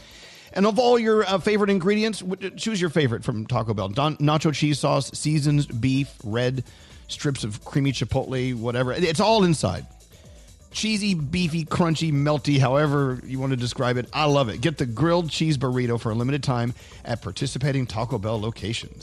And 0.52 0.66
of 0.66 0.78
all 0.78 0.98
your 0.98 1.24
uh, 1.24 1.38
favorite 1.38 1.70
ingredients, 1.70 2.22
choose 2.56 2.80
your 2.80 2.90
favorite 2.90 3.24
from 3.24 3.46
Taco 3.46 3.74
Bell. 3.74 3.88
Don- 3.88 4.16
nacho 4.16 4.52
cheese 4.52 4.78
sauce, 4.80 5.10
seasoned 5.12 5.80
beef, 5.80 6.12
red 6.24 6.64
strips 7.08 7.44
of 7.44 7.64
creamy 7.64 7.92
chipotle, 7.92 8.54
whatever. 8.54 8.92
It's 8.92 9.20
all 9.20 9.44
inside. 9.44 9.86
Cheesy, 10.70 11.14
beefy, 11.14 11.64
crunchy, 11.64 12.12
melty, 12.12 12.58
however 12.58 13.20
you 13.24 13.40
want 13.40 13.50
to 13.50 13.56
describe 13.56 13.96
it. 13.96 14.08
I 14.12 14.26
love 14.26 14.48
it. 14.48 14.60
Get 14.60 14.78
the 14.78 14.86
grilled 14.86 15.28
cheese 15.28 15.58
burrito 15.58 16.00
for 16.00 16.10
a 16.10 16.14
limited 16.14 16.44
time 16.44 16.74
at 17.04 17.22
participating 17.22 17.86
Taco 17.86 18.18
Bell 18.18 18.40
locations. 18.40 19.02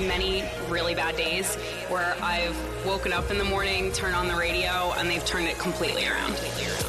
Many 0.00 0.44
really 0.68 0.94
bad 0.94 1.16
days 1.16 1.56
where 1.88 2.16
I've 2.22 2.56
woken 2.84 3.12
up 3.12 3.30
in 3.30 3.38
the 3.38 3.44
morning, 3.44 3.92
turned 3.92 4.14
on 4.14 4.28
the 4.28 4.36
radio, 4.36 4.92
and 4.96 5.08
they've 5.08 5.24
turned 5.24 5.48
it 5.48 5.58
completely 5.58 6.06
around. 6.06 6.32
My 6.32 6.79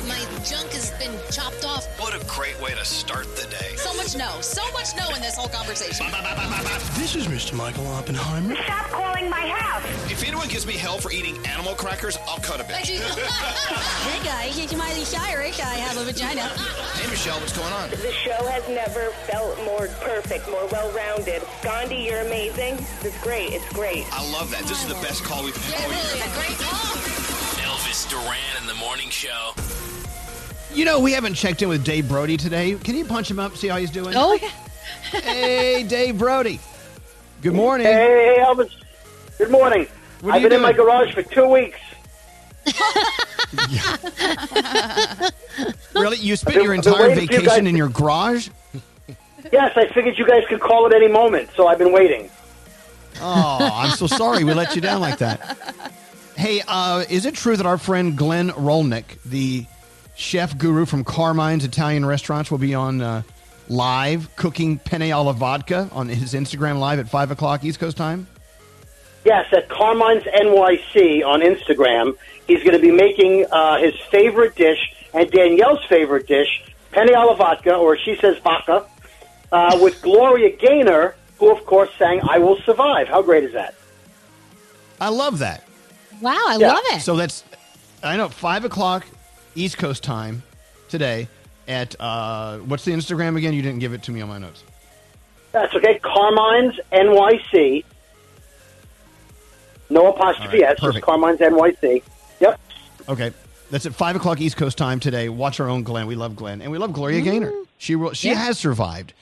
junk 0.45 0.71
has 0.71 0.91
been 0.99 1.13
chopped 1.31 1.65
off. 1.65 1.87
What 1.99 2.13
a 2.13 2.25
great 2.25 2.59
way 2.61 2.71
to 2.71 2.85
start 2.85 3.25
the 3.35 3.47
day. 3.47 3.75
So 3.77 3.93
much 3.95 4.01
much 4.03 4.17
no. 4.17 4.41
So 4.41 4.61
much 4.71 4.95
no 4.97 5.15
in 5.15 5.21
this 5.21 5.35
whole 5.35 5.47
conversation. 5.47 6.07
This 6.95 7.15
is 7.15 7.27
Mr. 7.27 7.53
Michael 7.53 7.87
Oppenheimer. 7.87 8.55
Stop 8.55 8.87
calling 8.87 9.29
my 9.29 9.47
house. 9.47 9.83
If 10.11 10.23
anyone 10.23 10.47
gives 10.47 10.65
me 10.65 10.73
hell 10.73 10.97
for 10.97 11.11
eating 11.11 11.37
animal 11.45 11.75
crackers, 11.75 12.17
I'll 12.27 12.39
cut 12.39 12.59
a 12.59 12.63
bitch. 12.63 12.89
hey 12.89 14.25
guys, 14.25 14.57
it's 14.57 14.75
Miley 14.75 15.03
Cyrus. 15.03 15.59
I 15.59 15.75
have 15.75 15.97
a 15.97 16.03
vagina. 16.03 16.41
hey, 16.41 17.09
Michelle, 17.09 17.39
what's 17.39 17.55
going 17.55 17.71
on? 17.73 17.89
The 17.91 18.11
show 18.11 18.45
has 18.47 18.67
never 18.69 19.11
felt 19.27 19.57
more 19.63 19.87
perfect, 20.01 20.49
more 20.49 20.67
well-rounded. 20.67 21.43
Gandhi, 21.61 21.97
you're 21.97 22.21
amazing. 22.21 22.83
It's 23.01 23.21
great. 23.21 23.53
It's 23.53 23.71
great. 23.73 24.05
I 24.11 24.29
love 24.31 24.51
that. 24.51 24.63
This 24.63 24.81
is 24.81 24.87
the 24.87 25.01
best 25.01 25.23
call 25.23 25.43
we've 25.43 25.55
Yeah, 25.69 25.85
really, 25.85 26.19
a 26.19 26.33
great 26.33 26.57
call. 26.57 26.95
Elvis 27.61 28.09
Duran 28.09 28.61
in 28.61 28.67
the 28.67 28.75
morning 28.75 29.09
show. 29.09 29.53
You 30.73 30.85
know, 30.85 30.99
we 30.99 31.11
haven't 31.11 31.33
checked 31.33 31.61
in 31.61 31.69
with 31.69 31.83
Dave 31.83 32.07
Brody 32.07 32.37
today. 32.37 32.75
Can 32.75 32.95
you 32.95 33.05
punch 33.05 33.29
him 33.29 33.39
up, 33.39 33.55
see 33.57 33.67
how 33.67 33.77
he's 33.77 33.91
doing? 33.91 34.13
Oh, 34.15 34.37
hey, 35.11 35.83
Dave 35.83 36.17
Brody. 36.17 36.59
Good 37.41 37.53
morning. 37.53 37.87
Hey, 37.87 38.37
Elvis. 38.39 38.71
Good 39.37 39.51
morning. 39.51 39.87
What 40.21 40.35
I've 40.35 40.41
you 40.41 40.49
been 40.49 40.57
in 40.57 40.61
my 40.61 40.73
garage 40.73 41.13
for 41.13 41.23
two 41.23 41.47
weeks. 41.47 41.79
Really? 45.93 46.17
You 46.17 46.35
spent 46.37 46.55
been- 46.55 46.63
your 46.63 46.73
entire 46.73 47.09
waiting 47.09 47.15
for 47.15 47.21
you 47.21 47.27
vacation 47.41 47.45
guys- 47.45 47.57
in 47.69 47.75
your 47.75 47.89
garage? 47.89 48.47
Yes, 49.51 49.73
I 49.75 49.87
figured 49.87 50.17
you 50.17 50.25
guys 50.25 50.43
could 50.47 50.61
call 50.61 50.85
at 50.87 50.93
any 50.93 51.09
moment, 51.09 51.49
so 51.55 51.67
I've 51.67 51.77
been 51.77 51.91
waiting. 51.91 52.29
Oh, 53.19 53.69
I'm 53.73 53.91
so 53.97 54.07
sorry 54.07 54.43
we 54.45 54.53
let 54.53 54.73
you 54.75 54.81
down 54.81 55.01
like 55.01 55.17
that. 55.19 55.57
Hey, 56.37 56.63
uh, 56.67 57.03
is 57.07 57.27
it 57.27 57.35
true 57.35 57.55
that 57.55 57.67
our 57.67 57.77
friend 57.77 58.17
Glenn 58.17 58.49
Rolnick, 58.51 59.21
the 59.25 59.65
chef 60.21 60.57
guru 60.57 60.85
from 60.85 61.03
Carmine's 61.03 61.65
Italian 61.65 62.05
Restaurants, 62.05 62.51
will 62.51 62.57
be 62.59 62.75
on 62.75 63.01
uh, 63.01 63.23
live 63.67 64.33
cooking 64.35 64.77
penne 64.77 65.11
alla 65.11 65.33
vodka 65.33 65.89
on 65.91 66.07
his 66.07 66.33
Instagram 66.33 66.79
live 66.79 66.99
at 66.99 67.09
5 67.09 67.31
o'clock 67.31 67.63
East 67.63 67.79
Coast 67.79 67.97
time? 67.97 68.27
Yes, 69.25 69.47
at 69.51 69.67
Carmine's 69.69 70.23
NYC 70.23 71.25
on 71.25 71.41
Instagram, 71.41 72.15
he's 72.47 72.59
going 72.63 72.73
to 72.75 72.79
be 72.79 72.91
making 72.91 73.45
uh, 73.51 73.77
his 73.79 73.93
favorite 74.09 74.55
dish 74.55 74.79
and 75.13 75.29
Danielle's 75.29 75.83
favorite 75.85 76.27
dish, 76.27 76.63
penne 76.91 77.13
alla 77.13 77.35
vodka, 77.35 77.75
or 77.75 77.97
she 77.97 78.15
says 78.15 78.37
vodka, 78.39 78.85
uh, 79.51 79.77
with 79.81 80.01
Gloria 80.01 80.55
Gaynor, 80.55 81.15
who 81.37 81.51
of 81.51 81.65
course 81.65 81.89
sang 81.97 82.21
"I 82.23 82.37
Will 82.39 82.57
Survive." 82.65 83.07
How 83.09 83.21
great 83.21 83.43
is 83.43 83.53
that? 83.53 83.75
I 84.99 85.09
love 85.09 85.39
that. 85.39 85.67
Wow, 86.21 86.31
I 86.47 86.57
Yeah. 86.59 86.67
love 86.73 86.83
it. 86.93 87.01
So 87.01 87.15
that's, 87.15 87.43
I 88.03 88.15
know, 88.17 88.29
5 88.29 88.65
o'clock 88.65 89.05
East 89.55 89.77
Coast 89.77 90.03
time 90.03 90.43
today 90.89 91.27
at, 91.67 91.95
uh, 91.99 92.57
what's 92.59 92.85
the 92.85 92.91
Instagram 92.91 93.37
again? 93.37 93.53
You 93.53 93.61
didn't 93.61 93.79
give 93.79 93.93
it 93.93 94.03
to 94.03 94.11
me 94.11 94.21
on 94.21 94.29
my 94.29 94.37
notes. 94.37 94.63
That's 95.51 95.73
okay. 95.75 95.99
Carmine's 95.99 96.79
NYC. 96.91 97.83
No 99.89 100.07
apostrophe 100.07 100.63
All 100.63 100.69
right, 100.69 100.77
S, 100.83 100.93
just. 100.93 101.01
Carmine's 101.01 101.39
NYC. 101.39 102.01
Yep. 102.39 102.59
Okay. 103.09 103.33
That's 103.69 103.85
at 103.85 103.93
five 103.93 104.15
o'clock 104.15 104.39
East 104.41 104.57
Coast 104.57 104.77
time 104.77 104.99
today. 104.99 105.29
Watch 105.29 105.59
our 105.59 105.67
own 105.69 105.83
Glenn. 105.83 106.07
We 106.07 106.15
love 106.15 106.35
Glenn, 106.35 106.61
and 106.61 106.71
we 106.71 106.77
love 106.77 106.93
Gloria 106.93 107.21
Gaynor. 107.21 107.51
She 107.77 107.95
will, 107.95 108.13
she 108.13 108.29
Yeah. 108.29 108.35
has 108.35 108.57
survived. 108.59 109.13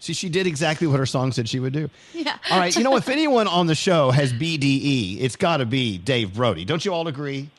See, 0.00 0.12
she 0.12 0.28
did 0.28 0.48
exactly 0.48 0.88
what 0.88 0.98
her 0.98 1.06
song 1.06 1.30
said 1.30 1.48
she 1.48 1.60
would 1.60 1.72
do. 1.72 1.88
Yeah. 2.12 2.36
All 2.50 2.58
right. 2.58 2.74
You 2.76 2.82
know, 2.82 2.96
if 2.96 3.08
anyone 3.08 3.46
on 3.46 3.68
the 3.68 3.76
show 3.76 4.10
has 4.10 4.32
BDE, 4.32 5.18
it's 5.20 5.36
got 5.36 5.58
to 5.58 5.66
be 5.66 5.98
Dave 5.98 6.34
Brody. 6.34 6.64
Don't 6.64 6.84
you 6.84 6.92
all 6.92 7.06
agree? 7.06 7.50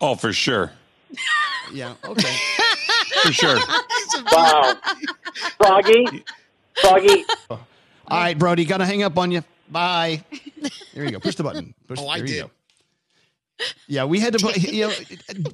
Oh, 0.00 0.16
for 0.16 0.32
sure. 0.32 0.72
Yeah. 1.72 1.94
Okay. 2.04 2.34
For 3.22 3.32
sure. 3.32 3.58
Wow. 4.32 4.74
Froggy. 5.56 6.24
Froggy. 6.80 7.24
All 7.50 7.58
right, 8.10 8.38
Brody. 8.38 8.64
Got 8.64 8.78
to 8.78 8.86
hang 8.86 9.02
up 9.02 9.16
on 9.18 9.30
you. 9.30 9.42
Bye. 9.70 10.22
There 10.92 11.04
you 11.04 11.10
go. 11.10 11.20
Push 11.20 11.36
the 11.36 11.42
button. 11.42 11.74
Push, 11.88 11.98
Oh, 12.00 12.08
I 12.08 12.18
there 12.18 12.26
you 12.26 12.32
did. 12.34 12.42
go. 12.42 12.50
Yeah, 13.86 14.04
we 14.04 14.20
had 14.20 14.32
to. 14.34 14.38
put- 14.44 14.56
You 14.62 14.88
know, 14.88 14.94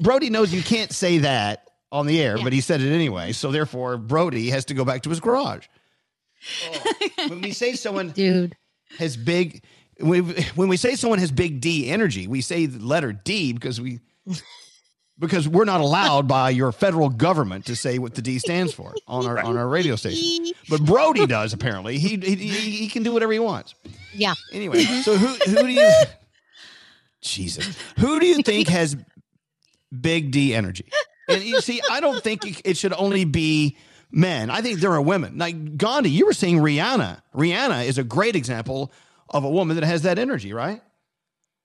Brody 0.01 0.31
knows 0.31 0.53
you 0.53 0.63
can't 0.63 0.91
say 0.93 1.19
that 1.19 1.69
on 1.93 2.07
the 2.07 2.21
air, 2.21 2.37
but 2.43 2.53
he 2.53 2.61
said 2.61 2.81
it 2.81 2.93
anyway. 2.93 3.33
So 3.33 3.51
therefore, 3.53 3.97
Brody 3.99 4.51
has 4.51 4.65
to 4.67 4.75
go 4.75 4.85
back 4.85 5.03
to 5.03 5.11
his 5.11 5.21
garage. 5.21 5.67
Oh. 6.65 7.09
when 7.29 7.41
we 7.43 7.53
say 7.53 7.75
someone, 7.75 8.09
dude, 8.15 8.57
has 8.99 9.17
big, 9.17 9.63
when 10.01 10.27
we, 10.29 10.43
when 10.55 10.69
we 10.69 10.77
say 10.77 10.97
someone 10.97 11.19
has 11.19 11.31
big 11.31 11.61
D 11.61 11.89
energy, 11.91 12.27
we 12.27 12.41
say 12.41 12.67
the 12.67 12.85
letter 12.85 13.13
D 13.13 13.53
because 13.53 13.81
we 13.81 14.01
because 15.21 15.47
we're 15.47 15.65
not 15.65 15.81
allowed 15.81 16.27
by 16.27 16.51
your 16.51 16.73
federal 16.73 17.11
government 17.11 17.67
to 17.67 17.77
say 17.77 17.99
what 17.99 18.15
the 18.15 18.23
D 18.23 18.39
stands 18.39 18.73
for 18.73 18.95
on 19.07 19.27
our 19.27 19.39
on 19.39 19.57
our 19.57 19.69
radio 19.69 19.95
station. 19.97 20.53
But 20.69 20.85
Brody 20.85 21.27
does 21.27 21.53
apparently. 21.53 21.99
He 21.99 22.17
he, 22.17 22.35
he, 22.35 22.89
can 22.89 23.03
do 23.03 23.13
whatever 23.13 23.33
he 23.33 23.39
wants. 23.39 23.75
Yeah. 24.13 24.35
Anyway, 24.53 24.83
mm-hmm. 24.83 25.03
so 25.03 25.17
who 25.17 25.29
who 25.51 25.63
do 25.63 25.69
you 25.69 25.91
Jesus. 27.21 27.77
Who 27.99 28.19
do 28.19 28.27
you 28.27 28.43
think 28.43 28.69
has 28.69 28.97
big 29.99 30.31
D 30.31 30.55
energy? 30.55 30.91
And 31.29 31.43
you 31.43 31.61
see, 31.61 31.81
I 31.91 32.01
don't 32.01 32.23
think 32.23 32.47
it- 32.47 32.63
it 32.65 32.77
should 32.77 32.95
only 32.95 33.25
be 33.25 33.77
men. 34.11 34.51
I 34.51 34.63
think 34.63 34.81
there 34.81 34.93
are 34.93 35.03
women. 35.03 35.39
Like 35.39 35.77
Gandhi, 35.77 36.11
you 36.11 36.27
were 36.27 36.33
saying 36.33 36.59
Rihanna. 36.59 37.21
Rihanna 37.35 37.87
is 37.87 37.99
a 37.99 38.05
great 38.05 38.35
example 38.37 38.91
of 39.29 39.45
a 39.45 39.51
woman 39.51 39.77
that 39.77 39.85
has 39.85 40.03
that 40.03 40.19
energy, 40.19 40.53
right? 40.53 40.83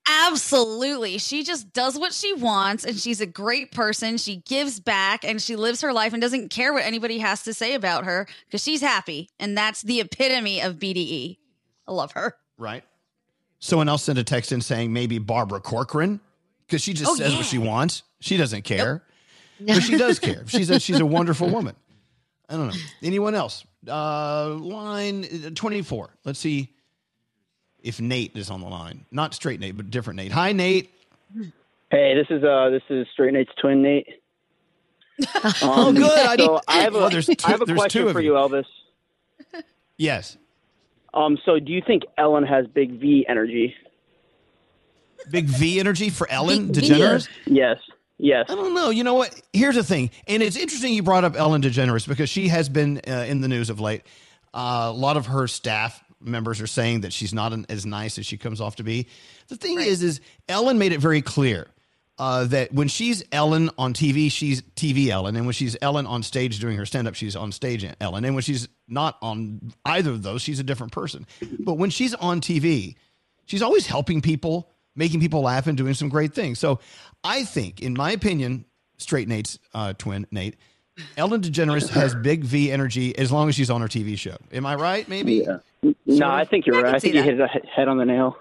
Absolutely. 0.08 1.18
She 1.18 1.42
just 1.42 1.72
does 1.72 1.98
what 1.98 2.12
she 2.12 2.32
wants 2.34 2.84
and 2.84 2.96
she's 2.96 3.20
a 3.20 3.26
great 3.26 3.72
person. 3.72 4.18
She 4.18 4.36
gives 4.36 4.78
back 4.80 5.24
and 5.24 5.40
she 5.42 5.56
lives 5.56 5.80
her 5.80 5.92
life 5.92 6.12
and 6.12 6.22
doesn't 6.22 6.50
care 6.50 6.72
what 6.72 6.84
anybody 6.84 7.18
has 7.18 7.42
to 7.44 7.54
say 7.54 7.74
about 7.74 8.04
her 8.04 8.26
because 8.46 8.62
she's 8.62 8.80
happy. 8.80 9.28
And 9.40 9.56
that's 9.58 9.82
the 9.82 10.00
epitome 10.00 10.60
of 10.60 10.76
BDE. 10.76 11.38
I 11.88 11.92
love 11.92 12.12
her. 12.12 12.36
Right. 12.58 12.84
Someone 13.58 13.88
else 13.88 14.04
sent 14.04 14.18
a 14.18 14.24
text 14.24 14.52
in 14.52 14.60
saying 14.60 14.92
maybe 14.92 15.18
Barbara 15.18 15.60
Corcoran 15.60 16.20
because 16.66 16.82
she 16.82 16.92
just 16.92 17.10
Oh, 17.10 17.14
says 17.16 17.32
yeah. 17.32 17.38
what 17.38 17.46
she 17.46 17.58
wants. 17.58 18.02
She 18.20 18.36
doesn't 18.36 18.62
care, 18.62 19.02
but 19.60 19.82
she 19.82 19.96
does 19.96 20.18
care. 20.18 20.44
She's 20.46 20.70
a 20.70 20.78
she's 20.80 21.00
a 21.00 21.06
wonderful 21.06 21.48
woman. 21.50 21.74
I 22.48 22.56
don't 22.56 22.68
know 22.68 22.80
anyone 23.02 23.34
else. 23.34 23.64
Uh, 23.88 24.50
line 24.50 25.24
twenty 25.54 25.82
four. 25.82 26.10
Let's 26.24 26.38
see 26.38 26.74
if 27.86 28.00
Nate 28.00 28.36
is 28.36 28.50
on 28.50 28.60
the 28.60 28.68
line. 28.68 29.06
Not 29.10 29.32
straight 29.34 29.60
Nate, 29.60 29.76
but 29.76 29.90
different 29.90 30.16
Nate. 30.16 30.32
Hi, 30.32 30.52
Nate. 30.52 30.92
Hey, 31.90 32.14
this 32.14 32.26
is 32.30 32.42
uh 32.44 32.68
this 32.70 32.82
is 32.90 33.06
Straight 33.12 33.32
Nate's 33.32 33.52
twin 33.60 33.82
Nate. 33.82 34.08
Oh, 35.62 35.92
good. 35.92 36.04
I 36.10 36.36
so 36.36 36.52
need- 36.54 36.60
I 36.68 36.80
have 36.82 36.94
a, 36.94 36.98
Well, 36.98 37.10
there's 37.10 37.28
I 37.30 37.50
have 37.50 37.62
a 37.62 37.64
there's 37.64 37.78
question 37.78 38.02
two 38.02 38.08
of 38.08 38.12
for 38.14 38.20
you. 38.20 38.32
you, 38.32 38.38
Elvis. 38.38 38.64
Yes. 39.96 40.36
Um, 41.14 41.38
so 41.46 41.58
do 41.58 41.72
you 41.72 41.80
think 41.86 42.02
Ellen 42.18 42.44
has 42.44 42.66
big 42.66 43.00
V 43.00 43.24
energy? 43.28 43.74
Big 45.30 45.46
V 45.46 45.80
energy 45.80 46.10
for 46.10 46.28
Ellen 46.30 46.66
Big 46.72 46.84
V. 46.84 46.90
DeGeneres. 46.90 47.28
Yes. 47.46 47.78
Yes. 48.18 48.46
I 48.48 48.54
don't 48.54 48.74
know. 48.74 48.90
You 48.90 49.04
know 49.04 49.14
what? 49.14 49.34
Here's 49.52 49.74
the 49.76 49.82
thing, 49.84 50.10
and 50.26 50.42
it's 50.42 50.56
interesting 50.56 50.92
you 50.94 51.02
brought 51.02 51.24
up 51.24 51.36
Ellen 51.36 51.62
DeGeneres 51.62 52.06
because 52.06 52.28
she 52.28 52.48
has 52.48 52.68
been 52.68 53.00
uh, 53.08 53.24
in 53.28 53.40
the 53.40 53.48
news 53.48 53.70
of 53.70 53.80
late. 53.80 54.02
Uh, 54.54 54.86
a 54.88 54.92
lot 54.92 55.16
of 55.16 55.26
her 55.26 55.46
staff 55.48 56.02
members 56.20 56.60
are 56.60 56.66
saying 56.66 57.02
that 57.02 57.12
she's 57.12 57.34
not 57.34 57.52
an, 57.52 57.66
as 57.68 57.86
nice 57.86 58.18
as 58.18 58.26
she 58.26 58.36
comes 58.36 58.60
off 58.60 58.76
to 58.76 58.82
be. 58.82 59.06
The 59.48 59.56
thing 59.56 59.80
is, 59.80 60.02
is 60.02 60.20
Ellen 60.48 60.78
made 60.78 60.92
it 60.92 61.00
very 61.00 61.22
clear 61.22 61.68
uh, 62.18 62.44
that 62.44 62.72
when 62.72 62.88
she's 62.88 63.22
Ellen 63.30 63.70
on 63.76 63.92
TV, 63.92 64.30
she's 64.30 64.62
TV 64.62 65.08
Ellen, 65.08 65.36
and 65.36 65.44
when 65.44 65.52
she's 65.52 65.76
Ellen 65.82 66.06
on 66.06 66.22
stage 66.22 66.58
doing 66.58 66.76
her 66.76 66.86
stand 66.86 67.06
up, 67.06 67.14
she's 67.14 67.36
on 67.36 67.52
stage 67.52 67.86
Ellen, 68.00 68.24
and 68.24 68.34
when 68.34 68.42
she's 68.42 68.68
not 68.88 69.18
on 69.20 69.72
either 69.84 70.10
of 70.10 70.22
those, 70.22 70.40
she's 70.42 70.58
a 70.58 70.64
different 70.64 70.92
person. 70.92 71.26
But 71.60 71.74
when 71.74 71.90
she's 71.90 72.14
on 72.14 72.40
TV, 72.40 72.96
she's 73.44 73.62
always 73.62 73.86
helping 73.86 74.22
people, 74.22 74.70
making 74.94 75.20
people 75.20 75.42
laugh, 75.42 75.66
and 75.66 75.76
doing 75.76 75.94
some 75.94 76.08
great 76.08 76.34
things. 76.34 76.58
So 76.58 76.80
I 77.22 77.44
think, 77.44 77.82
in 77.82 77.92
my 77.92 78.12
opinion, 78.12 78.64
straight 78.96 79.28
Nate's 79.28 79.58
uh, 79.74 79.92
twin, 79.92 80.26
Nate, 80.30 80.56
Ellen 81.16 81.40
DeGeneres 81.40 81.88
has 81.90 82.14
big 82.14 82.44
V 82.44 82.72
energy 82.72 83.16
as 83.18 83.30
long 83.30 83.48
as 83.48 83.54
she's 83.54 83.70
on 83.70 83.80
her 83.80 83.88
TV 83.88 84.16
show. 84.16 84.36
Am 84.52 84.64
I 84.64 84.74
right? 84.74 85.08
Maybe. 85.08 85.44
Yeah. 85.46 85.58
No, 86.06 86.28
I 86.28 86.44
think 86.44 86.66
you're 86.66 86.82
right. 86.82 86.94
I 86.94 86.98
think 86.98 87.14
you 87.14 87.22
hit 87.22 87.36
the 87.36 87.46
head 87.46 87.88
on 87.88 87.98
the 87.98 88.04
nail. 88.04 88.36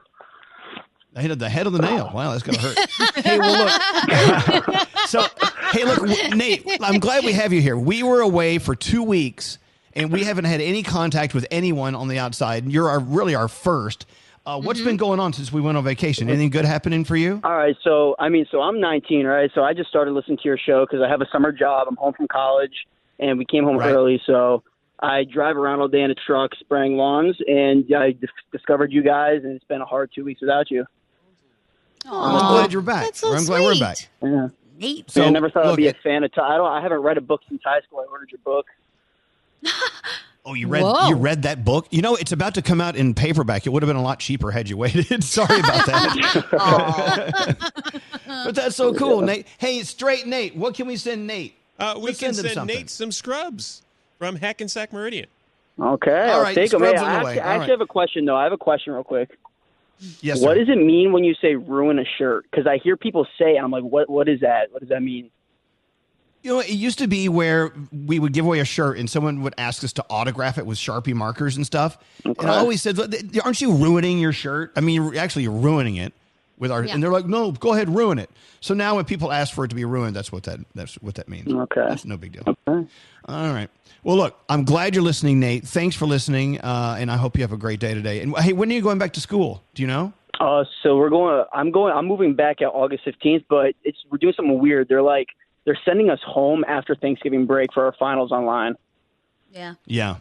I 1.15 1.22
hit 1.22 1.40
the 1.40 1.49
head 1.49 1.65
of 1.65 1.73
the 1.73 1.80
nail. 1.80 2.11
Wow, 2.14 2.32
that's 2.32 2.44
gonna 2.44 2.57
hurt. 2.57 2.77
hey, 3.23 3.40
well, 3.40 3.65
look. 3.65 4.88
so, 5.07 5.26
hey, 5.72 5.86
look, 5.86 6.03
Nate. 6.36 6.68
I'm 6.82 6.99
glad 6.99 7.23
we 7.23 7.32
have 7.32 7.53
you 7.53 7.61
here. 7.61 7.77
We 7.77 8.03
were 8.03 8.19
away 8.19 8.57
for 8.57 8.76
two 8.76 9.02
weeks, 9.02 9.57
and 9.94 10.11
we 10.11 10.26
haven't 10.26 10.45
had 10.45 10.60
any 10.60 10.84
contact 10.84 11.34
with 11.34 11.48
anyone 11.52 11.95
on 11.95 12.10
the 12.10 12.19
outside. 12.19 12.69
You're 12.69 12.90
our, 12.90 12.99
really 12.99 13.34
our 13.34 13.48
first. 13.48 14.06
Uh, 14.45 14.59
what's 14.61 14.81
been 14.81 14.97
going 14.97 15.19
on 15.19 15.34
since 15.34 15.51
we 15.51 15.59
went 15.59 15.76
on 15.77 15.84
vacation? 15.84 16.30
Anything 16.30 16.51
good 16.51 16.65
happening 16.65 17.03
for 17.03 17.15
you? 17.15 17.41
All 17.43 17.55
right, 17.57 17.76
so 17.84 18.15
I 18.19 18.30
mean, 18.30 18.45
so 18.51 18.61
I'm 18.61 18.80
19, 18.80 19.26
right? 19.26 19.49
So 19.55 19.63
I 19.63 19.73
just 19.73 19.89
started 19.89 20.11
listening 20.11 20.38
to 20.38 20.43
your 20.43 20.57
show 20.57 20.85
because 20.85 21.01
I 21.01 21.09
have 21.09 21.22
a 21.22 21.27
summer 21.31 21.51
job. 21.51 21.88
I'm 21.89 21.95
home 21.95 22.13
from 22.13 22.27
college, 22.27 22.85
and 23.19 23.39
we 23.39 23.45
came 23.45 23.63
home 23.63 23.77
Right. 23.77 23.91
early. 23.91 24.22
So 24.26 24.61
I 24.99 25.23
drive 25.23 25.57
around 25.57 25.80
all 25.81 25.88
day 25.88 26.01
in 26.01 26.11
a 26.11 26.15
truck 26.15 26.51
spraying 26.59 26.95
lawns, 26.95 27.35
and 27.47 27.85
I 27.95 28.15
discovered 28.51 28.91
you 28.93 29.01
guys, 29.01 29.41
and 29.43 29.53
it's 29.55 29.65
been 29.65 29.81
a 29.81 29.85
hard 29.85 30.11
two 30.13 30.23
weeks 30.23 30.41
without 30.41 30.69
you. 30.69 30.85
I'm 32.07 32.38
glad 32.53 32.72
you're 32.72 32.84
back. 32.84 33.03
That's 33.05 33.19
so 33.19 33.34
I'm 33.34 33.45
glad 33.45 33.61
we're 33.63 33.80
back. 33.80 34.09
Yeah. 34.22 34.49
Nate. 34.77 35.09
So 35.09 35.23
I 35.23 35.30
never 35.31 35.49
thought 35.49 35.63
I'd 35.65 35.69
look, 35.69 35.77
be 35.77 35.88
a 35.88 35.93
fan 36.03 36.23
of. 36.23 36.31
Ty- 36.34 36.53
I 36.53 36.57
don't. 36.57 36.72
I 36.72 36.81
haven't 36.81 36.99
read 36.99 37.17
a 37.17 37.22
book 37.22 37.41
since 37.49 37.61
high 37.65 37.81
school. 37.81 37.99
I 37.99 38.11
ordered 38.11 38.30
your 38.31 38.39
book. 38.45 38.67
Oh, 40.47 40.53
you 40.53 40.67
read 40.67 40.84
Whoa. 40.84 41.09
you 41.09 41.15
read 41.15 41.41
that 41.43 41.65
book? 41.65 41.88
You 41.89 42.03
know, 42.03 42.15
it's 42.15 42.31
about 42.31 42.53
to 42.55 42.61
come 42.61 42.80
out 42.80 42.95
in 42.95 43.15
paperback. 43.15 43.65
It 43.65 43.72
would 43.72 43.81
have 43.81 43.88
been 43.88 43.95
a 43.95 44.03
lot 44.03 44.19
cheaper 44.19 44.51
had 44.51 44.69
you 44.69 44.77
waited. 44.77 45.23
Sorry 45.23 45.59
about 45.59 45.85
that. 45.88 47.72
but 48.45 48.53
that's 48.55 48.76
so 48.76 48.93
cool, 48.93 49.22
Nate. 49.22 49.47
Hey, 49.57 49.81
straight 49.84 50.27
Nate. 50.27 50.55
What 50.55 50.76
can 50.76 50.85
we 50.88 50.97
send 50.97 51.26
Nate? 51.26 51.55
Uh, 51.80 51.95
we 51.97 52.03
Let's 52.05 52.19
can 52.19 52.34
send 52.34 52.49
send. 52.49 52.67
Nate 52.67 52.89
some 52.89 53.11
scrubs 53.11 53.81
from 54.19 54.35
Hackensack 54.35 54.93
Meridian. 54.93 55.27
Okay, 55.80 56.11
All 56.30 56.38
I'll 56.38 56.41
right, 56.43 56.55
take 56.55 56.72
them. 56.72 56.80
scrubs 56.80 57.01
Hey, 57.01 57.05
I 57.05 57.23
way. 57.23 57.31
actually, 57.31 57.39
I 57.41 57.53
actually 57.55 57.59
right. 57.61 57.69
have 57.72 57.81
a 57.81 57.88
question 57.88 58.26
though. 58.26 58.35
I 58.38 58.43
have 58.43 58.53
a 58.53 58.57
question 58.57 58.93
real 58.93 59.03
quick. 59.03 59.38
Yes, 60.22 60.41
What 60.41 60.55
sir. 60.55 60.59
does 60.65 60.69
it 60.69 60.77
mean 60.77 61.11
when 61.11 61.23
you 61.23 61.34
say 61.41 61.55
ruin 61.55 61.99
a 61.99 62.05
shirt? 62.17 62.45
Because 62.51 62.67
I 62.67 62.77
hear 62.77 62.95
people 62.97 63.26
say, 63.39 63.55
and 63.55 63.65
I'm 63.65 63.72
like, 63.72 63.84
what? 63.84 64.09
What 64.09 64.30
is 64.30 64.41
that? 64.41 64.72
What 64.72 64.81
does 64.81 64.89
that 64.89 65.01
mean? 65.01 65.31
You 66.45 66.51
know, 66.51 66.59
it 66.59 66.69
used 66.69 66.99
to 66.99 67.07
be 67.07 67.27
where 67.27 67.73
we 67.91 68.19
would 68.19 68.31
give 68.31 68.45
away 68.45 68.59
a 68.59 68.65
shirt 68.65 68.99
and 68.99 69.09
someone 69.09 69.41
would 69.41 69.55
ask 69.57 69.84
us 69.84 69.93
to 69.93 70.05
autograph 70.11 70.59
it 70.59 70.65
with 70.67 70.77
Sharpie 70.77 71.15
markers 71.15 71.57
and 71.57 71.65
stuff. 71.65 71.97
And 72.23 72.39
I 72.39 72.57
always 72.57 72.84
said, 72.84 72.99
"Aren't 73.43 73.61
you 73.61 73.73
ruining 73.73 74.19
your 74.19 74.31
shirt? 74.31 74.72
I 74.76 74.81
mean, 74.81 74.93
you're 74.93 75.17
actually 75.17 75.41
you're 75.41 75.51
ruining 75.51 75.95
it 75.95 76.13
with 76.59 76.72
our." 76.72 76.84
Yeah. 76.84 76.93
And 76.93 77.01
they're 77.01 77.11
like, 77.11 77.26
"No, 77.26 77.51
go 77.51 77.73
ahead, 77.73 77.89
ruin 77.89 78.19
it." 78.19 78.30
So 78.59 78.76
now 78.76 78.95
when 78.97 79.05
people 79.05 79.31
ask 79.31 79.55
for 79.55 79.65
it 79.65 79.69
to 79.69 79.76
be 79.76 79.85
ruined, 79.85 80.15
that's 80.15 80.31
what 80.31 80.43
that 80.43 80.59
that's 80.76 80.93
what 81.01 81.15
that 81.15 81.27
means. 81.27 81.51
Okay, 81.51 81.84
that's 81.89 82.05
no 82.05 82.15
big 82.15 82.34
deal. 82.34 82.43
Okay. 82.45 82.88
All 83.26 83.51
right. 83.51 83.69
Well, 84.03 84.15
look, 84.15 84.39
I'm 84.47 84.65
glad 84.65 84.93
you're 84.93 85.03
listening, 85.03 85.39
Nate. 85.39 85.65
Thanks 85.65 85.95
for 85.95 86.05
listening, 86.05 86.61
uh, 86.61 86.95
and 86.99 87.09
I 87.09 87.17
hope 87.17 87.38
you 87.38 87.41
have 87.41 87.53
a 87.53 87.57
great 87.57 87.80
day 87.80 87.95
today. 87.95 88.22
And 88.22 88.38
hey, 88.38 88.53
when 88.53 88.69
are 88.69 88.76
you 88.76 88.84
going 88.84 88.99
back 88.99 89.13
to 89.13 89.19
school? 89.19 89.63
Do 89.73 89.81
you 89.81 89.88
know? 89.88 90.13
Uh, 90.39 90.63
so 90.84 90.95
we're 90.95 91.09
going. 91.09 91.43
I'm 91.53 91.72
going. 91.72 91.91
I'm 91.91 92.05
moving 92.05 92.35
back 92.35 92.61
at 92.61 92.67
August 92.67 93.03
15th, 93.03 93.45
but 93.49 93.73
it's 93.84 93.97
we're 94.11 94.19
doing 94.19 94.34
something 94.38 94.59
weird. 94.59 94.88
They're 94.88 95.01
like 95.01 95.30
they're 95.65 95.79
sending 95.85 96.09
us 96.09 96.19
home 96.25 96.63
after 96.67 96.95
Thanksgiving 96.95 97.45
break 97.45 97.73
for 97.73 97.85
our 97.85 97.93
finals 97.99 98.31
online. 98.31 98.75
Yeah. 99.51 99.73
Yeah. 99.85 100.17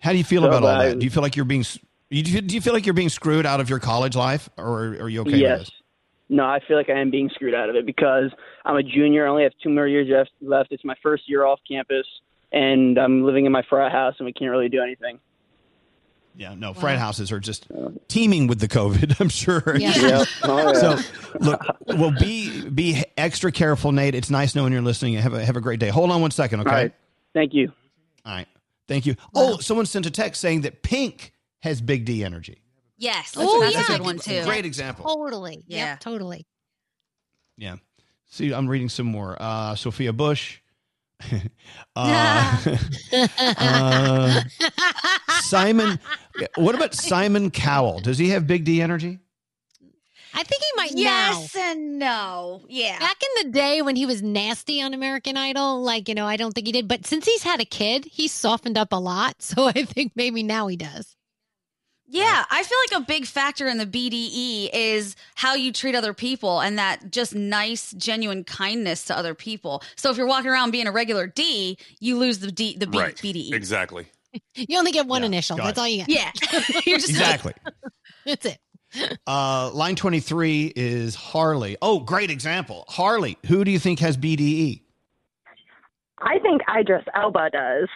How 0.00 0.12
do 0.12 0.18
you 0.18 0.24
feel 0.24 0.42
So, 0.42 0.48
about 0.48 0.62
all 0.62 0.68
uh, 0.68 0.84
that? 0.88 0.98
Do 0.98 1.04
you 1.04 1.10
feel 1.10 1.22
like 1.22 1.36
you're 1.36 1.44
being 1.44 1.60
s- 1.60 1.78
you- 2.10 2.22
do 2.22 2.54
you, 2.54 2.60
feel 2.60 2.72
like 2.72 2.86
you're 2.86 2.94
being 2.94 3.08
screwed 3.08 3.44
out 3.46 3.60
of 3.60 3.68
your 3.68 3.78
college 3.80 4.16
life, 4.16 4.48
or 4.56 4.96
are 5.00 5.08
you 5.08 5.20
okay 5.22 5.36
yes. 5.36 5.58
with 5.58 5.66
this? 5.68 5.74
No, 6.30 6.44
I 6.44 6.60
feel 6.66 6.76
like 6.76 6.88
I 6.90 7.00
am 7.00 7.10
being 7.10 7.30
screwed 7.30 7.54
out 7.54 7.68
of 7.70 7.76
it 7.76 7.86
because 7.86 8.30
I'm 8.64 8.76
a 8.76 8.82
junior. 8.82 9.26
I 9.26 9.30
only 9.30 9.42
have 9.44 9.52
two 9.62 9.70
more 9.70 9.86
years 9.88 10.08
left- 10.10 10.30
left. 10.40 10.72
It's 10.72 10.84
my 10.84 10.94
first 11.02 11.28
year 11.28 11.44
off 11.44 11.58
campus, 11.68 12.06
and 12.52 12.98
I'm 12.98 13.24
living 13.24 13.46
in 13.46 13.52
my 13.52 13.62
frat 13.68 13.92
house, 13.92 14.14
and 14.18 14.26
we 14.26 14.32
can't 14.32 14.50
really 14.50 14.68
do 14.68 14.82
anything. 14.82 15.18
Yeah, 16.38 16.54
no, 16.54 16.72
frat 16.72 17.00
houses 17.00 17.32
are 17.32 17.40
just 17.40 17.66
teeming 18.06 18.46
with 18.46 18.60
the 18.60 18.68
COVID. 18.68 19.16
I'm 19.20 19.28
sure. 19.28 19.76
Yeah. 19.76 19.96
Yep. 19.96 20.28
Oh, 20.44 20.72
yeah. 20.72 20.72
So, 20.72 20.98
look, 21.40 21.60
well, 21.88 22.12
be 22.12 22.70
be 22.70 23.02
extra 23.16 23.50
careful, 23.50 23.90
Nate. 23.90 24.14
It's 24.14 24.30
nice 24.30 24.54
knowing 24.54 24.72
you're 24.72 24.80
listening. 24.80 25.14
Have 25.14 25.34
a 25.34 25.44
have 25.44 25.56
a 25.56 25.60
great 25.60 25.80
day. 25.80 25.88
Hold 25.88 26.12
on 26.12 26.20
one 26.20 26.30
second, 26.30 26.60
okay? 26.60 26.70
All 26.70 26.76
right. 26.76 26.92
Thank 27.34 27.54
you. 27.54 27.72
All 28.24 28.34
right. 28.34 28.46
Thank 28.86 29.04
you. 29.04 29.16
Oh, 29.34 29.58
someone 29.58 29.84
sent 29.84 30.06
a 30.06 30.12
text 30.12 30.40
saying 30.40 30.60
that 30.60 30.84
Pink 30.84 31.32
has 31.62 31.80
Big 31.80 32.04
D 32.04 32.22
energy. 32.22 32.62
Yes. 32.98 33.34
Oh, 33.36 33.58
that's 33.58 33.74
yeah. 33.74 33.82
a 33.82 33.98
good 33.98 34.06
one 34.06 34.18
too. 34.20 34.44
Great 34.44 34.64
example. 34.64 35.06
Totally. 35.06 35.64
Yeah. 35.66 35.90
Yep, 35.90 36.00
totally. 36.00 36.46
Yeah. 37.56 37.76
See, 38.26 38.52
I'm 38.52 38.68
reading 38.68 38.88
some 38.88 39.06
more. 39.06 39.36
Uh, 39.40 39.74
Sophia 39.74 40.12
Bush. 40.12 40.60
uh, 41.96 42.76
uh, 43.38 44.42
Simon. 45.40 45.98
What 46.56 46.74
about 46.74 46.94
Simon 46.94 47.50
Cowell? 47.50 48.00
Does 48.00 48.18
he 48.18 48.30
have 48.30 48.46
Big 48.46 48.64
D 48.64 48.80
energy? 48.82 49.18
I 50.34 50.42
think 50.44 50.62
he 50.62 50.70
might 50.76 50.92
Yes 50.92 51.54
now. 51.54 51.60
and 51.72 51.98
no. 51.98 52.62
Yeah. 52.68 52.98
Back 52.98 53.16
in 53.22 53.46
the 53.46 53.52
day 53.52 53.82
when 53.82 53.96
he 53.96 54.06
was 54.06 54.22
nasty 54.22 54.80
on 54.82 54.94
American 54.94 55.36
Idol, 55.36 55.82
like, 55.82 56.08
you 56.08 56.14
know, 56.14 56.26
I 56.26 56.36
don't 56.36 56.52
think 56.54 56.66
he 56.66 56.72
did. 56.72 56.86
But 56.86 57.06
since 57.06 57.24
he's 57.24 57.42
had 57.42 57.60
a 57.60 57.64
kid, 57.64 58.04
he's 58.04 58.30
softened 58.30 58.76
up 58.78 58.92
a 58.92 58.96
lot. 58.96 59.36
So 59.40 59.66
I 59.66 59.84
think 59.84 60.12
maybe 60.14 60.42
now 60.42 60.66
he 60.66 60.76
does. 60.76 61.16
Yeah, 62.06 62.44
I 62.50 62.62
feel 62.62 62.78
like 62.90 63.02
a 63.02 63.06
big 63.06 63.26
factor 63.26 63.66
in 63.66 63.76
the 63.78 63.86
BDE 63.86 64.70
is 64.72 65.16
how 65.34 65.54
you 65.54 65.72
treat 65.72 65.94
other 65.94 66.14
people 66.14 66.60
and 66.60 66.78
that 66.78 67.10
just 67.10 67.34
nice, 67.34 67.92
genuine 67.92 68.44
kindness 68.44 69.04
to 69.06 69.16
other 69.16 69.34
people. 69.34 69.82
So 69.96 70.10
if 70.10 70.16
you're 70.16 70.26
walking 70.26 70.50
around 70.50 70.70
being 70.70 70.86
a 70.86 70.92
regular 70.92 71.26
D, 71.26 71.76
you 72.00 72.16
lose 72.18 72.38
the 72.38 72.50
D, 72.52 72.76
the 72.78 72.86
B, 72.86 72.98
right. 72.98 73.14
BDE. 73.16 73.52
Exactly. 73.52 74.06
You 74.54 74.78
only 74.78 74.92
get 74.92 75.06
one 75.06 75.24
initial. 75.24 75.56
That's 75.56 75.70
it. 75.70 75.78
all 75.78 75.88
you 75.88 76.04
get. 76.04 76.08
Yeah. 76.08 76.32
you're 76.86 76.98
just 76.98 77.10
Exactly. 77.10 77.54
That's 78.26 78.46
it. 78.46 78.58
Uh, 79.26 79.70
line 79.74 79.96
23 79.96 80.72
is 80.74 81.14
Harley. 81.14 81.76
Oh, 81.82 82.00
great 82.00 82.30
example. 82.30 82.86
Harley, 82.88 83.36
who 83.46 83.62
do 83.62 83.70
you 83.70 83.78
think 83.78 83.98
has 83.98 84.16
BDE? 84.16 84.80
I 86.18 86.38
think 86.38 86.62
Idris 86.74 87.04
Elba 87.14 87.50
does. 87.52 87.88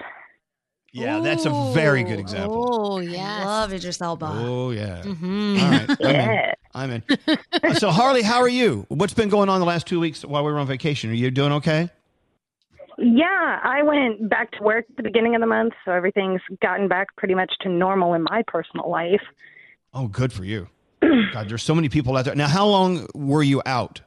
Yeah, 0.93 1.21
that's 1.21 1.47
a 1.47 1.73
very 1.73 2.05
good 2.05 2.19
example. 2.19 2.69
Oh, 2.71 2.99
yeah. 3.01 3.43
Love 3.47 3.73
Idris 3.73 4.03
Elba. 4.03 4.27
Oh, 4.31 4.71
yeah. 4.71 5.01
Mhm. 5.03 5.63
All 5.63 5.71
right. 6.13 6.55
I'm 6.75 6.91
in. 6.91 7.03
I'm 7.09 7.27
in. 7.29 7.39
Uh, 7.63 7.75
so, 7.75 7.91
Harley, 7.91 8.21
how 8.21 8.43
are 8.43 8.49
you? 8.49 8.85
What's 8.89 9.15
been 9.15 9.31
going 9.31 9.49
on 9.49 9.61
the 9.61 9.67
last 9.67 9.87
two 9.87 9.99
weeks 9.99 10.23
while 10.23 10.45
we 10.45 10.53
were 10.53 10.59
on 10.59 10.67
vacation? 10.67 11.09
Are 11.11 11.15
you 11.15 11.31
doing 11.31 11.53
okay? 11.53 11.89
Yeah, 12.99 13.61
I 13.63 13.83
went 13.83 14.29
back 14.29 14.51
to 14.53 14.63
work 14.63 14.85
at 14.91 14.97
the 14.97 15.03
beginning 15.03 15.35
of 15.35 15.41
the 15.41 15.47
month, 15.47 15.73
so 15.85 15.93
everything's 15.93 16.41
gotten 16.61 16.89
back 16.89 17.09
pretty 17.17 17.35
much 17.35 17.53
to 17.63 17.69
normal 17.69 18.15
in 18.15 18.23
my 18.25 18.43
personal 18.47 18.91
life. 18.91 19.23
Oh, 19.95 20.09
good 20.09 20.33
for 20.33 20.45
you. 20.45 20.69
God, 21.33 21.49
there's 21.49 21.63
so 21.63 21.75
many 21.75 21.89
people 21.89 22.17
out 22.17 22.25
there. 22.25 22.35
Now, 22.35 22.49
how 22.49 22.67
long 22.67 23.07
were 23.15 23.43
you 23.43 23.63
out? 23.67 24.01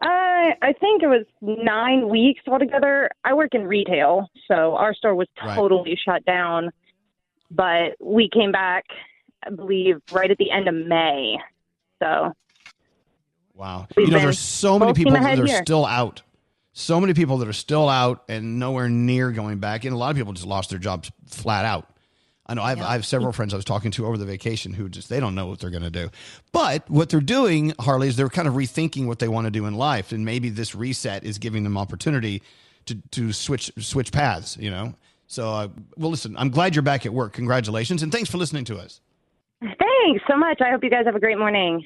I 0.00 0.52
I 0.62 0.72
think 0.74 1.02
it 1.02 1.08
was 1.08 1.24
nine 1.40 2.08
weeks 2.08 2.42
altogether. 2.46 3.10
I 3.24 3.34
work 3.34 3.54
in 3.54 3.66
retail, 3.66 4.28
so 4.46 4.76
our 4.76 4.94
store 4.94 5.14
was 5.14 5.26
Right. 5.42 5.56
totally 5.56 5.98
shut 6.04 6.24
down. 6.24 6.70
But 7.50 7.96
we 8.00 8.28
came 8.28 8.52
back, 8.52 8.84
I 9.44 9.50
believe, 9.50 9.96
right 10.12 10.30
at 10.30 10.36
the 10.38 10.50
end 10.50 10.68
of 10.68 10.74
May. 10.74 11.36
So 12.00 12.32
Wow. 13.54 13.88
You 13.96 14.06
know, 14.06 14.18
there's 14.20 14.38
so 14.38 14.78
many 14.78 14.92
people 14.92 15.12
that 15.14 15.38
are 15.38 15.44
here. 15.44 15.62
still 15.64 15.84
out. 15.84 16.22
So 16.78 17.00
many 17.00 17.12
people 17.12 17.38
that 17.38 17.48
are 17.48 17.52
still 17.52 17.88
out 17.88 18.22
and 18.28 18.60
nowhere 18.60 18.88
near 18.88 19.32
going 19.32 19.58
back. 19.58 19.84
And 19.84 19.92
a 19.92 19.96
lot 19.96 20.12
of 20.12 20.16
people 20.16 20.32
just 20.32 20.46
lost 20.46 20.70
their 20.70 20.78
jobs 20.78 21.10
flat 21.26 21.64
out. 21.64 21.88
I 22.46 22.54
know 22.54 22.62
I 22.62 22.70
have, 22.70 22.80
I 22.80 22.92
have 22.92 23.04
several 23.04 23.32
friends 23.32 23.52
I 23.52 23.56
was 23.56 23.64
talking 23.64 23.90
to 23.90 24.06
over 24.06 24.16
the 24.16 24.24
vacation 24.24 24.72
who 24.72 24.88
just 24.88 25.08
they 25.08 25.18
don't 25.18 25.34
know 25.34 25.48
what 25.48 25.58
they're 25.58 25.70
going 25.70 25.82
to 25.82 25.90
do. 25.90 26.08
But 26.52 26.88
what 26.88 27.08
they're 27.08 27.20
doing, 27.20 27.74
Harley, 27.80 28.06
is 28.06 28.14
they're 28.14 28.28
kind 28.28 28.46
of 28.46 28.54
rethinking 28.54 29.06
what 29.06 29.18
they 29.18 29.26
want 29.26 29.46
to 29.46 29.50
do 29.50 29.66
in 29.66 29.74
life, 29.74 30.12
and 30.12 30.24
maybe 30.24 30.50
this 30.50 30.72
reset 30.74 31.24
is 31.24 31.38
giving 31.38 31.64
them 31.64 31.76
opportunity 31.76 32.42
to 32.86 32.94
to 33.10 33.32
switch 33.32 33.72
switch 33.78 34.12
paths. 34.12 34.56
You 34.56 34.70
know. 34.70 34.94
So, 35.26 35.52
uh, 35.52 35.68
well, 35.96 36.10
listen, 36.10 36.36
I'm 36.38 36.48
glad 36.48 36.74
you're 36.74 36.82
back 36.82 37.04
at 37.04 37.12
work. 37.12 37.34
Congratulations, 37.34 38.02
and 38.02 38.10
thanks 38.10 38.30
for 38.30 38.38
listening 38.38 38.64
to 38.66 38.78
us. 38.78 39.02
thanks 39.60 40.22
so 40.26 40.36
much. 40.36 40.60
I 40.62 40.70
hope 40.70 40.82
you 40.82 40.90
guys 40.90 41.04
have 41.04 41.16
a 41.16 41.20
great 41.20 41.38
morning. 41.38 41.84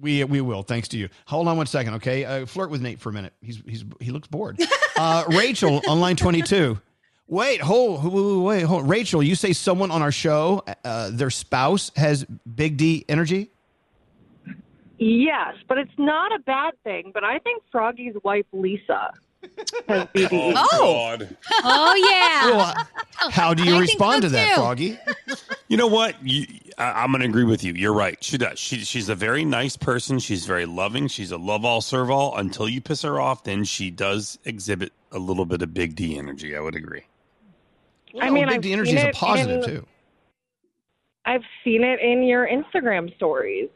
We 0.00 0.24
we 0.24 0.40
will. 0.40 0.62
Thanks 0.62 0.88
to 0.88 0.98
you. 0.98 1.08
Hold 1.26 1.48
on 1.48 1.56
one 1.56 1.66
second, 1.66 1.94
okay? 1.94 2.24
Uh, 2.24 2.46
flirt 2.46 2.70
with 2.70 2.82
Nate 2.82 3.00
for 3.00 3.10
a 3.10 3.12
minute. 3.12 3.32
He's 3.40 3.62
he's 3.66 3.84
he 4.00 4.10
looks 4.10 4.28
bored. 4.28 4.60
Uh, 4.98 5.24
Rachel 5.28 5.82
on 5.88 6.00
line 6.00 6.16
twenty 6.16 6.40
two. 6.40 6.80
Wait, 7.28 7.60
hold, 7.60 8.02
wait, 8.02 8.36
wait, 8.36 8.62
hold. 8.62 8.88
Rachel, 8.88 9.22
you 9.22 9.34
say 9.34 9.52
someone 9.52 9.90
on 9.90 10.00
our 10.00 10.10
show, 10.10 10.64
uh, 10.86 11.10
their 11.12 11.28
spouse 11.28 11.92
has 11.96 12.24
big 12.24 12.78
D 12.78 13.04
energy. 13.06 13.50
Yes, 14.98 15.56
but 15.68 15.76
it's 15.76 15.92
not 15.98 16.34
a 16.34 16.38
bad 16.38 16.72
thing. 16.82 17.10
But 17.12 17.24
I 17.24 17.38
think 17.40 17.62
Froggy's 17.70 18.16
wife 18.24 18.46
Lisa 18.54 19.12
has 19.88 20.04
BDE. 20.08 20.52
Oh. 20.56 21.16
Oh. 21.18 21.18
oh, 21.64 21.94
yeah. 22.10 22.56
Well, 22.56 23.30
how 23.30 23.54
do 23.54 23.64
you 23.64 23.76
I 23.76 23.80
respond 23.80 24.22
so 24.22 24.28
to 24.28 24.32
that, 24.34 24.48
too. 24.54 24.60
Froggy? 24.60 24.98
You 25.68 25.76
know 25.76 25.88
what? 25.88 26.14
You, 26.24 26.46
I, 26.78 27.02
I'm 27.02 27.10
going 27.10 27.22
to 27.22 27.28
agree 27.28 27.42
with 27.42 27.64
you. 27.64 27.72
You're 27.72 27.92
right. 27.92 28.22
She 28.22 28.38
does. 28.38 28.56
She, 28.56 28.84
she's 28.84 29.08
a 29.08 29.16
very 29.16 29.44
nice 29.44 29.76
person. 29.76 30.20
She's 30.20 30.46
very 30.46 30.64
loving. 30.64 31.08
She's 31.08 31.32
a 31.32 31.36
love 31.36 31.64
all, 31.64 31.80
serve 31.80 32.08
all. 32.08 32.36
Until 32.36 32.68
you 32.68 32.80
piss 32.80 33.02
her 33.02 33.20
off, 33.20 33.42
then 33.42 33.64
she 33.64 33.90
does 33.90 34.38
exhibit 34.44 34.92
a 35.10 35.18
little 35.18 35.44
bit 35.44 35.62
of 35.62 35.74
big 35.74 35.96
D 35.96 36.16
energy. 36.16 36.56
I 36.56 36.60
would 36.60 36.76
agree. 36.76 37.02
I 38.20 38.30
mean, 38.30 38.46
big 38.46 38.54
I've 38.54 38.62
D 38.62 38.72
energy 38.74 38.96
is 38.96 39.02
a 39.02 39.10
positive 39.10 39.64
in- 39.64 39.68
too. 39.68 39.86
I've 41.24 41.42
seen 41.64 41.82
it 41.82 41.98
in 41.98 42.22
your 42.22 42.46
Instagram 42.46 43.12
stories. 43.16 43.68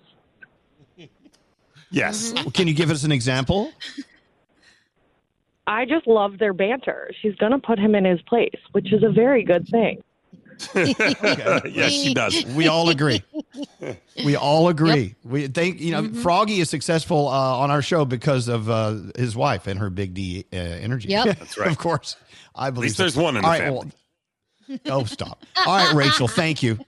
Yes. 1.91 2.33
Well, 2.35 2.53
Can 2.53 2.69
you 2.69 2.75
give 2.75 2.91
us 2.93 3.03
an 3.03 3.11
example? 3.11 3.73
I 5.71 5.85
just 5.85 6.07
love 6.07 6.39
their 6.39 6.53
banter. 6.53 7.11
She's 7.23 7.35
going 7.37 7.53
to 7.53 7.59
put 7.59 7.79
him 7.79 7.95
in 7.95 8.05
his 8.05 8.21
place, 8.23 8.55
which 8.73 8.93
is 8.93 9.03
a 9.03 9.09
very 9.11 9.45
good 9.45 9.69
thing. 9.69 10.03
yes, 10.75 11.93
she 11.93 12.13
does. 12.13 12.45
We 12.55 12.69
all 12.69 12.91
agree. 12.91 13.23
We 14.25 14.37
all 14.37 14.69
agree. 14.69 15.15
We 15.25 15.47
think 15.49 15.81
you 15.81 15.93
know 15.93 16.03
Mm-hmm. 16.03 16.21
Froggy 16.21 16.61
is 16.61 16.69
successful 16.69 17.29
uh, 17.29 17.59
on 17.59 17.71
our 17.71 17.81
show 17.83 18.05
because 18.05 18.49
of 18.49 18.69
uh, 18.69 18.97
his 19.17 19.35
wife 19.37 19.67
and 19.67 19.79
her 19.79 19.89
big 19.91 20.13
D 20.13 20.45
uh, 20.53 20.57
energy. 20.57 21.09
Yep. 21.09 21.25
That's 21.39 21.57
right. 21.57 21.71
of 21.71 21.79
course, 21.79 22.17
I 22.55 22.71
believe. 22.71 22.89
least 22.89 22.97
so. 22.99 23.05
there's 23.05 23.17
one 23.17 23.37
in 23.39 23.45
All 23.45 23.51
the 23.53 23.59
right, 23.59 23.65
family. 23.65 23.93
well- 24.85 25.01
oh, 25.01 25.05
stop. 25.05 25.45
All 25.67 25.77
right, 25.79 25.95
Rachel. 25.95 26.29
Thank 26.29 26.63
you. 26.63 26.79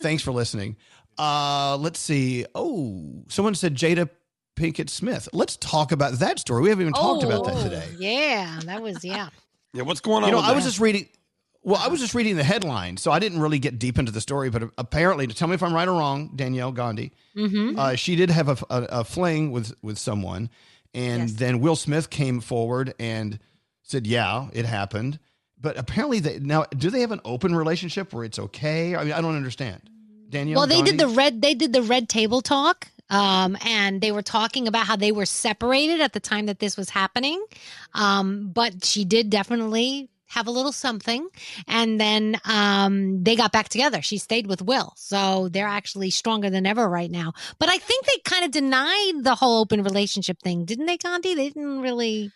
Thanks 0.00 0.22
for 0.22 0.32
listening. 0.32 0.76
Uh, 1.18 1.76
let's 1.78 1.98
see. 1.98 2.46
Oh, 2.54 3.24
someone 3.28 3.54
said 3.54 3.74
Jada 3.74 4.08
Pinkett 4.56 4.90
Smith. 4.90 5.28
Let's 5.32 5.56
talk 5.56 5.92
about 5.92 6.14
that 6.14 6.38
story. 6.40 6.62
We 6.62 6.70
haven't 6.70 6.82
even 6.82 6.94
talked 6.94 7.22
about 7.22 7.44
that 7.44 7.54
Oh, 7.56 7.62
today. 7.62 7.84
Yeah, 7.98 8.58
that 8.64 8.82
was, 8.82 9.04
yeah. 9.04 9.28
Yeah, 9.72 9.82
what's 9.82 10.00
going 10.00 10.22
on? 10.24 10.28
You 10.28 10.32
know, 10.32 10.38
with 10.38 10.46
I 10.50 10.52
was 10.52 10.64
just 10.64 10.80
reading. 10.80 11.08
Well, 11.62 11.80
I 11.82 11.88
was 11.88 12.00
just 12.00 12.14
reading 12.14 12.36
the 12.36 12.44
headline, 12.44 12.96
so 12.96 13.10
I 13.10 13.18
didn't 13.18 13.40
really 13.40 13.58
get 13.58 13.78
deep 13.78 13.98
into 13.98 14.12
the 14.12 14.20
story. 14.20 14.50
But 14.50 14.70
apparently, 14.78 15.26
to 15.26 15.34
tell 15.34 15.48
me 15.48 15.54
if 15.54 15.62
I'm 15.62 15.74
right 15.74 15.86
or 15.88 15.92
wrong, 15.98 16.30
Danielle 16.34 16.72
Gandhi, 16.72 17.12
Mm-hmm. 17.36 17.78
uh, 17.78 17.94
she 17.96 18.16
did 18.16 18.30
have 18.30 18.48
a, 18.48 18.56
a, 18.70 18.82
a 19.00 19.04
fling 19.04 19.50
with 19.50 19.74
with 19.82 19.98
someone, 19.98 20.48
and 20.94 21.28
then 21.28 21.60
Will 21.60 21.76
Smith 21.76 22.08
came 22.08 22.40
forward 22.40 22.94
and 22.98 23.38
said, 23.82 24.06
"Yeah, 24.06 24.48
it 24.52 24.64
happened." 24.64 25.18
But 25.60 25.76
apparently, 25.76 26.20
they 26.20 26.38
now 26.38 26.64
do 26.64 26.88
they 26.88 27.00
have 27.00 27.10
an 27.12 27.20
open 27.24 27.54
relationship 27.54 28.12
where 28.14 28.24
it's 28.24 28.38
okay? 28.38 28.94
I 28.94 29.02
mean, 29.04 29.12
I 29.12 29.20
don't 29.20 29.36
understand. 29.36 29.82
Danielle. 30.28 30.58
well, 30.60 30.66
they 30.68 30.82
did 30.82 30.98
the 30.98 31.08
red. 31.08 31.42
They 31.42 31.54
did 31.54 31.72
the 31.72 31.82
red 31.82 32.08
table 32.08 32.40
talk, 32.42 32.88
um, 33.10 33.56
and 33.64 34.00
they 34.00 34.12
were 34.12 34.22
talking 34.22 34.68
about 34.68 34.86
how 34.86 34.96
they 34.96 35.12
were 35.12 35.26
separated 35.26 36.00
at 36.00 36.12
the 36.12 36.20
time 36.20 36.46
that 36.46 36.58
this 36.58 36.76
was 36.76 36.90
happening. 36.90 37.44
Um, 37.94 38.50
but 38.52 38.84
she 38.84 39.04
did 39.04 39.30
definitely 39.30 40.10
have 40.28 40.48
a 40.48 40.50
little 40.50 40.72
something, 40.72 41.28
and 41.68 42.00
then 42.00 42.38
um, 42.44 43.22
they 43.22 43.36
got 43.36 43.52
back 43.52 43.68
together. 43.68 44.02
She 44.02 44.18
stayed 44.18 44.48
with 44.48 44.60
Will, 44.60 44.92
so 44.96 45.48
they're 45.48 45.68
actually 45.68 46.10
stronger 46.10 46.50
than 46.50 46.66
ever 46.66 46.88
right 46.88 47.10
now. 47.10 47.32
But 47.58 47.68
I 47.68 47.78
think 47.78 48.04
they 48.06 48.18
kind 48.24 48.44
of 48.44 48.50
denied 48.50 49.22
the 49.22 49.36
whole 49.36 49.60
open 49.60 49.82
relationship 49.82 50.40
thing, 50.42 50.64
didn't 50.64 50.86
they, 50.86 50.96
Gandhi? 50.96 51.34
They 51.34 51.48
didn't 51.50 51.80
really. 51.80 52.32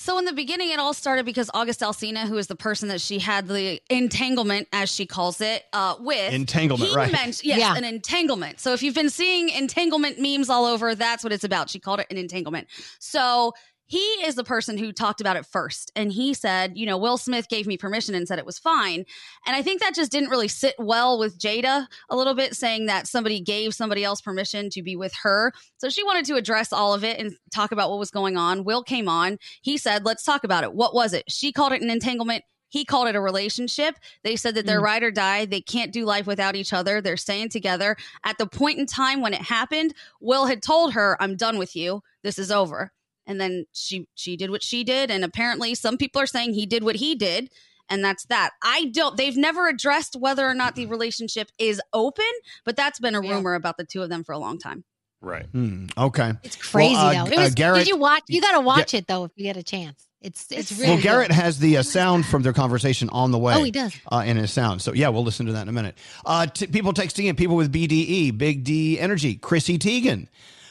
So 0.00 0.16
in 0.16 0.24
the 0.26 0.32
beginning, 0.32 0.70
it 0.70 0.78
all 0.78 0.94
started 0.94 1.26
because 1.26 1.50
August 1.52 1.80
Alsina, 1.80 2.20
who 2.28 2.36
is 2.38 2.46
the 2.46 2.54
person 2.54 2.86
that 2.88 3.00
she 3.00 3.18
had 3.18 3.48
the 3.48 3.80
entanglement, 3.90 4.68
as 4.72 4.88
she 4.88 5.06
calls 5.06 5.40
it, 5.40 5.64
uh, 5.72 5.96
with 5.98 6.32
Entanglement, 6.32 6.90
he 6.90 6.94
right. 6.94 7.10
meant- 7.10 7.42
yes, 7.42 7.58
Yeah. 7.58 7.74
an 7.74 7.82
entanglement. 7.82 8.60
So 8.60 8.72
if 8.72 8.82
you've 8.84 8.94
been 8.94 9.10
seeing 9.10 9.48
entanglement 9.48 10.20
memes 10.20 10.48
all 10.48 10.66
over, 10.66 10.94
that's 10.94 11.24
what 11.24 11.32
it's 11.32 11.42
about. 11.42 11.68
She 11.68 11.80
called 11.80 11.98
it 11.98 12.06
an 12.10 12.16
entanglement. 12.16 12.68
So 13.00 13.54
he 13.88 13.98
is 13.98 14.36
the 14.36 14.44
person 14.44 14.78
who 14.78 14.92
talked 14.92 15.20
about 15.20 15.36
it 15.36 15.44
first, 15.44 15.90
and 15.96 16.12
he 16.12 16.32
said, 16.34 16.78
you 16.78 16.86
know, 16.86 16.96
Will 16.96 17.16
Smith 17.16 17.48
gave 17.48 17.66
me 17.66 17.76
permission 17.76 18.14
and 18.14 18.28
said 18.28 18.38
it 18.38 18.46
was 18.46 18.58
fine, 18.58 19.04
and 19.44 19.56
I 19.56 19.62
think 19.62 19.80
that 19.80 19.94
just 19.96 20.12
didn't 20.12 20.30
really 20.30 20.46
sit 20.46 20.76
well 20.78 21.18
with 21.18 21.38
Jada 21.38 21.86
a 22.08 22.16
little 22.16 22.34
bit, 22.34 22.54
saying 22.54 22.86
that 22.86 23.08
somebody 23.08 23.40
gave 23.40 23.74
somebody 23.74 24.04
else 24.04 24.20
permission 24.20 24.70
to 24.70 24.82
be 24.82 24.94
with 24.94 25.14
her. 25.22 25.52
So 25.78 25.88
she 25.88 26.04
wanted 26.04 26.24
to 26.26 26.36
address 26.36 26.72
all 26.72 26.94
of 26.94 27.02
it 27.02 27.18
and 27.18 27.34
talk 27.52 27.72
about 27.72 27.90
what 27.90 27.98
was 27.98 28.10
going 28.12 28.36
on. 28.36 28.62
Will 28.62 28.82
came 28.84 29.08
on. 29.08 29.38
He 29.62 29.76
said, 29.76 30.04
let's 30.04 30.22
talk 30.22 30.44
about 30.44 30.62
it. 30.62 30.74
What 30.74 30.94
was 30.94 31.12
it? 31.12 31.24
She 31.28 31.50
called 31.50 31.72
it 31.72 31.82
an 31.82 31.90
entanglement. 31.90 32.44
He 32.70 32.84
called 32.84 33.08
it 33.08 33.16
a 33.16 33.20
relationship. 33.20 33.94
They 34.24 34.36
said 34.36 34.54
that 34.54 34.66
they're 34.66 34.80
Mm. 34.80 34.84
ride 34.84 35.02
or 35.02 35.10
die. 35.10 35.46
They 35.46 35.62
can't 35.62 35.90
do 35.90 36.04
life 36.04 36.26
without 36.26 36.54
each 36.54 36.74
other. 36.74 37.00
They're 37.00 37.16
staying 37.16 37.48
together. 37.48 37.96
At 38.24 38.36
the 38.36 38.46
point 38.46 38.78
in 38.78 38.84
time 38.84 39.22
when 39.22 39.32
it 39.32 39.40
happened, 39.40 39.94
Will 40.20 40.44
had 40.44 40.62
told 40.62 40.92
her, 40.92 41.16
I'm 41.18 41.34
done 41.34 41.56
with 41.56 41.74
you. 41.74 42.02
This 42.22 42.38
is 42.38 42.50
over. 42.50 42.92
And 43.28 43.40
then 43.40 43.66
she 43.72 44.08
she 44.16 44.36
did 44.36 44.50
what 44.50 44.62
she 44.64 44.82
did. 44.82 45.10
And 45.10 45.22
apparently 45.22 45.76
some 45.76 45.96
people 45.96 46.20
are 46.20 46.26
saying 46.26 46.54
he 46.54 46.66
did 46.66 46.82
what 46.82 46.96
he 46.96 47.14
did. 47.14 47.50
And 47.88 48.04
that's 48.04 48.24
that. 48.26 48.50
I 48.62 48.86
don't 48.86 49.16
they've 49.16 49.36
never 49.36 49.68
addressed 49.68 50.16
whether 50.18 50.44
or 50.46 50.54
not 50.54 50.74
the 50.74 50.86
relationship 50.86 51.50
is 51.58 51.80
open, 51.92 52.24
but 52.64 52.74
that's 52.74 52.98
been 52.98 53.14
a 53.14 53.20
rumor 53.20 53.54
about 53.54 53.76
the 53.76 53.84
two 53.84 54.02
of 54.02 54.08
them 54.08 54.24
for 54.24 54.32
a 54.32 54.38
long 54.38 54.58
time. 54.58 54.82
Right. 55.20 55.46
Hmm, 55.46 55.86
okay. 55.96 56.32
It's 56.42 56.56
crazy 56.56 56.94
Well, 56.94 57.06
uh, 57.06 57.24
though. 57.24 57.32
It 57.32 57.38
uh, 57.38 57.42
was, 57.42 57.54
Garrett- 57.54 57.78
did 57.80 57.88
you 57.88 57.96
watch? 57.96 58.22
You 58.28 58.40
got 58.40 58.52
to 58.52 58.60
watch 58.60 58.94
it 58.94 59.06
though 59.06 59.24
if 59.24 59.32
you 59.36 59.44
get 59.44 59.56
a 59.56 59.62
chance. 59.62 60.08
It's 60.20 60.50
it's 60.50 60.72
really 60.72 60.94
well, 60.94 61.02
Garrett 61.02 61.28
good. 61.28 61.34
has 61.36 61.58
the 61.60 61.76
uh, 61.76 61.82
sound 61.82 62.26
from 62.26 62.42
their 62.42 62.52
conversation 62.52 63.08
on 63.10 63.30
the 63.30 63.38
way. 63.38 63.54
Oh, 63.54 63.62
he 63.62 63.70
does. 63.70 63.94
Uh, 64.10 64.24
in 64.26 64.36
his 64.36 64.52
sound. 64.52 64.82
So, 64.82 64.92
yeah, 64.92 65.08
we'll 65.10 65.22
listen 65.22 65.46
to 65.46 65.52
that 65.52 65.62
in 65.62 65.68
a 65.68 65.72
minute. 65.72 65.96
Uh, 66.26 66.46
t- 66.46 66.66
people 66.66 66.92
texting 66.92 67.26
in, 67.26 67.36
people 67.36 67.54
with 67.54 67.72
BDE, 67.72 68.36
Big 68.36 68.64
D 68.64 68.98
Energy, 68.98 69.36
Chrissy 69.36 69.78
Teigen, 69.78 70.26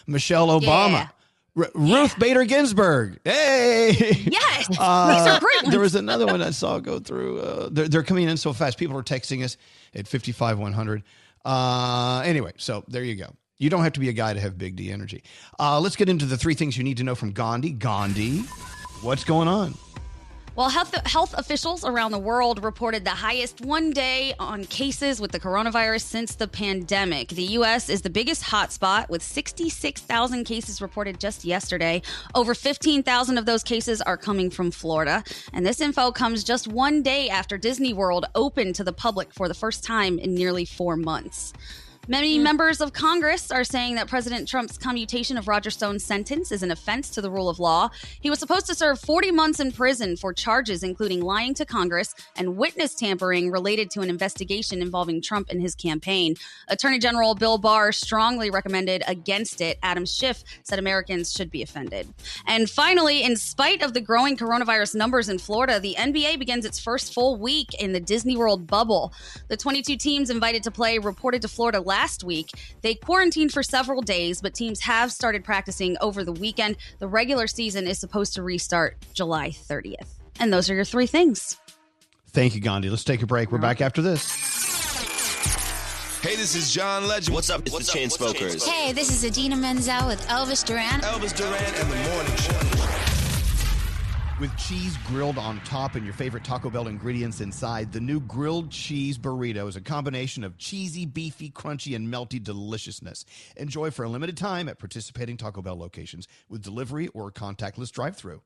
Michelle 0.05 0.47
Obama, 0.47 0.91
Yeah. 0.91 1.07
R- 1.57 1.69
Ruth 1.73 2.17
Bader 2.19 2.45
Ginsburg. 2.45 3.19
Hey! 3.23 3.91
Yes. 4.25 4.67
Uh, 4.79 5.17
These 5.23 5.33
are 5.33 5.39
great 5.39 5.63
ones. 5.63 5.71
there 5.71 5.79
was 5.79 5.95
another 5.95 6.25
one 6.25 6.41
I 6.41 6.49
saw 6.49 6.79
go 6.79 6.99
through. 6.99 7.39
Uh, 7.39 7.69
they're, 7.71 7.87
they're 7.87 8.03
coming 8.03 8.27
in 8.27 8.35
so 8.35 8.51
fast. 8.51 8.77
People 8.77 8.97
are 8.97 9.03
texting 9.03 9.43
us 9.45 9.55
at 9.95 10.07
55 10.09 10.59
100. 10.59 11.03
Uh, 11.45 12.21
anyway, 12.25 12.51
so 12.57 12.83
there 12.89 13.03
you 13.03 13.15
go. 13.15 13.33
You 13.59 13.69
don't 13.69 13.83
have 13.83 13.93
to 13.93 13.99
be 14.01 14.09
a 14.09 14.13
guy 14.13 14.33
to 14.33 14.39
have 14.41 14.57
big 14.57 14.75
D 14.75 14.91
energy. 14.91 15.23
Uh, 15.57 15.79
let's 15.79 15.95
get 15.95 16.09
into 16.09 16.25
the 16.25 16.37
three 16.37 16.53
things 16.53 16.77
you 16.77 16.83
need 16.83 16.97
to 16.97 17.03
know 17.03 17.15
from 17.15 17.31
Gandhi. 17.31 17.71
Gandhi, 17.71 18.39
what's 19.01 19.23
going 19.23 19.47
on? 19.47 19.73
Well, 20.57 20.69
health, 20.69 20.95
health 21.05 21.35
officials 21.37 21.85
around 21.85 22.13
the 22.13 22.17
world 22.17 22.63
reported 22.63 23.03
the 23.05 23.11
highest 23.11 23.61
one 23.61 23.91
day 23.91 24.33
on 24.39 24.65
cases 24.65 25.21
with 25.21 25.31
the 25.31 25.39
coronavirus 25.39 26.01
since 26.01 26.33
the 26.33 26.47
pandemic. 26.47 27.29
The 27.29 27.43
U.S. 27.43 27.89
is 27.89 28.01
the 28.01 28.09
biggest 28.09 28.41
hotspot 28.41 29.07
with 29.07 29.21
66,000 29.21 30.45
cases 30.45 30.81
reported 30.81 31.19
just 31.19 31.45
yesterday. 31.45 32.01
Over 32.33 32.55
15,000 32.55 33.37
of 33.37 33.45
those 33.45 33.61
cases 33.61 34.01
are 34.01 34.17
coming 34.17 34.49
from 34.49 34.71
Florida. 34.71 35.23
And 35.53 35.63
this 35.63 35.79
info 35.79 36.11
comes 36.11 36.43
just 36.43 36.67
one 36.67 37.03
day 37.03 37.29
after 37.29 37.59
Disney 37.59 37.93
World 37.93 38.25
opened 38.33 38.73
to 38.77 38.83
the 38.83 38.93
public 38.93 39.31
for 39.35 39.47
the 39.47 39.53
first 39.53 39.83
time 39.83 40.17
in 40.17 40.33
nearly 40.33 40.65
four 40.65 40.95
months. 40.95 41.53
Many 42.09 42.39
mm. 42.39 42.43
members 42.43 42.79
of 42.79 42.93
Congress 42.93 43.51
are 43.51 43.65
saying 43.65 43.95
that 43.95 44.07
President 44.07 44.47
Trump's 44.47 44.77
commutation 44.77 45.37
of 45.37 45.49
Roger 45.49 45.69
Stone's 45.69 46.05
sentence 46.05 46.53
is 46.53 46.63
an 46.63 46.71
offense 46.71 47.09
to 47.09 47.21
the 47.21 47.29
rule 47.29 47.49
of 47.49 47.59
law. 47.59 47.89
He 48.21 48.29
was 48.29 48.39
supposed 48.39 48.65
to 48.67 48.75
serve 48.75 48.97
40 48.97 49.31
months 49.31 49.59
in 49.59 49.73
prison 49.73 50.15
for 50.15 50.31
charges 50.31 50.83
including 50.83 51.21
lying 51.21 51.53
to 51.55 51.65
Congress 51.65 52.15
and 52.37 52.55
witness 52.55 52.95
tampering 52.95 53.51
related 53.51 53.91
to 53.91 54.01
an 54.01 54.09
investigation 54.09 54.81
involving 54.81 55.21
Trump 55.21 55.49
and 55.49 55.61
his 55.61 55.75
campaign. 55.75 56.35
Attorney 56.69 56.97
General 56.97 57.35
Bill 57.35 57.57
Barr 57.57 57.91
strongly 57.91 58.49
recommended 58.49 59.03
against 59.05 59.59
it. 59.59 59.77
Adam 59.83 60.05
Schiff 60.05 60.45
said 60.63 60.79
Americans 60.79 61.33
should 61.33 61.51
be 61.51 61.61
offended. 61.61 62.07
And 62.45 62.69
finally, 62.69 63.23
in 63.23 63.35
spite 63.35 63.81
of 63.81 63.93
the 63.93 64.01
growing 64.01 64.37
coronavirus 64.37 64.95
numbers 64.95 65.27
in 65.27 65.39
Florida, 65.39 65.77
the 65.77 65.95
NBA 65.99 66.39
begins 66.39 66.63
its 66.63 66.79
first 66.79 67.13
full 67.13 67.35
week 67.35 67.73
in 67.81 67.91
the 67.91 67.99
Disney 67.99 68.37
World 68.37 68.65
bubble. 68.65 69.11
The 69.49 69.57
22 69.57 69.97
teams 69.97 70.29
invited 70.29 70.63
to 70.63 70.71
play 70.71 70.99
reported 70.99 71.41
to 71.41 71.49
Florida 71.49 71.81
last 71.81 71.96
week. 72.23 72.51
They 72.81 72.95
quarantined 72.95 73.51
for 73.51 73.63
several 73.63 74.01
days, 74.01 74.41
but 74.41 74.53
teams 74.53 74.79
have 74.81 75.11
started 75.11 75.43
practicing 75.43 75.97
over 76.01 76.23
the 76.23 76.31
weekend. 76.31 76.77
The 76.99 77.07
regular 77.07 77.47
season 77.47 77.87
is 77.87 77.99
supposed 77.99 78.33
to 78.35 78.43
restart 78.43 78.97
July 79.13 79.49
30th. 79.49 80.07
And 80.39 80.53
those 80.53 80.69
are 80.69 80.75
your 80.75 80.85
three 80.85 81.07
things. 81.07 81.57
Thank 82.29 82.55
you, 82.55 82.61
Gandhi. 82.61 82.89
Let's 82.89 83.03
take 83.03 83.21
a 83.23 83.25
break. 83.25 83.51
We're 83.51 83.57
back 83.57 83.81
after 83.81 84.01
this. 84.01 84.29
Hey, 86.21 86.35
this 86.35 86.55
is 86.55 86.73
John 86.73 87.07
Legend. 87.07 87.33
What's 87.33 87.49
up? 87.49 87.61
It's 87.65 87.77
the 87.77 87.99
Chainsmokers. 87.99 88.67
Hey, 88.67 88.91
this 88.91 89.09
is 89.11 89.23
Idina 89.23 89.55
Menzel 89.55 90.07
with 90.07 90.25
Elvis 90.27 90.65
Duran. 90.65 91.01
Elvis 91.01 91.35
Duran 91.35 91.53
and 91.53 91.91
the 91.91 92.09
Morning 92.09 92.35
Show. 92.35 92.66
With 94.39 94.55
cheese 94.55 94.95
grilled 95.07 95.39
on 95.39 95.59
top 95.61 95.95
and 95.95 96.05
your 96.05 96.13
favorite 96.13 96.43
Taco 96.43 96.69
Bell 96.69 96.87
ingredients 96.87 97.41
inside, 97.41 97.91
the 97.91 97.99
new 97.99 98.19
grilled 98.19 98.69
cheese 98.69 99.17
burrito 99.17 99.67
is 99.67 99.75
a 99.75 99.81
combination 99.81 100.43
of 100.43 100.59
cheesy, 100.59 101.07
beefy, 101.07 101.49
crunchy, 101.49 101.95
and 101.95 102.07
melty 102.07 102.43
deliciousness. 102.43 103.25
Enjoy 103.55 103.89
for 103.89 104.05
a 104.05 104.09
limited 104.09 104.37
time 104.37 104.69
at 104.69 104.77
participating 104.77 105.37
Taco 105.37 105.63
Bell 105.63 105.75
locations 105.75 106.27
with 106.49 106.61
delivery 106.61 107.07
or 107.15 107.31
contactless 107.31 107.91
drive 107.91 108.15
through. 108.15 108.43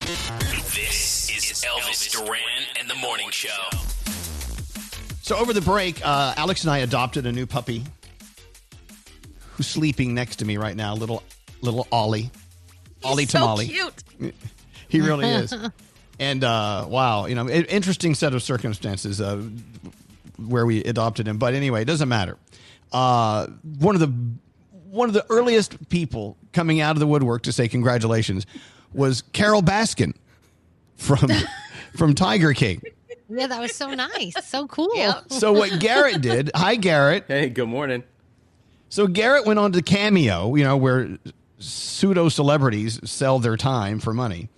This 0.00 1.30
is 1.30 1.62
Elvis 1.62 2.10
Duran 2.10 2.38
and 2.80 2.88
the 2.88 2.94
Morning 2.94 3.28
Show. 3.30 3.50
So, 5.20 5.36
over 5.36 5.52
the 5.52 5.60
break, 5.60 6.00
uh, 6.04 6.32
Alex 6.38 6.64
and 6.64 6.70
I 6.70 6.78
adopted 6.78 7.26
a 7.26 7.32
new 7.32 7.46
puppy 7.46 7.84
who's 9.50 9.66
sleeping 9.66 10.14
next 10.14 10.36
to 10.36 10.46
me 10.46 10.56
right 10.56 10.74
now, 10.74 10.94
little 10.94 11.22
little 11.60 11.86
Ollie. 11.92 12.30
Ollie 13.04 13.26
so 13.26 13.40
Tamale. 13.40 13.68
cute. 13.68 14.04
He 14.92 15.00
really 15.00 15.28
is. 15.28 15.54
And 16.18 16.44
uh, 16.44 16.86
wow, 16.88 17.26
you 17.26 17.34
know, 17.34 17.48
interesting 17.48 18.14
set 18.14 18.32
of 18.32 18.44
circumstances 18.44 19.20
uh, 19.20 19.42
where 20.36 20.64
we 20.64 20.84
adopted 20.84 21.26
him. 21.26 21.38
But 21.38 21.54
anyway, 21.54 21.82
it 21.82 21.86
doesn't 21.86 22.08
matter. 22.08 22.36
Uh, 22.92 23.48
one 23.78 23.96
of 23.96 24.00
the 24.00 24.12
one 24.90 25.08
of 25.08 25.14
the 25.14 25.26
earliest 25.30 25.88
people 25.88 26.36
coming 26.52 26.80
out 26.80 26.94
of 26.94 27.00
the 27.00 27.08
woodwork 27.08 27.42
to 27.44 27.52
say 27.52 27.66
congratulations 27.66 28.46
was 28.92 29.22
Carole 29.32 29.62
Baskin 29.62 30.14
from 30.96 31.28
from 31.96 32.14
Tiger 32.14 32.52
King. 32.52 32.82
Yeah, 33.28 33.46
that 33.46 33.60
was 33.60 33.74
so 33.74 33.92
nice. 33.92 34.34
So 34.44 34.68
cool. 34.68 34.92
So 35.28 35.52
what 35.52 35.80
Garrett 35.80 36.20
did? 36.20 36.50
Hi, 36.54 36.76
Garrett. 36.76 37.24
Hey, 37.26 37.48
good 37.48 37.68
morning. 37.68 38.04
So 38.90 39.06
Garrett 39.06 39.46
went 39.46 39.58
on 39.58 39.72
to 39.72 39.82
Cameo, 39.82 40.54
you 40.54 40.62
know, 40.62 40.76
where 40.76 41.18
pseudo 41.58 42.28
celebrities 42.28 43.00
sell 43.10 43.38
their 43.38 43.56
time 43.56 43.98
for 43.98 44.12
money, 44.12 44.50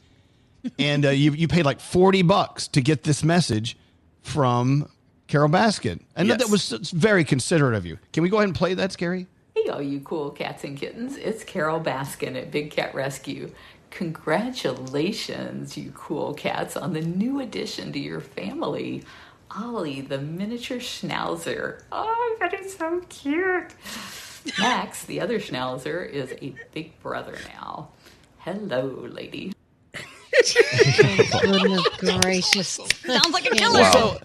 and 0.78 1.04
uh, 1.06 1.10
you 1.10 1.32
you 1.32 1.48
paid 1.48 1.64
like 1.64 1.80
forty 1.80 2.22
bucks 2.22 2.68
to 2.68 2.80
get 2.80 3.02
this 3.04 3.22
message 3.24 3.76
from 4.22 4.88
Carole 5.26 5.48
Baskin, 5.48 6.00
and 6.16 6.30
that- 6.30 6.38
that 6.40 6.50
was 6.50 6.70
very 6.92 7.24
considerate 7.24 7.74
of 7.74 7.84
you. 7.86 7.98
Can 8.12 8.22
we 8.22 8.28
go 8.28 8.36
ahead 8.38 8.48
and 8.48 8.56
play 8.56 8.74
that, 8.74 8.92
Scary? 8.92 9.26
Hey, 9.54 9.68
all 9.70 9.80
you 9.82 10.00
cool 10.00 10.30
cats 10.30 10.64
and 10.64 10.76
kittens. 10.76 11.16
It's 11.16 11.44
Carole 11.44 11.80
Baskin 11.80 12.36
at 12.36 12.50
Big 12.50 12.70
Cat 12.70 12.94
Rescue. 12.94 13.50
Congratulations, 13.90 15.76
you 15.78 15.92
cool 15.94 16.34
cats, 16.34 16.76
on 16.76 16.92
the 16.92 17.00
new 17.00 17.40
addition 17.40 17.92
to 17.92 17.98
your 17.98 18.20
family, 18.20 19.02
Ollie, 19.56 20.00
the 20.02 20.18
miniature 20.18 20.78
schnauzer. 20.78 21.80
Oh, 21.92 22.36
that 22.40 22.52
is 22.54 22.76
so 22.76 23.00
cute. 23.08 23.72
Max, 24.58 25.04
the 25.04 25.20
other 25.20 25.38
schnauzer, 25.38 26.06
is 26.08 26.32
a 26.42 26.54
big 26.72 27.00
brother 27.00 27.38
now. 27.54 27.88
Hello, 28.38 29.06
lady. 29.10 29.53
Goodness 31.42 31.88
gracious. 31.98 32.68
Sounds 33.04 33.30
like 33.32 33.44
a 33.50 33.54
Yeah. 33.54 33.60
killer. 33.62 33.84
So, 33.92 34.18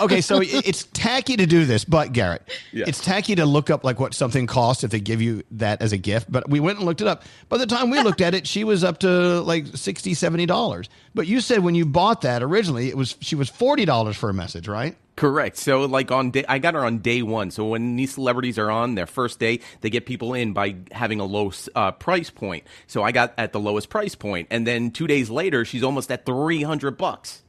okay, 0.00 0.20
so 0.20 0.40
it- 0.40 0.66
it's 0.66 0.86
tacky 0.92 1.36
to 1.36 1.46
do 1.46 1.64
this, 1.64 1.84
but 1.84 2.12
Garrett, 2.12 2.42
Yeah. 2.72 2.84
it's 2.88 3.00
tacky 3.00 3.34
to 3.36 3.46
look 3.46 3.70
up 3.70 3.84
like 3.84 3.98
what 4.00 4.14
something 4.14 4.46
costs 4.46 4.84
if 4.84 4.90
they 4.90 5.00
give 5.00 5.22
you 5.22 5.42
that 5.52 5.80
as 5.82 5.92
a 5.92 5.96
gift. 5.98 6.30
But 6.30 6.48
we 6.50 6.60
went 6.60 6.78
and 6.78 6.86
looked 6.86 7.00
it 7.00 7.06
up. 7.06 7.22
By 7.48 7.58
the 7.58 7.66
time 7.66 7.90
we 7.90 8.00
looked 8.02 8.20
at 8.20 8.34
it, 8.34 8.46
she 8.46 8.64
was 8.64 8.84
up 8.84 8.98
to 8.98 9.40
like 9.40 9.66
60 9.74 10.46
dollars. 10.46 10.88
But 11.14 11.26
you 11.26 11.40
said 11.40 11.60
when 11.60 11.74
you 11.74 11.86
bought 11.86 12.20
that 12.22 12.42
originally, 12.42 12.88
it 12.88 12.96
was 12.96 13.16
she 13.20 13.34
was 13.34 13.48
forty 13.48 13.84
dollars 13.84 14.16
for 14.16 14.28
a 14.30 14.34
message, 14.34 14.68
right? 14.68 14.96
Correct. 15.20 15.58
So, 15.58 15.82
like 15.82 16.10
on 16.10 16.30
day, 16.30 16.46
I 16.48 16.58
got 16.58 16.72
her 16.72 16.82
on 16.82 17.00
day 17.00 17.20
one. 17.20 17.50
So 17.50 17.66
when 17.66 17.94
these 17.94 18.14
celebrities 18.14 18.58
are 18.58 18.70
on 18.70 18.94
their 18.94 19.04
first 19.04 19.38
day, 19.38 19.60
they 19.82 19.90
get 19.90 20.06
people 20.06 20.32
in 20.32 20.54
by 20.54 20.76
having 20.92 21.20
a 21.20 21.26
low 21.26 21.52
uh, 21.74 21.92
price 21.92 22.30
point. 22.30 22.64
So 22.86 23.02
I 23.02 23.12
got 23.12 23.34
at 23.36 23.52
the 23.52 23.60
lowest 23.60 23.90
price 23.90 24.14
point, 24.14 24.48
and 24.50 24.66
then 24.66 24.90
two 24.92 25.06
days 25.06 25.28
later, 25.28 25.66
she's 25.66 25.82
almost 25.82 26.10
at 26.10 26.24
three 26.24 26.62
hundred 26.62 26.96
bucks. 26.96 27.42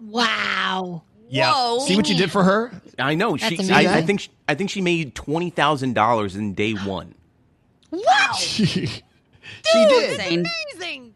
Wow. 0.00 1.02
Yeah. 1.28 1.52
Whoa. 1.52 1.80
See 1.80 1.96
what 1.96 2.08
you 2.08 2.16
did 2.16 2.32
for 2.32 2.44
her? 2.44 2.72
I 2.98 3.14
know. 3.14 3.36
That's 3.36 3.62
She, 3.62 3.72
I, 3.72 3.98
I 3.98 4.00
think, 4.00 4.20
she, 4.20 4.30
I 4.48 4.54
think 4.54 4.70
she 4.70 4.80
made 4.80 5.14
twenty 5.14 5.50
thousand 5.50 5.92
dollars 5.92 6.34
in 6.34 6.54
day 6.54 6.72
one. 6.72 7.14
Wow. 7.90 8.32
she 8.38 8.86
Dude, 9.70 9.88
did. 9.90 10.46
Amazing. 10.78 11.12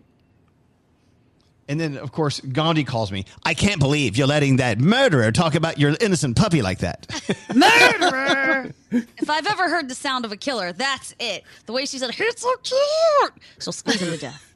And 1.73 1.81
then, 1.81 1.97
of 1.97 2.13
course, 2.13 2.39
Gandhi 2.41 2.85
calls 2.85 3.11
me. 3.11 3.25
I 3.47 3.55
can't 3.55 3.81
believe 3.81 4.19
you're 4.19 4.27
letting 4.27 4.57
that 4.57 4.79
murderer 4.79 5.33
talk 5.33 5.55
about 5.55 5.79
your 5.79 5.97
innocent 6.03 6.37
puppy 6.37 6.61
like 6.61 6.81
that. 6.81 7.07
Murderer. 7.55 8.75
if 8.91 9.31
I've 9.31 9.47
ever 9.47 9.71
heard 9.71 9.89
the 9.89 9.95
sound 9.95 10.27
of 10.27 10.33
a 10.33 10.37
killer, 10.37 10.75
that's 10.75 11.15
it. 11.19 11.45
The 11.65 11.73
way 11.73 11.87
she 11.87 11.97
said, 11.97 12.11
"It's 12.15 12.43
so 12.43 12.55
cute," 12.63 13.33
she'll 13.59 13.73
squeeze 13.73 14.03
him 14.03 14.11
to 14.13 14.19
death. 14.19 14.55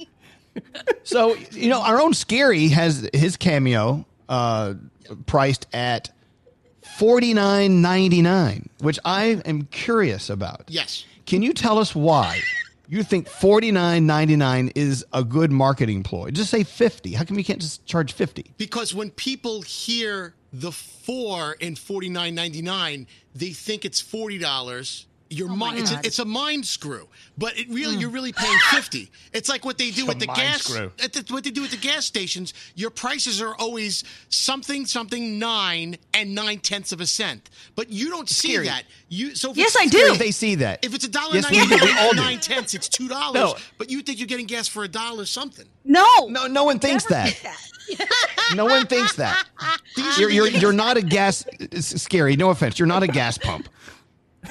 So 1.02 1.36
you 1.52 1.68
know, 1.68 1.80
our 1.82 2.00
own 2.00 2.14
Scary 2.14 2.68
has 2.68 3.08
his 3.12 3.36
cameo 3.36 4.04
uh, 4.28 4.74
priced 5.26 5.66
at 5.72 6.10
forty 6.96 7.34
nine 7.34 7.80
ninety 7.82 8.22
nine, 8.22 8.68
which 8.80 8.98
I 9.04 9.40
am 9.44 9.64
curious 9.66 10.30
about. 10.30 10.64
Yes. 10.68 11.04
Can 11.26 11.42
you 11.42 11.52
tell 11.52 11.78
us 11.78 11.94
why 11.94 12.40
you 12.88 13.02
think 13.02 13.28
forty 13.28 13.70
nine 13.70 14.06
ninety 14.06 14.36
nine 14.36 14.72
is 14.74 15.04
a 15.12 15.22
good 15.22 15.52
marketing 15.52 16.02
ploy? 16.02 16.30
Just 16.30 16.50
say 16.50 16.64
fifty. 16.64 17.12
How 17.12 17.24
come 17.24 17.38
you 17.38 17.44
can't 17.44 17.60
just 17.60 17.84
charge 17.86 18.12
fifty? 18.12 18.52
Because 18.56 18.94
when 18.94 19.10
people 19.10 19.62
hear 19.62 20.34
the 20.52 20.72
four 20.72 21.52
in 21.60 21.76
forty 21.76 22.08
nine 22.08 22.34
ninety 22.34 22.62
nine, 22.62 23.06
they 23.34 23.50
think 23.50 23.84
it's 23.84 24.00
forty 24.00 24.38
dollars. 24.38 25.06
Your 25.30 25.50
oh 25.50 25.56
mind, 25.56 25.78
it's 25.78 25.92
a, 25.92 26.00
it's 26.04 26.18
a 26.18 26.24
mind 26.24 26.64
screw, 26.64 27.06
but 27.36 27.58
it 27.58 27.68
really 27.68 27.94
hmm. 27.94 28.00
you're 28.00 28.10
really 28.10 28.32
paying 28.32 28.58
fifty. 28.70 29.10
It's 29.32 29.48
like 29.48 29.64
what 29.64 29.76
they 29.76 29.90
do 29.90 30.02
It's 30.02 30.08
a 30.08 30.12
at 30.12 30.18
the 30.20 30.26
gas, 30.26 30.62
screw. 30.62 30.90
at 31.02 31.12
the, 31.12 31.32
what 31.32 31.44
they 31.44 31.50
do 31.50 31.64
at 31.64 31.70
the 31.70 31.76
gas 31.76 32.06
stations. 32.06 32.54
Your 32.74 32.90
prices 32.90 33.42
are 33.42 33.54
always 33.56 34.04
something 34.30 34.86
something 34.86 35.38
nine 35.38 35.98
and 36.14 36.34
nine 36.34 36.60
tenths 36.60 36.92
of 36.92 37.00
a 37.00 37.06
cent, 37.06 37.50
but 37.76 37.90
you 37.90 38.08
don't 38.08 38.28
see 38.28 38.52
Scary. 38.52 38.66
that. 38.66 38.84
You 39.08 39.34
so 39.34 39.50
if 39.50 39.58
Yes, 39.58 39.76
I 39.78 39.86
do. 39.86 40.16
They 40.16 40.30
see 40.30 40.54
that. 40.56 40.84
If 40.84 40.94
it's 40.94 41.04
a 41.04 41.10
dollar 41.10 41.34
Yes, 41.34 41.50
we 41.50 41.58
ninety 41.58 41.76
do. 41.76 41.84
We 41.84 41.98
all 41.98 42.14
nine 42.14 42.40
tenths, 42.40 42.74
it's 42.74 42.88
two 42.88 43.08
dollars. 43.08 43.34
No. 43.34 43.56
But 43.76 43.90
you 43.90 44.00
think 44.02 44.18
you're 44.18 44.28
getting 44.28 44.46
gas 44.46 44.66
for 44.66 44.84
a 44.84 44.88
dollar 44.88 45.26
something. 45.26 45.66
No, 45.84 46.06
no, 46.28 46.46
no 46.46 46.64
one 46.64 46.78
thinks 46.78 47.04
that. 47.06 47.34
No 48.54 48.64
one 48.64 48.86
thinks 48.86 49.14
that. 49.14 49.46
You're, 50.18 50.30
you're, 50.30 50.48
you're 50.48 50.72
not 50.72 50.96
a 50.96 51.02
gas. 51.02 51.44
It's 51.58 52.00
scary. 52.00 52.36
No 52.36 52.50
offense. 52.50 52.78
You're 52.78 52.86
not 52.86 53.02
a 53.02 53.08
gas 53.08 53.36
pump. 53.36 53.68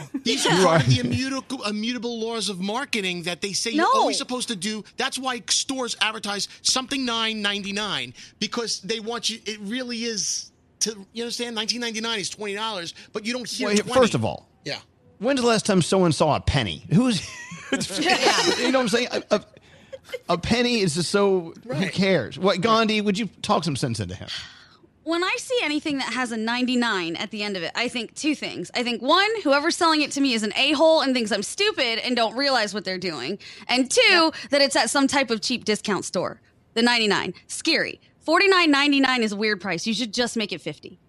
These 0.24 0.46
are 0.46 0.50
part 0.64 0.84
are- 0.84 0.90
the 0.90 1.00
immutable, 1.00 1.64
immutable 1.66 2.20
laws 2.20 2.50
of 2.50 2.60
marketing 2.60 3.24
that 3.24 3.42
they 3.42 3.54
say 3.54 3.72
you're 3.72 3.86
always 3.86 4.18
supposed 4.18 4.48
to 4.50 4.56
do. 4.56 4.84
That's 4.98 5.18
why 5.18 5.42
stores 5.50 5.96
advertise 6.02 6.48
something 6.62 7.06
nine 7.06 7.42
ninety 7.42 7.72
nine 7.74 8.14
because 8.40 8.82
they 8.82 9.00
want 9.00 9.30
you. 9.30 9.40
It 9.46 9.60
really 9.62 10.04
is. 10.04 10.52
To 10.82 11.08
you 11.12 11.24
understand, 11.24 11.56
nineteen 11.56 11.82
ninety 11.82 12.02
nine 12.02 12.20
is 12.20 12.30
twenty 12.30 12.54
dollars, 12.54 12.94
but 13.12 13.26
you 13.26 13.34
don't 13.34 13.50
hear. 13.50 13.70
Well, 13.70 13.78
20. 13.78 13.94
first 14.00 14.14
of 14.14 14.24
all, 14.24 14.48
yeah. 14.64 14.78
When's 15.20 15.42
the 15.42 15.48
last 15.48 15.66
time 15.66 15.82
someone 15.82 16.12
saw 16.12 16.36
a 16.36 16.40
penny? 16.40 16.86
Who's, 16.94 17.28
you 17.72 18.72
know 18.72 18.80
what 18.80 18.82
I'm 18.82 18.88
saying? 18.88 19.08
A, 19.12 19.24
a, 19.32 19.46
a 20.30 20.38
penny 20.38 20.82
is 20.82 20.94
just 20.96 21.10
so, 21.10 21.54
who 21.68 21.90
cares? 21.90 22.38
What, 22.38 22.62
Gandhi, 22.62 23.02
would 23.02 23.18
you 23.18 23.28
talk 23.42 23.64
some 23.64 23.76
sense 23.76 24.00
into 24.00 24.14
him? 24.14 24.28
When 25.08 25.24
I 25.24 25.36
see 25.40 25.58
anything 25.64 25.98
that 26.00 26.14
has 26.14 26.32
a 26.32 26.38
99 26.38 27.16
at 27.16 27.32
the 27.32 27.42
end 27.44 27.56
of 27.58 27.64
it, 27.64 27.72
I 27.76 27.88
think 27.88 28.14
two 28.14 28.36
things. 28.36 28.70
I 28.76 28.84
think 28.84 29.02
one, 29.02 29.30
whoever's 29.44 29.76
selling 29.78 30.02
it 30.02 30.12
to 30.12 30.22
me 30.22 30.34
is 30.34 30.44
an 30.44 30.54
a 30.56 30.74
hole 30.74 31.02
and 31.02 31.14
thinks 31.16 31.32
I'm 31.32 31.44
stupid 31.44 32.00
and 32.00 32.16
don't 32.16 32.36
realize 32.36 32.74
what 32.74 32.84
they're 32.86 32.98
doing. 32.98 33.40
And 33.68 33.90
two, 33.90 34.32
that 34.52 34.62
it's 34.62 34.76
at 34.76 34.90
some 34.90 35.08
type 35.08 35.32
of 35.32 35.42
cheap 35.42 35.66
discount 35.66 36.06
store. 36.06 36.42
The 36.74 36.82
99. 36.82 37.34
Scary. 37.48 38.00
49.99 38.28 39.20
is 39.20 39.32
a 39.32 39.36
weird 39.38 39.62
price. 39.62 39.88
You 39.88 39.94
should 39.94 40.14
just 40.14 40.36
make 40.38 40.52
it 40.52 40.62
50. 40.62 41.00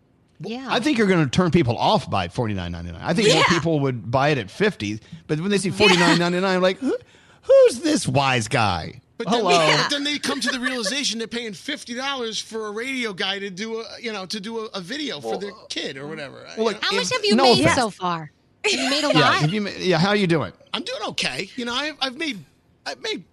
Yeah. 0.41 0.67
I 0.71 0.79
think 0.81 0.99
you're 0.99 1.09
going 1.09 1.25
to 1.25 1.31
turn 1.31 1.51
people 1.51 1.77
off 1.77 2.09
by 2.09 2.29
forty 2.29 2.55
nine 2.55 2.71
ninety 2.71 2.93
nine. 2.93 3.01
I 3.03 3.13
think 3.13 3.29
more 3.29 3.39
Yeah. 3.39 3.49
people 3.49 3.81
would 3.81 4.09
buy 4.09 4.29
it 4.29 4.39
at 4.39 4.49
fifty, 4.51 5.01
but 5.27 5.41
when 5.41 5.51
they 5.51 5.59
see 5.59 5.71
forty 5.71 5.97
nine 5.97 6.17
ninety 6.21 6.39
nine, 6.39 6.61
like, 6.63 6.79
Who, 6.79 6.97
who's 7.43 7.81
this 7.81 8.07
wise 8.07 8.47
guy? 8.47 9.01
But 9.19 9.27
oh, 9.29 9.31
then, 9.33 9.41
Hello. 9.61 9.77
but 9.83 9.91
then 9.91 10.05
they 10.05 10.19
come 10.19 10.41
to 10.41 10.51
the 10.51 10.61
realization 10.61 11.19
they're 11.19 11.27
paying 11.29 11.53
fifty 11.53 11.95
dollars 11.95 12.41
for 12.41 12.69
a 12.69 12.71
radio 12.71 13.13
guy 13.13 13.41
to 13.41 13.51
do 13.51 13.81
a 13.81 13.85
you 14.01 14.13
know 14.13 14.27
to 14.27 14.39
do 14.41 14.61
a, 14.61 14.65
a 14.75 14.81
video 14.81 15.21
for 15.21 15.37
their 15.39 15.51
uh, 15.53 15.67
kid 15.69 15.97
or 15.97 16.07
whatever. 16.07 16.47
Well, 16.57 16.67
look, 16.69 16.83
How 16.85 16.95
much 16.95 17.13
have 17.13 17.25
you 17.25 17.35
no 17.35 17.43
made 17.43 17.61
offense. 17.63 17.77
so 17.77 17.91
far? 17.91 18.31
You 18.65 18.89
made 18.91 19.05
a 19.05 19.09
Yeah, 19.09 19.21
lot? 19.21 19.35
have 19.41 19.53
you 19.53 19.61
ma- 19.63 19.71
yeah. 19.77 19.99
How 19.99 20.11
are 20.11 20.17
you 20.17 20.27
doing? 20.29 20.53
I'm 20.73 20.83
doing 20.85 21.03
okay. 21.09 21.51
You 21.57 21.65
know, 21.65 21.75
I've, 21.75 21.97
I've 22.01 22.17
made 22.17 22.45
I've 22.87 23.01
made 23.03 23.25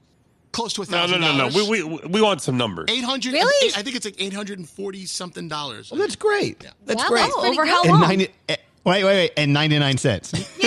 close 0.54 0.74
to 0.74 0.82
a 0.82 0.86
thousand. 0.86 1.22
No, 1.22 1.32
no, 1.34 1.38
no, 1.38 1.50
no. 1.50 1.70
We, 1.70 1.84
we 1.84 2.00
we 2.08 2.22
want 2.22 2.42
some 2.42 2.58
numbers. 2.58 2.86
Eight 2.90 3.04
hundred. 3.04 3.34
Really? 3.34 3.74
I 3.76 3.82
think 3.84 3.96
it's 3.96 4.06
like 4.06 4.16
eight 4.20 4.34
hundred 4.34 4.58
and 4.60 4.68
forty 4.68 5.06
something 5.06 5.48
dollars. 5.48 5.92
Well, 5.92 6.00
that's 6.00 6.16
great. 6.16 6.66
That's 6.86 7.04
Wow, 7.04 7.10
great. 7.10 7.22
that's 7.22 7.36
Over 7.38 7.66
how 7.66 7.84
good. 7.84 7.92
And 7.92 8.02
long? 8.02 8.28
Eh, 8.50 8.56
90 8.86 9.04
wait, 9.04 9.04
wait, 9.04 9.16
wait, 9.18 9.32
and 9.38 9.52
ninety 9.54 9.80
nine 9.80 9.98
cents. 9.98 10.32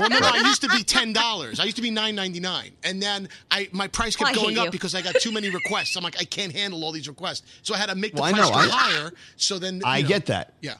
well, 0.00 0.08
no, 0.08 0.18
no, 0.18 0.28
I 0.32 0.42
used 0.46 0.62
to 0.62 0.68
be 0.68 0.82
ten 0.82 1.12
dollars. 1.12 1.60
I 1.60 1.64
used 1.64 1.76
to 1.76 1.82
be 1.82 1.90
nine 1.90 2.14
ninety 2.14 2.40
nine, 2.40 2.72
and 2.84 3.00
then 3.02 3.28
I 3.50 3.68
my 3.72 3.88
price 3.88 4.16
kept 4.16 4.36
Oh, 4.36 4.42
going 4.42 4.58
up 4.58 4.66
you. 4.66 4.70
because 4.70 4.94
I 4.94 5.02
got 5.02 5.14
too 5.16 5.32
many 5.32 5.48
requests. 5.50 5.96
I'm 5.96 6.02
like, 6.04 6.20
I 6.20 6.24
can't 6.24 6.52
handle 6.52 6.84
all 6.84 6.92
these 6.92 7.08
requests, 7.08 7.42
so 7.62 7.74
I 7.74 7.78
had 7.78 7.88
to 7.88 7.94
make 7.94 8.14
the 8.14 8.20
Well, 8.22 8.30
I 8.30 8.32
price 8.32 8.48
know. 8.48 8.54
go 8.54 8.58
I- 8.60 8.68
higher. 8.68 9.12
So 9.36 9.58
then 9.58 9.80
I 9.84 10.02
know, 10.02 10.08
get 10.08 10.26
that. 10.26 10.54
Yeah. 10.60 10.74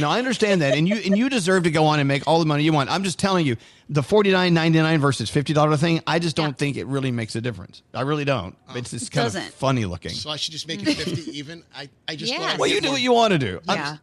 No, 0.00 0.08
I 0.08 0.18
understand 0.18 0.62
that, 0.62 0.76
and 0.76 0.88
you 0.88 0.96
and 0.96 1.16
you 1.16 1.28
deserve 1.28 1.64
to 1.64 1.70
go 1.70 1.84
on 1.84 1.98
and 1.98 2.08
make 2.08 2.26
all 2.26 2.38
the 2.40 2.46
money 2.46 2.62
you 2.64 2.72
want. 2.72 2.90
I'm 2.90 3.04
just 3.04 3.18
telling 3.18 3.46
you, 3.46 3.56
the 3.90 4.02
forty 4.02 4.32
nine 4.32 4.54
ninety 4.54 4.78
nine 4.80 4.98
versus 4.98 5.28
fifty 5.30 5.52
dollar 5.52 5.76
thing. 5.76 6.00
I 6.06 6.18
just 6.18 6.36
don't 6.36 6.56
think 6.56 6.76
it 6.78 6.86
really 6.86 7.10
makes 7.10 7.36
a 7.36 7.40
difference. 7.40 7.82
I 7.92 8.00
really 8.00 8.24
don't. 8.24 8.56
Oh. 8.68 8.76
It's 8.76 8.90
just 8.92 9.12
kind 9.12 9.26
of 9.26 9.34
doesn't. 9.34 9.52
funny 9.52 9.84
looking. 9.84 10.10
So 10.12 10.30
I 10.30 10.36
should 10.36 10.52
just 10.52 10.66
make 10.66 10.82
it 10.82 10.94
fifty 10.94 11.38
even. 11.38 11.62
I 11.74 11.90
I 12.08 12.16
just 12.16 12.32
Yeah. 12.32 12.38
thought 12.50 12.58
Well, 12.58 12.68
you 12.70 12.80
do 12.80 12.86
more- 12.88 12.94
what 12.94 13.02
you 13.02 13.12
want 13.12 13.32
to 13.34 13.38
do. 13.38 13.60
I'm- 13.68 13.78
Yeah. 13.78 13.96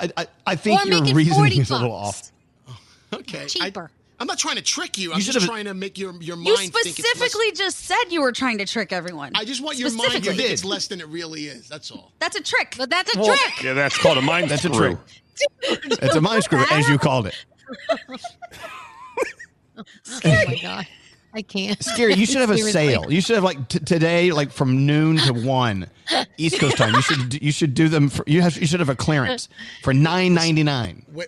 I, 0.00 0.10
I, 0.16 0.26
I 0.46 0.56
think 0.56 0.80
Or 0.82 0.88
your 0.88 1.00
make 1.00 1.10
it 1.10 1.14
reasoning 1.16 1.38
40 1.38 1.60
is 1.60 1.70
a 1.70 1.74
little 1.74 1.90
bucks. 1.90 2.32
off. 2.68 2.78
Okay. 3.12 3.46
Cheaper. 3.46 3.90
I, 4.18 4.22
am 4.22 4.26
not 4.26 4.38
trying 4.38 4.56
to 4.56 4.62
trick 4.62 4.98
you. 4.98 5.12
I'm 5.12 5.18
You 5.18 5.24
just 5.24 5.34
should've- 5.34 5.48
trying 5.48 5.66
to 5.66 5.74
make 5.74 5.96
your 5.96 6.12
your 6.20 6.36
mind 6.36 6.48
You 6.48 6.56
think 6.56 6.74
it's 6.86 6.98
less- 6.98 7.06
specifically 7.06 7.52
just 7.52 7.78
said 7.78 8.02
you 8.10 8.20
were 8.22 8.32
trying 8.32 8.58
to 8.58 8.66
trick 8.66 8.92
everyone. 8.92 9.32
I 9.34 9.44
just 9.44 9.62
want 9.62 9.78
your 9.78 9.88
mind 9.90 10.00
to 10.00 10.04
Specifically. 10.16 10.36
think 10.42 10.50
it's 10.52 10.64
less 10.64 10.88
than 10.88 11.00
it 11.00 11.08
really 11.08 11.46
is. 11.46 11.68
That's 11.68 11.90
all. 11.90 12.12
That's 12.18 12.36
a 12.36 12.42
trick. 12.42 12.74
But 12.76 12.90
that's 12.90 13.14
a 13.14 13.18
Well, 13.20 13.28
trick. 13.36 13.62
Yeah, 13.62 13.74
that's 13.74 13.96
called 13.96 14.18
a 14.18 14.22
mind 14.22 14.48
That's 14.50 14.64
a 14.64 14.70
trick. 14.70 14.98
It's 15.62 16.16
a 16.16 16.20
mind 16.20 16.42
screw, 16.44 16.64
as 16.70 16.88
you 16.88 16.98
called 16.98 17.26
it. 17.28 17.36
Oh 19.78 19.84
my 20.24 20.58
god. 20.60 20.86
I 21.36 21.42
can't. 21.42 21.80
Scary. 21.84 22.14
You 22.14 22.24
should 22.26 22.40
have 22.40 22.50
a 22.50 22.56
Seriously. 22.56 22.72
sale. 22.88 23.12
You 23.12 23.20
should 23.20 23.34
have 23.34 23.44
like 23.44 23.68
t- 23.68 23.78
today, 23.78 24.32
like 24.32 24.50
from 24.50 24.86
noon 24.86 25.18
to 25.18 25.32
one, 25.34 25.88
East 26.38 26.58
Coast 26.58 26.78
time. 26.78 26.94
You 26.94 27.02
should 27.02 27.42
you 27.42 27.52
should 27.52 27.74
do 27.74 27.88
them. 27.88 28.08
For, 28.08 28.24
you 28.26 28.40
have 28.40 28.56
you 28.56 28.66
should 28.66 28.80
have 28.80 28.88
a 28.88 28.96
clearance 28.96 29.48
for 29.82 29.92
nine 29.92 30.32
ninety 30.34 30.62
nine. 30.62 31.04
You 31.14 31.26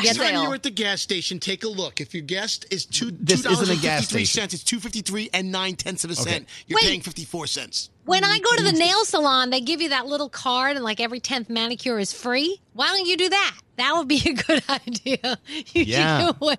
get 0.00 0.16
time 0.16 0.26
sale? 0.26 0.42
you're 0.42 0.54
at 0.54 0.62
the 0.64 0.70
gas 0.70 1.00
station, 1.00 1.38
take 1.38 1.62
a 1.62 1.68
look. 1.68 2.00
If 2.00 2.14
your 2.14 2.22
guest 2.24 2.66
is 2.70 2.84
two 2.84 3.10
This 3.12 3.42
two 3.42 3.48
dollars 3.50 3.62
isn't 3.62 3.70
a 3.70 3.72
and 3.74 3.82
gas 3.82 4.00
fifty 4.00 4.14
three 4.16 4.24
station. 4.24 4.42
cents, 4.50 4.54
it's 4.54 4.64
two 4.64 4.80
fifty 4.80 5.02
three 5.02 5.30
and 5.32 5.52
nine 5.52 5.76
tenths 5.76 6.02
of 6.04 6.10
a 6.10 6.14
Okay. 6.14 6.22
cent. 6.30 6.48
You're 6.66 6.76
Wait. 6.78 6.84
paying 6.88 7.00
fifty 7.00 7.24
four 7.24 7.46
cents. 7.46 7.90
When 8.08 8.24
I 8.24 8.38
mm, 8.38 8.42
go 8.42 8.56
to 8.56 8.62
the 8.64 8.72
nail 8.72 9.04
salon, 9.04 9.50
they 9.50 9.60
give 9.60 9.80
you 9.82 9.90
that 9.90 10.06
little 10.06 10.28
card, 10.28 10.76
and 10.76 10.84
like 10.84 10.98
every 11.00 11.20
tenth 11.20 11.48
manicure 11.50 11.98
is 11.98 12.12
free. 12.12 12.60
Why 12.72 12.88
don't 12.88 13.06
you 13.06 13.16
do 13.16 13.28
that? 13.28 13.56
That 13.76 13.94
would 13.96 14.08
be 14.08 14.22
a 14.26 14.32
good 14.46 14.62
idea. 14.68 15.38
You 15.72 15.84
Yeah. 15.84 16.26
do 16.32 16.32
one 16.38 16.56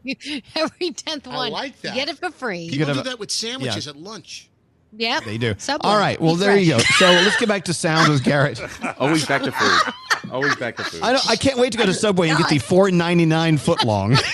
every 0.56 0.92
tenth 0.92 1.28
I 1.28 1.36
one. 1.36 1.52
like 1.52 1.82
that. 1.82 1.96
Get 1.96 2.08
it 2.10 2.18
for 2.18 2.30
free. 2.30 2.70
People 2.70 2.86
could 2.88 2.94
do 2.94 3.00
a- 3.02 3.04
that 3.04 3.20
with 3.20 3.32
sandwiches 3.32 3.88
at 3.88 3.96
lunch. 3.96 4.50
Yep. 4.94 5.24
They 5.26 5.38
do. 5.38 5.54
Subway. 5.60 5.88
All 5.90 5.98
right. 6.00 6.20
Well, 6.20 6.34
Be 6.36 6.40
there 6.40 6.58
you 6.58 6.72
go. 6.72 6.80
So 6.80 7.06
let's 7.06 7.38
get 7.38 7.48
back 7.48 7.66
to 7.66 7.74
sound 7.74 8.10
with 8.12 8.24
Garrett. 8.24 8.60
Always 9.00 9.26
back 9.26 9.44
to 9.44 9.52
food. 9.52 9.94
Always 10.32 10.56
back 10.56 10.78
to 10.78 10.84
food. 10.84 11.02
I 11.04 11.12
don't, 11.14 11.30
I 11.30 11.36
can't 11.36 11.58
wait 11.60 11.72
to 11.74 11.78
go 11.78 11.86
to 11.86 11.94
Subway 11.94 12.30
and 12.30 12.38
get 12.40 12.50
the 12.50 12.58
four 12.58 12.90
ninety 12.90 13.26
nine 13.26 13.58
foot 13.58 13.84
long. 13.84 14.18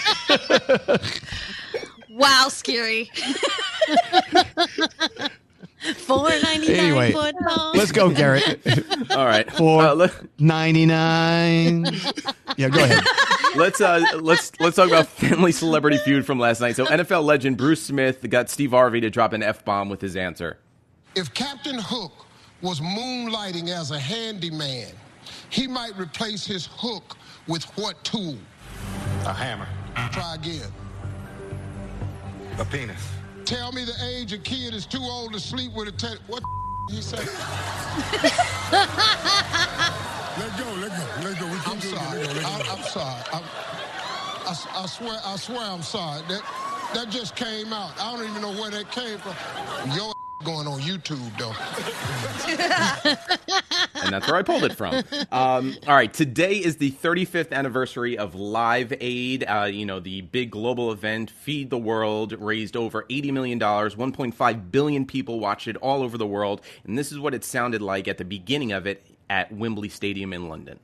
Wow, 2.09 2.47
scary. 2.47 3.11
Four 5.93 6.29
ninety 6.29 6.67
nine 6.67 6.77
Anyway, 6.79 7.11
foot 7.11 7.35
long. 7.41 7.75
Let's 7.75 7.91
go, 7.91 8.09
Garrett. 8.09 8.61
All 9.11 9.25
right. 9.25 9.51
Four 9.51 9.83
Uh, 9.83 10.07
ninety 10.39 10.85
nine. 10.85 11.85
Yeah, 12.57 12.69
go 12.69 12.83
ahead. 12.83 13.03
let's 13.55 13.81
uh, 13.81 14.03
let's 14.21 14.51
let's 14.59 14.75
talk 14.75 14.87
about 14.87 15.07
family 15.07 15.51
celebrity 15.51 15.97
feud 15.97 16.25
from 16.25 16.39
last 16.39 16.61
night. 16.61 16.75
So 16.75 16.85
NFL 16.85 17.23
legend 17.23 17.57
Bruce 17.57 17.83
Smith 17.83 18.27
got 18.29 18.49
Steve 18.49 18.71
Harvey 18.71 18.99
to 19.01 19.09
drop 19.09 19.33
an 19.33 19.43
f 19.43 19.63
bomb 19.63 19.89
with 19.89 20.01
his 20.01 20.15
answer. 20.15 20.57
If 21.15 21.33
Captain 21.33 21.77
Hook 21.79 22.25
was 22.61 22.79
moonlighting 22.81 23.69
as 23.69 23.91
a 23.91 23.99
handyman, 23.99 24.91
he 25.49 25.67
might 25.67 25.97
replace 25.97 26.45
his 26.45 26.65
hook 26.71 27.17
with 27.47 27.63
what 27.77 28.03
tool? 28.03 28.37
A 29.25 29.33
hammer. 29.33 29.67
Try 30.11 30.35
again. 30.35 30.71
A 32.59 32.65
penis. 32.65 33.14
Tell 33.45 33.71
me 33.71 33.85
the 33.85 33.93
age 34.05 34.33
a 34.33 34.39
kid 34.39 34.73
is 34.73 34.87
too 34.87 35.01
old 35.03 35.33
to 35.33 35.39
sleep 35.39 35.71
with 35.73 35.87
a 35.89 35.91
te- 35.91 36.17
what 36.27 36.43
he 36.91 37.01
say? 37.01 37.17
let 40.37 40.57
go, 40.57 40.65
let 40.81 40.89
go, 40.91 41.05
let 41.23 41.39
go. 41.39 41.47
I'm 41.67 41.81
sorry. 41.81 42.21
I, 42.43 42.61
I'm 42.71 42.83
sorry. 42.83 43.23
I'm, 43.33 43.43
I, 44.47 44.55
I 44.75 44.85
swear, 44.87 45.19
I 45.25 45.35
swear, 45.37 45.61
I'm 45.61 45.83
sorry. 45.83 46.23
That 46.27 46.41
that 46.93 47.09
just 47.09 47.35
came 47.35 47.73
out. 47.73 47.99
I 47.99 48.15
don't 48.15 48.29
even 48.29 48.41
know 48.41 48.51
where 48.51 48.71
that 48.71 48.91
came 48.91 49.17
from. 49.17 49.35
Your 49.95 50.13
going 50.43 50.67
on 50.67 50.79
YouTube 50.79 51.37
though. 51.37 51.53
and 54.03 54.13
that's 54.13 54.27
where 54.27 54.35
I 54.35 54.43
pulled 54.43 54.63
it 54.63 54.73
from. 54.73 55.03
Um, 55.31 55.75
all 55.87 55.95
right, 55.95 56.13
today 56.13 56.53
is 56.53 56.77
the 56.77 56.91
35th 56.91 57.51
anniversary 57.51 58.17
of 58.17 58.35
Live 58.35 58.93
Aid. 58.99 59.45
Uh, 59.47 59.63
you 59.71 59.85
know, 59.85 59.99
the 59.99 60.21
big 60.21 60.51
global 60.51 60.91
event, 60.91 61.31
Feed 61.31 61.69
the 61.69 61.77
World, 61.77 62.33
raised 62.33 62.77
over 62.77 63.03
$80 63.09 63.31
million. 63.33 63.59
1.5 63.59 64.71
billion 64.71 65.05
people 65.05 65.39
watched 65.39 65.67
it 65.67 65.77
all 65.77 66.03
over 66.03 66.17
the 66.17 66.27
world. 66.27 66.61
And 66.85 66.97
this 66.97 67.11
is 67.11 67.19
what 67.19 67.33
it 67.33 67.43
sounded 67.43 67.81
like 67.81 68.07
at 68.07 68.17
the 68.17 68.25
beginning 68.25 68.71
of 68.71 68.85
it 68.85 69.05
at 69.29 69.51
Wembley 69.51 69.89
Stadium 69.89 70.33
in 70.33 70.49
London. 70.49 70.79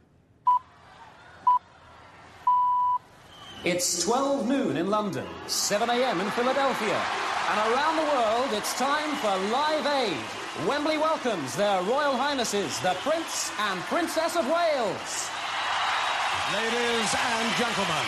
It's 3.64 4.04
12 4.04 4.48
noon 4.48 4.76
in 4.76 4.90
London, 4.90 5.24
7 5.46 5.88
a.m. 5.88 6.20
in 6.20 6.32
Philadelphia, 6.32 7.00
and 7.52 7.72
around 7.72 7.96
the 7.96 8.10
world 8.10 8.50
it's 8.54 8.74
time 8.74 9.16
for 9.18 9.38
Live 9.54 9.86
Aid. 9.86 10.18
Wembley 10.68 10.98
welcomes 10.98 11.56
their 11.56 11.80
Royal 11.84 12.18
Highnesses, 12.18 12.80
the 12.80 12.96
Prince 13.02 13.52
and 13.60 13.80
Princess 13.82 14.36
of 14.36 14.46
Wales. 14.46 15.30
Ladies 16.58 17.14
and 17.14 17.56
gentlemen, 17.62 18.08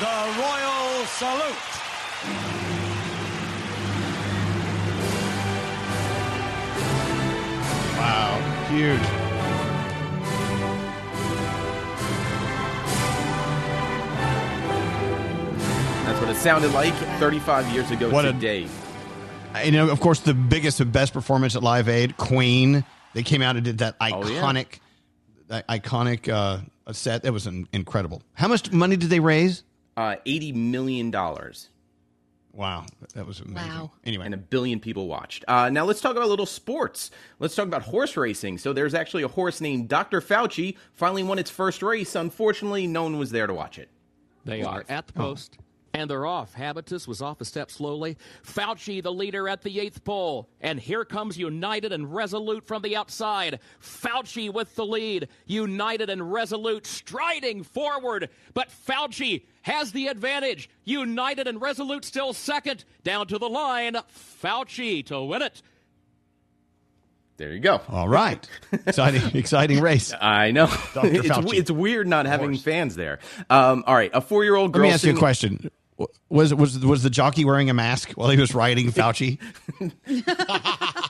the 0.00 0.16
Royal 0.40 1.04
Salute. 1.04 1.76
Wow, 7.98 8.66
huge. 8.70 9.25
That's 16.16 16.28
what 16.28 16.34
it 16.34 16.38
sounded 16.40 16.72
like 16.72 16.94
35 17.20 17.68
years 17.74 17.90
ago 17.90 18.08
What 18.08 18.24
a- 18.24 18.32
today. 18.32 18.66
You 19.62 19.70
know, 19.70 19.90
of 19.90 20.00
course, 20.00 20.20
the 20.20 20.32
biggest 20.32 20.80
and 20.80 20.90
best 20.90 21.12
performance 21.12 21.54
at 21.54 21.62
Live 21.62 21.90
Aid, 21.90 22.16
Queen. 22.16 22.86
They 23.12 23.22
came 23.22 23.42
out 23.42 23.56
and 23.56 23.64
did 23.66 23.78
that 23.78 23.96
Oh, 24.00 24.06
yeah. 24.26 24.40
iconic, 24.40 24.78
that 25.48 25.68
iconic 25.68 26.26
uh, 26.32 26.60
set. 26.94 27.22
That 27.24 27.34
was 27.34 27.46
in- 27.46 27.68
incredible. 27.74 28.22
How 28.32 28.48
much 28.48 28.72
money 28.72 28.96
did 28.96 29.10
they 29.10 29.20
raise? 29.20 29.62
Uh, 29.94 30.16
$80 30.24 30.54
million. 30.54 31.10
Wow, 32.54 32.86
that 33.14 33.26
was 33.26 33.40
amazing. 33.40 33.68
Wow. 33.70 33.90
Anyway, 34.04 34.24
and 34.24 34.32
a 34.32 34.38
billion 34.38 34.80
people 34.80 35.08
watched. 35.08 35.44
Uh, 35.46 35.68
now 35.68 35.84
let's 35.84 36.00
talk 36.00 36.12
about 36.12 36.24
a 36.24 36.28
little 36.30 36.46
sports. 36.46 37.10
Let's 37.40 37.54
talk 37.54 37.66
about 37.66 37.82
horse 37.82 38.16
racing. 38.16 38.56
So 38.56 38.72
there's 38.72 38.94
actually 38.94 39.24
a 39.24 39.28
horse 39.28 39.60
named 39.60 39.90
Dr. 39.90 40.22
Fauci 40.22 40.78
finally 40.94 41.22
won 41.24 41.38
its 41.38 41.50
first 41.50 41.82
race. 41.82 42.14
Unfortunately, 42.14 42.86
no 42.86 43.02
one 43.02 43.18
was 43.18 43.32
there 43.32 43.46
to 43.46 43.52
watch 43.52 43.78
it. 43.78 43.90
They 44.46 44.62
are 44.62 44.82
at 44.88 45.06
the 45.08 45.12
post. 45.12 45.58
And 45.96 46.10
they're 46.10 46.26
off. 46.26 46.52
Habitus 46.52 47.08
was 47.08 47.22
off 47.22 47.40
a 47.40 47.46
step 47.46 47.70
slowly. 47.70 48.18
Fauci, 48.44 49.02
the 49.02 49.10
leader 49.10 49.48
at 49.48 49.62
the 49.62 49.80
eighth 49.80 50.04
pole. 50.04 50.46
And 50.60 50.78
here 50.78 51.06
comes 51.06 51.38
United 51.38 51.90
and 51.90 52.14
Resolute 52.14 52.66
from 52.66 52.82
the 52.82 52.94
outside. 52.94 53.60
Fauci 53.80 54.52
with 54.52 54.74
the 54.74 54.84
lead. 54.84 55.28
United 55.46 56.10
and 56.10 56.30
Resolute 56.30 56.86
striding 56.86 57.62
forward. 57.62 58.28
But 58.52 58.68
Fauci 58.68 59.44
has 59.62 59.92
the 59.92 60.08
advantage. 60.08 60.68
United 60.84 61.48
and 61.48 61.62
Resolute 61.62 62.04
still 62.04 62.34
second. 62.34 62.84
Down 63.02 63.26
to 63.28 63.38
the 63.38 63.48
line. 63.48 63.96
Fauci 64.42 65.02
to 65.06 65.22
win 65.22 65.40
it. 65.40 65.62
There 67.38 67.54
you 67.54 67.60
go. 67.60 67.80
All 67.88 68.08
right, 68.08 68.46
exciting, 68.86 69.22
exciting 69.34 69.80
race. 69.80 70.12
I 70.18 70.50
know. 70.52 70.66
Dr. 70.94 71.08
it's, 71.08 71.28
Fauci. 71.28 71.54
it's 71.54 71.70
weird 71.70 72.06
not 72.06 72.26
having 72.26 72.56
fans 72.56 72.96
there. 72.96 73.18
Um, 73.48 73.84
all 73.86 73.94
right, 73.94 74.10
a 74.12 74.20
four-year-old 74.20 74.72
girl. 74.72 74.82
Let 74.82 74.84
girl. 74.84 74.90
me 74.90 74.94
ask 74.94 75.04
you 75.04 75.14
a 75.14 75.18
question. 75.18 75.70
Was 76.28 76.52
was 76.54 76.78
was 76.84 77.02
the 77.02 77.10
jockey 77.10 77.44
wearing 77.44 77.70
a 77.70 77.74
mask 77.74 78.12
while 78.12 78.28
he 78.30 78.38
was 78.38 78.54
riding 78.54 78.92
Fauci? 78.92 79.38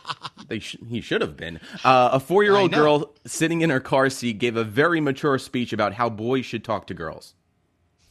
They 0.48 0.60
sh- 0.60 0.76
he 0.88 1.00
should 1.00 1.22
have 1.22 1.36
been. 1.36 1.58
Uh, 1.82 2.10
a 2.12 2.20
four-year-old 2.20 2.72
girl 2.72 3.12
sitting 3.26 3.62
in 3.62 3.70
her 3.70 3.80
car 3.80 4.08
seat 4.10 4.38
gave 4.38 4.56
a 4.56 4.62
very 4.62 5.00
mature 5.00 5.38
speech 5.38 5.72
about 5.72 5.94
how 5.94 6.08
boys 6.08 6.46
should 6.46 6.62
talk 6.62 6.86
to 6.86 6.94
girls. 6.94 7.34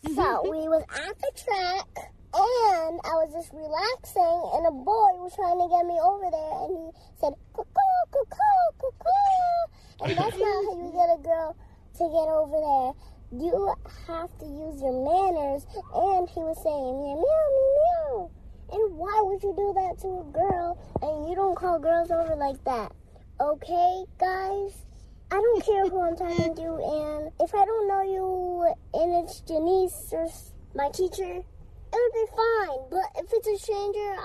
So 0.05 0.41
we 0.43 0.67
was 0.67 0.83
at 0.93 1.17
the 1.17 1.31
track 1.33 2.11
and 2.33 2.99
I 3.05 3.13
was 3.23 3.31
just 3.31 3.53
relaxing 3.53 4.41
and 4.53 4.67
a 4.67 4.71
boy 4.71 5.15
was 5.23 5.33
trying 5.33 5.57
to 5.63 5.67
get 5.71 5.85
me 5.87 5.97
over 6.03 6.27
there 6.29 6.53
and 6.67 6.75
he 6.75 6.91
said 7.21 7.33
cuckoo 7.55 7.71
cuckoo 8.11 8.67
cuckoo 8.77 10.03
and 10.03 10.17
that's 10.17 10.37
not 10.37 10.65
how 10.67 10.75
you 10.75 10.91
get 10.91 11.09
a 11.15 11.19
girl 11.23 11.55
to 11.95 12.03
get 12.03 12.27
over 12.27 12.59
there. 12.59 12.91
You 13.39 13.73
have 14.07 14.29
to 14.39 14.45
use 14.45 14.81
your 14.81 14.95
manners 15.03 15.65
and 15.93 16.29
he 16.29 16.39
was 16.39 16.57
saying 16.63 17.03
meow 17.03 17.19
meow 17.19 17.47
meow 17.57 17.71
meow. 17.77 18.31
And 18.71 18.97
why 18.97 19.21
would 19.23 19.43
you 19.43 19.53
do 19.55 19.73
that 19.75 19.99
to 20.01 20.07
a 20.07 20.23
girl 20.31 20.77
and 21.01 21.29
you 21.29 21.35
don't 21.35 21.55
call 21.55 21.79
girls 21.79 22.11
over 22.11 22.35
like 22.35 22.63
that? 22.63 22.91
Okay, 23.39 24.05
guys? 24.19 24.85
I 25.31 25.35
don't 25.35 25.65
care 25.65 25.87
who 25.89 26.01
I'm 26.01 26.15
talking 26.15 26.55
to, 26.55 26.61
and 26.61 27.31
if 27.41 27.53
I 27.53 27.65
don't 27.65 27.87
know 27.87 28.01
you 28.03 28.73
and 28.93 29.25
it's 29.25 29.41
Janice 29.41 30.13
or 30.13 30.27
my 30.75 30.89
teacher, 30.89 31.23
it 31.25 31.43
would 31.91 32.13
be 32.13 32.25
fine. 32.35 32.79
But 32.89 33.23
if 33.23 33.33
it's 33.33 33.47
a 33.47 33.57
stranger, 33.57 34.15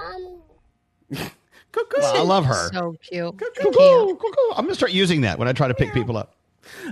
I'm. 1.17 1.31
Well, 1.97 2.17
I 2.17 2.23
love 2.23 2.47
her. 2.47 2.71
So 2.73 2.97
cute. 3.01 3.39
Cuckoo, 3.39 3.71
cuckoo. 3.71 4.51
I'm 4.57 4.65
gonna 4.65 4.75
start 4.75 4.91
using 4.91 5.21
that 5.21 5.39
when 5.39 5.47
I 5.47 5.53
try 5.53 5.69
to 5.69 5.75
pick 5.75 5.93
people 5.95 6.17
up. 6.17 6.35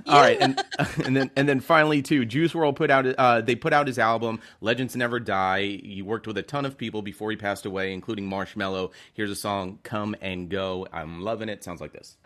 All 0.07 0.21
right, 0.21 0.39
and 0.41 0.63
and 1.05 1.17
then 1.17 1.31
and 1.37 1.49
then 1.49 1.61
finally 1.61 2.03
too, 2.03 2.25
Juice 2.25 2.53
WRLD 2.53 2.77
put 2.77 2.91
out 2.91 3.07
uh, 3.07 3.41
they 3.41 3.55
put 3.55 3.73
out 3.73 3.87
his 3.87 3.99
album 3.99 4.41
Legends 4.61 4.97
Never 4.97 5.21
Die. 5.21 5.63
He 5.83 6.03
worked 6.03 6.27
with 6.27 6.39
a 6.39 6.43
ton 6.43 6.65
of 6.65 6.77
people 6.79 7.03
before 7.03 7.31
he 7.31 7.37
passed 7.37 7.67
away, 7.67 7.93
including 7.93 8.29
Marshmello. 8.29 8.93
Here's 9.15 9.31
a 9.31 9.37
song, 9.37 9.79
"Come 9.83 10.17
and 10.21 10.49
Go." 10.49 10.87
I'm 10.93 11.23
loving 11.23 11.49
it. 11.49 11.65
Sounds 11.65 11.81
like 11.81 11.93
this. 11.93 12.17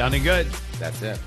Sounding 0.00 0.22
good. 0.22 0.46
That's 0.78 1.02
it. 1.02 1.20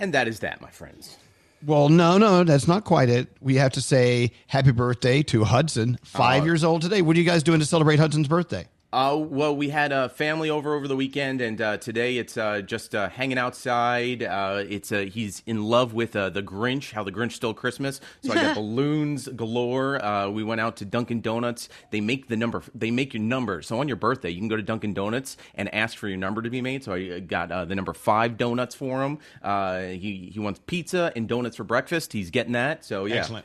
And 0.00 0.12
that 0.12 0.26
is 0.26 0.40
that, 0.40 0.60
my 0.60 0.68
friends. 0.70 1.16
Well, 1.64 1.88
no, 1.88 2.18
no, 2.18 2.42
that's 2.42 2.66
not 2.66 2.82
quite 2.82 3.08
it. 3.08 3.28
We 3.40 3.54
have 3.54 3.70
to 3.74 3.80
say 3.80 4.32
happy 4.48 4.72
birthday 4.72 5.22
to 5.22 5.44
Hudson, 5.44 6.00
five 6.02 6.42
Oh. 6.42 6.46
years 6.46 6.64
old 6.64 6.82
today. 6.82 7.00
What 7.00 7.14
are 7.14 7.20
you 7.20 7.24
guys 7.24 7.44
doing 7.44 7.60
to 7.60 7.64
celebrate 7.64 8.00
Hudson's 8.00 8.26
birthday? 8.26 8.66
Uh, 8.90 9.14
well, 9.18 9.54
we 9.54 9.68
had 9.68 9.92
a 9.92 10.08
family 10.08 10.48
over 10.48 10.74
over 10.74 10.88
the 10.88 10.96
weekend, 10.96 11.42
and 11.42 11.60
uh, 11.60 11.76
today 11.76 12.16
it's 12.16 12.38
uh, 12.38 12.62
just 12.62 12.94
uh, 12.94 13.06
hanging 13.10 13.36
outside. 13.36 14.22
Uh, 14.22 14.64
it's 14.66 14.90
uh, 14.90 15.00
he's 15.00 15.42
in 15.44 15.62
love 15.62 15.92
with 15.92 16.16
uh, 16.16 16.30
the 16.30 16.42
Grinch. 16.42 16.92
How 16.92 17.04
the 17.04 17.12
Grinch 17.12 17.32
stole 17.32 17.52
Christmas. 17.52 18.00
So 18.22 18.32
I 18.32 18.36
got 18.36 18.54
balloons 18.56 19.28
galore. 19.28 20.02
Uh, 20.02 20.30
we 20.30 20.42
went 20.42 20.62
out 20.62 20.78
to 20.78 20.86
Dunkin' 20.86 21.20
Donuts. 21.20 21.68
They 21.90 22.00
make 22.00 22.28
the 22.28 22.36
number. 22.36 22.62
They 22.74 22.90
make 22.90 23.12
your 23.12 23.22
number. 23.22 23.60
So 23.60 23.78
on 23.78 23.88
your 23.88 23.98
birthday, 23.98 24.30
you 24.30 24.38
can 24.38 24.48
go 24.48 24.56
to 24.56 24.62
Dunkin' 24.62 24.94
Donuts 24.94 25.36
and 25.54 25.72
ask 25.74 25.98
for 25.98 26.08
your 26.08 26.16
number 26.16 26.40
to 26.40 26.48
be 26.48 26.62
made. 26.62 26.82
So 26.82 26.94
I 26.94 27.20
got 27.20 27.52
uh, 27.52 27.66
the 27.66 27.74
number 27.74 27.92
five 27.92 28.38
donuts 28.38 28.74
for 28.74 29.02
him. 29.02 29.18
Uh, 29.42 29.80
he 29.80 30.30
he 30.32 30.40
wants 30.40 30.60
pizza 30.66 31.12
and 31.14 31.28
donuts 31.28 31.56
for 31.56 31.64
breakfast. 31.64 32.14
He's 32.14 32.30
getting 32.30 32.54
that. 32.54 32.86
So 32.86 33.04
yeah, 33.04 33.16
Excellent. 33.16 33.44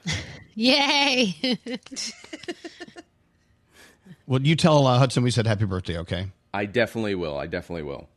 Yay. 0.56 1.60
Well, 4.26 4.42
you 4.42 4.56
tell 4.56 4.88
uh, 4.88 4.98
Hudson 5.00 5.24
we 5.24 5.32
said 5.32 5.48
happy 5.48 5.66
birthday, 5.66 5.98
okay? 6.00 6.28
I 6.54 6.66
definitely 6.66 7.16
will. 7.16 7.38
I 7.38 7.48
definitely 7.48 7.84
will. 7.84 8.08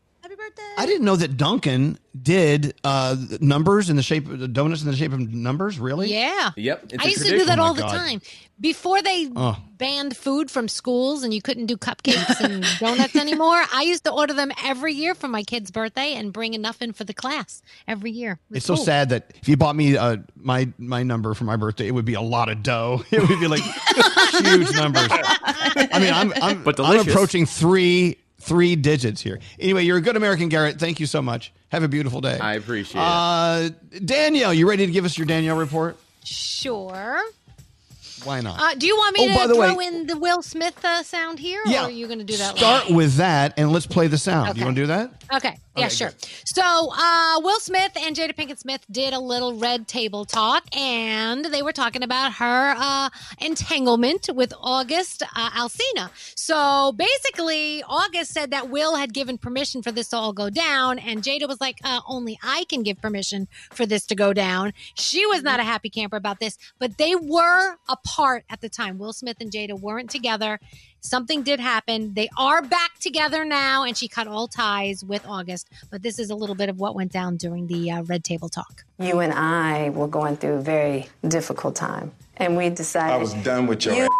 Happy 0.56 0.68
birthday. 0.68 0.82
I 0.82 0.86
didn't 0.86 1.04
know 1.04 1.16
that 1.16 1.36
Dunkin' 1.36 1.98
did 2.20 2.74
uh, 2.84 3.16
numbers 3.40 3.90
in 3.90 3.96
the 3.96 4.02
shape 4.02 4.28
of 4.28 4.52
donuts 4.52 4.82
in 4.82 4.90
the 4.90 4.96
shape 4.96 5.12
of 5.12 5.20
numbers. 5.20 5.78
Really? 5.78 6.10
Yeah. 6.12 6.50
Yep. 6.56 6.92
I 6.98 7.06
used 7.08 7.24
to 7.24 7.30
do 7.30 7.44
that 7.46 7.58
Oh 7.58 7.62
my 7.62 7.68
all 7.68 7.74
the 7.74 7.82
time. 7.82 8.20
Before 8.58 9.02
they 9.02 9.28
Oh. 9.36 9.58
banned 9.76 10.16
food 10.16 10.50
from 10.50 10.68
schools 10.68 11.22
and 11.24 11.34
you 11.34 11.42
couldn't 11.42 11.66
do 11.66 11.76
cupcakes 11.76 12.40
and 12.40 12.64
donuts 12.80 13.14
anymore, 13.14 13.62
I 13.72 13.82
used 13.82 14.04
to 14.04 14.12
order 14.12 14.32
them 14.32 14.50
every 14.64 14.94
year 14.94 15.14
for 15.14 15.28
my 15.28 15.42
kid's 15.42 15.70
birthday 15.70 16.14
and 16.14 16.32
bring 16.32 16.54
enough 16.54 16.80
in 16.80 16.92
for 16.94 17.04
the 17.04 17.12
class 17.12 17.60
every 17.86 18.10
year. 18.12 18.32
It 18.32 18.54
was 18.54 18.56
It's 18.58 18.66
so 18.66 18.76
sad 18.76 19.10
that 19.10 19.32
if 19.42 19.48
you 19.48 19.58
bought 19.58 19.76
me 19.76 19.96
uh, 19.98 20.16
my 20.36 20.68
my 20.78 21.02
number 21.02 21.34
for 21.34 21.44
my 21.44 21.56
birthday, 21.56 21.86
it 21.86 21.90
would 21.90 22.06
be 22.06 22.14
a 22.14 22.20
lot 22.22 22.48
of 22.48 22.62
dough. 22.62 23.04
It 23.10 23.28
would 23.28 23.40
be 23.40 23.46
like 23.48 23.62
huge 24.42 24.72
numbers. 24.74 25.08
I 25.10 25.98
mean, 26.00 26.14
I'm 26.14 26.32
I'm, 26.42 26.62
But 26.64 26.80
I'm 26.80 27.00
approaching 27.06 27.44
three 27.44 28.16
three 28.46 28.76
digits 28.76 29.20
here. 29.20 29.40
Anyway, 29.58 29.82
you're 29.84 29.98
a 29.98 30.00
good 30.00 30.16
American, 30.16 30.48
Garrett. 30.48 30.78
Thank 30.78 31.00
you 31.00 31.06
so 31.06 31.20
much. 31.20 31.52
Have 31.70 31.82
a 31.82 31.88
beautiful 31.88 32.20
day. 32.20 32.38
I 32.38 32.54
appreciate 32.54 33.00
it. 33.00 33.04
Uh, 33.04 33.70
Danielle, 34.04 34.54
you 34.54 34.68
ready 34.68 34.86
to 34.86 34.92
give 34.92 35.04
us 35.04 35.18
your 35.18 35.26
Danielle 35.26 35.56
report? 35.56 35.98
Sure. 36.24 37.20
Why 38.26 38.40
not? 38.40 38.60
Uh, 38.60 38.74
do 38.74 38.86
you 38.86 38.96
want 38.96 39.16
me 39.16 39.28
Oh, 39.34 39.46
to 39.48 39.54
throw 39.54 39.74
way- 39.76 39.86
in 39.86 40.06
the 40.06 40.16
Will 40.18 40.42
Smith 40.42 40.84
uh, 40.84 41.02
sound 41.02 41.38
here, 41.38 41.62
Yeah. 41.64 41.82
or 41.82 41.84
are 41.86 41.90
you 41.90 42.06
going 42.06 42.18
to 42.18 42.24
do 42.24 42.36
that? 42.36 42.56
Start 42.58 42.84
later? 42.84 42.94
with 42.96 43.14
that, 43.16 43.54
and 43.56 43.72
let's 43.72 43.86
play 43.86 44.08
the 44.08 44.18
sound. 44.18 44.50
Okay. 44.50 44.58
You 44.58 44.64
want 44.66 44.76
to 44.76 44.82
do 44.82 44.86
that? 44.88 45.10
Okay. 45.34 45.58
Yeah, 45.76 45.86
Okay, 45.86 45.94
sure. 45.94 46.12
So, 46.46 46.62
uh, 46.96 47.40
Will 47.42 47.60
Smith 47.60 47.92
and 48.00 48.16
Jada 48.16 48.34
Pinkett 48.34 48.58
Smith 48.58 48.80
did 48.90 49.12
a 49.12 49.18
little 49.20 49.58
red 49.58 49.86
table 49.86 50.24
talk, 50.24 50.64
and 50.74 51.44
they 51.44 51.60
were 51.62 51.72
talking 51.72 52.02
about 52.02 52.32
her 52.34 52.74
uh, 52.78 53.10
entanglement 53.40 54.28
with 54.34 54.54
August 54.60 55.22
uh, 55.34 55.50
Alsina. 55.50 56.08
So, 56.34 56.92
basically, 56.92 57.82
August 57.86 58.32
said 58.32 58.50
that 58.52 58.70
Will 58.70 58.96
had 58.96 59.12
given 59.12 59.36
permission 59.36 59.82
for 59.82 59.92
this 59.92 60.08
to 60.08 60.16
all 60.16 60.32
go 60.32 60.48
down, 60.50 60.98
and 60.98 61.22
Jada 61.22 61.46
was 61.46 61.60
like, 61.60 61.78
uh, 61.84 62.00
"Only 62.08 62.38
I 62.42 62.64
can 62.70 62.82
give 62.82 63.00
permission 63.02 63.46
for 63.70 63.84
this 63.84 64.06
to 64.06 64.14
go 64.14 64.32
down." 64.32 64.72
She 64.94 65.26
was 65.26 65.42
not 65.42 65.60
a 65.60 65.62
happy 65.62 65.90
camper 65.90 66.16
about 66.16 66.40
this, 66.40 66.56
but 66.78 66.96
they 66.96 67.14
were 67.14 67.76
apart 67.88 68.15
at 68.18 68.60
the 68.60 68.68
time. 68.68 68.98
Will 68.98 69.12
Smith 69.12 69.36
and 69.40 69.50
Jada 69.50 69.78
weren't 69.78 70.10
together. 70.10 70.58
Something 71.00 71.42
did 71.42 71.60
happen. 71.60 72.14
They 72.14 72.28
are 72.36 72.62
back 72.62 72.98
together 72.98 73.44
now, 73.44 73.84
and 73.84 73.96
she 73.96 74.08
cut 74.08 74.26
all 74.26 74.48
ties 74.48 75.04
with 75.04 75.24
August. 75.26 75.68
But 75.90 76.02
this 76.02 76.18
is 76.18 76.30
a 76.30 76.34
little 76.34 76.54
bit 76.56 76.68
of 76.68 76.78
what 76.78 76.94
went 76.94 77.12
down 77.12 77.36
during 77.36 77.66
the 77.66 77.90
uh, 77.90 78.02
Red 78.02 78.24
Table 78.24 78.48
Talk. 78.48 78.84
You 78.98 79.20
and 79.20 79.32
I 79.32 79.90
were 79.90 80.08
going 80.08 80.36
through 80.36 80.54
a 80.54 80.60
very 80.62 81.08
difficult 81.28 81.76
time, 81.76 82.12
and 82.38 82.56
we 82.56 82.70
decided. 82.70 83.14
I 83.14 83.18
was 83.18 83.34
done 83.34 83.66
with 83.66 83.84
your 83.84 83.94
You- 83.94 84.02
ass. 84.04 84.10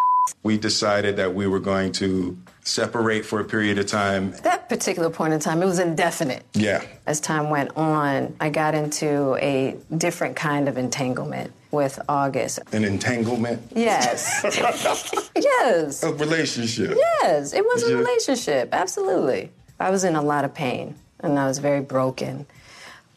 We 0.43 0.57
decided 0.57 1.15
that 1.17 1.33
we 1.33 1.47
were 1.47 1.59
going 1.59 1.93
to 1.93 2.37
separate 2.63 3.25
for 3.25 3.39
a 3.39 3.45
period 3.45 3.79
of 3.79 3.85
time. 3.87 4.31
That 4.43 4.67
particular 4.67 5.09
point 5.09 5.31
in 5.33 5.39
time, 5.39 5.61
it 5.61 5.65
was 5.65 5.79
indefinite. 5.79 6.43
Yeah. 6.53 6.83
As 7.05 7.21
time 7.21 7.49
went 7.49 7.71
on, 7.77 8.35
I 8.41 8.49
got 8.49 8.75
into 8.75 9.35
a 9.35 9.77
different 9.97 10.35
kind 10.35 10.67
of 10.67 10.77
entanglement 10.77 11.53
with 11.77 11.99
August. 12.09 12.59
An 12.73 12.83
entanglement. 12.83 13.61
Yes. 13.73 14.41
yes. 15.35 16.03
A 16.03 16.11
relationship. 16.11 16.97
Yes, 17.21 17.53
it 17.53 17.63
was 17.63 17.83
a 17.83 17.95
relationship. 17.95 18.69
Absolutely. 18.73 19.51
I 19.79 19.91
was 19.91 20.03
in 20.03 20.15
a 20.15 20.21
lot 20.21 20.43
of 20.43 20.53
pain 20.53 20.95
and 21.19 21.37
I 21.37 21.45
was 21.47 21.59
very 21.59 21.81
broken. 21.81 22.47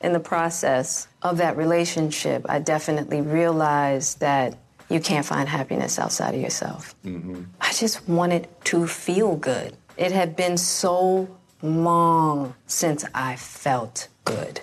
In 0.03 0.13
the 0.13 0.21
process 0.21 1.09
of 1.23 1.39
that 1.39 1.57
relationship, 1.57 2.45
I 2.49 2.59
definitely 2.59 3.23
realized 3.23 4.21
that 4.21 4.57
you 4.91 5.01
can't 5.01 5.25
find 5.25 5.49
happiness 5.49 5.99
outside 5.99 6.35
of 6.35 6.41
yourself. 6.41 6.95
Mm-hmm. 7.05 7.43
I 7.61 7.73
just 7.73 8.07
wanted 8.09 8.47
to 8.65 8.87
feel 8.87 9.37
good. 9.37 9.75
It 9.97 10.13
had 10.13 10.37
been 10.37 10.59
so 10.59 11.29
long 11.63 12.55
since 12.67 13.05
I 13.15 13.37
felt 13.37 14.09
good. 14.25 14.61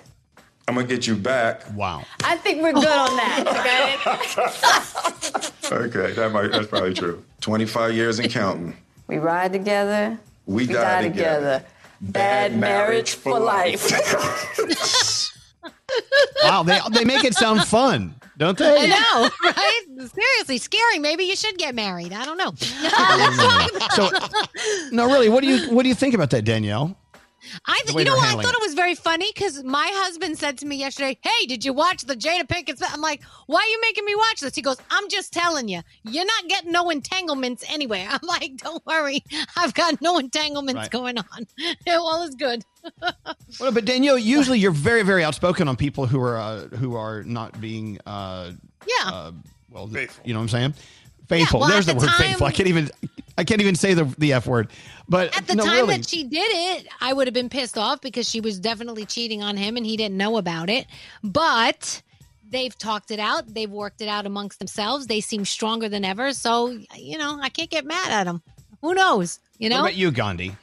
I'm 0.68 0.74
gonna 0.74 0.86
get 0.86 1.06
you 1.06 1.16
back. 1.16 1.62
Wow. 1.74 2.04
I 2.22 2.36
think 2.36 2.62
we're 2.62 2.74
good 2.74 2.84
on 2.86 3.16
that, 3.16 3.44
okay? 5.70 5.76
Okay, 5.86 6.12
that 6.12 6.30
might 6.30 6.52
that's 6.52 6.66
probably 6.66 6.92
true. 6.94 7.24
25 7.40 7.94
years 7.94 8.18
and 8.18 8.30
counting. 8.30 8.76
We 9.06 9.16
ride 9.18 9.52
together. 9.52 10.18
We 10.46 10.66
die 10.66 11.02
together. 11.02 11.64
Bad 12.00 12.56
marriage 12.56 13.14
for 13.14 13.38
life. 13.40 13.90
Wow, 16.44 16.62
they 16.62 16.78
they 16.92 17.04
make 17.04 17.24
it 17.24 17.34
sound 17.34 17.64
fun, 17.64 18.14
don't 18.36 18.56
they? 18.58 18.76
I 18.78 18.86
know, 18.86 19.30
right? 19.42 19.80
Seriously, 20.14 20.58
scary. 20.58 20.98
Maybe 20.98 21.24
you 21.24 21.34
should 21.34 21.56
get 21.58 21.74
married. 21.74 22.12
I 22.12 22.24
don't 22.26 22.36
know. 22.36 22.52
Let's 22.82 23.36
talk 23.38 23.74
about- 23.74 23.92
So, 23.92 24.10
no, 24.92 25.06
really, 25.06 25.28
what 25.30 25.42
do 25.42 25.48
you 25.48 25.74
what 25.74 25.82
do 25.82 25.88
you 25.88 25.94
think 25.94 26.14
about 26.14 26.30
that, 26.30 26.44
Danielle? 26.44 26.96
I 27.66 27.80
The 27.86 27.92
think 27.92 27.98
you 28.00 28.04
know 28.06 28.16
what 28.16 28.28
I 28.28 28.32
thought 28.32 28.54
it. 28.54 28.58
it 28.58 28.62
was 28.62 28.74
very 28.74 28.94
funny 28.94 29.30
because 29.34 29.62
my 29.64 29.88
husband 29.92 30.38
said 30.38 30.58
to 30.58 30.66
me 30.66 30.76
yesterday, 30.76 31.18
"Hey, 31.22 31.46
did 31.46 31.64
you 31.64 31.72
watch 31.72 32.02
the 32.02 32.14
Jada 32.16 32.46
Pinkett?" 32.46 32.78
Smith?" 32.78 32.90
I'm 32.92 33.00
like, 33.00 33.22
"Why 33.46 33.60
are 33.60 33.66
you 33.66 33.80
making 33.82 34.04
me 34.04 34.14
watch 34.14 34.40
this?" 34.40 34.54
He 34.54 34.62
goes, 34.62 34.76
"I'm 34.90 35.08
just 35.08 35.32
telling 35.32 35.68
you, 35.68 35.80
you're 36.04 36.24
not 36.26 36.48
getting 36.48 36.72
no 36.72 36.90
entanglements 36.90 37.64
anyway." 37.68 38.06
I'm 38.10 38.26
like, 38.26 38.56
"Don't 38.58 38.84
worry, 38.86 39.22
I've 39.56 39.74
got 39.74 40.00
no 40.00 40.18
entanglements 40.18 40.78
Right. 40.82 40.90
going 40.90 41.18
on. 41.18 41.46
All 41.88 42.22
is 42.22 42.34
good." 42.34 42.64
Well, 43.60 43.72
but 43.72 43.84
Danielle, 43.86 44.18
usually 44.18 44.58
you're 44.58 44.70
very 44.70 45.02
very 45.02 45.24
outspoken 45.24 45.68
on 45.68 45.76
people 45.76 46.06
who 46.06 46.20
are 46.20 46.36
uh, 46.36 46.60
who 46.68 46.96
are 46.96 47.22
not 47.24 47.60
being 47.60 47.98
uh, 48.06 48.52
Yeah. 48.86 49.10
uh, 49.10 49.32
well, 49.70 49.88
you 50.24 50.32
know 50.34 50.38
what 50.40 50.42
I'm 50.44 50.48
saying? 50.48 50.74
Faithful. 51.28 51.60
well, 51.60 51.68
There's 51.70 51.86
the, 51.86 51.92
the 51.94 51.98
word 52.00 52.08
time- 52.08 52.18
faithful. 52.18 52.46
I 52.46 52.52
can't 52.52 52.68
even 52.68 52.90
I 53.38 53.44
can't 53.44 53.60
even 53.60 53.76
say 53.76 53.94
the 53.94 54.04
the 54.18 54.32
f 54.32 54.46
word. 54.46 54.70
But 55.08 55.34
At 55.36 55.46
the 55.46 55.54
no, 55.54 55.64
time 55.64 55.74
really. 55.76 55.96
that 55.96 56.08
she 56.08 56.24
did 56.24 56.50
it, 56.50 56.88
I 57.00 57.12
would 57.12 57.28
have 57.28 57.34
been 57.34 57.48
pissed 57.48 57.78
off 57.78 58.00
because 58.00 58.28
she 58.28 58.40
was 58.40 58.58
definitely 58.58 59.06
cheating 59.06 59.42
on 59.42 59.56
him 59.56 59.76
and 59.76 59.86
he 59.86 59.96
didn't 59.96 60.16
know 60.16 60.36
about 60.36 60.68
it. 60.68 60.86
But 61.22 62.02
they've 62.50 62.76
talked 62.76 63.10
it 63.10 63.20
out. 63.20 63.54
They've 63.54 63.70
worked 63.70 64.00
it 64.00 64.08
out 64.08 64.26
amongst 64.26 64.58
themselves. 64.58 65.06
They 65.06 65.20
seem 65.20 65.44
stronger 65.44 65.88
than 65.88 66.04
ever. 66.04 66.32
So, 66.32 66.76
you 66.96 67.16
know, 67.16 67.38
I 67.40 67.48
can't 67.48 67.70
get 67.70 67.86
mad 67.86 68.10
at 68.10 68.24
them. 68.24 68.42
Who 68.82 68.92
knows? 68.92 69.38
You 69.58 69.70
know? 69.70 69.82
What 69.82 69.90
about 69.90 69.96
you, 69.96 70.10
Gandhi? 70.10 70.56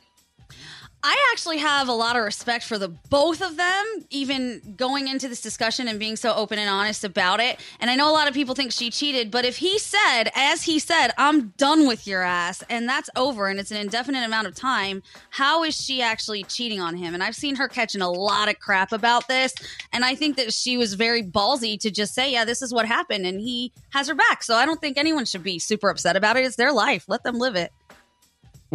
I 1.07 1.29
actually 1.31 1.59
have 1.59 1.87
a 1.87 1.93
lot 1.93 2.15
of 2.15 2.23
respect 2.23 2.63
for 2.63 2.79
the 2.79 2.87
both 2.87 3.43
of 3.43 3.57
them, 3.57 3.85
even 4.09 4.73
going 4.75 5.07
into 5.07 5.27
this 5.27 5.39
discussion 5.39 5.87
and 5.87 5.99
being 5.99 6.15
so 6.15 6.33
open 6.33 6.57
and 6.57 6.67
honest 6.67 7.03
about 7.03 7.39
it. 7.39 7.59
And 7.79 7.91
I 7.91 7.95
know 7.95 8.09
a 8.09 8.11
lot 8.11 8.27
of 8.27 8.33
people 8.33 8.55
think 8.55 8.71
she 8.71 8.89
cheated, 8.89 9.29
but 9.29 9.45
if 9.45 9.57
he 9.57 9.77
said, 9.77 10.31
as 10.33 10.63
he 10.63 10.79
said, 10.79 11.11
I'm 11.15 11.49
done 11.57 11.85
with 11.85 12.07
your 12.07 12.23
ass, 12.23 12.63
and 12.71 12.89
that's 12.89 13.07
over 13.15 13.49
and 13.49 13.59
it's 13.59 13.69
an 13.69 13.77
indefinite 13.77 14.25
amount 14.25 14.47
of 14.47 14.55
time, 14.55 15.03
how 15.29 15.63
is 15.63 15.79
she 15.79 16.01
actually 16.01 16.41
cheating 16.41 16.81
on 16.81 16.95
him? 16.95 17.13
And 17.13 17.21
I've 17.21 17.35
seen 17.35 17.55
her 17.57 17.67
catching 17.67 18.01
a 18.01 18.09
lot 18.09 18.49
of 18.49 18.57
crap 18.57 18.91
about 18.91 19.27
this. 19.27 19.53
And 19.93 20.03
I 20.03 20.15
think 20.15 20.37
that 20.37 20.51
she 20.53 20.75
was 20.75 20.95
very 20.95 21.21
ballsy 21.21 21.79
to 21.81 21.91
just 21.91 22.15
say, 22.15 22.31
yeah, 22.31 22.45
this 22.45 22.63
is 22.63 22.73
what 22.73 22.87
happened. 22.87 23.27
And 23.27 23.39
he 23.39 23.71
has 23.91 24.07
her 24.07 24.15
back. 24.15 24.41
So 24.41 24.55
I 24.55 24.65
don't 24.65 24.81
think 24.81 24.97
anyone 24.97 25.25
should 25.25 25.43
be 25.43 25.59
super 25.59 25.89
upset 25.89 26.15
about 26.15 26.35
it. 26.35 26.45
It's 26.45 26.55
their 26.55 26.73
life. 26.73 27.05
Let 27.07 27.21
them 27.21 27.37
live 27.37 27.55
it. 27.55 27.71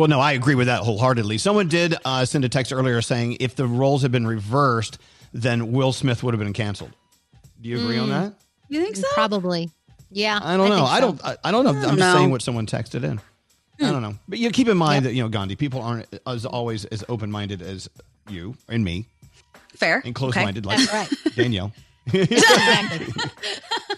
Well, 0.01 0.09
no, 0.09 0.18
I 0.18 0.32
agree 0.32 0.55
with 0.55 0.66
that 0.68 0.81
wholeheartedly. 0.81 1.36
Someone 1.39 1.68
did 1.68 1.94
uh, 2.06 2.24
send 2.24 2.44
a 2.47 2.48
text 2.48 2.72
earlier 2.72 3.02
saying 3.02 3.36
if 3.40 3.55
the 3.55 3.66
roles 3.66 4.01
had 4.01 4.10
been 4.10 4.27
reversed, 4.27 4.98
then 5.35 5.72
Will 5.72 5.93
Smith 5.93 6.22
would 6.22 6.32
have 6.32 6.39
been 6.39 6.55
canceled. 6.55 6.93
Do 7.60 7.68
you 7.68 7.78
agree 7.81 7.98
on 7.98 8.09
Mm. 8.09 8.10
that? 8.10 8.32
You 8.70 8.82
think 8.82 8.97
so? 8.97 9.06
Probably. 9.12 9.68
Yeah. 10.10 10.40
I 10.43 10.56
don't 10.56 10.70
know. 10.70 10.77
think 10.77 10.89
I 10.89 11.01
don't. 11.01 11.24
I, 11.24 11.36
I 11.44 11.51
don't 11.52 11.64
know. 11.64 11.72
I 11.72 11.74
I'm 11.74 11.82
don't 11.82 11.98
just 11.98 12.16
saying 12.16 12.31
what 12.31 12.40
someone 12.40 12.66
texted 12.66 13.05
in. 13.05 13.20
I 13.86 13.90
don't 13.93 14.01
know. 14.01 14.14
But 14.27 14.39
you 14.39 14.51
keep 14.51 14.68
in 14.68 14.77
mind 14.78 15.05
that 15.05 15.12
you 15.12 15.22
know 15.22 15.28
Gandhi 15.28 15.55
people 15.56 15.82
aren't 15.82 16.06
as 16.27 16.47
always 16.47 16.86
as 16.86 17.05
open 17.10 17.31
minded 17.31 17.60
as 17.60 17.90
you 18.28 18.56
and 18.68 18.82
me 18.82 19.05
Fair. 19.74 20.01
and 20.05 20.14
close 20.14 20.35
minded 20.35 20.66
Okay. 20.66 20.77
like 20.77 20.90
That's 20.90 21.24
right. 21.27 21.35
Danielle. 21.36 21.72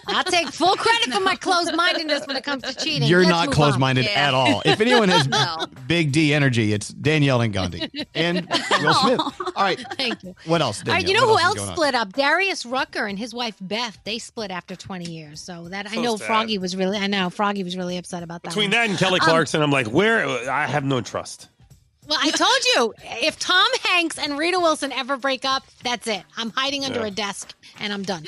I'll 0.08 0.24
take 0.24 0.48
full 0.48 0.74
credit 0.76 1.12
for 1.14 1.20
my 1.20 1.36
closed 1.36 1.74
mindedness 1.74 2.26
when 2.26 2.36
it 2.36 2.44
comes 2.44 2.62
to 2.64 2.74
cheating. 2.74 3.08
You're 3.08 3.20
Let's 3.20 3.30
not 3.30 3.46
move 3.46 3.54
close 3.54 3.74
on. 3.74 3.80
minded 3.80 4.06
at 4.06 4.34
all. 4.34 4.62
If 4.64 4.80
anyone 4.80 5.08
has 5.08 5.26
No. 5.32 5.66
big 5.86 6.12
D 6.12 6.34
energy, 6.34 6.72
it's 6.72 6.88
Danielle 6.88 7.40
and 7.40 7.52
Gandhi 7.52 7.88
and 8.14 8.46
Will 8.80 8.94
Smith. 8.94 9.20
All 9.56 9.62
right. 9.62 9.78
Thank 9.96 10.22
you. 10.24 10.34
What 10.46 10.60
else? 10.60 10.80
All 10.80 10.84
Danielle? 10.86 11.02
right, 11.02 11.08
you 11.08 11.14
know 11.14 11.26
What 11.32 11.32
who 11.32 11.36
is 11.38 11.44
else 11.44 11.54
going 11.56 11.68
on? 11.70 11.76
split 11.76 11.94
up? 11.94 12.12
Darius 12.12 12.66
Rucker 12.66 13.06
and 13.06 13.18
his 13.18 13.32
wife 13.32 13.56
Beth. 13.60 13.98
They 14.04 14.18
split 14.18 14.50
after 14.50 14.76
20 14.76 15.10
years. 15.10 15.40
So 15.40 15.68
that 15.68 15.90
I 15.90 15.96
know 15.96 16.16
sad. 16.16 16.26
Froggy 16.26 16.58
was 16.58 16.76
really. 16.76 16.98
I 16.98 17.06
know 17.06 17.30
Froggy 17.30 17.62
was 17.64 17.76
really 17.76 17.96
upset 17.98 18.22
about 18.22 18.42
that. 18.42 18.50
Between 18.50 18.66
one. 18.66 18.70
that 18.72 18.90
and 18.90 18.98
Kelly 18.98 19.20
Um, 19.20 19.26
Clarkson, 19.26 19.62
I'm 19.62 19.70
like, 19.70 19.86
where? 19.86 20.26
I 20.50 20.66
have 20.66 20.84
no 20.84 21.00
trust. 21.00 21.48
Well, 22.08 22.18
I 22.20 22.30
told 22.32 22.50
you, 22.74 22.94
if 23.24 23.38
Tom 23.38 23.64
Hanks 23.84 24.18
and 24.18 24.36
Rita 24.36 24.58
Wilson 24.58 24.90
ever 24.90 25.16
break 25.16 25.44
up, 25.44 25.62
that's 25.84 26.08
it. 26.08 26.24
I'm 26.36 26.50
hiding 26.50 26.84
under 26.84 26.98
Yeah. 27.00 27.06
a 27.06 27.10
desk 27.12 27.54
and 27.80 27.92
I'm 27.92 28.02
done. 28.02 28.24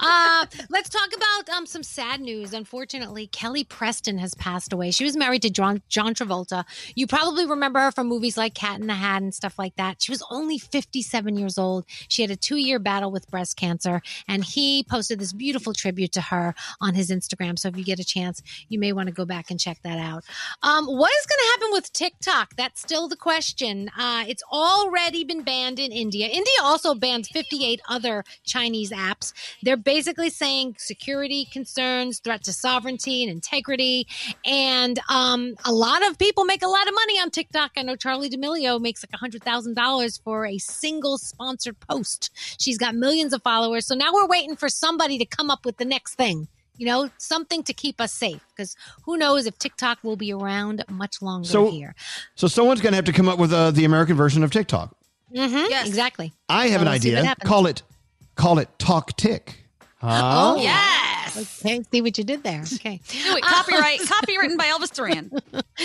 Uh, 0.00 0.46
let's 0.70 0.88
talk 0.88 1.08
about 1.14 1.48
um, 1.56 1.66
some 1.66 1.82
sad 1.82 2.20
news. 2.20 2.52
Unfortunately, 2.52 3.26
Kelly 3.28 3.64
Preston 3.64 4.18
has 4.18 4.34
passed 4.34 4.72
away. 4.72 4.90
She 4.90 5.04
was 5.04 5.16
married 5.16 5.42
to 5.42 5.50
John, 5.50 5.82
John 5.88 6.14
Travolta. 6.14 6.64
You 6.94 7.06
probably 7.06 7.46
remember 7.46 7.80
her 7.80 7.92
from 7.92 8.08
movies 8.08 8.36
like 8.36 8.54
Cat 8.54 8.80
in 8.80 8.86
the 8.86 8.94
Hat 8.94 9.22
and 9.22 9.34
stuff 9.34 9.58
like 9.58 9.76
that. 9.76 10.02
She 10.02 10.10
was 10.10 10.22
only 10.30 10.58
57 10.58 11.36
years 11.36 11.58
old. 11.58 11.84
She 12.08 12.22
had 12.22 12.30
a 12.30 12.36
two 12.36 12.56
year 12.56 12.78
battle 12.78 13.10
with 13.10 13.30
breast 13.30 13.56
cancer, 13.56 14.02
and 14.28 14.44
he 14.44 14.84
posted 14.84 15.18
this 15.18 15.32
beautiful 15.32 15.72
tribute 15.72 16.12
to 16.12 16.20
her 16.20 16.54
on 16.80 16.94
his 16.94 17.10
Instagram. 17.10 17.58
So 17.58 17.68
if 17.68 17.76
you 17.76 17.84
get 17.84 18.00
a 18.00 18.04
chance, 18.04 18.42
you 18.68 18.78
may 18.78 18.92
want 18.92 19.08
to 19.08 19.14
go 19.14 19.24
back 19.24 19.50
and 19.50 19.60
check 19.60 19.78
that 19.82 19.98
out. 19.98 20.24
Um, 20.62 20.86
what 20.86 21.12
is 21.20 21.26
going 21.26 21.38
to 21.38 21.50
happen 21.52 21.68
with 21.72 21.92
TikTok? 21.92 22.56
That's 22.56 22.80
still 22.80 23.08
the 23.08 23.16
question. 23.16 23.90
Uh, 23.96 24.24
it's 24.26 24.42
already 24.52 25.24
been 25.24 25.42
banned 25.42 25.78
in 25.78 25.92
India. 25.92 26.26
India 26.26 26.54
also 26.62 26.94
banned 26.94 27.26
58 27.26 27.80
other 27.88 28.24
Chinese 28.44 28.81
apps. 28.90 29.32
They're 29.62 29.76
basically 29.76 30.30
saying 30.30 30.76
security 30.78 31.44
concerns, 31.44 32.18
threat 32.20 32.42
to 32.44 32.52
sovereignty 32.52 33.22
and 33.22 33.30
integrity. 33.30 34.06
And 34.44 34.98
um, 35.08 35.54
a 35.64 35.72
lot 35.72 36.06
of 36.06 36.18
people 36.18 36.44
make 36.44 36.62
a 36.62 36.68
lot 36.68 36.88
of 36.88 36.94
money 36.94 37.20
on 37.20 37.30
TikTok. 37.30 37.72
I 37.76 37.82
know 37.82 37.96
Charli 37.96 38.30
D'Amelio 38.30 38.80
makes 38.80 39.04
like 39.04 39.20
$100,000 39.20 40.22
for 40.22 40.46
a 40.46 40.58
single 40.58 41.18
sponsored 41.18 41.78
post. 41.80 42.30
She's 42.60 42.78
got 42.78 42.94
millions 42.94 43.32
of 43.32 43.42
followers. 43.42 43.86
So 43.86 43.94
now 43.94 44.12
we're 44.12 44.26
waiting 44.26 44.56
for 44.56 44.68
somebody 44.68 45.18
to 45.18 45.24
come 45.24 45.50
up 45.50 45.64
with 45.64 45.76
the 45.76 45.84
next 45.84 46.14
thing. 46.14 46.48
You 46.78 46.86
know, 46.86 47.10
something 47.18 47.62
to 47.64 47.74
keep 47.74 48.00
us 48.00 48.12
safe 48.12 48.40
because 48.56 48.74
who 49.04 49.16
knows 49.18 49.46
if 49.46 49.58
TikTok 49.58 49.98
will 50.02 50.16
be 50.16 50.32
around 50.32 50.82
much 50.88 51.20
longer 51.22 51.46
So, 51.46 51.70
here. 51.70 51.94
so 52.34 52.48
someone's 52.48 52.80
going 52.80 52.92
to 52.92 52.96
have 52.96 53.04
to 53.04 53.12
come 53.12 53.28
up 53.28 53.38
with 53.38 53.52
uh, 53.52 53.70
the 53.72 53.84
American 53.84 54.16
version 54.16 54.42
of 54.42 54.50
TikTok. 54.50 54.96
Mm-hmm. 55.32 55.66
Yes. 55.70 55.86
Exactly. 55.86 56.32
I 56.48 56.68
have 56.68 56.80
So 56.80 56.86
an 56.86 56.90
we'll 56.92 57.00
see 57.00 57.12
what 57.14 57.18
idea. 57.20 57.34
Call 57.44 57.66
it, 57.66 57.82
call 58.34 58.58
it 58.58 58.68
Talk 58.78 59.16
Tick. 59.16 59.64
Oh, 60.02 60.56
yes. 61.36 61.62
Okay, 61.64 61.82
see 61.90 62.02
what 62.02 62.18
you 62.18 62.24
did 62.24 62.42
there. 62.42 62.62
Okay. 62.74 63.00
Do 63.08 63.36
it. 63.36 63.42
Copyright. 63.42 64.00
copywritten 64.00 64.56
by 64.56 64.66
Elvis 64.66 64.92
Duran. 64.92 65.30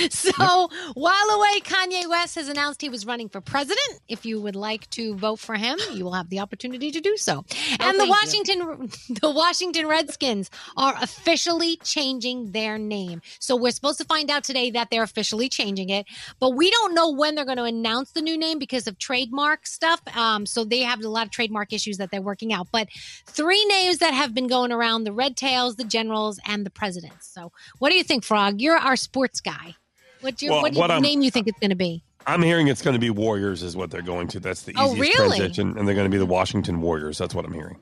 So 0.10 0.70
while 0.94 1.30
away, 1.32 1.60
Kanye 1.62 2.08
West 2.08 2.36
has 2.36 2.50
announced 2.50 2.82
he 2.82 2.90
was 2.90 3.06
running 3.06 3.30
for 3.30 3.42
president. 3.42 4.00
If 4.08 4.26
you 4.26 4.40
would 4.42 4.56
like 4.56 4.88
to 4.92 5.16
vote 5.16 5.40
for 5.40 5.56
him, 5.56 5.80
you 5.92 6.04
will 6.04 6.12
have 6.14 6.30
the 6.30 6.40
opportunity 6.40 6.92
to 6.92 7.00
do 7.02 7.18
so. 7.18 7.46
and 7.80 8.00
the 8.00 8.06
Washington 8.06 8.92
the 9.22 9.32
Washington 9.32 9.88
Redskins 9.88 10.50
are 10.76 10.96
officially 11.02 11.78
changing 11.84 12.52
their 12.52 12.78
name. 12.78 13.22
So 13.40 13.56
we're 13.56 13.72
supposed 13.72 13.98
to 14.00 14.06
find 14.06 14.30
out 14.30 14.44
today 14.44 14.70
that 14.72 14.90
they're 14.92 15.04
officially 15.04 15.50
changing 15.50 15.90
it, 15.90 16.06
but 16.40 16.56
we 16.56 16.70
don't 16.70 16.94
know 16.94 17.10
when 17.12 17.36
they're 17.36 17.46
going 17.46 17.58
to 17.58 17.64
announce 17.64 18.12
the 18.12 18.22
new 18.22 18.38
name 18.38 18.60
because 18.60 18.88
of 18.88 18.98
trademark 19.00 19.66
stuff. 19.66 20.02
Um, 20.16 20.46
so 20.46 20.64
they 20.64 20.82
have 20.82 21.02
a 21.02 21.10
lot 21.10 21.26
of 21.26 21.32
trademark 21.32 21.74
issues 21.74 21.98
that 21.98 22.12
they're 22.12 22.22
working 22.22 22.54
out. 22.54 22.68
But 22.72 22.90
three 23.26 23.64
names 23.66 24.00
that 24.00 24.14
have 24.14 24.34
been 24.34 24.48
going 24.48 24.72
around: 24.72 25.06
the 25.06 25.14
Red 25.14 25.37
Tails, 25.38 25.78
the 25.78 25.86
Generals, 25.86 26.40
and 26.46 26.66
the 26.66 26.70
Presidents. 26.70 27.28
So 27.34 27.52
what 27.80 27.92
do 27.92 27.96
you 27.96 28.04
think, 28.04 28.26
Frog? 28.26 28.60
You're 28.60 28.76
our 28.78 28.98
sports 28.98 29.40
guy. 29.40 29.76
What's 30.22 30.42
your 30.42 30.54
Well, 30.54 30.64
what, 30.64 30.76
what 30.76 31.02
name 31.02 31.22
you 31.22 31.32
think 31.32 31.48
it's 31.48 31.60
going 31.60 31.70
to 31.70 31.76
be? 31.76 32.04
I'm 32.26 32.42
hearing 32.42 32.68
it's 32.68 32.82
going 32.82 32.96
to 32.96 33.00
be 33.00 33.10
Warriors, 33.10 33.64
is 33.64 33.78
what 33.78 33.90
they're 33.90 34.02
going 34.02 34.28
to. 34.30 34.40
That's 34.42 34.64
the 34.64 34.74
Oh, 34.78 34.94
easiest 34.94 35.18
really? 35.20 35.38
transition, 35.38 35.78
and 35.78 35.88
they're 35.88 35.96
going 35.96 36.10
to 36.10 36.14
be 36.14 36.18
the 36.18 36.26
Washington 36.26 36.82
Warriors. 36.82 37.18
That's 37.18 37.34
what 37.34 37.46
I'm 37.46 37.54
hearing. 37.54 37.80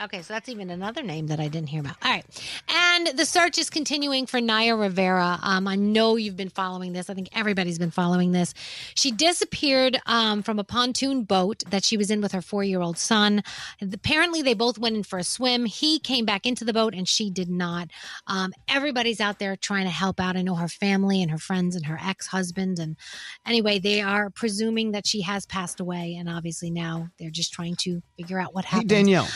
Okay, 0.00 0.22
so 0.22 0.32
that's 0.32 0.48
even 0.48 0.70
another 0.70 1.02
name 1.02 1.26
that 1.26 1.40
I 1.40 1.48
didn't 1.48 1.68
hear 1.68 1.80
about. 1.80 1.96
All 2.04 2.10
right. 2.10 2.24
And 2.68 3.08
the 3.18 3.26
search 3.26 3.58
is 3.58 3.68
continuing 3.68 4.26
for 4.26 4.40
Naya 4.40 4.76
Rivera. 4.76 5.40
Um, 5.42 5.66
I 5.66 5.74
know 5.74 6.14
you've 6.14 6.36
been 6.36 6.50
following 6.50 6.92
this. 6.92 7.10
I 7.10 7.14
think 7.14 7.28
everybody's 7.32 7.78
been 7.80 7.90
following 7.90 8.30
this. 8.30 8.54
She 8.94 9.10
disappeared 9.10 9.98
um, 10.06 10.42
from 10.44 10.60
a 10.60 10.64
pontoon 10.64 11.24
boat 11.24 11.64
that 11.70 11.84
she 11.84 11.96
was 11.96 12.12
in 12.12 12.20
with 12.20 12.30
her 12.32 12.40
four 12.42 12.62
year 12.62 12.80
old 12.80 12.96
son. 12.96 13.42
Apparently, 13.80 14.40
they 14.40 14.54
both 14.54 14.78
went 14.78 14.96
in 14.96 15.02
for 15.02 15.18
a 15.18 15.24
swim. 15.24 15.64
He 15.64 15.98
came 15.98 16.24
back 16.24 16.46
into 16.46 16.64
the 16.64 16.72
boat 16.72 16.94
and 16.94 17.08
she 17.08 17.28
did 17.28 17.50
not. 17.50 17.90
Um, 18.28 18.52
everybody's 18.68 19.20
out 19.20 19.40
there 19.40 19.56
trying 19.56 19.84
to 19.84 19.90
help 19.90 20.20
out. 20.20 20.36
I 20.36 20.42
know 20.42 20.54
her 20.54 20.68
family 20.68 21.22
and 21.22 21.30
her 21.30 21.38
friends 21.38 21.74
and 21.74 21.86
her 21.86 21.98
ex 22.00 22.28
husband. 22.28 22.78
And 22.78 22.96
anyway, 23.44 23.80
they 23.80 24.00
are 24.00 24.30
presuming 24.30 24.92
that 24.92 25.06
she 25.08 25.22
has 25.22 25.44
passed 25.44 25.80
away. 25.80 26.14
And 26.18 26.28
obviously, 26.28 26.70
now 26.70 27.08
they're 27.18 27.30
just 27.30 27.52
trying 27.52 27.74
to 27.76 28.00
figure 28.16 28.38
out 28.38 28.54
what 28.54 28.64
Hey, 28.64 28.76
happened. 28.76 28.90
Danielle. 28.90 29.26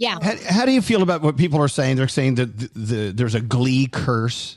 Yeah. 0.00 0.16
How, 0.22 0.32
how 0.48 0.64
do 0.64 0.72
you 0.72 0.80
feel 0.80 1.02
about 1.02 1.20
what 1.20 1.36
people 1.36 1.60
are 1.60 1.68
saying? 1.68 1.96
They're 1.96 2.08
saying 2.08 2.36
that 2.36 2.58
the, 2.58 2.70
the 2.74 3.10
there's 3.12 3.34
a 3.34 3.40
Glee 3.40 3.86
curse. 3.86 4.56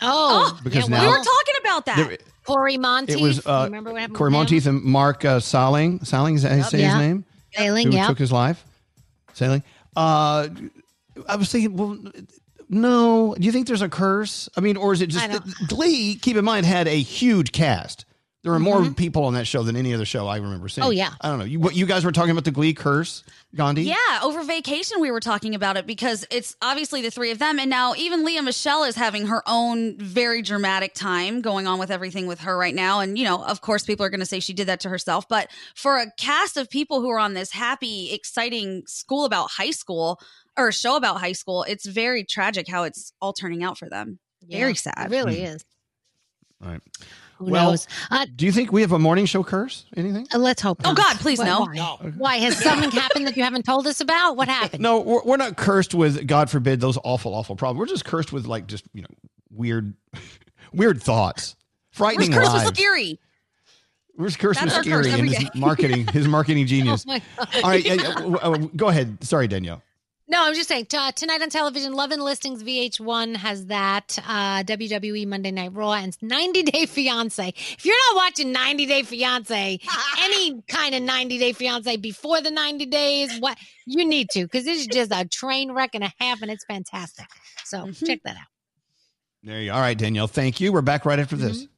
Oh, 0.00 0.56
Because 0.62 0.88
yeah, 0.88 0.96
now- 0.96 1.02
we 1.02 1.08
were 1.08 1.16
talking 1.16 1.54
about 1.60 1.86
that. 1.86 1.96
There- 2.08 2.18
Cory 2.44 2.76
Monteith. 2.76 3.16
It 3.16 3.20
was 3.20 3.44
You 3.44 3.50
uh, 3.50 3.64
remember 3.64 3.90
what 3.90 4.00
happened 4.02 4.16
Cory? 4.16 4.30
Monteith 4.30 4.66
and 4.66 4.80
Mark 4.84 5.24
uh, 5.24 5.40
Saling. 5.40 6.04
Saling 6.04 6.36
is 6.36 6.42
that 6.42 6.50
how 6.52 6.58
you 6.58 6.62
say 6.62 6.78
Yeah. 6.78 6.96
his 6.96 7.08
name? 7.08 7.24
Sailing, 7.52 7.90
Who 7.90 7.96
yeah. 7.96 8.06
took 8.06 8.18
his 8.18 8.30
life? 8.30 8.64
Sailing. 9.32 9.64
Uh, 9.96 10.46
I 11.28 11.34
was 11.34 11.50
thinking, 11.50 11.76
well, 11.76 11.98
no. 12.68 13.34
Do 13.36 13.44
you 13.44 13.50
think 13.50 13.66
there's 13.66 13.82
a 13.82 13.88
curse? 13.88 14.48
I 14.56 14.60
mean, 14.60 14.76
or 14.76 14.92
is 14.92 15.00
it 15.00 15.08
just 15.08 15.28
I 15.28 15.40
Glee? 15.66 16.14
Keep 16.14 16.36
in 16.36 16.44
mind 16.44 16.66
had 16.66 16.86
a 16.86 16.96
huge 17.02 17.50
cast. 17.50 18.04
There 18.46 18.52
were 18.52 18.60
more 18.60 18.78
mm-hmm. 18.78 18.92
people 18.92 19.24
on 19.24 19.34
that 19.34 19.48
show 19.48 19.64
than 19.64 19.74
any 19.74 19.92
other 19.92 20.04
show 20.04 20.28
I 20.28 20.36
remember 20.36 20.68
seeing. 20.68 20.86
Oh, 20.86 20.90
yeah. 20.90 21.10
I 21.20 21.30
don't 21.30 21.40
know. 21.40 21.44
You, 21.44 21.58
what 21.58 21.74
you 21.74 21.84
guys 21.84 22.04
were 22.04 22.12
talking 22.12 22.30
about 22.30 22.44
the 22.44 22.52
Glee 22.52 22.74
curse, 22.74 23.24
Gandhi? 23.56 23.82
Yeah, 23.82 23.96
over 24.22 24.44
vacation 24.44 25.00
we 25.00 25.10
were 25.10 25.18
talking 25.18 25.56
about 25.56 25.76
it 25.76 25.84
because 25.84 26.24
it's 26.30 26.54
obviously 26.62 27.02
the 27.02 27.10
three 27.10 27.32
of 27.32 27.40
them, 27.40 27.58
and 27.58 27.68
now 27.68 27.94
even 27.96 28.24
Lea 28.24 28.40
Michele 28.42 28.84
is 28.84 28.94
having 28.94 29.26
her 29.26 29.42
own 29.48 29.98
very 29.98 30.42
dramatic 30.42 30.94
time 30.94 31.40
going 31.40 31.66
on 31.66 31.80
with 31.80 31.90
everything 31.90 32.28
with 32.28 32.38
her 32.42 32.56
right 32.56 32.72
now. 32.72 33.00
And 33.00 33.18
you 33.18 33.24
know, 33.24 33.44
of 33.44 33.62
course, 33.62 33.82
people 33.82 34.06
are 34.06 34.10
going 34.10 34.20
to 34.20 34.26
say 34.26 34.38
she 34.38 34.52
did 34.52 34.68
that 34.68 34.78
to 34.82 34.88
herself, 34.88 35.28
but 35.28 35.50
for 35.74 35.98
a 35.98 36.08
cast 36.16 36.56
of 36.56 36.70
people 36.70 37.00
who 37.00 37.10
are 37.10 37.18
on 37.18 37.34
this 37.34 37.50
happy, 37.50 38.12
exciting 38.12 38.84
school 38.86 39.24
about 39.24 39.50
high 39.50 39.72
school 39.72 40.20
or 40.56 40.70
show 40.70 40.94
about 40.94 41.18
high 41.18 41.32
school, 41.32 41.64
it's 41.64 41.84
very 41.84 42.22
tragic 42.22 42.68
how 42.68 42.84
it's 42.84 43.12
all 43.20 43.32
turning 43.32 43.64
out 43.64 43.76
for 43.76 43.88
them. 43.88 44.20
Very 44.48 44.76
sad. 44.76 45.06
It 45.06 45.10
really 45.10 45.40
hmm. 45.40 45.46
is. 45.46 45.64
All 46.62 46.70
right. 46.70 46.80
Who 47.38 47.46
well, 47.46 47.72
knows? 47.72 47.86
Uh, 48.10 48.26
do 48.34 48.46
you 48.46 48.52
think 48.52 48.72
we 48.72 48.80
have 48.80 48.92
a 48.92 48.98
morning 48.98 49.26
show 49.26 49.44
curse? 49.44 49.84
Anything? 49.96 50.26
Uh, 50.34 50.38
let's 50.38 50.62
hope. 50.62 50.80
Oh. 50.84 50.94
God, 50.94 51.16
please, 51.18 51.38
Why- 51.38 51.44
no. 51.44 51.60
Why? 51.60 51.74
No. 51.74 52.12
Why 52.16 52.36
has 52.38 52.56
something 52.62 52.90
happened 52.90 53.26
that 53.26 53.36
you 53.36 53.42
haven't 53.42 53.64
told 53.64 53.86
us 53.86 54.00
about? 54.00 54.36
What 54.36 54.48
happened? 54.60 54.82
No, 54.82 55.00
we're, 55.00 55.22
we're 55.22 55.36
not 55.36 55.56
cursed 55.56 55.94
with 55.94 56.26
God 56.26 56.48
forbid 56.50 56.80
those 56.80 56.98
awful, 57.04 57.34
awful 57.34 57.54
problems. 57.54 57.78
We're 57.78 57.94
just 57.94 58.06
cursed 58.06 58.32
with 58.32 58.46
like 58.46 58.66
just 58.66 58.84
you 58.94 59.02
know 59.02 59.08
weird, 59.50 59.94
weird 60.72 61.02
thoughts, 61.02 61.56
frightening 61.90 62.30
We're 62.30 62.38
cursed 62.38 62.54
with 62.54 62.76
scary. 62.76 63.20
We're 64.16 64.30
cursed 64.30 64.62
with 64.62 64.72
That's 64.72 64.76
our 64.76 64.82
scary 64.82 65.04
curse 65.04 65.14
and 65.14 65.28
his 65.28 65.54
marketing, 65.54 66.06
his 66.06 66.26
marketing 66.26 66.66
genius. 66.66 67.04
Oh. 67.06 67.18
All 67.62 67.70
right, 67.70 67.86
uh, 67.86 68.30
uh, 68.40 68.56
go 68.74 68.88
ahead. 68.88 69.22
Sorry, 69.22 69.46
Danielle. 69.46 69.82
No, 70.28 70.44
I'm 70.44 70.54
just 70.54 70.68
saying. 70.68 70.86
T- 70.86 70.96
uh, 70.96 71.12
tonight 71.12 71.40
on 71.40 71.50
television, 71.50 71.92
Love 71.92 72.10
and 72.10 72.20
Listings 72.20 72.62
VH1 72.64 73.36
has 73.36 73.66
that. 73.66 74.18
Uh, 74.26 74.64
WWE 74.64 75.24
Monday 75.28 75.52
Night 75.52 75.72
Raw 75.72 75.92
and 75.92 76.16
90 76.22 76.62
Day 76.64 76.86
Fiance. 76.86 77.48
If 77.56 77.84
you're 77.86 77.94
not 78.10 78.16
watching 78.24 78.50
90 78.50 78.86
Day 78.86 79.02
Fiance, 79.04 79.78
any 80.20 80.62
kind 80.66 80.96
of 80.96 81.02
90 81.02 81.38
Day 81.38 81.52
Fiance 81.52 81.96
before 81.98 82.40
the 82.40 82.50
90 82.50 82.86
days, 82.86 83.38
what 83.38 83.56
you 83.86 84.04
need 84.04 84.28
to 84.30 84.42
because 84.42 84.66
it's 84.66 84.86
just 84.86 85.12
a 85.14 85.24
train 85.28 85.70
wreck 85.72 85.90
and 85.94 86.02
a 86.02 86.12
half, 86.18 86.42
and 86.42 86.50
it's 86.50 86.64
fantastic. 86.64 87.26
So 87.64 87.78
Mm-hmm. 87.86 88.06
check 88.06 88.20
that 88.24 88.36
out. 88.36 88.46
There 89.44 89.60
you. 89.60 89.70
are. 89.70 89.74
All 89.74 89.80
right, 89.80 89.96
Danielle. 89.96 90.26
Thank 90.26 90.60
you. 90.60 90.72
We're 90.72 90.82
back 90.82 91.04
right 91.04 91.20
after 91.20 91.36
this. 91.36 91.68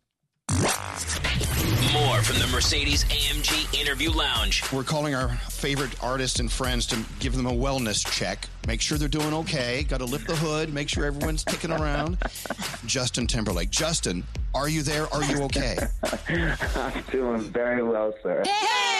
More 1.93 2.23
from 2.23 2.39
the 2.39 2.49
Mercedes 2.51 3.05
AMG 3.05 3.68
Interview 3.81 4.11
Lounge. 4.11 4.63
We're 4.73 4.85
calling 4.85 5.15
our 5.15 5.29
favorite 5.29 6.03
artists 6.03 6.41
and 6.41 6.51
friends 6.51 6.87
to 6.87 6.99
give 7.21 7.37
them 7.37 7.47
a 7.47 7.53
wellness 7.53 8.05
check. 8.11 8.49
Make 8.67 8.81
sure 8.81 8.99
they're 8.99 9.09
doing 9.09 9.33
okay. 9.33 9.85
Got 9.85 9.99
to 9.99 10.05
lift 10.05 10.27
the 10.27 10.37
hood. 10.37 10.73
Make 10.75 10.89
sure 10.89 11.05
everyone's 11.05 11.45
ticking 11.45 11.71
around. 11.71 12.19
Justin 12.87 13.27
Timberlake. 13.27 13.71
Justin, 13.71 14.25
are 14.55 14.69
you 14.69 14.83
there? 14.83 15.13
Are 15.15 15.23
you 15.25 15.43
okay? 15.45 15.79
I'm 16.29 17.05
doing 17.11 17.41
very 17.41 17.83
well, 17.83 18.13
sir. 18.23 18.43
Hey! 18.45 18.99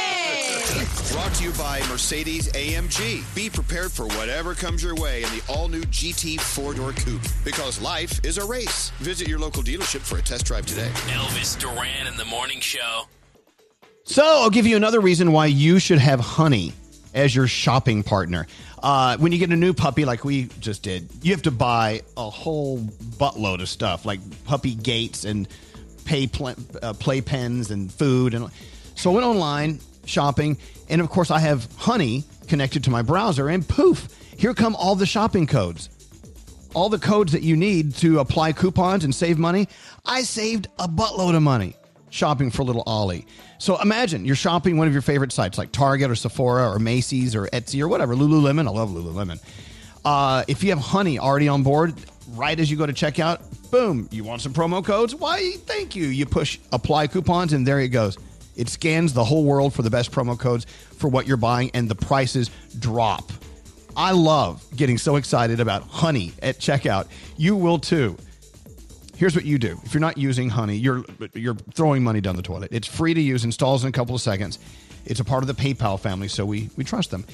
Brought 1.13 1.35
to 1.35 1.45
you 1.45 1.51
by 1.53 1.81
Mercedes 1.89 2.53
AMG. 2.53 3.35
Be 3.35 3.51
prepared 3.51 3.91
for 3.91 4.07
whatever 4.07 4.55
comes 4.55 4.83
your 4.83 4.95
way 4.95 5.23
in 5.23 5.29
the 5.31 5.43
all 5.49 5.69
new 5.69 5.83
GT 5.83 6.41
four 6.41 6.75
door 6.75 6.93
coupe 6.93 7.23
because 7.45 7.81
life 7.81 8.25
is 8.25 8.39
a 8.39 8.45
race. 8.45 8.91
Visit 8.99 9.27
your 9.29 9.39
local 9.39 9.63
dealership 9.63 10.01
for 10.01 10.19
a 10.19 10.23
test 10.23 10.47
drive 10.47 10.67
today. 10.67 10.91
Elvis 11.09 11.59
Duran 11.59 12.07
in 12.07 12.17
the 12.17 12.25
Morning 12.25 12.61
Show. 12.61 13.07
So 14.09 14.25
I'll 14.25 14.49
give 14.49 14.67
you 14.67 14.75
another 14.75 15.01
reason 15.01 15.33
why 15.33 15.47
you 15.47 15.79
should 15.79 15.99
have 15.99 16.19
Honey 16.19 16.73
as 17.13 17.37
your 17.37 17.47
shopping 17.47 18.03
partner. 18.03 18.47
Uh, 18.83 19.19
when 19.19 19.33
you 19.33 19.39
get 19.39 19.51
a 19.51 19.57
new 19.57 19.75
puppy 19.75 20.07
like 20.07 20.25
we 20.25 20.45
just 20.61 20.83
did, 20.83 21.11
you 21.21 21.33
have 21.33 21.43
to 21.43 21.51
buy 21.51 22.01
a 22.17 22.31
whole 22.31 22.79
buttload 22.79 23.61
of 23.61 23.69
stuff 23.69 24.07
like 24.07 24.21
puppy 24.47 24.75
gates 24.75 25.27
and 25.27 25.47
pay 26.07 26.27
pl- 26.27 26.49
uh, 26.83 26.95
playpens 26.95 27.71
and 27.71 27.93
food 27.93 28.33
and 28.33 28.49
so 28.95 29.11
I 29.11 29.15
went 29.15 29.27
online 29.27 29.79
shopping 30.07 30.57
and 30.89 31.03
of 31.03 31.11
course 31.11 31.31
I 31.31 31.41
have 31.41 31.69
Honey 31.77 32.25
connected 32.47 32.85
to 32.85 32.91
my 32.91 33.03
browser 33.03 33.51
and 33.51 33.69
poof, 33.69 34.09
here 34.39 34.55
come 34.55 34.75
all 34.75 34.95
the 34.95 35.05
shopping 35.05 35.47
codes 35.47 35.91
all 36.75 36.89
the 36.89 36.99
codes 36.99 37.33
that 37.33 37.43
you 37.43 37.57
need 37.57 37.95
to 37.97 38.21
apply 38.21 38.53
coupons 38.53 39.05
and 39.05 39.15
save 39.15 39.39
money. 39.39 39.69
I 40.07 40.23
saved 40.23 40.69
a 40.79 40.87
buttload 40.87 41.35
of 41.35 41.43
money 41.43 41.75
shopping 42.11 42.51
for 42.51 42.63
little 42.63 42.83
Ollie. 42.87 43.27
So 43.59 43.81
imagine 43.81 44.25
you're 44.25 44.37
shopping 44.37 44.77
one 44.77 44.87
of 44.87 44.93
your 44.93 45.03
favorite 45.03 45.33
sites 45.33 45.59
like 45.59 45.73
Target 45.73 46.11
or 46.11 46.15
Sephora 46.15 46.69
or 46.71 46.79
Macy's 46.79 47.35
or 47.35 47.47
Etsy 47.49 47.81
or 47.81 47.89
whatever, 47.89 48.15
Lululemon. 48.15 48.67
I 48.67 48.71
love 48.71 48.91
Lululemon. 48.91 49.41
Uh, 50.05 50.45
if 50.49 50.63
you 50.63 50.71
have 50.71 50.79
Honey 50.79 51.19
already 51.19 51.49
on 51.49 51.63
board, 51.63 51.95
right 52.31 52.59
as 52.59 52.71
you 52.71 52.77
go 52.77 52.87
to 52.87 52.93
checkout, 52.93 53.43
boom, 53.71 54.09
you 54.11 54.25
want 54.25 54.43
some 54.43 54.53
promo 54.53 54.85
codes? 54.85 55.15
Why, 55.15 55.53
thank 55.67 55.97
you. 55.97 56.07
You 56.07 56.27
push 56.27 56.59
apply 56.73 57.09
coupons 57.09 57.53
and 57.53 57.67
there 57.67 57.81
it 57.81 57.89
goes. 57.89 58.17
It 58.57 58.69
scans 58.69 59.13
the 59.13 59.25
whole 59.25 59.45
world 59.45 59.75
for 59.75 59.83
the 59.83 59.91
best 59.91 60.11
promo 60.11 60.39
codes 60.39 60.65
for 60.65 61.09
what 61.09 61.27
you're 61.27 61.37
buying 61.37 61.71
and 61.75 61.89
the 61.89 61.95
prices 61.95 62.51
drop. 62.79 63.31
I 63.97 64.13
love 64.13 64.65
getting 64.77 64.99
so 64.99 65.17
excited 65.17 65.61
about 65.61 65.83
honey 65.83 66.33
at 66.43 66.59
checkout. 66.59 67.09
You 67.37 67.57
will 67.57 67.79
too. 67.79 68.17
Here's 69.19 69.35
what 69.35 69.45
you 69.45 69.59
do. 69.59 69.81
If 69.85 69.93
you're 69.95 70.01
not 70.01 70.17
using 70.17 70.49
Honey, 70.49 70.77
you're 70.77 71.03
you're 71.35 71.57
throwing 71.75 72.05
money 72.05 72.21
down 72.21 72.37
the 72.37 72.43
toilet. 72.43 72.69
It's 72.71 72.87
free 72.87 73.15
to 73.15 73.21
use, 73.21 73.43
installs 73.45 73.83
in 73.83 73.89
a 73.89 73.93
couple 73.93 74.15
of 74.15 74.21
seconds. 74.21 74.61
It's 75.07 75.19
a 75.19 75.25
part 75.25 75.43
of 75.43 75.49
the 75.49 75.55
PayPal 75.55 75.99
family, 75.99 76.29
so 76.29 76.47
we 76.47 76.71
we 76.77 76.85
trust 76.85 77.11
them. 77.11 77.27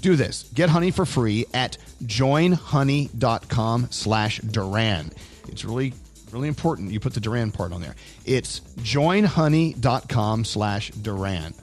Do 0.00 0.16
this. 0.16 0.50
Get 0.54 0.68
Honey 0.68 0.90
for 0.90 1.06
free 1.06 1.46
at 1.54 1.78
joinhoney.com 2.02 3.88
slash 3.90 4.38
Duran. 4.40 5.12
It's 5.46 5.64
really, 5.64 5.94
really 6.32 6.48
important 6.48 6.90
you 6.90 6.98
put 6.98 7.14
the 7.14 7.20
Duran 7.20 7.52
part 7.52 7.72
on 7.72 7.80
there. 7.80 7.94
It's 8.24 8.58
joinhoney.com 8.58 10.44
slash 10.44 10.90
Duran. 10.90 11.54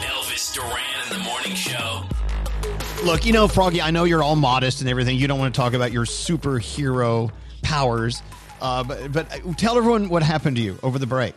Elvis 0.00 0.52
Duran 0.52 1.04
in 1.04 1.18
the 1.18 1.24
morning 1.24 1.54
show. 1.54 2.02
Look, 3.06 3.24
you 3.24 3.32
know, 3.32 3.46
Froggy, 3.46 3.80
I 3.80 3.92
know 3.92 4.02
you're 4.02 4.24
all 4.24 4.34
modest 4.34 4.80
and 4.80 4.90
everything. 4.90 5.16
You 5.16 5.28
don't 5.28 5.38
want 5.38 5.54
to 5.54 5.60
talk 5.60 5.74
about 5.74 5.92
your 5.92 6.04
superhero 6.04 7.30
powers. 7.62 8.20
Uh, 8.60 8.82
but, 8.82 9.12
but 9.12 9.56
tell 9.56 9.78
everyone 9.78 10.08
what 10.08 10.24
happened 10.24 10.56
to 10.56 10.62
you 10.62 10.76
over 10.82 10.98
the 10.98 11.06
break. 11.06 11.36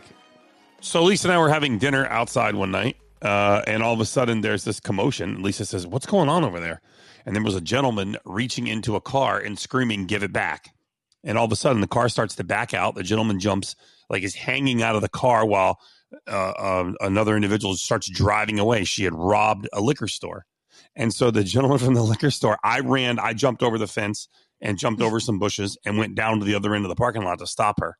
So 0.80 1.04
Lisa 1.04 1.28
and 1.28 1.32
I 1.32 1.38
were 1.38 1.48
having 1.48 1.78
dinner 1.78 2.06
outside 2.06 2.56
one 2.56 2.72
night, 2.72 2.96
uh, 3.22 3.62
and 3.68 3.84
all 3.84 3.94
of 3.94 4.00
a 4.00 4.04
sudden 4.04 4.40
there's 4.40 4.64
this 4.64 4.80
commotion. 4.80 5.44
Lisa 5.44 5.64
says, 5.64 5.86
"What's 5.86 6.06
going 6.06 6.28
on 6.28 6.42
over 6.42 6.58
there?" 6.58 6.80
And 7.24 7.36
there 7.36 7.42
was 7.44 7.54
a 7.54 7.60
gentleman 7.60 8.16
reaching 8.24 8.66
into 8.66 8.96
a 8.96 9.00
car 9.00 9.38
and 9.38 9.56
screaming, 9.56 10.06
"Give 10.06 10.24
it 10.24 10.32
back!" 10.32 10.74
And 11.22 11.38
all 11.38 11.44
of 11.44 11.52
a 11.52 11.56
sudden 11.56 11.80
the 11.80 11.86
car 11.86 12.08
starts 12.08 12.34
to 12.34 12.42
back 12.42 12.74
out. 12.74 12.96
The 12.96 13.04
gentleman 13.04 13.38
jumps, 13.38 13.76
like 14.08 14.24
is 14.24 14.34
hanging 14.34 14.82
out 14.82 14.96
of 14.96 15.02
the 15.02 15.08
car 15.08 15.46
while 15.46 15.78
uh, 16.26 16.30
uh, 16.50 16.92
another 17.00 17.36
individual 17.36 17.76
starts 17.76 18.10
driving 18.10 18.58
away. 18.58 18.82
She 18.82 19.04
had 19.04 19.14
robbed 19.14 19.68
a 19.72 19.80
liquor 19.80 20.08
store, 20.08 20.46
and 20.96 21.12
so 21.14 21.30
the 21.30 21.44
gentleman 21.44 21.78
from 21.78 21.94
the 21.94 22.02
liquor 22.02 22.30
store, 22.30 22.58
I 22.64 22.80
ran, 22.80 23.18
I 23.18 23.32
jumped 23.32 23.62
over 23.62 23.78
the 23.78 23.86
fence 23.86 24.28
and 24.60 24.78
jumped 24.78 25.00
over 25.00 25.20
some 25.20 25.38
bushes 25.38 25.78
and 25.84 25.98
went 25.98 26.14
down 26.14 26.38
to 26.40 26.44
the 26.44 26.54
other 26.54 26.74
end 26.74 26.84
of 26.84 26.88
the 26.88 26.96
parking 26.96 27.22
lot 27.22 27.38
to 27.38 27.46
stop 27.46 27.80
her. 27.80 27.96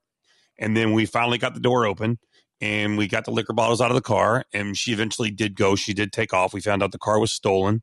And 0.58 0.76
then 0.76 0.92
we 0.92 1.06
finally 1.06 1.38
got 1.38 1.54
the 1.54 1.60
door 1.60 1.86
open 1.86 2.18
and 2.60 2.98
we 2.98 3.08
got 3.08 3.24
the 3.24 3.30
liquor 3.30 3.54
bottles 3.54 3.80
out 3.80 3.90
of 3.90 3.94
the 3.94 4.02
car 4.02 4.44
and 4.52 4.76
she 4.76 4.92
eventually 4.92 5.30
did 5.30 5.54
go. 5.54 5.74
She 5.76 5.94
did 5.94 6.12
take 6.12 6.34
off. 6.34 6.52
We 6.52 6.60
found 6.60 6.82
out 6.82 6.92
the 6.92 6.98
car 6.98 7.18
was 7.18 7.32
stolen. 7.32 7.82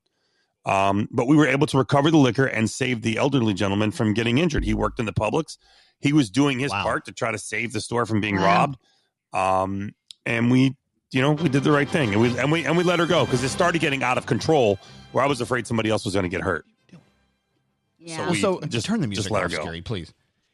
Um, 0.66 1.08
but 1.12 1.28
we 1.28 1.38
were 1.38 1.48
able 1.48 1.66
to 1.68 1.78
recover 1.78 2.12
the 2.12 2.18
liquor 2.18 2.46
and 2.46 2.70
save 2.70 3.02
the 3.02 3.18
elderly 3.18 3.54
gentleman 3.54 3.92
from 3.92 4.14
getting 4.14 4.38
injured. 4.38 4.66
He 4.66 4.74
worked 4.74 5.00
in 5.00 5.06
the 5.06 5.14
publix. 5.14 5.58
He 6.00 6.12
was 6.14 6.30
doing 6.30 6.60
his 6.60 6.72
part 6.84 7.06
to 7.06 7.14
try 7.14 7.32
to 7.32 7.38
save 7.38 7.72
the 7.74 7.82
store 7.82 8.06
from 8.06 8.20
being 8.22 8.36
Wow. 8.36 8.44
robbed. 8.44 8.78
Um, 9.34 9.94
and 10.26 10.52
we 10.52 10.76
you 11.12 11.22
know 11.22 11.32
we 11.32 11.48
did 11.48 11.64
the 11.64 11.72
right 11.72 11.88
thing 11.88 12.12
and 12.12 12.22
we 12.22 12.38
and 12.38 12.52
we 12.52 12.66
and 12.66 12.76
we 12.78 12.84
let 12.84 13.00
her 13.00 13.06
go 13.06 13.24
because 13.26 13.42
it 13.44 13.48
started 13.50 13.80
getting 13.80 14.04
out 14.04 14.18
of 14.18 14.26
control 14.26 14.78
where 15.18 15.26
i 15.26 15.28
was 15.28 15.42
afraid 15.42 15.66
somebody 15.68 15.90
else 15.90 16.06
was 16.06 16.14
going 16.14 16.24
to 16.24 16.30
get 16.30 16.42
hurt 16.42 16.64
Yeah. 18.00 18.18
so 18.26 18.32
we 18.32 18.40
so 18.40 18.62
just 18.62 18.86
turn 18.86 19.02
the 19.02 19.08
music 19.08 19.24
just 19.24 19.32
let 19.32 19.44
her 19.44 19.50
go 19.50 19.62
Scary, 19.64 19.82
please. 19.82 20.14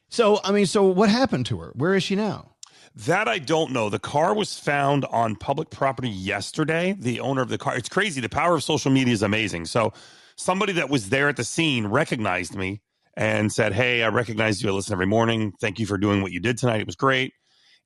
So, 0.09 0.39
I 0.43 0.51
mean, 0.51 0.67
so 0.67 0.83
what 0.83 1.09
happened 1.09 1.47
to 1.47 1.59
her? 1.59 1.71
Where 1.75 1.95
is 1.95 2.03
she 2.03 2.15
now? 2.15 2.51
That 2.95 3.27
I 3.27 3.39
don't 3.39 3.71
know. 3.71 3.89
The 3.89 3.97
car 3.97 4.35
was 4.35 4.59
found 4.59 5.05
on 5.05 5.35
public 5.35 5.71
property 5.71 6.09
yesterday. 6.09 6.95
The 6.97 7.19
owner 7.19 7.41
of 7.41 7.49
the 7.49 7.57
car, 7.57 7.75
it's 7.75 7.89
crazy. 7.89 8.21
The 8.21 8.29
power 8.29 8.53
of 8.53 8.63
social 8.63 8.91
media 8.91 9.11
is 9.11 9.23
amazing. 9.23 9.65
So, 9.65 9.91
somebody 10.35 10.71
that 10.73 10.91
was 10.91 11.09
there 11.09 11.29
at 11.29 11.35
the 11.37 11.43
scene 11.43 11.87
recognized 11.87 12.55
me 12.55 12.81
and 13.17 13.51
said, 13.51 13.73
Hey, 13.73 14.03
I 14.03 14.09
recognize 14.09 14.61
you. 14.61 14.69
I 14.69 14.73
listen 14.73 14.93
every 14.93 15.07
morning. 15.07 15.51
Thank 15.59 15.79
you 15.79 15.87
for 15.87 15.97
doing 15.97 16.21
what 16.21 16.31
you 16.31 16.39
did 16.39 16.59
tonight. 16.59 16.81
It 16.81 16.85
was 16.85 16.95
great. 16.95 17.33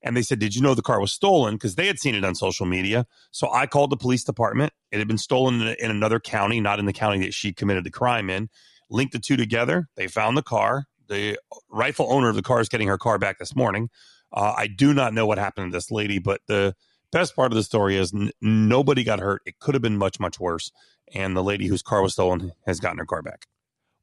And 0.02 0.16
they 0.16 0.22
said, 0.22 0.38
Did 0.38 0.54
you 0.54 0.62
know 0.62 0.74
the 0.74 0.82
car 0.82 1.00
was 1.00 1.12
stolen? 1.12 1.54
Because 1.54 1.74
they 1.74 1.86
had 1.86 1.98
seen 1.98 2.14
it 2.14 2.24
on 2.24 2.34
social 2.34 2.66
media. 2.66 3.06
So, 3.30 3.52
I 3.52 3.66
called 3.66 3.90
the 3.90 3.96
police 3.96 4.24
department. 4.24 4.72
It 4.90 4.98
had 4.98 5.08
been 5.08 5.18
stolen 5.18 5.60
in, 5.60 5.76
in 5.78 5.90
another 5.90 6.20
county, 6.20 6.60
not 6.60 6.78
in 6.78 6.86
the 6.86 6.92
county 6.92 7.20
that 7.20 7.34
she 7.34 7.52
committed 7.52 7.84
the 7.84 7.90
crime 7.90 8.30
in. 8.30 8.48
Linked 8.90 9.12
the 9.12 9.18
two 9.18 9.36
together. 9.36 9.88
They 9.96 10.06
found 10.06 10.36
the 10.36 10.42
car. 10.42 10.84
The 11.08 11.38
rightful 11.70 12.12
owner 12.12 12.28
of 12.28 12.36
the 12.36 12.42
car 12.42 12.60
is 12.60 12.68
getting 12.68 12.88
her 12.88 12.98
car 12.98 13.18
back 13.18 13.38
this 13.38 13.56
morning. 13.56 13.88
Uh, 14.32 14.54
I 14.56 14.66
do 14.66 14.92
not 14.92 15.14
know 15.14 15.26
what 15.26 15.38
happened 15.38 15.72
to 15.72 15.76
this 15.76 15.90
lady, 15.90 16.18
but 16.18 16.40
the 16.46 16.74
best 17.12 17.34
part 17.34 17.52
of 17.52 17.56
the 17.56 17.62
story 17.62 17.96
is 17.96 18.12
n- 18.14 18.30
nobody 18.40 19.04
got 19.04 19.20
hurt. 19.20 19.42
It 19.46 19.58
could 19.58 19.74
have 19.74 19.82
been 19.82 19.96
much, 19.96 20.20
much 20.20 20.38
worse. 20.38 20.70
And 21.14 21.36
the 21.36 21.42
lady 21.42 21.66
whose 21.66 21.82
car 21.82 22.02
was 22.02 22.12
stolen 22.12 22.52
has 22.66 22.80
gotten 22.80 22.98
her 22.98 23.06
car 23.06 23.22
back. 23.22 23.46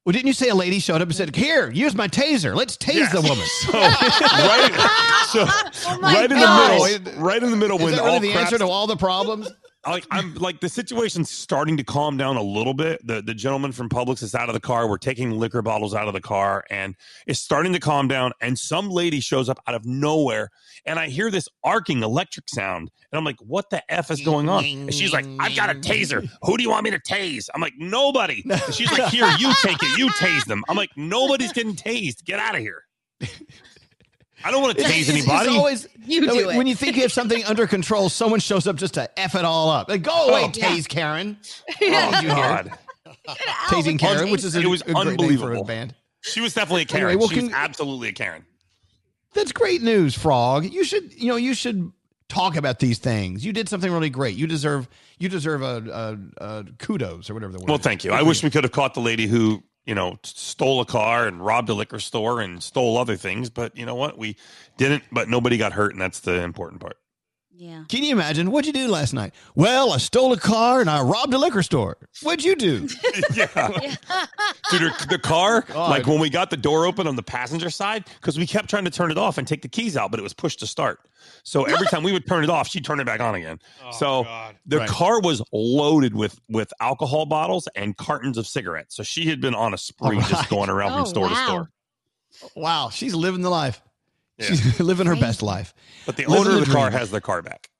Well, 0.06 0.12
didn't 0.12 0.28
you 0.28 0.34
say 0.34 0.50
a 0.50 0.54
lady 0.54 0.78
showed 0.78 1.02
up 1.02 1.08
and 1.08 1.14
said, 1.16 1.34
Here, 1.34 1.68
use 1.68 1.92
my 1.96 2.06
taser. 2.06 2.54
Let's 2.54 2.76
tase 2.76 3.10
the 3.10 3.20
woman. 3.20 3.44
So, 3.44 3.72
right, 3.72 5.26
so, 5.32 5.44
Oh 5.88 5.98
right 6.00 6.30
in 6.30 6.38
the 6.38 7.02
middle, 7.02 7.20
right 7.20 7.42
in 7.42 7.50
the 7.50 7.56
middle, 7.56 7.76
Is 7.78 7.84
when 7.84 7.92
that 7.96 8.02
really 8.04 8.14
all 8.14 8.20
the 8.20 8.30
crap's- 8.32 8.52
answer 8.52 8.58
to 8.64 8.68
all 8.70 8.86
the 8.86 8.96
problems? 8.96 9.50
Like 9.90 10.06
I'm 10.10 10.34
like 10.34 10.60
the 10.60 10.68
situation's 10.68 11.30
starting 11.30 11.76
to 11.76 11.84
calm 11.84 12.16
down 12.16 12.36
a 12.36 12.42
little 12.42 12.74
bit. 12.74 13.06
The 13.06 13.22
the 13.22 13.34
gentleman 13.34 13.72
from 13.72 13.88
Publix 13.88 14.22
is 14.22 14.34
out 14.34 14.48
of 14.48 14.54
the 14.54 14.60
car. 14.60 14.88
We're 14.88 14.98
taking 14.98 15.30
liquor 15.30 15.62
bottles 15.62 15.94
out 15.94 16.08
of 16.08 16.14
the 16.14 16.20
car 16.20 16.64
and 16.70 16.94
it's 17.26 17.40
starting 17.40 17.72
to 17.72 17.80
calm 17.80 18.08
down. 18.08 18.32
And 18.40 18.58
some 18.58 18.90
lady 18.90 19.20
shows 19.20 19.48
up 19.48 19.58
out 19.66 19.74
of 19.74 19.84
nowhere 19.84 20.50
and 20.86 20.98
I 20.98 21.08
hear 21.08 21.30
this 21.30 21.48
arcing 21.64 22.02
electric 22.02 22.48
sound. 22.48 22.90
And 23.12 23.18
I'm 23.18 23.24
like, 23.24 23.40
what 23.40 23.70
the 23.70 23.82
F 23.92 24.10
is 24.10 24.20
going 24.22 24.48
on? 24.48 24.64
And 24.64 24.94
she's 24.94 25.12
like, 25.12 25.26
I've 25.38 25.56
got 25.56 25.70
a 25.70 25.74
taser. 25.74 26.28
Who 26.42 26.56
do 26.56 26.62
you 26.62 26.70
want 26.70 26.84
me 26.84 26.90
to 26.90 27.00
tase? 27.00 27.48
I'm 27.54 27.60
like, 27.60 27.74
nobody. 27.76 28.44
And 28.50 28.74
she's 28.74 28.90
like, 28.90 29.12
here, 29.12 29.30
you 29.38 29.52
take 29.62 29.82
it. 29.82 29.98
You 29.98 30.08
tase 30.10 30.44
them. 30.46 30.64
I'm 30.68 30.76
like, 30.76 30.90
nobody's 30.96 31.52
getting 31.52 31.74
tased. 31.76 32.24
Get 32.24 32.38
out 32.38 32.54
of 32.54 32.60
here. 32.60 32.82
I 34.44 34.50
don't 34.50 34.62
want 34.62 34.76
to 34.76 34.84
tase 34.84 34.86
It's- 34.86 35.08
it's 35.08 35.28
anybody. 35.28 35.48
always- 35.56 35.88
no, 36.06 36.46
When 36.56 36.66
you 36.66 36.74
think 36.76 36.96
you 36.96 37.02
have 37.02 37.12
something 37.12 37.42
under 37.44 37.66
control, 37.66 38.08
someone 38.08 38.40
shows 38.40 38.66
up 38.66 38.76
just 38.76 38.94
to 38.94 39.18
F 39.18 39.34
it 39.34 39.44
all 39.44 39.70
up. 39.70 39.88
Like, 39.88 40.02
go 40.02 40.12
oh. 40.14 40.28
away, 40.30 40.42
Oh. 40.44 40.48
Tase 40.50 40.86
Karen. 40.88 41.38
Oh, 41.40 41.72
What 41.90 42.14
did 42.14 42.22
you 42.22 42.28
hear? 42.28 42.36
God. 42.36 42.72
Tasing 43.68 43.98
Karen, 43.98 44.30
which 44.30 44.44
is 44.44 44.54
a, 44.54 44.60
it 44.60 44.66
was 44.66 44.82
a 44.82 44.84
great 44.84 44.96
name 44.96 45.04
for 45.04 45.08
a 45.08 45.10
unbelievable. 45.10 45.64
band. 45.64 45.94
She 46.20 46.40
was 46.40 46.54
definitely 46.54 46.82
a 46.82 46.84
Karen. 46.86 47.06
Anyway, 47.06 47.18
well, 47.20 47.28
she 47.28 47.40
was 47.42 47.52
absolutely 47.52 48.08
a 48.08 48.12
Karen. 48.12 48.44
That's 49.34 49.52
great 49.52 49.82
news, 49.82 50.14
Frog. 50.16 50.64
You 50.64 50.84
should, 50.84 51.12
you 51.14 51.28
know, 51.28 51.36
you 51.36 51.54
should 51.54 51.92
talk 52.28 52.56
about 52.56 52.78
these 52.78 52.98
things. 52.98 53.44
You 53.44 53.52
did 53.52 53.68
something 53.68 53.92
really 53.92 54.10
great. 54.10 54.36
You 54.36 54.46
deserve, 54.46 54.88
you 55.18 55.28
deserve 55.28 55.62
a, 55.62 56.18
a, 56.40 56.44
a 56.44 56.64
kudos 56.78 57.30
or 57.30 57.34
whatever 57.34 57.52
the 57.52 57.58
word. 57.58 57.68
Well, 57.68 57.78
is. 57.78 57.84
thank 57.84 58.04
you. 58.04 58.12
I 58.12 58.22
wish 58.22 58.42
we 58.42 58.50
could 58.50 58.64
have 58.64 58.72
caught 58.72 58.94
the 58.94 59.00
lady 59.00 59.26
who, 59.26 59.62
you 59.86 59.94
know, 59.94 60.18
stole 60.24 60.80
a 60.80 60.84
car 60.84 61.26
and 61.26 61.44
robbed 61.44 61.68
a 61.68 61.74
liquor 61.74 62.00
store 62.00 62.40
and 62.40 62.62
stole 62.62 62.98
other 62.98 63.16
things. 63.16 63.48
But 63.48 63.76
you 63.76 63.86
know 63.86 63.94
what? 63.94 64.18
We 64.18 64.36
didn't, 64.76 65.04
but 65.12 65.28
nobody 65.28 65.56
got 65.56 65.72
hurt, 65.72 65.92
and 65.92 66.00
that's 66.00 66.20
the 66.20 66.42
important 66.42 66.80
part. 66.80 66.98
Yeah. 67.58 67.84
Can 67.88 68.02
you 68.04 68.12
imagine 68.12 68.50
what'd 68.50 68.66
you 68.66 68.72
do 68.72 68.86
last 68.90 69.14
night? 69.14 69.32
Well, 69.54 69.92
I 69.92 69.96
stole 69.96 70.32
a 70.34 70.36
car 70.38 70.82
and 70.82 70.90
I 70.90 71.00
robbed 71.00 71.32
a 71.32 71.38
liquor 71.38 71.62
store. 71.62 71.96
What'd 72.22 72.44
you 72.44 72.54
do? 72.54 72.86
Yeah, 73.34 73.96
Dude, 74.70 74.80
her- 74.82 75.06
the 75.08 75.18
car, 75.18 75.64
oh, 75.70 75.72
God. 75.72 75.90
like 75.90 76.06
when 76.06 76.20
we 76.20 76.28
got 76.28 76.50
the 76.50 76.56
door 76.56 76.84
open 76.86 77.06
on 77.06 77.16
the 77.16 77.22
passenger 77.22 77.70
side, 77.70 78.04
because 78.20 78.36
we 78.38 78.46
kept 78.46 78.68
trying 78.68 78.84
to 78.84 78.90
turn 78.90 79.10
it 79.10 79.16
off 79.16 79.38
and 79.38 79.46
take 79.48 79.62
the 79.62 79.68
keys 79.68 79.96
out, 79.96 80.10
but 80.10 80.20
it 80.20 80.22
was 80.22 80.34
pushed 80.34 80.58
to 80.60 80.66
start. 80.66 81.00
So 81.44 81.64
every 81.72 81.86
time 81.86 82.02
we 82.02 82.12
would 82.12 82.26
turn 82.26 82.44
it 82.44 82.50
off, 82.50 82.68
she'd 82.68 82.84
turn 82.84 83.00
it 83.00 83.04
back 83.06 83.20
on 83.20 83.34
again. 83.34 83.58
Oh, 83.84 83.90
so 83.92 84.26
the 84.66 84.78
Right. 84.78 84.88
car 84.88 85.20
was 85.20 85.40
loaded 85.52 86.14
with 86.14 86.38
with 86.50 86.72
alcohol 86.80 87.24
bottles 87.26 87.68
and 87.74 87.96
cartons 87.96 88.36
of 88.36 88.46
cigarettes. 88.46 88.94
So 88.96 89.02
she 89.02 89.28
had 89.30 89.40
been 89.40 89.54
on 89.54 89.72
a 89.72 89.78
spree 89.78 90.16
All 90.16 90.22
just 90.28 90.50
going 90.50 90.68
around 90.68 90.92
Oh, 90.92 90.96
from 90.96 91.06
store 91.06 91.28
to 91.30 91.36
store. 91.36 91.70
Wow, 92.54 92.90
she's 92.90 93.14
living 93.14 93.40
the 93.40 93.48
life. 93.50 93.80
Yeah. 94.38 94.46
She's 94.46 94.80
living 94.80 95.06
her 95.06 95.16
best 95.16 95.42
life. 95.42 95.74
But 96.04 96.16
the 96.16 96.26
Living 96.26 96.46
owner 96.48 96.60
of 96.60 96.66
the 96.66 96.72
car 96.72 96.90
has 96.90 97.10
their 97.10 97.20
car 97.20 97.42
back. 97.42 97.70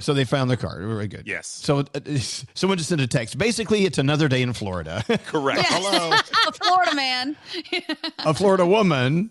So 0.00 0.14
they 0.14 0.24
found 0.24 0.48
the 0.50 0.56
car. 0.56 0.78
Very 0.80 1.08
good. 1.08 1.26
Yes. 1.26 1.46
So 1.48 1.80
uh, 1.80 1.84
someone 2.54 2.78
just 2.78 2.88
sent 2.88 3.00
a 3.00 3.06
text. 3.06 3.36
Basically, 3.36 3.84
it's 3.84 3.98
another 3.98 4.28
day 4.28 4.42
in 4.42 4.52
Florida. 4.52 5.04
Correct. 5.26 5.62
Hello. 5.66 6.12
a 6.46 6.52
Florida 6.52 6.94
man. 6.94 7.36
a 8.20 8.34
Florida 8.34 8.64
woman. 8.66 9.30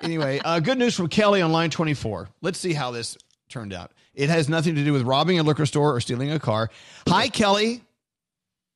Anyway, 0.00 0.40
uh, 0.44 0.60
good 0.60 0.78
news 0.78 0.94
from 0.94 1.08
Kelly 1.08 1.42
on 1.42 1.52
line 1.52 1.70
24. 1.70 2.28
Let's 2.42 2.58
see 2.58 2.72
how 2.72 2.90
this 2.90 3.16
turned 3.48 3.72
out. 3.72 3.92
It 4.14 4.30
has 4.30 4.48
nothing 4.48 4.74
to 4.76 4.84
do 4.84 4.92
with 4.92 5.02
robbing 5.02 5.38
a 5.38 5.42
liquor 5.42 5.66
store 5.66 5.94
or 5.94 6.00
stealing 6.00 6.30
a 6.30 6.38
car. 6.38 6.70
Hi, 7.08 7.28
Kelly. 7.28 7.82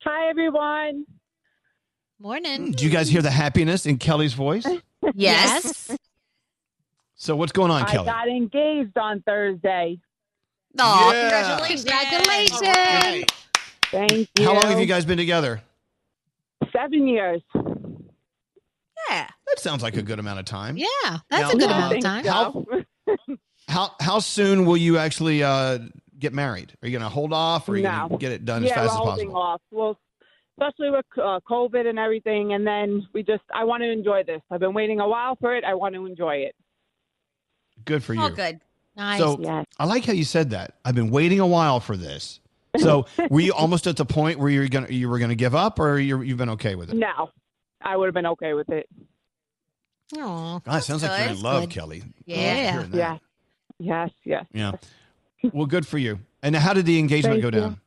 Hi, 0.03 0.29
everyone. 0.29 1.05
Morning. 2.19 2.71
Do 2.71 2.85
you 2.85 2.91
guys 2.91 3.09
hear 3.09 3.21
the 3.21 3.31
happiness 3.31 3.85
in 3.85 3.97
Kelly's 3.97 4.33
voice? 4.33 4.65
Yes. 5.13 5.95
So 7.23 7.37
what's 7.37 7.53
going 7.53 7.71
on, 7.71 7.85
Kelly? 7.85 8.09
I 8.09 8.25
Kelly? 8.25 8.27
got 8.27 8.27
engaged 8.27 8.97
on 8.97 9.21
Thursday. 9.21 9.97
Aw, 10.77 11.11
Yeah. 11.13 11.21
congratulations. 11.21 11.83
Congratulations. 11.85 13.25
Thank 13.85 14.29
you. 14.37 14.45
How 14.45 14.53
long 14.53 14.63
have 14.65 14.79
you 14.81 14.85
guys 14.85 15.05
been 15.05 15.17
together? 15.17 15.61
Seven 16.73 17.07
years. 17.07 17.41
Yeah. 17.55 19.29
That 19.47 19.59
sounds 19.59 19.83
like 19.83 19.95
a 19.95 20.01
good 20.01 20.19
amount 20.19 20.39
of 20.39 20.45
time. 20.45 20.75
Yeah, 20.75 20.87
that's 21.29 21.43
Now, 21.43 21.49
a 21.51 21.53
good 21.53 21.69
uh, 21.71 21.73
amount 21.75 21.95
of 21.95 22.03
time. 22.03 22.25
How, 22.25 22.65
how 23.69 23.95
how 24.01 24.19
soon 24.19 24.65
will 24.65 24.75
you 24.75 24.97
actually 24.97 25.43
uh, 25.43 25.79
get 26.19 26.33
married? 26.33 26.73
Are 26.81 26.87
you 26.89 26.91
going 26.91 27.03
to 27.03 27.09
hold 27.09 27.31
off, 27.31 27.69
or 27.69 27.73
are 27.73 27.77
you 27.77 27.83
No. 27.83 28.07
going 28.09 28.09
to 28.09 28.17
get 28.17 28.31
it 28.33 28.43
done 28.43 28.63
yeah, 28.63 28.71
as 28.71 28.75
fast 28.75 28.91
as 28.95 28.99
we're 28.99 29.05
holding 29.05 29.31
possible? 29.31 29.41
off. 29.41 29.61
Well, 29.71 29.99
especially 30.59 30.91
with 30.91 31.05
uh, 31.17 31.39
COVID 31.49 31.87
and 31.87 31.97
everything. 31.97 32.51
And 32.51 32.67
then 32.67 33.07
we 33.13 33.23
just, 33.23 33.43
I 33.53 33.63
want 33.63 33.81
to 33.81 33.89
enjoy 33.89 34.23
this. 34.23 34.41
I've 34.51 34.59
been 34.59 34.73
waiting 34.73 34.99
a 34.99 35.07
while 35.07 35.37
for 35.37 35.55
it. 35.55 35.63
I 35.63 35.73
want 35.73 35.95
to 35.95 36.05
enjoy 36.05 36.35
it. 36.35 36.55
Good 37.85 38.03
for 38.03 38.13
you. 38.13 38.21
All 38.21 38.29
good. 38.29 38.59
Nice. 38.95 39.19
So 39.19 39.65
I 39.79 39.85
like 39.85 40.05
how 40.05 40.13
you 40.13 40.23
said 40.23 40.51
that. 40.51 40.75
I've 40.85 40.95
been 40.95 41.09
waiting 41.09 41.39
a 41.39 41.47
while 41.47 41.79
for 41.79 41.97
this. 41.97 42.39
So 42.77 43.05
were 43.29 43.39
you 43.39 43.53
almost 43.53 43.87
at 43.87 43.97
the 43.97 44.05
point 44.05 44.39
where 44.39 44.49
you're 44.49 44.67
gonna 44.67 44.89
you 44.89 45.09
were 45.09 45.19
gonna 45.19 45.35
give 45.35 45.55
up, 45.55 45.79
or 45.79 45.99
you're, 45.99 46.23
you've 46.23 46.37
been 46.37 46.51
okay 46.51 46.75
with 46.75 46.89
it? 46.89 46.95
No, 46.95 47.29
I 47.81 47.97
would 47.97 48.05
have 48.05 48.13
been 48.13 48.27
okay 48.27 48.53
with 48.53 48.69
it. 48.69 48.87
Aw. 50.17 50.59
God, 50.59 50.77
it 50.77 50.83
sounds 50.83 51.03
like 51.03 51.19
you're 51.19 51.29
in 51.29 51.41
love, 51.41 51.63
Good. 51.63 51.69
Kelly. 51.71 52.03
Yeah. 52.25 52.71
Hearing 52.73 52.91
that. 52.91 52.97
Yes. 52.97 53.19
Yes, 53.79 54.11
yes. 54.23 54.45
Yeah. 54.53 55.51
Well, 55.51 55.65
good 55.65 55.85
for 55.85 55.97
you. 55.97 56.19
And 56.41 56.55
how 56.55 56.73
did 56.73 56.85
the 56.85 56.99
engagement 56.99 57.41
Thank 57.41 57.53
go 57.53 57.57
you. 57.57 57.63
down? 57.63 57.81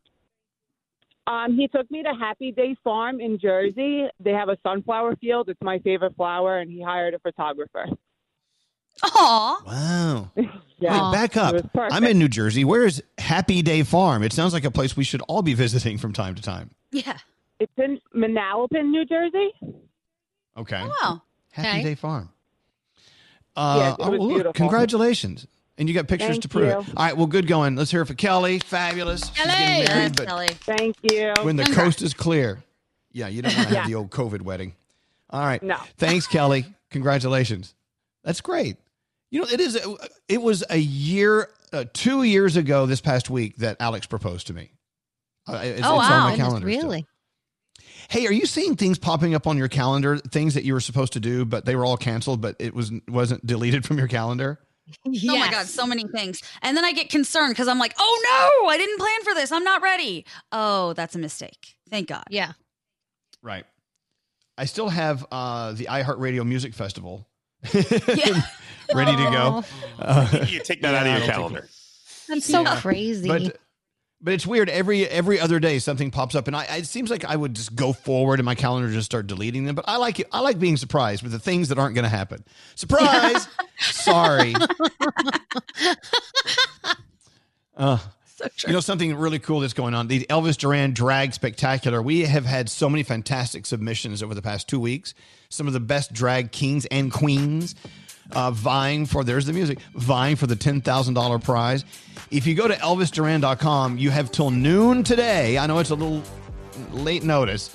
Um, 1.27 1.56
he 1.56 1.68
took 1.68 1.90
me 1.90 2.02
to 2.02 2.12
Happy 2.14 2.52
Day 2.52 2.77
Farm 2.85 3.20
in 3.20 3.39
Jersey. 3.39 4.06
They 4.20 4.31
have 4.32 4.48
a 4.48 4.56
sunflower 4.62 5.16
field. 5.16 5.48
It's 5.48 5.60
my 5.62 5.78
favorite 5.81 6.14
flower, 6.16 6.59
and 6.59 6.70
he 6.70 6.82
hired 6.82 7.14
a 7.14 7.18
photographer. 7.18 7.86
Aw. 9.02 9.62
Wow. 9.66 10.31
Yeah. 10.78 11.06
Wait, 11.10 11.14
back 11.14 11.36
up. 11.39 11.55
It 11.55 11.62
was 11.62 11.70
perfect. 11.73 11.94
I'm 11.94 12.05
in 12.05 12.18
New 12.18 12.28
Jersey. 12.28 12.62
Where 12.62 12.85
is 12.85 13.02
Happy 13.16 13.62
Day 13.62 13.82
Farm? 13.82 14.23
It 14.23 14.35
sounds 14.35 14.52
like 14.52 14.64
a 14.66 14.70
place 14.70 14.94
we 14.94 15.05
should 15.05 15.23
all 15.23 15.40
be 15.40 15.55
visiting 15.64 15.97
from 15.97 16.12
time 16.12 16.35
to 16.35 16.43
time. 16.43 16.68
Yeah. 16.93 17.16
It's 17.59 17.73
in 17.78 17.98
Manalapan, 18.14 18.90
New 18.90 19.06
Jersey. 19.06 19.55
Okay. 20.55 20.82
Wow. 21.02 21.23
Happy 21.51 21.68
Okay. 21.68 21.82
Day 21.82 21.94
Farm. 21.94 22.28
Uh, 23.56 23.77
Yes, 23.78 23.93
it 23.94 23.97
oh, 24.02 24.10
was 24.10 24.18
well, 24.18 24.28
look, 24.28 24.36
beautiful. 24.36 24.52
congratulations. 24.52 25.47
And 25.78 25.89
you 25.89 25.94
got 25.94 26.09
pictures 26.09 26.28
Thank 26.32 26.43
to 26.43 26.48
prove 26.51 26.64
it. 26.68 26.70
you. 26.89 26.93
All 26.94 27.05
right, 27.06 27.16
well, 27.16 27.27
good 27.27 27.47
going. 27.47 27.74
Let's 27.74 27.90
hear 27.90 28.02
it 28.02 28.06
for 28.06 28.14
Kelly. 28.14 28.59
Fabulous. 28.59 29.23
She's 29.35 29.47
getting 29.47 29.85
married, 29.94 30.14
but 30.16 30.51
Thank 30.60 30.97
you. 31.10 31.32
when 31.43 31.56
the 31.56 31.64
coast 31.64 32.02
is 32.02 32.12
clear. 32.12 32.62
Yeah, 33.12 33.28
you 33.28 33.40
don't 33.40 33.56
want 33.56 33.68
to 33.68 33.74
have 33.77 33.85
Yeah. 33.85 33.89
the 33.89 33.94
old 33.94 34.10
COVID 34.10 34.43
wedding. 34.43 34.74
All 35.31 35.40
right. 35.40 35.62
No. 35.62 35.78
Thanks, 35.97 36.27
Kelly. 36.27 36.66
Congratulations. 36.90 37.74
That's 38.24 38.43
great. 38.43 38.77
You 39.31 39.40
know, 39.40 39.48
it 39.48 39.61
is. 39.61 39.78
It 40.28 40.40
was 40.40 40.65
a 40.70 40.77
year, 40.77 41.51
uh, 41.73 41.85
two 41.93 42.23
years 42.23 42.57
ago 42.57 42.86
this 42.86 43.01
past 43.01 43.28
week 43.28 43.57
that 43.57 43.77
Alex 43.81 44.07
proposed 44.07 44.47
to 44.48 44.55
me. 44.55 44.70
Uh, 45.48 45.61
it's, 45.62 45.81
oh 45.85 46.01
it's 46.01 46.09
wow! 46.09 46.24
on 46.24 46.31
my 46.31 46.36
calendar. 46.36 46.70
still. 46.70 46.82
really? 46.82 47.07
Hey, 48.09 48.27
are 48.27 48.32
you 48.32 48.47
seeing 48.47 48.77
things 48.77 48.98
popping 48.98 49.35
up 49.35 49.47
on 49.47 49.59
your 49.59 49.69
calendar? 49.69 50.16
Things 50.16 50.55
that 50.55 50.65
you 50.65 50.74
were 50.74 50.81
supposed 50.81 51.15
to 51.15 51.20
do, 51.20 51.44
but 51.44 51.65
they 51.65 51.74
were 51.74 51.85
all 51.85 51.97
canceled, 51.97 52.40
but 52.40 52.57
it 52.59 52.74
was 52.74 52.93
wasn't 53.09 53.44
deleted 53.44 53.85
from 53.85 53.98
your 53.98 54.09
calendar. 54.09 54.61
Oh 55.05 55.11
my 55.39 55.51
god, 55.51 55.66
so 55.66 55.86
many 55.86 56.05
things. 56.05 56.40
And 56.62 56.77
then 56.77 56.85
I 56.85 56.93
get 56.93 57.11
concerned 57.11 57.51
because 57.51 57.66
I'm 57.66 57.81
like, 57.81 57.94
oh 57.98 58.61
no, 58.62 58.69
I 58.69 58.77
didn't 58.77 58.98
plan 58.98 59.23
for 59.24 59.35
this. 59.35 59.51
I'm 59.51 59.65
not 59.65 59.82
ready. 59.82 60.24
Oh, 60.53 60.93
that's 60.93 61.16
a 61.16 61.19
mistake. 61.19 61.77
Thank 61.90 62.09
God. 62.09 62.24
Yeah. 62.31 62.53
Right. 63.43 63.65
I 64.57 64.65
still 64.65 64.89
have 64.89 65.27
uh, 65.31 65.73
the 65.73 65.86
iHeartRadio 65.86 66.47
Music 66.47 66.73
Festival 66.73 67.28
ready 68.94 69.16
to 69.16 69.30
go. 69.30 69.64
Uh, 69.98 70.47
you 70.48 70.60
take 70.60 70.82
that 70.82 70.94
out 70.94 71.06
of 71.06 71.09
your 71.09 71.18
don't 71.18 71.20
think- 71.20 71.32
calendar. 71.32 71.68
That's 72.28 72.44
so 72.47 72.62
Yeah. 72.62 72.80
crazy. 72.80 73.28
But 73.28 73.59
but 74.20 74.32
it's 74.34 74.47
weird. 74.47 74.68
Every 74.70 75.06
every 75.06 75.38
other 75.38 75.60
day 75.60 75.78
something 75.78 76.10
pops 76.10 76.34
up, 76.34 76.47
and 76.48 76.56
I 76.56 76.64
it 76.78 76.86
seems 76.86 77.10
like 77.10 77.24
I 77.24 77.36
would 77.36 77.55
just 77.55 77.76
go 77.76 77.93
forward 77.93 78.40
and 78.40 78.44
my 78.47 78.55
calendar 78.56 78.90
just 78.90 79.06
start 79.06 79.26
deleting 79.28 79.64
them. 79.64 79.74
But 79.76 79.84
I 79.86 79.98
like 79.98 80.18
it. 80.18 80.26
I 80.32 80.40
like 80.40 80.59
being 80.59 80.76
surprised 80.76 81.22
with 81.22 81.30
the 81.32 81.38
things 81.38 81.68
that 81.68 81.78
aren't 81.78 81.94
going 81.94 82.05
to 82.05 82.09
happen. 82.09 82.44
Surprise! 82.74 83.47
Sorry. 83.78 84.55
Uh, 87.76 87.98
you 88.66 88.72
know 88.72 88.80
something 88.80 89.14
really 89.14 89.38
cool 89.38 89.60
that's 89.60 89.74
going 89.74 89.93
on. 89.93 90.09
The 90.09 90.26
Elvis 90.30 90.56
Duran 90.56 90.93
Drag 90.94 91.34
Spectacular. 91.34 92.01
We 92.01 92.22
have 92.22 92.47
had 92.47 92.70
so 92.70 92.88
many 92.88 93.02
fantastic 93.02 93.66
submissions 93.66 94.22
over 94.22 94.34
the 94.34 94.40
past 94.40 94.66
two 94.66 94.80
weeks. 94.80 95.12
Some 95.48 95.66
of 95.66 95.73
the 95.73 95.81
best 95.81 96.12
drag 96.12 96.52
kings 96.52 96.86
and 96.86 97.12
queens 97.12 97.74
uh, 98.32 98.51
vying 98.51 99.06
for. 99.06 99.24
There's 99.24 99.47
the 99.47 99.52
music 99.52 99.78
vying 99.94 100.36
for 100.36 100.47
the 100.47 100.56
ten 100.56 100.81
thousand 100.81 101.14
dollar 101.14 101.39
prize. 101.39 101.85
If 102.31 102.47
you 102.47 102.55
go 102.55 102.68
to 102.68 102.74
ElvisDuran.com, 102.74 103.98
you 103.98 104.10
have 104.10 104.32
till 104.32 104.51
noon 104.51 105.05
today. 105.05 105.59
I 105.59 105.66
know 105.66 105.78
it's 105.78 105.90
a 105.90 105.94
little 105.94 106.23
late 106.93 107.23
notice. 107.23 107.74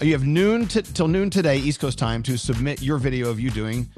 You 0.00 0.12
have 0.12 0.24
noon 0.24 0.68
t- 0.68 0.82
till 0.82 1.08
noon 1.08 1.28
today, 1.30 1.58
East 1.58 1.80
Coast 1.80 1.98
time, 1.98 2.22
to 2.24 2.38
submit 2.38 2.80
your 2.80 2.98
video 2.98 3.30
of 3.30 3.40
you 3.40 3.50
doing 3.50 3.88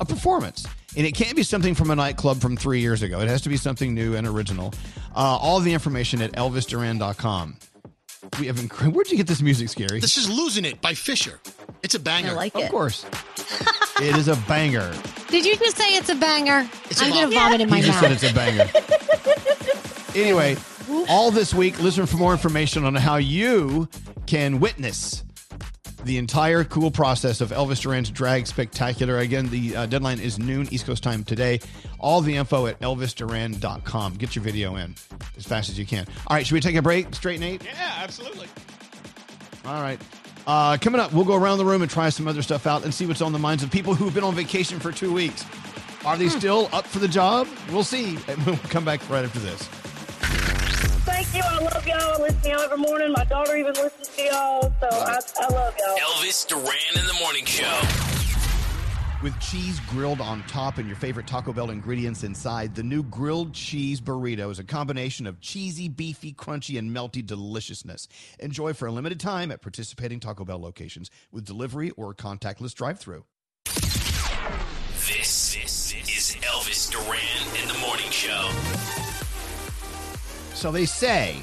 a 0.00 0.04
performance. 0.04 0.66
And 0.96 1.06
it 1.06 1.12
can't 1.12 1.36
be 1.36 1.44
something 1.44 1.74
from 1.74 1.90
a 1.90 1.96
nightclub 1.96 2.40
from 2.40 2.56
three 2.56 2.80
years 2.80 3.02
ago. 3.02 3.20
It 3.20 3.28
has 3.28 3.40
to 3.42 3.48
be 3.48 3.56
something 3.56 3.94
new 3.94 4.16
and 4.16 4.26
original. 4.26 4.74
Uh, 5.14 5.38
all 5.40 5.60
the 5.60 5.72
information 5.72 6.20
at 6.20 6.32
elvisduran.com. 6.32 7.56
We 8.38 8.46
have 8.46 8.56
inc- 8.56 8.92
Where'd 8.92 9.10
you 9.10 9.16
get 9.16 9.26
this 9.26 9.42
music, 9.42 9.68
Scary? 9.68 9.98
This 10.00 10.16
is 10.16 10.28
Losing 10.30 10.64
It 10.64 10.80
by 10.80 10.94
Fisher. 10.94 11.40
It's 11.82 11.94
a 11.94 11.98
banger. 11.98 12.30
I 12.30 12.34
like 12.34 12.54
it. 12.56 12.64
Of 12.64 12.70
course. 12.70 13.04
it 14.00 14.16
is 14.16 14.28
a 14.28 14.36
banger. 14.48 14.94
Did 15.28 15.44
you 15.44 15.56
just 15.56 15.76
say 15.76 15.96
it's 15.96 16.08
a 16.08 16.14
banger? 16.14 16.68
It's 16.88 17.00
a 17.00 17.04
I'm 17.04 17.10
gonna 17.10 17.26
bop. 17.26 17.34
vomit 17.44 17.60
in 17.62 17.68
my 17.70 17.76
He 17.78 17.82
just 17.82 18.00
mouth. 18.00 18.18
said 18.18 18.24
it's 18.24 18.30
a 18.30 18.34
banger. 18.34 18.70
anyway, 20.14 20.56
all 21.08 21.30
this 21.30 21.52
week, 21.52 21.80
listen 21.80 22.06
for 22.06 22.16
more 22.16 22.32
information 22.32 22.84
on 22.84 22.94
how 22.94 23.16
you 23.16 23.88
can 24.26 24.60
witness 24.60 25.24
the 26.04 26.18
entire 26.18 26.64
cool 26.64 26.90
process 26.90 27.40
of 27.40 27.50
Elvis 27.50 27.80
Duran's 27.80 28.10
Drag 28.10 28.46
Spectacular. 28.46 29.18
Again, 29.18 29.48
the 29.48 29.76
uh, 29.76 29.86
deadline 29.86 30.20
is 30.20 30.38
noon 30.38 30.68
East 30.70 30.86
Coast 30.86 31.02
time 31.02 31.24
today. 31.24 31.60
All 31.98 32.20
the 32.20 32.36
info 32.36 32.66
at 32.66 32.78
elvisduran.com. 32.80 34.14
Get 34.14 34.34
your 34.34 34.42
video 34.42 34.76
in 34.76 34.94
as 35.36 35.44
fast 35.44 35.68
as 35.68 35.78
you 35.78 35.86
can. 35.86 36.06
All 36.26 36.36
right, 36.36 36.46
should 36.46 36.54
we 36.54 36.60
take 36.60 36.76
a 36.76 36.82
break, 36.82 37.14
Straight 37.14 37.40
Nate? 37.40 37.64
Yeah, 37.64 37.94
absolutely. 37.98 38.48
All 39.64 39.80
right. 39.80 40.00
Uh, 40.46 40.76
coming 40.80 41.00
up, 41.00 41.12
we'll 41.12 41.24
go 41.24 41.36
around 41.36 41.58
the 41.58 41.64
room 41.64 41.82
and 41.82 41.90
try 41.90 42.08
some 42.08 42.26
other 42.26 42.42
stuff 42.42 42.66
out 42.66 42.84
and 42.84 42.92
see 42.92 43.06
what's 43.06 43.20
on 43.20 43.32
the 43.32 43.38
minds 43.38 43.62
of 43.62 43.70
people 43.70 43.94
who've 43.94 44.14
been 44.14 44.24
on 44.24 44.34
vacation 44.34 44.80
for 44.80 44.90
two 44.90 45.12
weeks. 45.12 45.44
Are 46.04 46.16
they 46.16 46.28
still 46.28 46.68
up 46.72 46.84
for 46.84 46.98
the 46.98 47.06
job? 47.06 47.46
We'll 47.70 47.84
see. 47.84 48.18
And 48.26 48.38
we'll 48.46 48.56
come 48.56 48.84
back 48.84 49.08
right 49.08 49.24
after 49.24 49.38
this. 49.38 49.68
Thank 51.12 51.34
you. 51.34 51.42
I 51.44 51.58
love 51.58 51.86
y'all. 51.86 51.98
I 52.00 52.18
listen 52.18 52.40
to 52.40 52.48
y'all 52.48 52.60
every 52.60 52.78
morning. 52.78 53.12
My 53.12 53.24
daughter 53.24 53.54
even 53.56 53.74
listens 53.74 54.08
to 54.08 54.22
y'all. 54.22 54.62
So 54.80 54.88
I, 54.90 55.18
I 55.40 55.52
love 55.52 55.74
y'all. 55.78 55.96
Elvis 55.98 56.48
Duran 56.48 56.98
in 56.98 57.06
the 57.06 57.16
morning 57.20 57.44
show. 57.44 57.80
With 59.22 59.38
cheese 59.38 59.78
grilled 59.88 60.20
on 60.20 60.42
top 60.44 60.78
and 60.78 60.88
your 60.88 60.96
favorite 60.96 61.28
Taco 61.28 61.52
Bell 61.52 61.70
ingredients 61.70 62.24
inside, 62.24 62.74
the 62.74 62.82
new 62.82 63.04
grilled 63.04 63.52
cheese 63.52 64.00
burrito 64.00 64.50
is 64.50 64.58
a 64.58 64.64
combination 64.64 65.26
of 65.26 65.40
cheesy, 65.40 65.88
beefy, 65.88 66.32
crunchy, 66.32 66.76
and 66.78 66.90
melty 66.90 67.24
deliciousness. 67.24 68.08
Enjoy 68.40 68.72
for 68.72 68.86
a 68.86 68.90
limited 68.90 69.20
time 69.20 69.52
at 69.52 69.60
participating 69.60 70.18
Taco 70.18 70.44
Bell 70.44 70.60
locations 70.60 71.10
with 71.30 71.44
delivery 71.44 71.90
or 71.90 72.14
contactless 72.14 72.74
drive 72.74 72.98
through. 72.98 73.24
This, 73.64 75.54
this 75.54 75.94
is 75.94 76.36
Elvis 76.40 76.90
Duran 76.90 77.62
in 77.62 77.68
the 77.68 77.78
morning 77.78 78.10
show. 78.10 78.50
So 80.62 80.70
they 80.70 80.86
say 80.86 81.38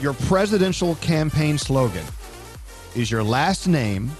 your 0.00 0.14
presidential 0.14 0.94
campaign 0.94 1.58
slogan 1.58 2.06
is 2.96 3.10
your 3.10 3.22
last 3.22 3.68
name, 3.68 4.10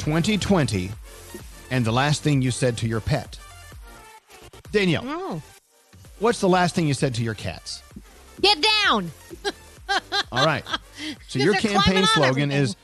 2020, 0.00 0.90
and 1.70 1.84
the 1.84 1.92
last 1.92 2.24
thing 2.24 2.42
you 2.42 2.50
said 2.50 2.76
to 2.78 2.88
your 2.88 3.00
pet. 3.00 3.38
Danielle, 4.72 5.04
Oh. 5.06 5.42
what's 6.18 6.40
the 6.40 6.48
last 6.48 6.74
thing 6.74 6.88
you 6.88 6.94
said 6.94 7.14
to 7.14 7.22
your 7.22 7.34
cats? 7.34 7.80
Get 8.40 8.58
down. 8.60 9.12
All 10.32 10.44
right. 10.44 10.64
So 11.28 11.38
your 11.38 11.54
campaign 11.54 12.06
slogan 12.06 12.50
is 12.50 12.74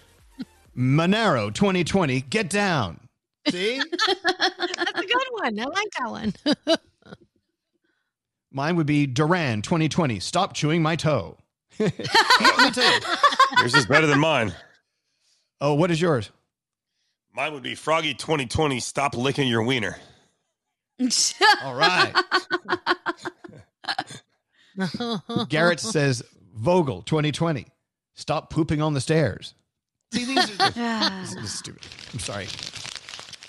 Monaro 0.73 1.51
2020, 1.51 2.21
get 2.21 2.49
down. 2.49 3.01
See? 3.49 3.79
That's 4.07 5.01
a 5.01 5.03
good 5.03 5.27
one. 5.33 5.59
I 5.59 5.65
like 5.65 5.91
that 5.99 6.11
one. 6.11 6.77
Mine 8.57 8.77
would 8.77 8.87
be 8.87 9.07
Duran 9.07 9.61
2020, 9.61 10.19
stop 10.19 10.55
chewing 10.55 10.81
my 10.81 10.97
toe. 10.97 11.37
Let 11.79 11.99
me. 12.79 12.83
Yours 13.59 13.75
is 13.75 13.85
better 13.85 14.07
than 14.07 14.19
mine. 14.19 14.55
Oh, 15.61 15.75
what 15.75 15.91
is 15.91 16.01
yours? 16.01 16.31
Mine 17.35 17.53
would 17.53 17.63
be 17.63 17.75
Froggy 17.75 18.15
2020. 18.15 18.81
Stop 18.81 19.15
licking 19.15 19.47
your 19.47 19.63
wiener. 19.63 19.99
All 21.63 21.75
right. 21.75 22.15
Garrett 25.51 25.81
says 25.81 26.23
Vogel 26.55 27.03
2020. 27.03 27.67
Stop 28.15 28.49
pooping 28.49 28.81
on 28.81 28.95
the 28.95 29.03
stairs. 29.03 29.53
See, 30.15 30.25
these 30.25 30.59
are 30.59 30.71
this 30.71 31.35
is 31.35 31.53
stupid. 31.53 31.87
I'm 32.15 32.21
sorry. 32.21 32.47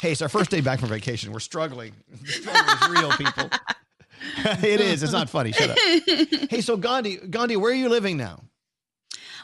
Hey, 0.02 0.12
it's 0.12 0.22
our 0.22 0.28
first 0.28 0.52
day 0.52 0.60
back 0.60 0.82
from 0.82 0.90
vacation. 0.90 1.32
We're 1.32 1.40
struggling. 1.40 1.94
The 2.24 2.28
struggle 2.28 2.74
is 2.74 2.90
real, 2.90 3.12
people. 3.14 3.50
it 4.64 4.82
is. 4.82 5.04
It's 5.04 5.12
not 5.12 5.30
funny. 5.30 5.52
Shut 5.52 5.70
up. 5.70 5.78
Hey, 6.50 6.62
so 6.62 6.78
Gandhi, 6.78 7.18
Gandhi, 7.18 7.56
where 7.58 7.72
are 7.72 7.76
you 7.76 7.90
living 7.90 8.18
now? 8.18 8.44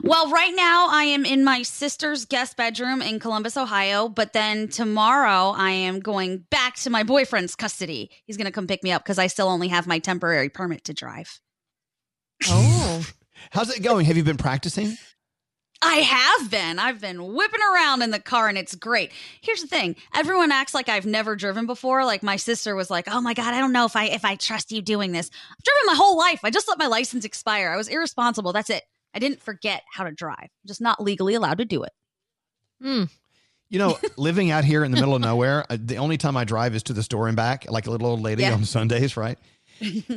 Well, 0.01 0.31
right 0.31 0.53
now 0.55 0.87
I 0.89 1.03
am 1.03 1.25
in 1.25 1.43
my 1.43 1.61
sister's 1.61 2.25
guest 2.25 2.57
bedroom 2.57 3.01
in 3.01 3.19
Columbus, 3.19 3.57
Ohio, 3.57 4.09
but 4.09 4.33
then 4.33 4.67
tomorrow 4.67 5.53
I 5.55 5.69
am 5.71 5.99
going 5.99 6.39
back 6.49 6.75
to 6.77 6.89
my 6.89 7.03
boyfriend's 7.03 7.55
custody. 7.55 8.09
He's 8.25 8.37
going 8.37 8.45
to 8.45 8.51
come 8.51 8.65
pick 8.65 8.83
me 8.83 8.91
up 8.91 9.03
because 9.03 9.19
I 9.19 9.27
still 9.27 9.47
only 9.47 9.67
have 9.67 9.85
my 9.85 9.99
temporary 9.99 10.49
permit 10.49 10.85
to 10.85 10.93
drive. 10.93 11.39
Oh. 12.47 13.05
How's 13.51 13.75
it 13.75 13.83
going? 13.83 14.05
Have 14.05 14.17
you 14.17 14.23
been 14.23 14.37
practicing? 14.37 14.97
I 15.83 15.95
have 15.95 16.49
been. 16.51 16.79
I've 16.79 17.01
been 17.01 17.33
whipping 17.33 17.59
around 17.73 18.01
in 18.01 18.11
the 18.11 18.19
car 18.19 18.47
and 18.47 18.57
it's 18.57 18.73
great. 18.75 19.11
Here's 19.41 19.61
the 19.61 19.67
thing. 19.67 19.95
Everyone 20.15 20.51
acts 20.51 20.73
like 20.73 20.89
I've 20.89 21.05
never 21.05 21.35
driven 21.35 21.65
before. 21.65 22.05
Like 22.05 22.23
my 22.23 22.37
sister 22.37 22.75
was 22.75 22.89
like, 22.89 23.05
"Oh 23.09 23.21
my 23.21 23.33
god, 23.33 23.53
I 23.53 23.59
don't 23.59 23.73
know 23.73 23.85
if 23.85 23.95
I 23.95 24.05
if 24.05 24.23
I 24.25 24.35
trust 24.35 24.71
you 24.71 24.81
doing 24.81 25.11
this." 25.11 25.29
I've 25.51 25.63
driven 25.63 25.81
my 25.87 25.95
whole 25.95 26.17
life. 26.17 26.39
I 26.43 26.49
just 26.49 26.67
let 26.67 26.77
my 26.79 26.87
license 26.87 27.25
expire. 27.25 27.69
I 27.69 27.77
was 27.77 27.87
irresponsible. 27.87 28.53
That's 28.53 28.69
it. 28.69 28.83
I 29.13 29.19
didn't 29.19 29.41
forget 29.41 29.83
how 29.91 30.05
to 30.05 30.11
drive. 30.11 30.37
I'm 30.41 30.67
just 30.67 30.81
not 30.81 31.01
legally 31.01 31.35
allowed 31.35 31.59
to 31.59 31.65
do 31.65 31.83
it. 31.83 31.91
Hmm. 32.81 33.03
You 33.69 33.79
know, 33.79 33.97
living 34.17 34.51
out 34.51 34.63
here 34.63 34.83
in 34.83 34.91
the 34.91 34.97
middle 34.97 35.15
of 35.15 35.21
nowhere, 35.21 35.65
uh, 35.69 35.77
the 35.79 35.97
only 35.97 36.17
time 36.17 36.37
I 36.37 36.43
drive 36.43 36.75
is 36.75 36.83
to 36.83 36.93
the 36.93 37.03
store 37.03 37.27
and 37.27 37.35
back, 37.35 37.69
like 37.69 37.87
a 37.87 37.91
little 37.91 38.07
old 38.07 38.21
lady 38.21 38.43
Yeah. 38.43 38.53
on 38.53 38.65
Sundays, 38.65 39.17
right? 39.17 39.37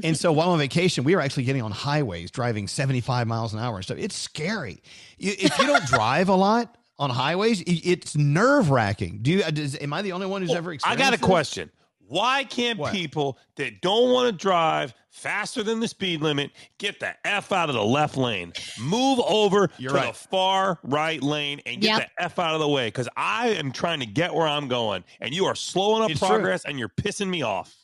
And 0.02 0.16
so 0.16 0.32
while 0.32 0.50
on 0.50 0.58
vacation, 0.58 1.04
we 1.04 1.14
were 1.14 1.20
actually 1.20 1.44
getting 1.44 1.62
on 1.62 1.72
highways, 1.72 2.30
driving 2.30 2.68
75 2.68 3.26
miles 3.26 3.52
an 3.54 3.58
hour 3.60 3.76
and 3.76 3.84
stuff. 3.84 3.98
It's 3.98 4.16
scary. 4.16 4.82
You, 5.18 5.32
if 5.38 5.58
you 5.58 5.66
don't 5.66 5.84
drive 5.86 6.28
a 6.28 6.34
lot 6.34 6.76
on 6.98 7.10
highways, 7.10 7.60
i- 7.60 7.64
it's 7.84 8.16
nerve 8.16 8.70
wracking. 8.70 9.18
Do 9.22 9.30
you? 9.32 9.42
uh, 9.42 9.50
Does, 9.50 9.76
am 9.80 9.92
I 9.92 10.02
the 10.02 10.12
only 10.12 10.26
one 10.26 10.42
who's 10.42 10.54
ever 10.54 10.72
experienced 10.72 11.00
I 11.00 11.04
got 11.04 11.14
a 11.14 11.18
this? 11.18 11.26
question. 11.26 11.70
Why 12.08 12.44
can't 12.44 12.80
people 12.92 13.36
that 13.56 13.80
don't 13.80 14.12
want 14.12 14.28
to 14.28 14.32
drive 14.32 14.94
faster 15.10 15.64
than 15.64 15.80
the 15.80 15.88
speed 15.88 16.20
limit 16.22 16.52
get 16.78 17.00
the 17.00 17.16
F 17.26 17.50
out 17.50 17.68
of 17.68 17.74
the 17.74 17.82
left 17.84 18.16
lane? 18.16 18.52
Move 18.80 19.18
over 19.26 19.68
You're 19.76 19.90
to 19.90 19.96
right. 19.98 20.12
the 20.14 20.18
far 20.28 20.78
right 20.84 21.20
lane 21.20 21.60
and 21.66 21.80
get 21.80 21.98
Yep. 21.98 22.10
the 22.16 22.22
F 22.22 22.38
out 22.38 22.54
of 22.54 22.60
the 22.60 22.68
way 22.68 22.86
because 22.86 23.08
I 23.16 23.48
am 23.48 23.72
trying 23.72 23.98
to 23.98 24.06
get 24.06 24.32
where 24.32 24.46
I'm 24.46 24.68
going 24.68 25.02
and 25.20 25.34
you 25.34 25.46
are 25.46 25.56
slowing 25.56 26.04
up 26.04 26.10
It's 26.10 26.20
true. 26.20 26.28
progress 26.28 26.64
and 26.64 26.78
you're 26.78 26.88
pissing 26.88 27.26
me 27.28 27.42
off. 27.42 27.74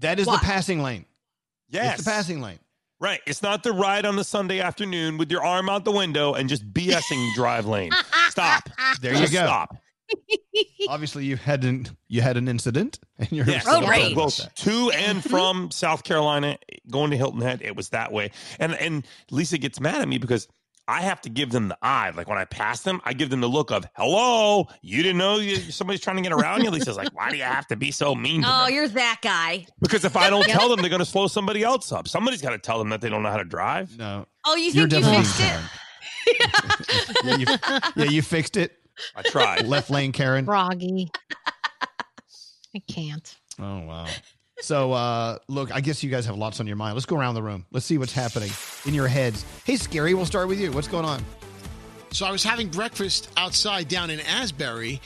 That 0.00 0.18
is 0.20 0.26
Why? 0.26 0.36
the 0.36 0.40
passing 0.44 0.82
lane. 0.82 1.04
Yes. 1.68 1.96
It's 1.98 2.04
the 2.04 2.10
passing 2.10 2.40
lane. 2.40 2.58
Right. 3.00 3.20
It's 3.26 3.42
not 3.42 3.62
the 3.62 3.72
ride 3.72 4.04
on 4.04 4.16
the 4.16 4.24
Sunday 4.24 4.60
afternoon 4.60 5.16
with 5.16 5.30
your 5.30 5.44
arm 5.44 5.68
out 5.70 5.84
the 5.84 5.92
window 5.92 6.34
and 6.34 6.48
just 6.48 6.70
BSing 6.72 7.32
drive 7.34 7.66
lane. 7.66 7.92
Stop. 8.30 8.68
There 9.00 9.12
you 9.14 9.20
Just 9.20 9.32
go. 9.32 9.46
Stop. 9.46 9.76
Obviously, 10.88 11.24
you 11.24 11.36
had 11.36 11.64
an 11.64 11.86
you 12.08 12.20
had 12.20 12.36
an 12.36 12.48
incident, 12.48 12.98
and 13.18 13.30
you're 13.30 13.46
Yes, 13.46 13.64
upset 13.66 13.82
so 13.84 13.88
about 13.88 14.14
both 14.14 14.54
to 14.56 14.90
and 14.90 15.22
from 15.22 15.70
South 15.70 16.02
Carolina, 16.02 16.58
going 16.90 17.10
to 17.12 17.16
Hilton 17.16 17.40
Head, 17.40 17.62
it 17.62 17.76
was 17.76 17.90
that 17.90 18.10
way. 18.12 18.32
And 18.58 18.74
and 18.74 19.06
Lisa 19.30 19.56
gets 19.56 19.80
mad 19.80 20.02
at 20.02 20.08
me 20.08 20.18
because 20.18 20.48
I 20.90 21.02
have 21.02 21.20
to 21.22 21.28
give 21.30 21.50
them 21.52 21.68
the 21.68 21.78
eye. 21.82 22.10
Like 22.10 22.28
when 22.28 22.36
I 22.38 22.44
pass 22.44 22.80
them, 22.82 23.00
I 23.04 23.12
give 23.12 23.30
them 23.30 23.40
the 23.40 23.48
look 23.48 23.70
of 23.70 23.86
"Hello, 23.94 24.66
you 24.82 25.02
didn't 25.02 25.18
know 25.18 25.36
you, 25.36 25.56
somebody's 25.56 26.00
trying 26.00 26.16
to 26.16 26.22
get 26.22 26.32
around 26.32 26.64
you." 26.64 26.70
Lisa's 26.70 26.96
like, 26.96 27.14
"Why 27.16 27.30
do 27.30 27.36
you 27.36 27.44
have 27.44 27.66
to 27.68 27.76
be 27.76 27.90
so 27.92 28.14
mean?" 28.14 28.42
To 28.42 28.48
Oh, 28.50 28.64
them? 28.66 28.74
you're 28.74 28.88
that 28.88 29.20
guy. 29.22 29.66
Because 29.80 30.04
if 30.04 30.16
I 30.16 30.28
don't 30.28 30.44
tell 30.46 30.68
them, 30.68 30.80
they're 30.80 30.90
going 30.90 30.98
to 30.98 31.04
slow 31.06 31.28
somebody 31.28 31.62
else 31.62 31.92
up. 31.92 32.08
Somebody's 32.08 32.42
got 32.42 32.50
to 32.50 32.58
tell 32.58 32.78
them 32.78 32.88
that 32.88 33.00
they 33.00 33.08
don't 33.08 33.22
know 33.22 33.30
how 33.30 33.36
to 33.36 33.44
drive. 33.44 33.96
No, 33.96 34.26
Oh, 34.46 34.56
you 34.56 34.70
You're 34.72 34.88
think 34.88 35.04
you 35.06 35.22
definitely 35.22 35.24
fixed 35.24 35.40
it? 35.40 37.24
yeah, 37.24 37.36
you, 37.36 37.46
yeah, 37.96 38.10
you 38.10 38.22
fixed 38.22 38.56
it. 38.56 38.72
I 39.14 39.22
tried. 39.22 39.66
Left 39.66 39.90
lane, 39.90 40.12
Karen. 40.12 40.44
Froggy. 40.44 41.10
I 42.74 42.78
can't. 42.88 43.36
Oh 43.58 43.80
wow. 43.80 44.06
So 44.62 44.92
uh 44.92 45.38
look, 45.48 45.74
I 45.74 45.80
guess 45.80 46.02
you 46.02 46.10
guys 46.10 46.26
have 46.26 46.36
lots 46.36 46.60
on 46.60 46.66
your 46.66 46.76
mind. 46.76 46.94
Let's 46.94 47.06
go 47.06 47.16
around 47.16 47.34
the 47.34 47.42
room. 47.42 47.64
Let's 47.70 47.86
see 47.86 47.98
what's 47.98 48.12
happening 48.12 48.50
in 48.86 48.94
your 48.94 49.08
heads. 49.08 49.44
Hey, 49.64 49.76
Scary, 49.76 50.14
we'll 50.14 50.26
start 50.26 50.48
with 50.48 50.60
you. 50.60 50.70
What's 50.72 50.88
going 50.88 51.04
on? 51.04 51.24
So 52.12 52.26
I 52.26 52.32
was 52.32 52.42
having 52.42 52.68
breakfast 52.68 53.30
outside 53.36 53.88
down 53.88 54.10
in 54.10 54.20
Asbury 54.20 55.00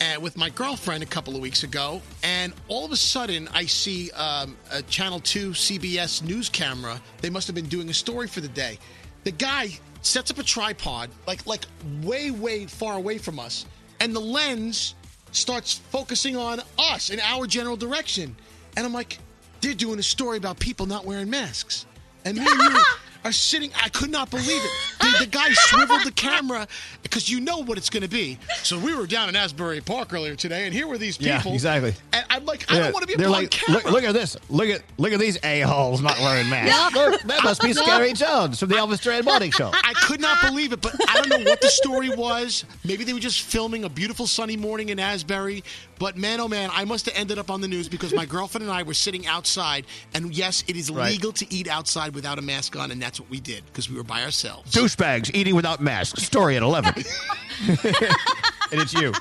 uh, 0.00 0.20
with 0.20 0.36
my 0.36 0.50
girlfriend 0.50 1.02
a 1.02 1.06
couple 1.06 1.34
of 1.34 1.40
weeks 1.40 1.62
ago, 1.62 2.02
and 2.22 2.52
all 2.68 2.84
of 2.84 2.92
a 2.92 2.96
sudden 2.96 3.48
I 3.54 3.66
see 3.66 4.10
um, 4.12 4.56
a 4.72 4.82
Channel 4.82 5.20
2 5.20 5.50
CBS 5.50 6.22
news 6.22 6.48
camera. 6.48 7.00
They 7.20 7.30
must 7.30 7.46
have 7.46 7.54
been 7.54 7.68
doing 7.68 7.88
a 7.90 7.94
story 7.94 8.26
for 8.26 8.40
the 8.40 8.48
day. 8.48 8.78
The 9.24 9.30
guy 9.32 9.70
sets 10.02 10.30
up 10.30 10.38
a 10.38 10.42
tripod, 10.42 11.10
like 11.26 11.46
like 11.46 11.64
way 12.02 12.30
way 12.30 12.66
far 12.66 12.96
away 12.96 13.18
from 13.18 13.38
us, 13.38 13.66
and 14.00 14.14
the 14.14 14.20
lens 14.20 14.94
starts 15.32 15.74
focusing 15.74 16.36
on 16.36 16.60
us 16.78 17.10
in 17.10 17.20
our 17.20 17.46
general 17.46 17.76
direction. 17.76 18.34
And 18.76 18.86
I'm 18.86 18.92
like, 18.92 19.18
they're 19.60 19.74
doing 19.74 19.98
a 19.98 20.02
story 20.02 20.36
about 20.36 20.58
people 20.58 20.86
not 20.86 21.04
wearing 21.04 21.30
masks. 21.30 21.86
And 22.24 22.36
me 22.36 22.46
and 22.46 22.60
you 22.74 22.80
are 23.26 23.32
sitting, 23.32 23.70
I 23.82 23.88
could 23.88 24.10
not 24.10 24.30
believe 24.30 24.48
it. 24.64 24.70
The, 25.00 25.16
the 25.20 25.26
guy 25.26 25.48
swiveled 25.52 26.04
the 26.04 26.12
camera 26.12 26.66
because 27.02 27.28
you 27.28 27.40
know 27.40 27.58
what 27.58 27.78
it's 27.78 27.90
going 27.90 28.02
to 28.02 28.08
be. 28.08 28.38
So 28.62 28.78
we 28.78 28.94
were 28.94 29.06
down 29.06 29.28
in 29.28 29.36
Asbury 29.36 29.80
Park 29.80 30.12
earlier 30.12 30.34
today, 30.36 30.64
and 30.64 30.72
here 30.74 30.86
were 30.86 30.98
these 30.98 31.16
people. 31.16 31.28
Yeah, 31.32 31.38
people. 31.38 31.52
exactly. 31.54 31.94
And 32.12 32.24
I'm 32.30 32.44
like, 32.44 32.70
I 32.70 32.76
Yeah, 32.76 32.82
don't 32.84 32.92
want 32.92 33.02
to 33.02 33.06
be 33.08 33.16
they're 33.16 33.26
on 33.26 33.32
like, 33.32 33.50
camera. 33.50 33.82
look, 33.82 33.92
look 33.92 34.04
at 34.04 34.12
this. 34.14 34.36
Look 34.48 34.68
at 34.68 34.82
look 34.98 35.12
at 35.12 35.20
these 35.20 35.38
a 35.44 35.60
holes 35.60 36.00
not 36.02 36.18
wearing 36.18 36.48
masks. 36.50 36.94
Yep. 36.96 37.10
Look, 37.12 37.22
that 37.22 37.44
must 37.44 37.62
be 37.62 37.72
Scary 37.72 38.12
Jones 38.12 38.58
from 38.60 38.68
the 38.68 38.74
Elvis 38.76 39.00
Duran 39.02 39.24
Morning 39.24 39.50
Show. 39.50 39.70
I 39.72 39.92
could 39.94 40.20
not 40.20 40.40
believe 40.42 40.72
it, 40.72 40.80
but 40.80 40.94
I 41.08 41.14
don't 41.22 41.28
know 41.28 41.50
what 41.50 41.60
the 41.60 41.68
story 41.68 42.10
was. 42.14 42.64
Maybe 42.84 43.04
they 43.04 43.12
were 43.12 43.20
just 43.20 43.42
filming 43.42 43.84
a 43.84 43.88
beautiful 43.88 44.26
sunny 44.26 44.56
morning 44.56 44.88
in 44.90 44.98
Asbury. 44.98 45.62
But 45.98 46.16
man, 46.16 46.40
oh 46.40 46.48
man, 46.48 46.68
I 46.72 46.84
must 46.84 47.06
have 47.06 47.14
ended 47.16 47.38
up 47.38 47.50
on 47.50 47.60
the 47.62 47.68
news 47.68 47.88
because 47.88 48.12
my 48.14 48.26
girlfriend 48.26 48.64
and 48.64 48.72
I 48.72 48.82
were 48.82 48.92
sitting 48.94 49.26
outside. 49.26 49.86
And 50.14 50.34
yes, 50.34 50.62
it 50.68 50.76
is 50.76 50.90
Right. 50.90 51.10
legal 51.12 51.32
to 51.32 51.52
eat 51.52 51.68
outside 51.68 52.14
without 52.14 52.38
a 52.38 52.42
mask 52.42 52.76
on, 52.76 52.90
and 52.90 53.00
that's 53.00 53.15
what 53.20 53.30
we 53.30 53.40
did 53.40 53.64
because 53.66 53.90
we 53.90 53.96
were 53.96 54.02
by 54.04 54.22
ourselves. 54.22 54.72
Douchebags 54.72 55.30
eating 55.34 55.54
without 55.54 55.80
masks. 55.80 56.22
Story 56.22 56.56
at 56.56 56.62
eleven. 56.62 56.94
and 57.68 58.80
it's 58.80 58.92
you. 58.94 59.12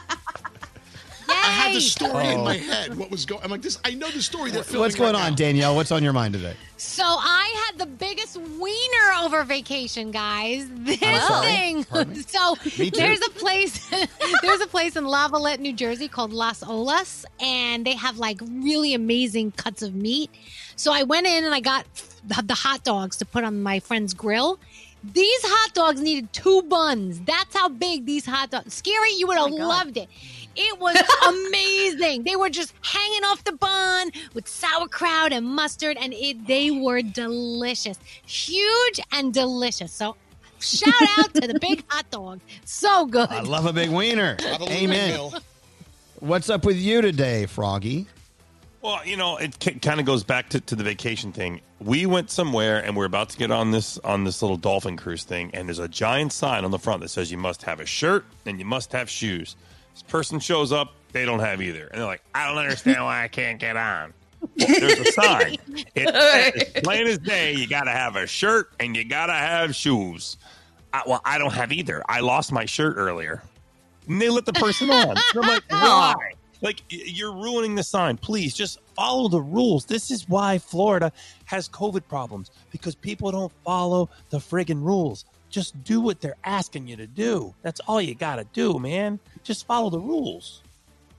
I 1.27 1.47
had 1.49 1.75
the 1.75 1.81
story 1.81 2.27
in 2.27 2.39
Oh. 2.39 2.43
my 2.43 2.57
head. 2.57 2.95
What 2.97 3.09
was 3.11 3.25
going? 3.25 3.43
I'm 3.43 3.51
like 3.51 3.61
this. 3.61 3.79
I 3.85 3.93
know 3.93 4.09
the 4.09 4.21
story. 4.21 4.51
They're 4.51 4.63
filming 4.63 4.81
What's 4.81 4.95
going 4.95 5.13
right 5.13 5.25
on, 5.25 5.31
now. 5.31 5.35
Danielle? 5.35 5.75
What's 5.75 5.91
on 5.91 6.03
your 6.03 6.13
mind 6.13 6.33
today? 6.33 6.55
So 6.77 7.03
I 7.03 7.67
had 7.67 7.79
the 7.79 7.85
biggest 7.85 8.37
wiener 8.37 9.23
over 9.23 9.43
vacation, 9.43 10.11
guys. 10.11 10.67
This 10.71 10.99
sorry. 10.99 11.45
thing. 11.47 11.83
Pardon 11.85 12.13
me? 12.13 12.23
So 12.27 12.55
Me 12.77 12.89
too. 12.89 12.97
there's 12.99 13.21
a 13.21 13.29
place 13.31 13.89
there's 14.41 14.61
a 14.61 14.67
place 14.67 14.95
in 14.95 15.03
Lavallette, 15.05 15.59
New 15.59 15.73
Jersey 15.73 16.07
called 16.07 16.33
Las 16.33 16.63
Olas, 16.63 17.25
and 17.39 17.85
they 17.85 17.93
have 17.95 18.17
like 18.17 18.39
really 18.41 18.93
amazing 18.93 19.51
cuts 19.51 19.81
of 19.81 19.93
meat. 19.95 20.29
So 20.75 20.91
I 20.93 21.03
went 21.03 21.27
in 21.27 21.43
and 21.45 21.53
I 21.53 21.59
got 21.59 21.85
the, 22.27 22.41
the 22.43 22.53
hot 22.53 22.83
dogs 22.83 23.17
to 23.17 23.25
put 23.25 23.43
on 23.43 23.61
my 23.61 23.79
friend's 23.79 24.13
grill. 24.13 24.59
These 25.13 25.41
hot 25.43 25.73
dogs 25.73 26.01
needed 26.01 26.33
two 26.33 26.63
buns. 26.63 27.19
That's 27.21 27.55
how 27.55 27.69
big 27.69 28.05
these 28.05 28.25
hot 28.25 28.49
dogs. 28.49 28.73
Scary, 28.73 29.11
you 29.11 29.27
would 29.27 29.37
oh 29.37 29.45
have 29.45 29.53
loved 29.53 29.97
it. 29.97 30.09
It 30.55 30.79
was 30.79 30.95
amazing. 31.27 32.23
They 32.23 32.35
were 32.35 32.49
just 32.49 32.73
hanging 32.81 33.23
off 33.25 33.43
the 33.43 33.51
bun 33.51 34.11
with 34.33 34.47
sauerkraut 34.47 35.31
and 35.31 35.45
mustard, 35.45 35.97
and 35.99 36.13
it 36.13 36.47
they 36.47 36.71
were 36.71 37.01
delicious, 37.01 37.99
huge 38.25 38.99
and 39.11 39.33
delicious. 39.33 39.91
So, 39.91 40.15
shout 40.59 40.93
out 41.19 41.33
to 41.35 41.47
the 41.47 41.59
big 41.59 41.83
hot 41.87 42.09
dog. 42.09 42.39
So 42.63 43.05
good. 43.05 43.29
I 43.29 43.41
love 43.41 43.65
a 43.65 43.73
big 43.73 43.89
wiener. 43.89 44.37
Love 44.43 44.61
a 44.61 44.65
wiener 44.65 44.93
Amen. 44.93 45.31
What's 46.19 46.49
up 46.49 46.65
with 46.65 46.77
you 46.77 47.01
today, 47.01 47.45
Froggy? 47.45 48.07
Well, 48.85 49.03
you 49.03 49.17
know, 49.17 49.37
it 49.37 49.81
kind 49.81 49.99
of 49.99 50.05
goes 50.05 50.23
back 50.23 50.49
to, 50.49 50.59
to 50.59 50.75
the 50.75 50.83
vacation 50.83 51.31
thing. 51.31 51.61
We 51.79 52.05
went 52.05 52.29
somewhere 52.29 52.85
and 52.85 52.95
we're 52.95 53.05
about 53.05 53.29
to 53.29 53.37
get 53.39 53.49
on 53.49 53.71
this 53.71 53.97
on 54.03 54.25
this 54.25 54.43
little 54.43 54.57
dolphin 54.57 54.95
cruise 54.95 55.23
thing, 55.23 55.49
and 55.55 55.67
there's 55.67 55.79
a 55.79 55.87
giant 55.87 56.33
sign 56.33 56.63
on 56.63 56.69
the 56.69 56.77
front 56.77 57.01
that 57.01 57.09
says 57.09 57.31
you 57.31 57.37
must 57.39 57.63
have 57.63 57.79
a 57.79 57.85
shirt 57.87 58.25
and 58.45 58.59
you 58.59 58.65
must 58.65 58.91
have 58.91 59.09
shoes. 59.09 59.55
This 59.95 60.03
person 60.03 60.39
shows 60.39 60.71
up, 60.71 60.93
they 61.13 61.25
don't 61.25 61.39
have 61.39 61.63
either, 61.63 61.87
and 61.87 61.99
they're 61.99 62.05
like, 62.05 62.21
"I 62.35 62.47
don't 62.47 62.59
understand 62.59 63.03
why 63.03 63.23
I 63.23 63.27
can't 63.27 63.59
get 63.59 63.75
on." 63.75 64.13
Well, 64.41 64.79
there's 64.79 64.99
a 64.99 65.11
sign. 65.13 65.57
It, 65.95 66.11
it's 66.55 66.81
plain 66.81 67.07
as 67.07 67.17
day. 67.17 67.53
You 67.53 67.67
got 67.67 67.85
to 67.85 67.91
have 67.91 68.15
a 68.15 68.27
shirt 68.27 68.69
and 68.79 68.95
you 68.95 69.03
got 69.03 69.27
to 69.27 69.33
have 69.33 69.73
shoes. 69.73 70.37
I, 70.93 71.01
well, 71.07 71.21
I 71.25 71.39
don't 71.39 71.53
have 71.53 71.71
either. 71.71 72.03
I 72.07 72.19
lost 72.19 72.51
my 72.51 72.65
shirt 72.65 72.97
earlier. 72.97 73.41
And 74.07 74.21
they 74.21 74.29
let 74.29 74.45
the 74.45 74.53
person 74.53 74.91
on. 74.91 75.17
I'm 75.33 75.41
like, 75.41 75.63
why? 75.69 76.34
Like, 76.65 76.81
you're 76.89 77.31
ruining 77.31 77.75
the 77.75 77.83
sign. 77.83 78.17
Please 78.17 78.55
just 78.55 78.79
follow 78.95 79.29
the 79.29 79.39
rules. 79.39 79.85
This 79.85 80.09
is 80.09 80.27
why 80.27 80.57
Florida 80.57 81.11
has 81.45 81.69
COVID 81.69 82.07
problems 82.07 82.49
because 82.71 82.95
people 82.95 83.29
don't 83.29 83.51
follow 83.63 84.09
the 84.31 84.39
friggin' 84.39 84.83
rules. 84.83 85.25
Just 85.51 85.83
do 85.83 86.01
what 86.01 86.21
they're 86.21 86.37
asking 86.43 86.87
you 86.87 86.95
to 86.95 87.05
do. 87.05 87.53
That's 87.61 87.79
all 87.81 88.01
you 88.01 88.15
got 88.15 88.37
to 88.37 88.47
do, 88.51 88.79
man. 88.79 89.19
Just 89.43 89.67
follow 89.67 89.91
the 89.91 89.99
rules. 89.99 90.63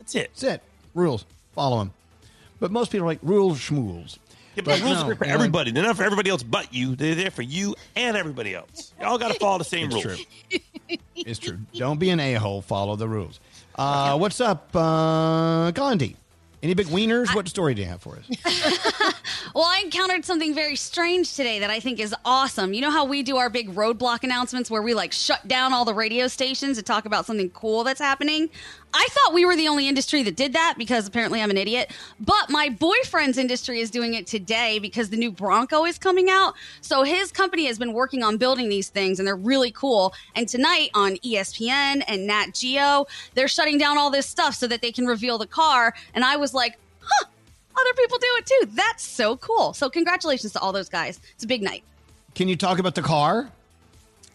That's 0.00 0.16
it. 0.16 0.30
That's 0.34 0.42
it. 0.42 0.62
Rules. 0.94 1.24
Follow 1.54 1.78
them. 1.78 1.92
But 2.58 2.72
most 2.72 2.90
people 2.90 3.04
are 3.04 3.10
like 3.10 3.20
rules 3.22 3.60
schmools. 3.60 4.18
Yeah, 4.56 4.62
but 4.64 4.80
the 4.80 4.84
rules 4.84 5.02
no, 5.02 5.10
are 5.10 5.14
for 5.14 5.26
everybody. 5.26 5.70
They're 5.70 5.84
not 5.84 5.96
for 5.96 6.02
everybody 6.02 6.28
else 6.28 6.42
but 6.42 6.74
you. 6.74 6.96
They're 6.96 7.14
there 7.14 7.30
for 7.30 7.42
you 7.42 7.76
and 7.94 8.16
everybody 8.16 8.52
else. 8.52 8.92
Y'all 9.00 9.16
got 9.16 9.32
to 9.32 9.38
follow 9.38 9.58
the 9.58 9.64
same 9.64 9.92
It's 9.92 10.04
rules. 10.04 10.26
true. 10.50 10.98
It's 11.14 11.38
true. 11.38 11.58
Don't 11.72 12.00
be 12.00 12.10
an 12.10 12.18
a 12.18 12.34
hole. 12.34 12.62
Follow 12.62 12.96
the 12.96 13.08
rules. 13.08 13.38
Uh, 13.76 14.16
what's 14.16 14.40
up, 14.40 14.70
uh, 14.74 15.70
Gandhi? 15.72 16.16
Any 16.62 16.74
big 16.74 16.86
wieners? 16.86 17.34
What 17.34 17.46
story 17.48 17.74
do 17.74 17.82
you 17.82 17.88
have 17.88 18.00
for 18.00 18.16
us? 18.16 19.12
Well, 19.56 19.64
I 19.64 19.80
encountered 19.82 20.26
something 20.26 20.54
very 20.54 20.76
strange 20.76 21.34
today 21.34 21.60
that 21.60 21.70
I 21.70 21.80
think 21.80 21.98
is 21.98 22.14
awesome. 22.26 22.74
You 22.74 22.82
know 22.82 22.90
how 22.90 23.06
we 23.06 23.22
do 23.22 23.38
our 23.38 23.48
big 23.48 23.74
roadblock 23.74 24.22
announcements 24.22 24.70
where 24.70 24.82
we 24.82 24.92
like 24.92 25.12
shut 25.12 25.48
down 25.48 25.72
all 25.72 25.86
the 25.86 25.94
radio 25.94 26.26
stations 26.28 26.76
to 26.76 26.82
talk 26.82 27.06
about 27.06 27.24
something 27.24 27.48
cool 27.48 27.82
that's 27.82 27.98
happening? 27.98 28.50
I 28.94 29.08
thought 29.10 29.34
we 29.34 29.44
were 29.44 29.56
the 29.56 29.68
only 29.68 29.88
industry 29.88 30.22
that 30.22 30.36
did 30.36 30.54
that 30.54 30.74
because 30.78 31.06
apparently 31.06 31.42
I'm 31.42 31.50
an 31.50 31.58
idiot. 31.58 31.90
But 32.18 32.48
my 32.48 32.70
boyfriend's 32.70 33.36
industry 33.36 33.80
is 33.80 33.90
doing 33.90 34.14
it 34.14 34.26
today 34.26 34.78
because 34.78 35.10
the 35.10 35.16
new 35.16 35.30
Bronco 35.30 35.84
is 35.84 35.98
coming 35.98 36.30
out. 36.30 36.54
So 36.80 37.02
his 37.02 37.30
company 37.30 37.66
has 37.66 37.78
been 37.78 37.92
working 37.92 38.22
on 38.22 38.38
building 38.38 38.68
these 38.68 38.88
things 38.88 39.18
and 39.18 39.26
they're 39.26 39.36
really 39.36 39.70
cool. 39.70 40.14
And 40.34 40.48
tonight 40.48 40.90
on 40.94 41.16
ESPN 41.16 42.04
and 42.08 42.26
Nat 42.26 42.54
Geo, 42.54 43.06
they're 43.34 43.48
shutting 43.48 43.76
down 43.76 43.98
all 43.98 44.10
this 44.10 44.26
stuff 44.26 44.54
so 44.54 44.66
that 44.66 44.80
they 44.80 44.92
can 44.92 45.06
reveal 45.06 45.36
the 45.36 45.46
car. 45.46 45.94
And 46.14 46.24
I 46.24 46.36
was 46.36 46.54
like, 46.54 46.78
huh, 47.00 47.26
other 47.78 47.94
people 47.94 48.18
do 48.18 48.28
it 48.38 48.46
too. 48.46 48.68
That's 48.74 49.04
so 49.04 49.36
cool. 49.36 49.74
So 49.74 49.90
congratulations 49.90 50.52
to 50.54 50.60
all 50.60 50.72
those 50.72 50.88
guys. 50.88 51.20
It's 51.34 51.44
a 51.44 51.48
big 51.48 51.62
night. 51.62 51.84
Can 52.34 52.48
you 52.48 52.56
talk 52.56 52.78
about 52.78 52.94
the 52.94 53.02
car? 53.02 53.50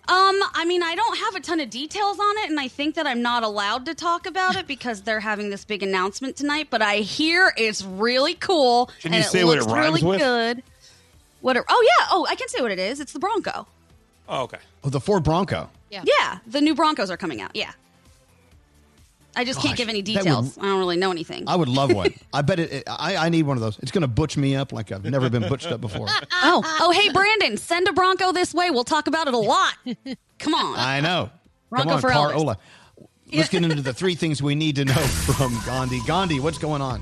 Um, 0.08 0.40
I 0.54 0.66
mean, 0.66 0.84
I 0.84 0.96
don't 0.96 1.18
have 1.20 1.36
a 1.36 1.40
ton 1.40 1.60
of 1.60 1.70
details 1.70 2.20
on 2.20 2.38
it, 2.40 2.50
and 2.50 2.60
I 2.60 2.68
think 2.68 2.96
that 2.96 3.06
I'm 3.06 3.22
not 3.22 3.44
allowed 3.44 3.86
to 3.86 3.94
talk 3.94 4.26
about 4.26 4.56
it 4.56 4.68
because 4.68 5.02
they're 5.04 5.20
having 5.20 5.50
this 5.50 5.64
big 5.64 5.84
announcement 5.84 6.36
tonight. 6.36 6.68
But 6.70 6.82
I 6.82 6.98
hear 6.98 7.54
it's 7.56 7.84
really 7.84 8.34
cool. 8.34 8.88
Can 9.02 9.14
and 9.14 9.24
you 9.24 9.30
say 9.30 9.44
what 9.44 9.58
looks 9.60 9.72
it 9.72 9.74
rhymes 9.76 10.02
really 10.02 10.08
with? 10.10 10.20
good. 10.20 10.64
What? 11.42 11.58
It, 11.58 11.64
oh 11.70 11.88
yeah. 12.00 12.08
Oh, 12.12 12.26
I 12.30 12.36
can 12.36 12.48
say 12.50 12.62
what 12.62 12.72
it 12.72 12.80
is. 12.80 13.00
It's 13.00 13.14
the 13.14 13.20
Bronco. 13.20 13.68
Oh, 14.28 14.44
okay. 14.44 14.58
Oh, 14.84 14.90
the 14.90 15.00
Ford 15.00 15.24
Bronco. 15.24 15.70
Yeah. 15.90 16.04
Yeah. 16.06 16.40
the 16.48 16.62
new 16.62 16.74
Broncos 16.74 17.12
are 17.12 17.18
coming 17.18 17.42
out. 17.42 17.56
Yeah. 17.56 17.72
I 19.36 19.46
just 19.46 19.60
can't 19.62 19.72
Gosh, 19.72 19.78
give 19.78 19.90
any 19.90 20.02
that 20.02 20.16
would- 20.16 20.24
details. 20.24 20.58
I 20.58 20.64
don't 20.64 20.80
really 20.80 20.98
know 20.98 21.12
anything. 21.12 21.46
I 21.48 21.56
would 21.56 21.70
love 21.70 21.94
one. 21.94 22.14
I 22.34 22.42
bet 22.42 22.60
it, 22.60 22.72
it- 22.72 22.84
I, 22.88 23.16
I 23.16 23.30
need 23.30 23.44
one 23.44 23.58
of 23.58 23.62
those. 23.62 23.80
It's 23.80 23.92
going 23.92 24.02
to 24.02 24.08
butch 24.08 24.36
me 24.38 24.56
up 24.56 24.74
like 24.74 24.92
I've 24.92 25.06
never 25.06 25.30
been 25.30 25.48
butched 25.48 25.68
up 25.72 25.80
before. 25.82 26.08
oh, 26.32 26.78
oh, 26.82 26.92
hey, 26.92 27.10
Brandon, 27.12 27.58
send 27.58 27.88
a 27.88 27.94
Bronco 27.94 28.32
this 28.32 28.54
way. 28.54 28.70
We'll 28.72 28.84
talk 28.84 29.08
about 29.08 29.28
it 29.28 29.34
a 29.34 29.38
lot. 29.38 29.74
Come 30.40 30.54
on. 30.54 30.78
I 30.78 31.00
know. 31.00 31.30
Bronco 31.70 31.84
Come 31.88 31.96
on, 31.96 32.02
for 32.02 32.10
Car 32.10 32.32
Elvis. 32.32 32.36
Ola. 32.36 32.58
Let's 33.34 33.48
get 33.48 33.64
into 33.64 33.82
the 33.82 33.94
three 33.94 34.16
things 34.16 34.44
we 34.44 34.56
need 34.56 34.76
to 34.76 34.84
know 34.84 34.94
from 34.94 35.58
Gandhi. 35.66 36.02
Gandhi, 36.06 36.42
what's 36.42 36.58
going 36.58 36.82
on? 36.82 37.02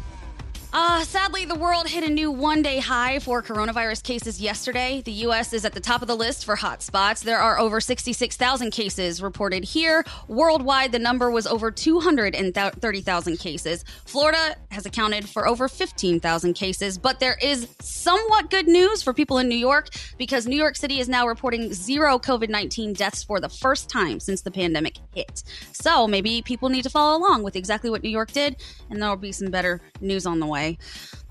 Uh, 0.71 1.03
sadly, 1.03 1.45
the 1.45 1.55
world 1.55 1.87
hit 1.87 2.03
a 2.03 2.09
new 2.09 2.29
one 2.29 2.61
day 2.61 2.77
high 2.77 3.17
for 3.17 3.41
coronavirus 3.41 4.03
cases 4.03 4.39
yesterday. 4.39 5.01
The 5.01 5.11
U.S. 5.23 5.51
is 5.51 5.65
at 5.65 5.73
the 5.73 5.79
top 5.79 6.03
of 6.03 6.07
the 6.07 6.15
list 6.15 6.45
for 6.45 6.55
hot 6.55 6.83
spots. 6.83 7.21
There 7.21 7.39
are 7.39 7.57
over 7.57 7.81
66,000 7.81 8.69
cases 8.69 9.19
reported 9.19 9.63
here. 9.63 10.05
Worldwide, 10.27 10.91
the 10.91 10.99
number 10.99 11.31
was 11.31 11.47
over 11.47 11.71
230,000 11.71 13.37
cases. 13.37 13.83
Florida 14.05 14.55
has 14.69 14.85
accounted 14.85 15.27
for 15.27 15.47
over 15.47 15.67
15,000 15.67 16.53
cases, 16.53 16.99
but 16.99 17.19
there 17.19 17.39
is 17.41 17.67
somewhat 17.81 18.51
good 18.51 18.67
news 18.67 19.01
for 19.01 19.11
people 19.11 19.39
in 19.39 19.49
New 19.49 19.55
York 19.55 19.89
because 20.19 20.45
New 20.45 20.57
York 20.57 20.75
City 20.75 20.99
is 20.99 21.09
now 21.09 21.25
reporting 21.25 21.73
zero 21.73 22.19
COVID 22.19 22.49
19 22.49 22.93
deaths 22.93 23.23
for 23.23 23.39
the 23.39 23.49
first 23.49 23.89
time 23.89 24.19
since 24.19 24.41
the 24.41 24.51
pandemic 24.51 24.97
hit. 25.15 25.41
So 25.71 26.07
maybe 26.07 26.43
people 26.43 26.69
need 26.69 26.83
to 26.83 26.91
follow 26.91 27.17
along 27.17 27.41
with 27.41 27.55
exactly 27.55 27.89
what 27.89 28.03
New 28.03 28.09
York 28.09 28.31
did, 28.33 28.57
and 28.91 29.01
there 29.01 29.09
will 29.09 29.15
be 29.15 29.31
some 29.31 29.49
better 29.49 29.81
news 29.99 30.27
on 30.27 30.39
the 30.39 30.45
way. 30.45 30.58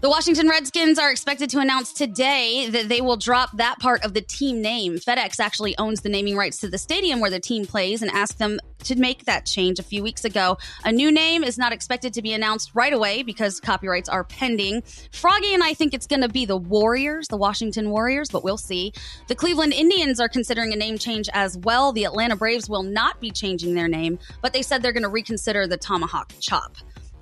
The 0.00 0.08
Washington 0.08 0.48
Redskins 0.48 0.96
are 0.96 1.10
expected 1.10 1.50
to 1.50 1.58
announce 1.58 1.92
today 1.92 2.70
that 2.70 2.88
they 2.88 3.00
will 3.00 3.16
drop 3.16 3.56
that 3.56 3.80
part 3.80 4.04
of 4.04 4.14
the 4.14 4.20
team 4.20 4.62
name. 4.62 4.94
FedEx 4.94 5.40
actually 5.40 5.76
owns 5.76 6.02
the 6.02 6.08
naming 6.08 6.36
rights 6.36 6.58
to 6.58 6.68
the 6.68 6.78
stadium 6.78 7.18
where 7.18 7.30
the 7.30 7.40
team 7.40 7.66
plays 7.66 8.00
and 8.00 8.08
asked 8.12 8.38
them 8.38 8.60
to 8.84 8.94
make 8.94 9.24
that 9.24 9.44
change 9.44 9.80
a 9.80 9.82
few 9.82 10.04
weeks 10.04 10.24
ago. 10.24 10.56
A 10.84 10.92
new 10.92 11.10
name 11.10 11.42
is 11.42 11.58
not 11.58 11.72
expected 11.72 12.14
to 12.14 12.22
be 12.22 12.32
announced 12.32 12.70
right 12.74 12.92
away 12.92 13.24
because 13.24 13.58
copyrights 13.58 14.08
are 14.08 14.22
pending. 14.22 14.84
Froggy 15.10 15.52
and 15.52 15.64
I 15.64 15.74
think 15.74 15.92
it's 15.94 16.06
going 16.06 16.22
to 16.22 16.28
be 16.28 16.44
the 16.44 16.56
Warriors, 16.56 17.26
the 17.26 17.36
Washington 17.36 17.90
Warriors, 17.90 18.30
but 18.30 18.44
we'll 18.44 18.56
see. 18.56 18.92
The 19.26 19.34
Cleveland 19.34 19.72
Indians 19.72 20.20
are 20.20 20.28
considering 20.28 20.72
a 20.72 20.76
name 20.76 20.96
change 20.96 21.28
as 21.32 21.58
well. 21.58 21.92
The 21.92 22.04
Atlanta 22.04 22.36
Braves 22.36 22.68
will 22.68 22.84
not 22.84 23.20
be 23.20 23.32
changing 23.32 23.74
their 23.74 23.88
name, 23.88 24.20
but 24.42 24.52
they 24.52 24.62
said 24.62 24.80
they're 24.80 24.92
going 24.92 25.02
to 25.02 25.08
reconsider 25.08 25.66
the 25.66 25.76
Tomahawk 25.76 26.32
Chop. 26.38 26.76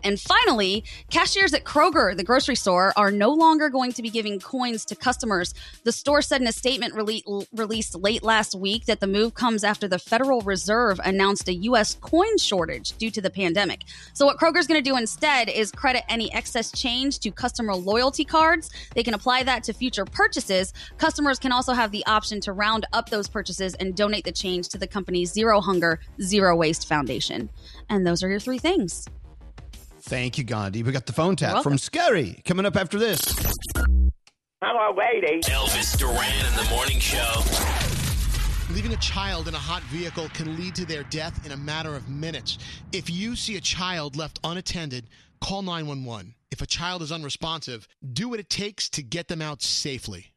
And 0.06 0.20
finally, 0.20 0.84
cashiers 1.10 1.52
at 1.52 1.64
Kroger, 1.64 2.16
the 2.16 2.22
grocery 2.22 2.54
store, 2.54 2.92
are 2.96 3.10
no 3.10 3.32
longer 3.32 3.68
going 3.68 3.92
to 3.94 4.02
be 4.02 4.08
giving 4.08 4.38
coins 4.38 4.84
to 4.84 4.94
customers. 4.94 5.52
The 5.82 5.90
store 5.90 6.22
said 6.22 6.40
in 6.40 6.46
a 6.46 6.52
statement 6.52 6.94
rele- 6.94 7.44
released 7.52 7.96
late 7.96 8.22
last 8.22 8.54
week 8.54 8.84
that 8.84 9.00
the 9.00 9.08
move 9.08 9.34
comes 9.34 9.64
after 9.64 9.88
the 9.88 9.98
Federal 9.98 10.42
Reserve 10.42 11.00
announced 11.04 11.48
a 11.48 11.54
U.S. 11.54 11.96
coin 11.96 12.38
shortage 12.38 12.96
due 12.98 13.10
to 13.10 13.20
the 13.20 13.30
pandemic. 13.30 13.82
So, 14.12 14.26
what 14.26 14.38
Kroger's 14.38 14.68
going 14.68 14.80
to 14.80 14.90
do 14.90 14.96
instead 14.96 15.48
is 15.48 15.72
credit 15.72 16.04
any 16.08 16.32
excess 16.32 16.70
change 16.70 17.18
to 17.18 17.32
customer 17.32 17.74
loyalty 17.74 18.24
cards. 18.24 18.70
They 18.94 19.02
can 19.02 19.14
apply 19.14 19.42
that 19.42 19.64
to 19.64 19.72
future 19.72 20.04
purchases. 20.04 20.72
Customers 20.98 21.40
can 21.40 21.50
also 21.50 21.72
have 21.72 21.90
the 21.90 22.06
option 22.06 22.40
to 22.42 22.52
round 22.52 22.86
up 22.92 23.10
those 23.10 23.26
purchases 23.26 23.74
and 23.74 23.96
donate 23.96 24.24
the 24.24 24.30
change 24.30 24.68
to 24.68 24.78
the 24.78 24.86
company's 24.86 25.32
Zero 25.32 25.60
Hunger, 25.60 25.98
Zero 26.22 26.54
Waste 26.54 26.86
Foundation. 26.86 27.50
And 27.90 28.06
those 28.06 28.22
are 28.22 28.28
your 28.28 28.38
three 28.38 28.58
things. 28.58 29.08
Thank 30.06 30.38
you, 30.38 30.44
Gandhi. 30.44 30.84
We 30.84 30.92
got 30.92 31.06
the 31.06 31.12
phone 31.12 31.34
tap 31.34 31.64
from 31.64 31.78
Scary 31.78 32.40
coming 32.44 32.64
up 32.64 32.76
after 32.76 32.96
this. 32.96 33.20
Hello, 34.62 34.96
lady. 34.96 35.40
Elvis 35.40 35.98
Duran 35.98 36.46
in 36.46 36.54
the 36.54 36.70
morning 36.70 37.00
show. 37.00 37.42
Leaving 38.72 38.92
a 38.92 38.96
child 38.98 39.48
in 39.48 39.54
a 39.54 39.58
hot 39.58 39.82
vehicle 39.84 40.28
can 40.32 40.56
lead 40.56 40.76
to 40.76 40.86
their 40.86 41.02
death 41.04 41.44
in 41.44 41.50
a 41.50 41.56
matter 41.56 41.96
of 41.96 42.08
minutes. 42.08 42.58
If 42.92 43.10
you 43.10 43.34
see 43.34 43.56
a 43.56 43.60
child 43.60 44.14
left 44.14 44.38
unattended, 44.44 45.08
call 45.40 45.62
911. 45.62 46.36
If 46.52 46.62
a 46.62 46.66
child 46.66 47.02
is 47.02 47.10
unresponsive, 47.10 47.88
do 48.12 48.28
what 48.28 48.38
it 48.38 48.48
takes 48.48 48.88
to 48.90 49.02
get 49.02 49.26
them 49.26 49.42
out 49.42 49.60
safely. 49.60 50.32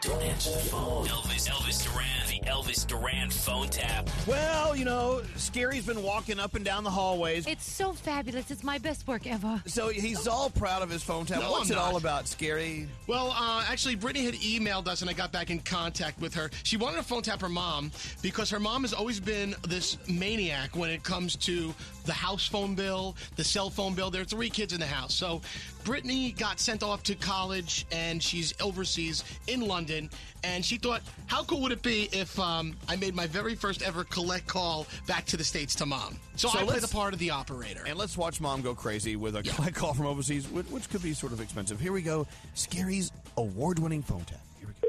Don't 0.00 0.22
answer 0.22 0.50
the 0.50 0.58
phone. 0.58 1.06
Elvis, 1.06 1.48
Elvis 1.48 1.84
Duran, 1.84 2.25
the 2.40 2.48
Elvis 2.48 2.86
Duran 2.86 3.30
phone 3.30 3.68
tap. 3.68 4.08
Well, 4.26 4.76
you 4.76 4.84
know, 4.84 5.22
Scary's 5.36 5.86
been 5.86 6.02
walking 6.02 6.38
up 6.38 6.54
and 6.54 6.64
down 6.64 6.84
the 6.84 6.90
hallways. 6.90 7.46
It's 7.46 7.70
so 7.70 7.92
fabulous. 7.92 8.50
It's 8.50 8.64
my 8.64 8.78
best 8.78 9.06
work 9.06 9.26
ever. 9.26 9.62
So 9.66 9.88
he's 9.88 10.26
all 10.26 10.50
proud 10.50 10.82
of 10.82 10.90
his 10.90 11.02
phone 11.02 11.26
tap. 11.26 11.40
No, 11.40 11.50
What's 11.52 11.70
I'm 11.70 11.76
it 11.76 11.80
all 11.80 11.96
about, 11.96 12.28
Scary? 12.28 12.88
Well, 13.06 13.34
uh, 13.36 13.64
actually, 13.68 13.94
Brittany 13.94 14.24
had 14.24 14.34
emailed 14.34 14.88
us, 14.88 15.00
and 15.00 15.10
I 15.10 15.12
got 15.12 15.32
back 15.32 15.50
in 15.50 15.60
contact 15.60 16.20
with 16.20 16.34
her. 16.34 16.50
She 16.62 16.76
wanted 16.76 16.96
to 16.98 17.02
phone 17.02 17.22
tap 17.22 17.40
her 17.40 17.48
mom 17.48 17.90
because 18.22 18.50
her 18.50 18.60
mom 18.60 18.82
has 18.82 18.92
always 18.92 19.20
been 19.20 19.54
this 19.68 19.96
maniac 20.08 20.76
when 20.76 20.90
it 20.90 21.02
comes 21.02 21.36
to 21.36 21.74
the 22.04 22.12
house 22.12 22.46
phone 22.46 22.74
bill, 22.74 23.16
the 23.36 23.44
cell 23.44 23.70
phone 23.70 23.94
bill. 23.94 24.10
There 24.10 24.22
are 24.22 24.26
three 24.26 24.50
kids 24.50 24.72
in 24.72 24.80
the 24.80 24.86
house. 24.86 25.14
So 25.14 25.40
Brittany 25.86 26.32
got 26.32 26.58
sent 26.58 26.82
off 26.82 27.04
to 27.04 27.14
college, 27.14 27.86
and 27.92 28.20
she's 28.20 28.52
overseas 28.60 29.22
in 29.46 29.60
London. 29.60 30.10
And 30.42 30.64
she 30.64 30.78
thought, 30.78 31.00
how 31.26 31.44
cool 31.44 31.60
would 31.62 31.70
it 31.70 31.80
be 31.80 32.08
if 32.12 32.36
um, 32.40 32.76
I 32.88 32.96
made 32.96 33.14
my 33.14 33.28
very 33.28 33.54
first 33.54 33.82
ever 33.82 34.02
collect 34.02 34.48
call 34.48 34.88
back 35.06 35.26
to 35.26 35.36
the 35.36 35.44
States 35.44 35.76
to 35.76 35.86
mom? 35.86 36.18
So, 36.34 36.48
So 36.48 36.58
I 36.58 36.64
play 36.64 36.80
the 36.80 36.88
part 36.88 37.12
of 37.12 37.20
the 37.20 37.30
operator. 37.30 37.84
And 37.86 37.96
let's 37.96 38.18
watch 38.18 38.40
mom 38.40 38.62
go 38.62 38.74
crazy 38.74 39.14
with 39.14 39.36
a 39.36 39.44
collect 39.44 39.76
call 39.76 39.94
from 39.94 40.06
overseas, 40.06 40.48
which, 40.48 40.66
which 40.66 40.90
could 40.90 41.04
be 41.04 41.14
sort 41.14 41.32
of 41.32 41.40
expensive. 41.40 41.78
Here 41.78 41.92
we 41.92 42.02
go. 42.02 42.26
Scary's 42.54 43.12
award 43.36 43.78
winning 43.78 44.02
phone 44.02 44.24
tap. 44.24 44.40
Here 44.58 44.66
we 44.66 44.74
go. 44.82 44.88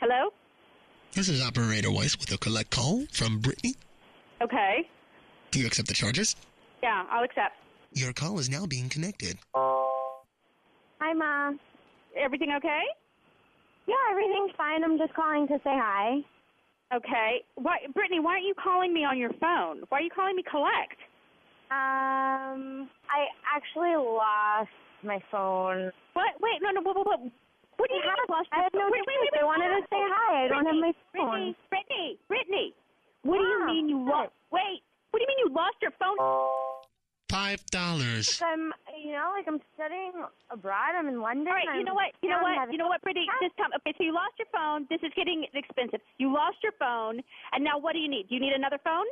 Hello? 0.00 0.28
This 1.12 1.30
is 1.30 1.42
Operator 1.42 1.90
Weiss 1.90 2.18
with 2.18 2.30
a 2.30 2.36
collect 2.36 2.72
call 2.72 3.06
from 3.10 3.38
Brittany. 3.38 3.74
Okay. 4.42 4.86
Do 5.50 5.60
you 5.60 5.66
accept 5.66 5.88
the 5.88 5.94
charges? 5.94 6.36
Yeah, 6.82 7.06
I'll 7.10 7.24
accept. 7.24 7.56
Your 7.96 8.12
call 8.12 8.38
is 8.38 8.50
now 8.52 8.66
being 8.68 8.90
connected. 8.92 9.38
Hi, 9.56 11.16
Ma. 11.16 11.56
Everything 12.12 12.52
okay? 12.60 12.84
Yeah, 13.88 13.96
everything's 14.12 14.52
fine. 14.52 14.84
I'm 14.84 14.98
just 15.00 15.14
calling 15.16 15.48
to 15.48 15.56
say 15.64 15.72
hi. 15.72 16.20
Okay. 16.92 17.40
Why, 17.56 17.78
Brittany, 17.94 18.20
why 18.20 18.32
aren't 18.36 18.44
you 18.44 18.52
calling 18.52 18.92
me 18.92 19.08
on 19.08 19.16
your 19.16 19.32
phone? 19.40 19.80
Why 19.88 19.98
are 19.98 20.02
you 20.04 20.10
calling 20.12 20.36
me 20.36 20.44
collect? 20.44 21.00
Um, 21.72 22.92
I 23.08 23.32
actually 23.48 23.96
lost 23.96 24.68
my 25.02 25.16
phone. 25.32 25.88
What? 26.12 26.36
Wait, 26.44 26.60
no, 26.60 26.76
no, 26.76 26.82
what, 26.84 27.00
what, 27.00 27.06
what? 27.06 27.20
What 27.80 27.88
do 27.88 27.96
you 27.96 28.04
I 28.04 28.12
mean 28.12 28.12
had- 28.12 28.28
you 28.28 28.34
lost 28.36 28.48
I 28.52 28.56
your 28.60 28.64
had 28.68 28.72
no 28.76 28.80
phone? 28.84 28.92
Wait, 28.92 29.04
wait, 29.08 29.16
wait, 29.24 29.32
choice. 29.32 29.40
I 29.40 29.44
wanted 29.48 29.72
to 29.72 29.82
say 29.88 30.02
hi. 30.04 30.44
I 30.44 30.48
don't 30.52 30.66
have 30.68 30.76
my 30.84 30.92
phone. 31.16 31.16
Brittany, 31.16 31.56
Brittany, 31.72 32.08
Brittany. 32.28 32.66
what 33.24 33.40
do 33.40 33.44
you 33.48 33.60
mean 33.66 33.88
you 33.88 34.04
lost? 34.04 34.36
Wait, 34.52 34.84
what 35.16 35.16
do 35.16 35.24
you 35.24 35.30
mean 35.32 35.40
you 35.48 35.50
lost 35.56 35.80
your 35.80 35.96
phone? 35.96 36.20
Five 37.28 37.66
dollars. 37.74 38.40
I'm, 38.40 38.72
you 38.94 39.12
know, 39.12 39.34
like 39.34 39.46
I'm 39.48 39.60
studying 39.74 40.14
abroad. 40.50 40.94
I'm 40.94 41.08
in 41.08 41.20
London. 41.20 41.48
All 41.48 41.54
right, 41.54 41.66
you 41.74 41.80
I'm 41.80 41.84
know 41.84 41.94
what? 41.94 42.14
You 42.22 42.30
know 42.30 42.38
what? 42.38 42.70
You 42.70 42.78
know 42.78 42.86
what, 42.86 43.02
Brittany? 43.02 43.26
This 43.40 43.50
time, 43.58 43.74
okay, 43.82 43.94
so 43.98 44.04
you 44.04 44.14
lost 44.14 44.38
your 44.38 44.46
phone. 44.54 44.86
This 44.88 45.02
is 45.02 45.10
getting 45.16 45.44
expensive. 45.52 46.00
You 46.18 46.32
lost 46.32 46.58
your 46.62 46.72
phone, 46.78 47.20
and 47.52 47.64
now 47.64 47.78
what 47.78 47.94
do 47.94 47.98
you 47.98 48.08
need? 48.08 48.28
Do 48.28 48.34
you 48.34 48.40
need 48.40 48.54
another 48.54 48.78
phone? 48.82 49.06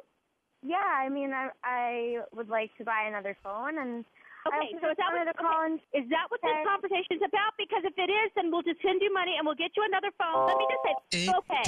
Yeah, 0.62 0.78
I 0.78 1.08
mean, 1.08 1.34
I 1.34 1.50
I 1.64 2.22
would 2.30 2.48
like 2.48 2.70
to 2.78 2.84
buy 2.84 3.04
another 3.08 3.36
phone, 3.42 3.78
and 3.82 4.04
Okay, 4.46 4.76
also 4.76 4.78
so 4.78 4.86
is 4.92 4.98
that 5.00 5.08
wanted 5.08 5.26
what, 5.26 5.36
to 5.36 5.42
call 5.42 5.56
okay, 5.56 5.72
and 5.72 5.74
is 5.96 6.06
that 6.12 6.28
what 6.28 6.40
this 6.44 6.60
conversation 6.68 7.16
is 7.16 7.24
about? 7.24 7.56
Because 7.56 7.80
if 7.82 7.96
it 7.96 8.12
is, 8.12 8.28
then 8.36 8.52
we'll 8.52 8.62
just 8.62 8.78
send 8.84 9.00
you 9.00 9.08
money 9.08 9.40
and 9.40 9.42
we'll 9.42 9.56
get 9.56 9.72
you 9.72 9.82
another 9.88 10.12
phone. 10.20 10.44
Let 10.44 10.60
me 10.60 10.66
just 10.68 10.84
say, 10.84 10.94
Eight 11.16 11.32
okay. 11.32 11.64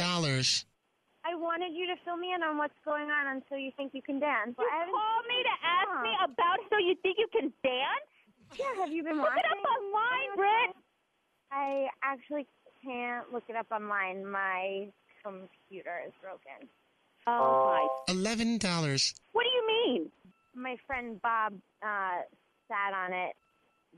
Dollars. 1.26 1.38
I 1.38 1.40
wanted 1.42 1.74
you 1.74 1.86
to 1.88 1.96
fill 2.04 2.16
me 2.16 2.32
in 2.34 2.42
on 2.42 2.56
what's 2.58 2.78
going 2.84 3.10
on 3.10 3.36
until 3.36 3.58
you 3.58 3.70
think 3.76 3.92
you 3.94 4.02
can 4.02 4.18
dance. 4.20 4.54
You 4.58 4.64
call 4.64 5.20
me 5.28 5.42
to 5.42 5.54
ask 5.66 6.02
me 6.02 6.12
about 6.22 6.58
so 6.70 6.78
you 6.78 6.94
think 7.02 7.18
you 7.18 7.26
can 7.32 7.52
dance? 7.62 8.06
Yeah, 8.58 8.66
have 8.78 8.92
you 8.92 9.02
been 9.02 9.16
Look 9.18 9.26
watching? 9.26 9.42
it 9.42 9.58
up 9.58 9.64
online, 9.66 10.36
Britt. 10.36 10.76
I 11.50 11.86
actually 12.02 12.46
can't 12.84 13.32
look 13.32 13.44
it 13.48 13.56
up 13.56 13.66
online. 13.72 14.24
My 14.30 14.86
computer 15.24 15.98
is 16.06 16.12
broken. 16.22 16.68
Oh 17.26 17.74
my! 18.06 18.12
Eleven 18.14 18.58
dollars. 18.58 19.14
What 19.32 19.42
do 19.42 19.50
you 19.50 19.66
mean? 19.66 20.10
My 20.54 20.76
friend 20.86 21.20
Bob 21.22 21.54
uh, 21.82 22.22
sat 22.68 22.94
on 22.94 23.12
it 23.12 23.34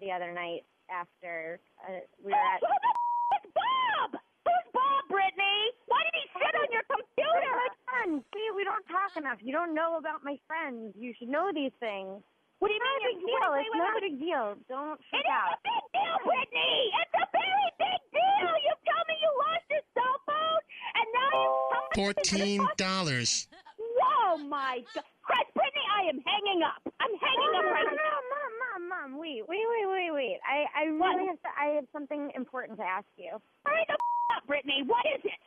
the 0.01 0.11
other 0.11 0.33
night 0.33 0.65
after 0.91 1.61
uh, 1.87 2.01
we 2.25 2.33
were 2.33 2.39
at. 2.39 2.61
Who 2.61 2.69
the 2.69 2.89
f- 2.89 3.45
is 3.45 3.53
Bob? 3.53 4.21
Who's 4.47 4.73
Bob, 4.73 5.05
Brittany? 5.11 5.58
Why 5.89 6.01
did 6.05 6.15
he 6.17 6.25
sit 6.37 6.55
on 6.55 6.69
your 6.73 6.87
computer? 6.89 7.53
My 7.57 7.71
friend. 7.89 8.13
See, 8.33 8.47
we 8.57 8.65
don't 8.65 8.85
talk 8.89 9.13
enough. 9.17 9.39
You 9.41 9.53
don't 9.53 9.75
know 9.75 9.97
about 9.99 10.23
my 10.25 10.37
friends. 10.47 10.95
You 10.97 11.13
should 11.19 11.29
know 11.33 11.51
these 11.53 11.73
things. 11.81 12.21
What 12.61 12.69
do 12.69 12.75
you 12.75 12.81
It's 12.81 12.89
not 12.89 12.99
a 12.99 13.05
mean? 13.05 13.17
big 13.17 13.21
deal. 13.27 13.49
It's 13.55 13.71
wait, 13.73 13.79
not 13.79 13.95
a 13.97 14.03
big 14.03 14.17
deal. 14.21 14.47
Don't 14.69 14.99
It 15.01 15.07
freak 15.11 15.27
is 15.27 15.33
out. 15.33 15.53
a 15.55 15.59
big 15.65 15.85
deal, 15.95 16.17
Brittany. 16.27 16.77
It's 17.01 17.15
a 17.19 17.27
very 17.33 17.69
big 17.79 18.01
deal. 18.13 18.53
You 18.67 18.73
tell 18.85 19.03
me 19.09 19.15
you 19.23 19.31
lost 19.39 19.67
your 19.71 19.85
cell 19.95 20.17
phone, 20.27 20.63
and 20.99 21.07
now 21.15 21.31
you 21.39 21.51
Fourteen 21.95 22.61
dollars. 22.77 23.49
Whoa, 23.79 24.39
my 24.39 24.83
God. 24.95 25.05
Chris, 25.23 25.47
Brittany, 25.55 25.87
I 25.93 26.03
am 26.11 26.19
hanging 26.25 26.63
up. 26.65 26.81
I'm 27.01 27.15
hanging 27.21 27.53
up 27.59 27.67
right 27.71 27.85
no, 27.91 27.97
now. 27.97 28.17
Mom, 28.33 28.53
Mom, 28.63 28.83
Mom, 28.89 29.11
wait, 29.21 29.43
wait, 29.49 29.67
wait, 29.67 29.87
wait, 29.87 30.11
wait. 30.15 30.39
I, 30.47 30.65
I 30.75 30.83
really 30.89 31.27
have 31.29 31.41
to, 31.43 31.51
I 31.59 31.67
have 31.77 31.87
something 31.93 32.31
important 32.35 32.79
to 32.79 32.85
ask 32.85 33.07
you. 33.17 33.37
Hurry 33.67 33.85
the 33.89 33.95
f- 33.95 34.37
up, 34.39 34.47
Brittany. 34.47 34.83
What 34.87 35.05
is 35.15 35.21
it? 35.25 35.41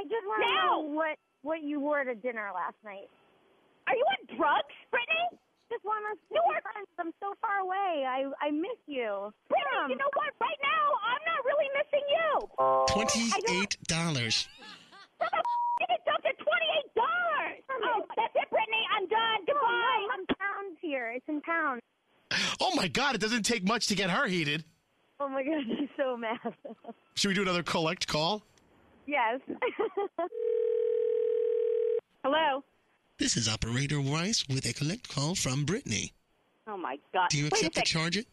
I 0.00 0.04
just 0.08 0.24
want 0.24 0.40
to 0.40 0.48
Now! 0.48 0.64
know 0.64 0.80
what 0.96 1.16
what 1.42 1.60
you 1.60 1.76
wore 1.80 2.04
to 2.04 2.14
dinner 2.16 2.48
last 2.56 2.76
night. 2.84 3.08
Are 3.86 3.92
you 3.96 4.04
on 4.16 4.20
drugs, 4.36 4.72
Brittany? 4.88 5.36
Just 5.68 5.84
want 5.84 6.00
us 6.08 6.16
to 6.32 6.40
be 6.40 6.56
friends. 6.64 6.88
I'm 6.98 7.12
so 7.20 7.36
far 7.44 7.60
away. 7.60 8.08
I 8.08 8.24
I 8.40 8.48
miss 8.50 8.80
you. 8.88 9.28
Brittany, 9.52 9.92
you 9.92 9.96
um, 9.96 10.00
know 10.00 10.12
what? 10.16 10.32
Right 10.40 10.60
now, 10.64 10.84
I'm 11.04 11.22
not 11.28 11.40
really 11.44 11.68
missing 11.76 12.06
you. 12.16 12.32
Twenty-eight 12.88 13.76
dollars. 13.92 14.48
How 15.20 15.28
the 15.28 15.36
f- 15.36 15.78
did 15.84 15.90
it 15.92 16.00
jump 16.08 16.20
to 16.24 16.32
twenty-eight 16.40 16.90
dollars? 16.96 17.60
Oh, 17.84 18.00
that's 18.16 18.34
it, 18.40 18.48
Brittany. 18.48 18.82
I'm 18.96 19.04
done. 19.06 19.38
Goodbye. 19.46 20.02
I'm 20.16 20.24
pounds 20.40 20.78
here. 20.80 21.12
It's 21.12 21.28
in 21.28 21.40
pounds. 21.42 21.82
Oh 22.60 22.72
my 22.74 22.88
God! 22.88 23.14
It 23.14 23.20
doesn't 23.20 23.42
take 23.44 23.64
much 23.68 23.86
to 23.88 23.94
get 23.94 24.08
her 24.08 24.26
heated. 24.26 24.64
Oh 25.20 25.28
my 25.28 25.42
god, 25.44 25.60
she's 25.78 25.88
so 25.96 26.16
mad. 26.16 26.38
Should 27.14 27.28
we 27.28 27.34
do 27.34 27.42
another 27.42 27.62
collect 27.62 28.08
call? 28.08 28.42
Yes. 29.10 29.40
Hello. 32.24 32.62
This 33.18 33.36
is 33.36 33.48
Operator 33.48 33.98
Rice 33.98 34.44
with 34.48 34.64
a 34.66 34.72
collect 34.72 35.08
call 35.08 35.34
from 35.34 35.64
Brittany. 35.64 36.12
Oh 36.66 36.76
my 36.76 36.96
God. 37.12 37.28
Do 37.30 37.38
you 37.38 37.46
accept 37.48 37.74
the 37.74 37.82
charge? 37.82 38.16
It? 38.16 38.26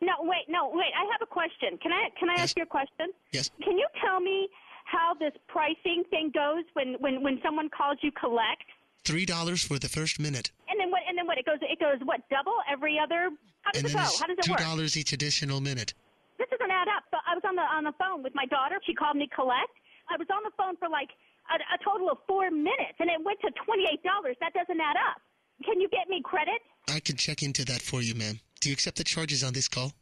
No, 0.00 0.12
wait, 0.20 0.46
no, 0.48 0.70
wait. 0.72 0.90
I 0.96 1.04
have 1.12 1.22
a 1.22 1.26
question. 1.26 1.78
Can 1.82 1.92
I 1.92 2.08
can 2.18 2.28
I 2.28 2.34
ask 2.34 2.56
you 2.56 2.64
a 2.64 2.66
question? 2.66 3.12
Yes. 3.32 3.50
Can 3.62 3.76
you 3.78 3.86
tell 4.04 4.18
me 4.20 4.48
how 4.84 5.14
this 5.14 5.32
pricing 5.48 6.02
thing 6.10 6.32
goes 6.34 6.64
when 6.72 6.94
when 6.98 7.22
when 7.22 7.38
someone 7.42 7.68
calls 7.68 7.98
you 8.02 8.10
collect? 8.12 8.64
Three 9.04 9.26
dollars 9.26 9.62
for 9.62 9.78
the 9.78 9.88
first 9.88 10.18
minute, 10.20 10.50
And 10.70 10.78
then 10.80 10.90
what? 10.90 11.02
And 11.08 11.18
then 11.18 11.26
what? 11.26 11.36
It 11.38 11.44
goes. 11.46 11.58
It 11.60 11.78
goes 11.78 11.98
what? 12.04 12.20
Double 12.30 12.54
every 12.70 12.98
other. 12.98 13.30
How 13.62 13.72
does 13.72 13.84
it 13.84 13.92
go? 13.92 13.98
How 13.98 14.26
does 14.26 14.38
it 14.38 14.44
two 14.44 14.52
work? 14.52 14.60
dollars 14.60 14.96
each 14.96 15.12
additional 15.12 15.60
minute. 15.60 15.94
This 16.38 16.48
doesn't 16.50 16.70
add 16.70 16.88
up. 16.88 17.04
I 17.26 17.34
was 17.34 17.42
on 17.46 17.54
the 17.54 17.62
on 17.62 17.84
the 17.84 17.92
phone 17.98 18.22
with 18.22 18.34
my 18.34 18.46
daughter. 18.46 18.80
She 18.86 18.94
called 18.94 19.16
me 19.16 19.28
collect. 19.34 19.70
I 20.10 20.16
was 20.18 20.26
on 20.30 20.42
the 20.44 20.50
phone 20.56 20.76
for 20.76 20.88
like 20.88 21.10
a, 21.50 21.56
a 21.74 21.78
total 21.84 22.10
of 22.10 22.18
four 22.26 22.50
minutes, 22.50 22.96
and 22.98 23.08
it 23.10 23.22
went 23.24 23.40
to 23.40 23.50
twenty 23.64 23.84
eight 23.92 24.02
dollars. 24.02 24.36
That 24.40 24.52
doesn't 24.54 24.80
add 24.80 24.96
up. 24.96 25.20
Can 25.64 25.80
you 25.80 25.88
get 25.88 26.08
me 26.08 26.20
credit? 26.24 26.60
I 26.88 27.00
can 27.00 27.16
check 27.16 27.42
into 27.42 27.64
that 27.66 27.80
for 27.82 28.02
you, 28.02 28.14
ma'am. 28.14 28.40
Do 28.60 28.68
you 28.68 28.72
accept 28.72 28.96
the 28.96 29.04
charges 29.04 29.42
on 29.44 29.52
this 29.52 29.68
call? 29.68 29.92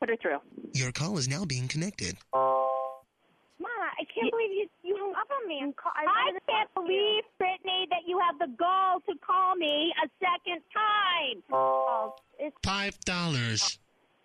Put 0.00 0.10
it 0.10 0.20
through. 0.20 0.38
Your 0.74 0.92
call 0.92 1.18
is 1.18 1.28
now 1.28 1.44
being 1.44 1.66
connected. 1.68 2.16
Mama, 2.32 3.88
I 3.98 4.04
can't 4.14 4.30
believe 4.30 4.52
you 4.52 4.68
you 4.84 4.96
hung 4.96 5.12
up 5.18 5.28
on 5.30 5.48
me 5.48 5.58
and 5.60 5.74
call. 5.76 5.92
I, 5.96 6.04
I 6.06 6.30
can't 6.46 6.68
talk 6.74 6.86
to 6.86 6.92
you. 6.92 6.98
believe, 6.98 7.24
Brittany, 7.38 7.86
that 7.90 8.06
you 8.06 8.20
have 8.20 8.38
the 8.38 8.54
gall 8.56 9.00
to 9.08 9.14
call 9.24 9.56
me 9.56 9.92
a 10.04 10.08
second 10.20 10.62
time. 10.72 11.42
Oh, 11.52 12.14
it's 12.38 12.56
Five 12.62 12.98
dollars. 13.00 13.78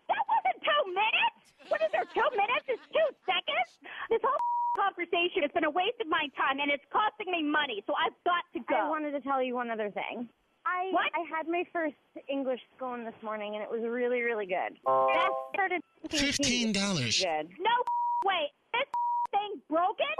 That 0.08 0.24
wasn't 0.30 0.64
two 0.64 0.90
minutes. 0.92 1.43
What 1.70 1.82
is 1.82 1.92
there? 1.92 2.06
Two 2.14 2.28
minutes 2.36 2.68
is 2.70 2.80
two 2.92 3.08
seconds. 3.26 3.70
This 4.10 4.22
whole 4.24 4.40
conversation 4.84 5.44
has 5.44 5.52
been 5.54 5.64
a 5.66 5.72
waste 5.72 6.00
of 6.02 6.08
my 6.08 6.28
time, 6.38 6.60
and 6.60 6.70
it's 6.72 6.84
costing 6.92 7.32
me 7.32 7.44
money. 7.44 7.84
So 7.88 7.94
I've 7.96 8.16
got 8.26 8.44
to 8.54 8.60
go. 8.68 8.76
I 8.76 8.90
wanted 8.90 9.12
to 9.12 9.22
tell 9.22 9.42
you 9.42 9.56
one 9.56 9.70
other 9.72 9.90
thing. 9.92 10.28
I 10.66 10.88
What? 10.92 11.12
I 11.16 11.24
had 11.28 11.48
my 11.48 11.64
first 11.74 11.96
English 12.30 12.62
scone 12.78 13.04
this 13.04 13.16
morning, 13.22 13.56
and 13.56 13.64
it 13.64 13.70
was 13.70 13.82
really, 13.84 14.22
really 14.22 14.46
good. 14.48 14.80
That 14.86 15.30
started 15.54 15.82
Fifteen 16.10 16.72
dollars. 16.72 17.20
good. 17.20 17.50
No 17.60 17.76
way. 18.26 18.48
This 18.72 18.88
thing 19.36 19.60
broken? 19.70 20.14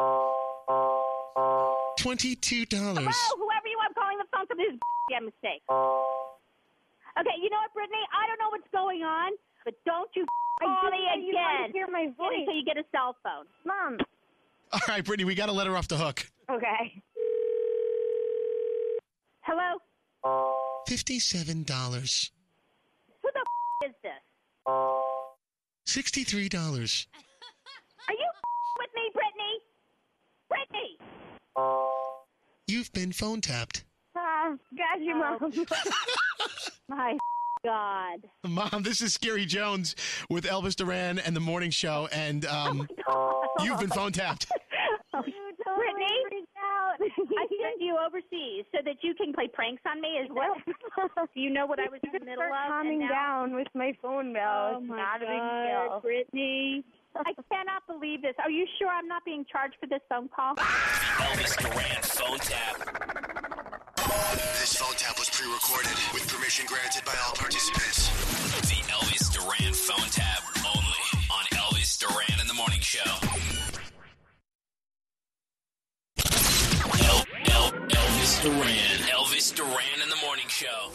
Twenty-two 1.98 2.66
dollars. 2.66 3.08
Hello, 3.08 3.46
whoever 3.48 3.68
you 3.68 3.78
are 3.80 3.88
I'm 3.88 3.94
calling 3.96 4.18
the 4.20 4.28
phone 4.36 4.48
for 4.48 4.56
this 4.60 4.76
damn 5.10 5.26
mistake. 5.26 5.64
Okay, 7.14 7.36
you 7.40 7.50
know 7.50 7.62
what, 7.64 7.72
Brittany? 7.74 8.04
I 8.12 8.28
don't 8.28 8.40
know 8.42 8.50
what's 8.52 8.68
going 8.74 9.04
on, 9.04 9.32
but 9.66 9.74
don't 9.86 10.10
you 10.16 10.26
I 10.62 10.66
call 10.66 10.76
just 10.84 10.92
me 10.92 11.00
want 11.06 11.22
you 11.24 11.30
again 11.30 11.72
hear 11.74 11.88
my 11.92 12.06
voice. 12.18 12.36
until 12.40 12.54
you 12.54 12.66
get 12.66 12.78
a 12.78 12.84
cell 12.92 13.16
phone. 13.24 13.46
Mom. 13.66 13.98
All 14.72 14.80
right, 14.88 15.04
Brittany, 15.04 15.26
we 15.26 15.36
got 15.36 15.48
to 15.48 15.52
let 15.52 15.68
her 15.68 15.76
off 15.78 15.88
the 15.88 15.98
hook. 15.98 16.26
Okay. 16.50 17.02
Hello? 19.42 19.78
Fifty-seven 20.88 21.64
dollars. 21.64 22.32
Who 23.22 23.30
the 23.34 23.40
f- 23.86 23.90
is 23.90 23.96
this? 24.02 24.12
Sixty-three 25.86 26.50
dollars. 26.50 27.08
Are 28.08 28.14
you 28.14 28.28
f- 28.30 28.80
with 28.80 28.90
me, 28.96 29.12
Brittany? 29.14 29.60
Brittany! 30.50 30.98
You've 32.68 32.92
been 32.94 33.12
phone 33.12 33.42
tapped. 33.42 33.84
Ah, 34.16 34.54
got 34.78 35.02
you, 35.02 35.16
Mom. 35.16 35.52
My 36.88 37.18
God. 37.64 38.20
Mom, 38.46 38.84
this 38.84 39.02
is 39.02 39.14
Scary 39.14 39.46
Jones 39.46 39.96
with 40.30 40.44
Elvis 40.46 40.76
Duran 40.76 41.20
and 41.20 41.36
the 41.36 41.40
Morning 41.40 41.72
Show, 41.72 42.08
and 42.12 42.46
um, 42.46 42.88
you've 43.62 43.80
been 43.80 43.90
phone 43.90 44.12
tapped. 44.12 44.48
Brittany, 45.14 46.46
I 46.60 46.98
sent 47.08 47.80
you 47.82 47.98
overseas 47.98 48.66
so 48.72 48.80
that 48.86 48.98
you 49.02 49.16
can 49.16 49.34
play 49.34 49.48
pranks 49.52 49.82
on 49.90 50.02
me 50.02 50.20
as 50.24 50.30
well. 50.30 50.54
Do 51.18 51.26
you 51.42 51.50
know 51.50 51.66
what 51.66 51.80
I 51.80 51.84
was 51.90 52.00
in 52.04 52.12
the 52.14 52.20
middle 52.20 52.36
Start 52.36 52.52
of? 52.52 52.68
calming 52.70 53.02
and 53.02 53.10
now- 53.10 53.10
down 53.10 53.56
with 53.56 53.68
my 53.74 53.94
phone 54.02 54.34
bill. 54.34 54.42
Oh 54.44 54.78
it's 54.82 54.90
my 54.90 54.98
not 54.98 55.22
a 55.22 55.26
big 55.26 55.90
deal. 55.90 56.00
Brittany. 56.02 56.84
I 57.16 57.32
cannot 57.52 57.86
believe 57.88 58.22
this. 58.24 58.34
Are 58.44 58.50
you 58.52 58.66
sure 58.80 58.90
I'm 58.90 59.08
not 59.08 59.24
being 59.24 59.46
charged 59.52 59.76
for 59.80 59.86
this 59.88 60.02
phone 60.10 60.30
call? 60.36 60.56
Elvis 60.56 61.58
Duran 61.62 62.02
phone 62.02 62.40
tap. 62.40 63.43
This 64.32 64.76
phone 64.78 64.96
tap 64.96 65.20
was 65.20 65.30
pre-recorded 65.30 65.92
with 66.14 66.26
permission 66.32 66.66
granted 66.66 67.04
by 67.06 67.12
all 67.28 67.34
participants. 67.36 68.08
The 68.70 68.80
Elvis 68.88 69.28
Duran 69.36 69.74
phone 69.74 70.10
tap 70.10 70.44
only 70.64 71.04
on 71.30 71.44
Elvis 71.60 72.00
Duran 72.00 72.40
in 72.40 72.48
the 72.48 72.54
Morning 72.54 72.80
Show. 72.80 73.04
El- 77.04 77.26
El- 77.52 77.72
Elvis 77.92 78.42
Duran. 78.42 78.98
Elvis 79.12 79.54
Duran 79.54 80.00
in 80.02 80.10
the 80.10 80.20
Morning 80.26 80.48
Show. 80.48 80.92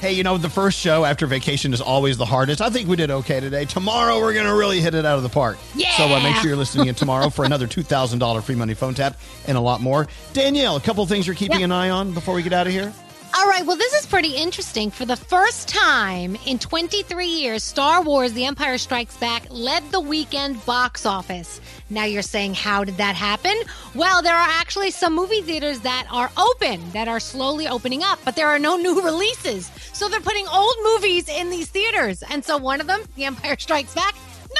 Hey, 0.00 0.12
you 0.12 0.22
know, 0.22 0.38
the 0.38 0.48
first 0.48 0.78
show 0.78 1.04
after 1.04 1.26
vacation 1.26 1.72
is 1.74 1.80
always 1.80 2.16
the 2.16 2.24
hardest. 2.24 2.60
I 2.60 2.70
think 2.70 2.88
we 2.88 2.94
did 2.94 3.10
okay 3.10 3.40
today. 3.40 3.64
Tomorrow, 3.64 4.20
we're 4.20 4.32
going 4.32 4.46
to 4.46 4.54
really 4.54 4.80
hit 4.80 4.94
it 4.94 5.04
out 5.04 5.16
of 5.16 5.24
the 5.24 5.28
park. 5.28 5.58
Yeah. 5.74 5.90
So 5.96 6.04
uh, 6.04 6.20
make 6.22 6.36
sure 6.36 6.46
you're 6.46 6.56
listening 6.56 6.86
in 6.86 6.94
tomorrow 6.94 7.30
for 7.30 7.44
another 7.46 7.66
$2,000 7.66 8.42
free 8.44 8.54
money 8.54 8.74
phone 8.74 8.94
tap 8.94 9.16
and 9.48 9.58
a 9.58 9.60
lot 9.60 9.80
more. 9.80 10.06
Danielle, 10.34 10.76
a 10.76 10.80
couple 10.80 11.04
things 11.06 11.26
you're 11.26 11.34
keeping 11.34 11.58
Yeah. 11.58 11.64
an 11.64 11.72
eye 11.72 11.90
on 11.90 12.12
before 12.12 12.34
we 12.34 12.44
get 12.44 12.52
out 12.52 12.68
of 12.68 12.72
here? 12.72 12.92
All 13.36 13.46
right, 13.46 13.64
well, 13.64 13.76
this 13.76 13.92
is 13.92 14.06
pretty 14.06 14.34
interesting. 14.34 14.90
For 14.90 15.04
the 15.04 15.16
first 15.16 15.68
time 15.68 16.36
in 16.46 16.58
23 16.58 17.26
years, 17.26 17.62
Star 17.62 18.02
Wars 18.02 18.32
The 18.32 18.46
Empire 18.46 18.78
Strikes 18.78 19.16
Back 19.18 19.46
led 19.50 19.88
the 19.92 20.00
weekend 20.00 20.64
box 20.64 21.04
office. 21.04 21.60
Now 21.90 22.04
you're 22.04 22.22
saying, 22.22 22.54
how 22.54 22.84
did 22.84 22.96
that 22.96 23.14
happen? 23.14 23.54
Well, 23.94 24.22
there 24.22 24.34
are 24.34 24.48
actually 24.48 24.90
some 24.90 25.14
movie 25.14 25.42
theaters 25.42 25.80
that 25.80 26.06
are 26.10 26.30
open, 26.38 26.90
that 26.92 27.06
are 27.06 27.20
slowly 27.20 27.68
opening 27.68 28.02
up, 28.02 28.18
but 28.24 28.34
there 28.34 28.48
are 28.48 28.58
no 28.58 28.76
new 28.76 29.00
releases. 29.04 29.70
So 29.92 30.08
they're 30.08 30.20
putting 30.20 30.46
old 30.48 30.74
movies 30.82 31.28
in 31.28 31.50
these 31.50 31.68
theaters. 31.68 32.22
And 32.30 32.44
so 32.44 32.56
one 32.56 32.80
of 32.80 32.86
them, 32.86 33.02
The 33.14 33.26
Empire 33.26 33.56
Strikes 33.58 33.94
Back, 33.94 34.14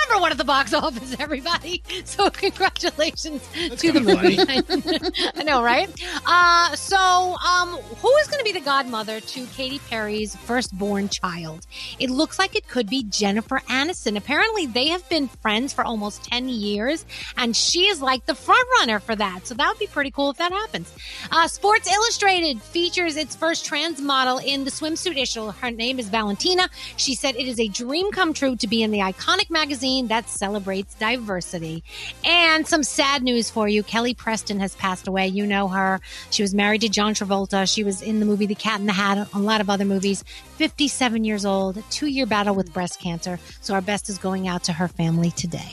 number 0.07 0.21
one 0.21 0.33
at 0.33 0.39
the 0.39 0.45
box 0.45 0.73
office, 0.75 1.17
everybody. 1.19 1.83
So 2.05 2.31
congratulations 2.31 3.47
to 3.77 3.93
the 3.93 4.01
movie. 4.01 4.39
I 5.37 5.43
know, 5.43 5.63
right? 5.63 5.91
Uh, 6.27 6.75
so, 6.75 7.37
um, 7.37 7.71
who 7.71 8.17
is 8.17 8.29
going 8.29 8.39
to 8.39 8.45
be 8.45 8.53
the 8.53 8.65
godmother 8.65 9.21
to 9.21 9.47
Katy 9.47 9.81
Perry's 9.91 10.35
firstborn 10.37 11.09
child? 11.09 11.67
It 11.99 12.09
looks 12.11 12.39
like 12.39 12.57
it 12.57 12.67
could 12.69 12.89
be 12.89 13.03
Jennifer 13.05 13.61
Aniston. 13.69 14.17
Apparently, 14.17 14.67
they 14.67 14.89
have 14.89 15.07
been 15.09 15.29
friends 15.29 15.73
for 15.73 15.85
almost 15.85 16.25
10 16.25 16.49
years, 16.49 17.05
and 17.37 17.55
she 17.55 17.87
is 17.87 18.01
like 18.01 18.25
the 18.27 18.35
front 18.35 18.67
runner 18.79 19.01
for 19.01 19.17
that. 19.17 19.47
So, 19.47 19.55
that 19.55 19.69
would 19.69 19.79
be 19.79 19.87
pretty 19.87 20.11
cool 20.11 20.31
if 20.31 20.39
that 20.39 20.53
happens. 20.53 20.93
Uh, 21.31 21.49
Sports 21.49 21.93
Illustrated 21.93 22.63
features 22.63 23.17
its 23.17 23.37
first 23.37 23.67
trans 23.67 24.01
model 24.01 24.39
in 24.39 24.65
the 24.65 24.71
swimsuit 24.71 25.17
issue. 25.17 25.51
Her 25.51 25.71
name 25.71 25.99
is 25.99 26.09
Valentina. 26.09 26.69
She 26.97 27.15
said 27.15 27.37
it 27.37 27.49
is 27.49 27.61
a 27.61 27.69
dream 27.69 28.13
come 28.13 28.33
true 28.33 28.57
to 28.57 28.67
be 28.67 28.83
in 28.83 28.91
the 28.91 29.01
iconic 29.01 29.51
magazine 29.51 29.88
that 30.09 30.29
celebrates 30.29 30.95
diversity. 30.95 31.83
And 32.25 32.67
some 32.67 32.83
sad 32.83 33.23
news 33.23 33.51
for 33.51 33.69
you 33.69 33.83
Kelly 33.83 34.15
Preston 34.15 34.61
has 34.61 34.75
passed 34.77 35.09
away. 35.09 35.27
You 35.29 35.47
know 35.47 35.69
her. 35.69 36.01
She 36.31 36.43
was 36.43 36.55
married 36.55 36.83
to 36.83 36.89
John 36.89 37.15
Travolta. 37.15 37.73
She 37.73 37.85
was 37.85 38.03
in 38.03 38.21
the 38.21 38.27
movie 38.27 38.47
The 38.47 38.55
Cat 38.55 38.81
in 38.81 38.87
the 38.87 38.93
Hat, 38.93 39.29
a 39.33 39.39
lot 39.39 39.61
of 39.61 39.71
other 39.71 39.85
movies. 39.85 40.23
57 40.57 41.25
years 41.25 41.45
old, 41.45 41.83
two 41.91 42.07
year 42.07 42.27
battle 42.27 42.55
with 42.55 42.73
breast 42.73 43.01
cancer. 43.01 43.39
So 43.61 43.75
our 43.75 43.81
best 43.81 44.09
is 44.09 44.19
going 44.19 44.47
out 44.47 44.65
to 44.65 44.73
her 44.73 44.89
family 44.89 45.31
today. 45.31 45.73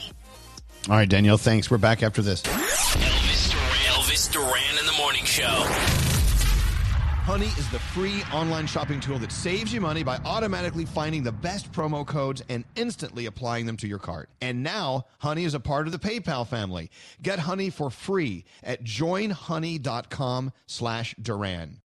All 0.90 0.96
right, 0.96 1.10
Danielle, 1.10 1.38
thanks. 1.38 1.70
We're 1.70 1.78
back 1.78 2.04
after 2.04 2.22
this. 2.22 2.44
Honey 7.26 7.48
is 7.58 7.68
the 7.72 7.80
free 7.80 8.22
online 8.32 8.68
shopping 8.68 9.00
tool 9.00 9.18
that 9.18 9.32
saves 9.32 9.74
you 9.74 9.82
money 9.82 10.04
by 10.04 10.20
automatically 10.26 10.86
finding 10.86 11.24
the 11.24 11.32
best 11.32 11.72
promo 11.72 12.06
codes 12.06 12.44
and 12.50 12.64
instantly 12.76 13.26
applying 13.26 13.66
them 13.66 13.78
to 13.78 13.88
your 13.88 13.98
cart. 13.98 14.30
And 14.42 14.62
now, 14.62 15.08
Honey 15.18 15.44
is 15.44 15.56
a 15.56 15.60
part 15.60 15.88
of 15.88 15.92
the 15.92 15.98
PayPal 15.98 16.46
family. 16.46 16.92
Get 17.24 17.40
Honey 17.40 17.72
for 17.72 17.90
free 17.90 18.46
at 18.62 18.84
joinhoney.com 18.84 20.54
slash 20.68 21.16
Duran. 21.20 21.82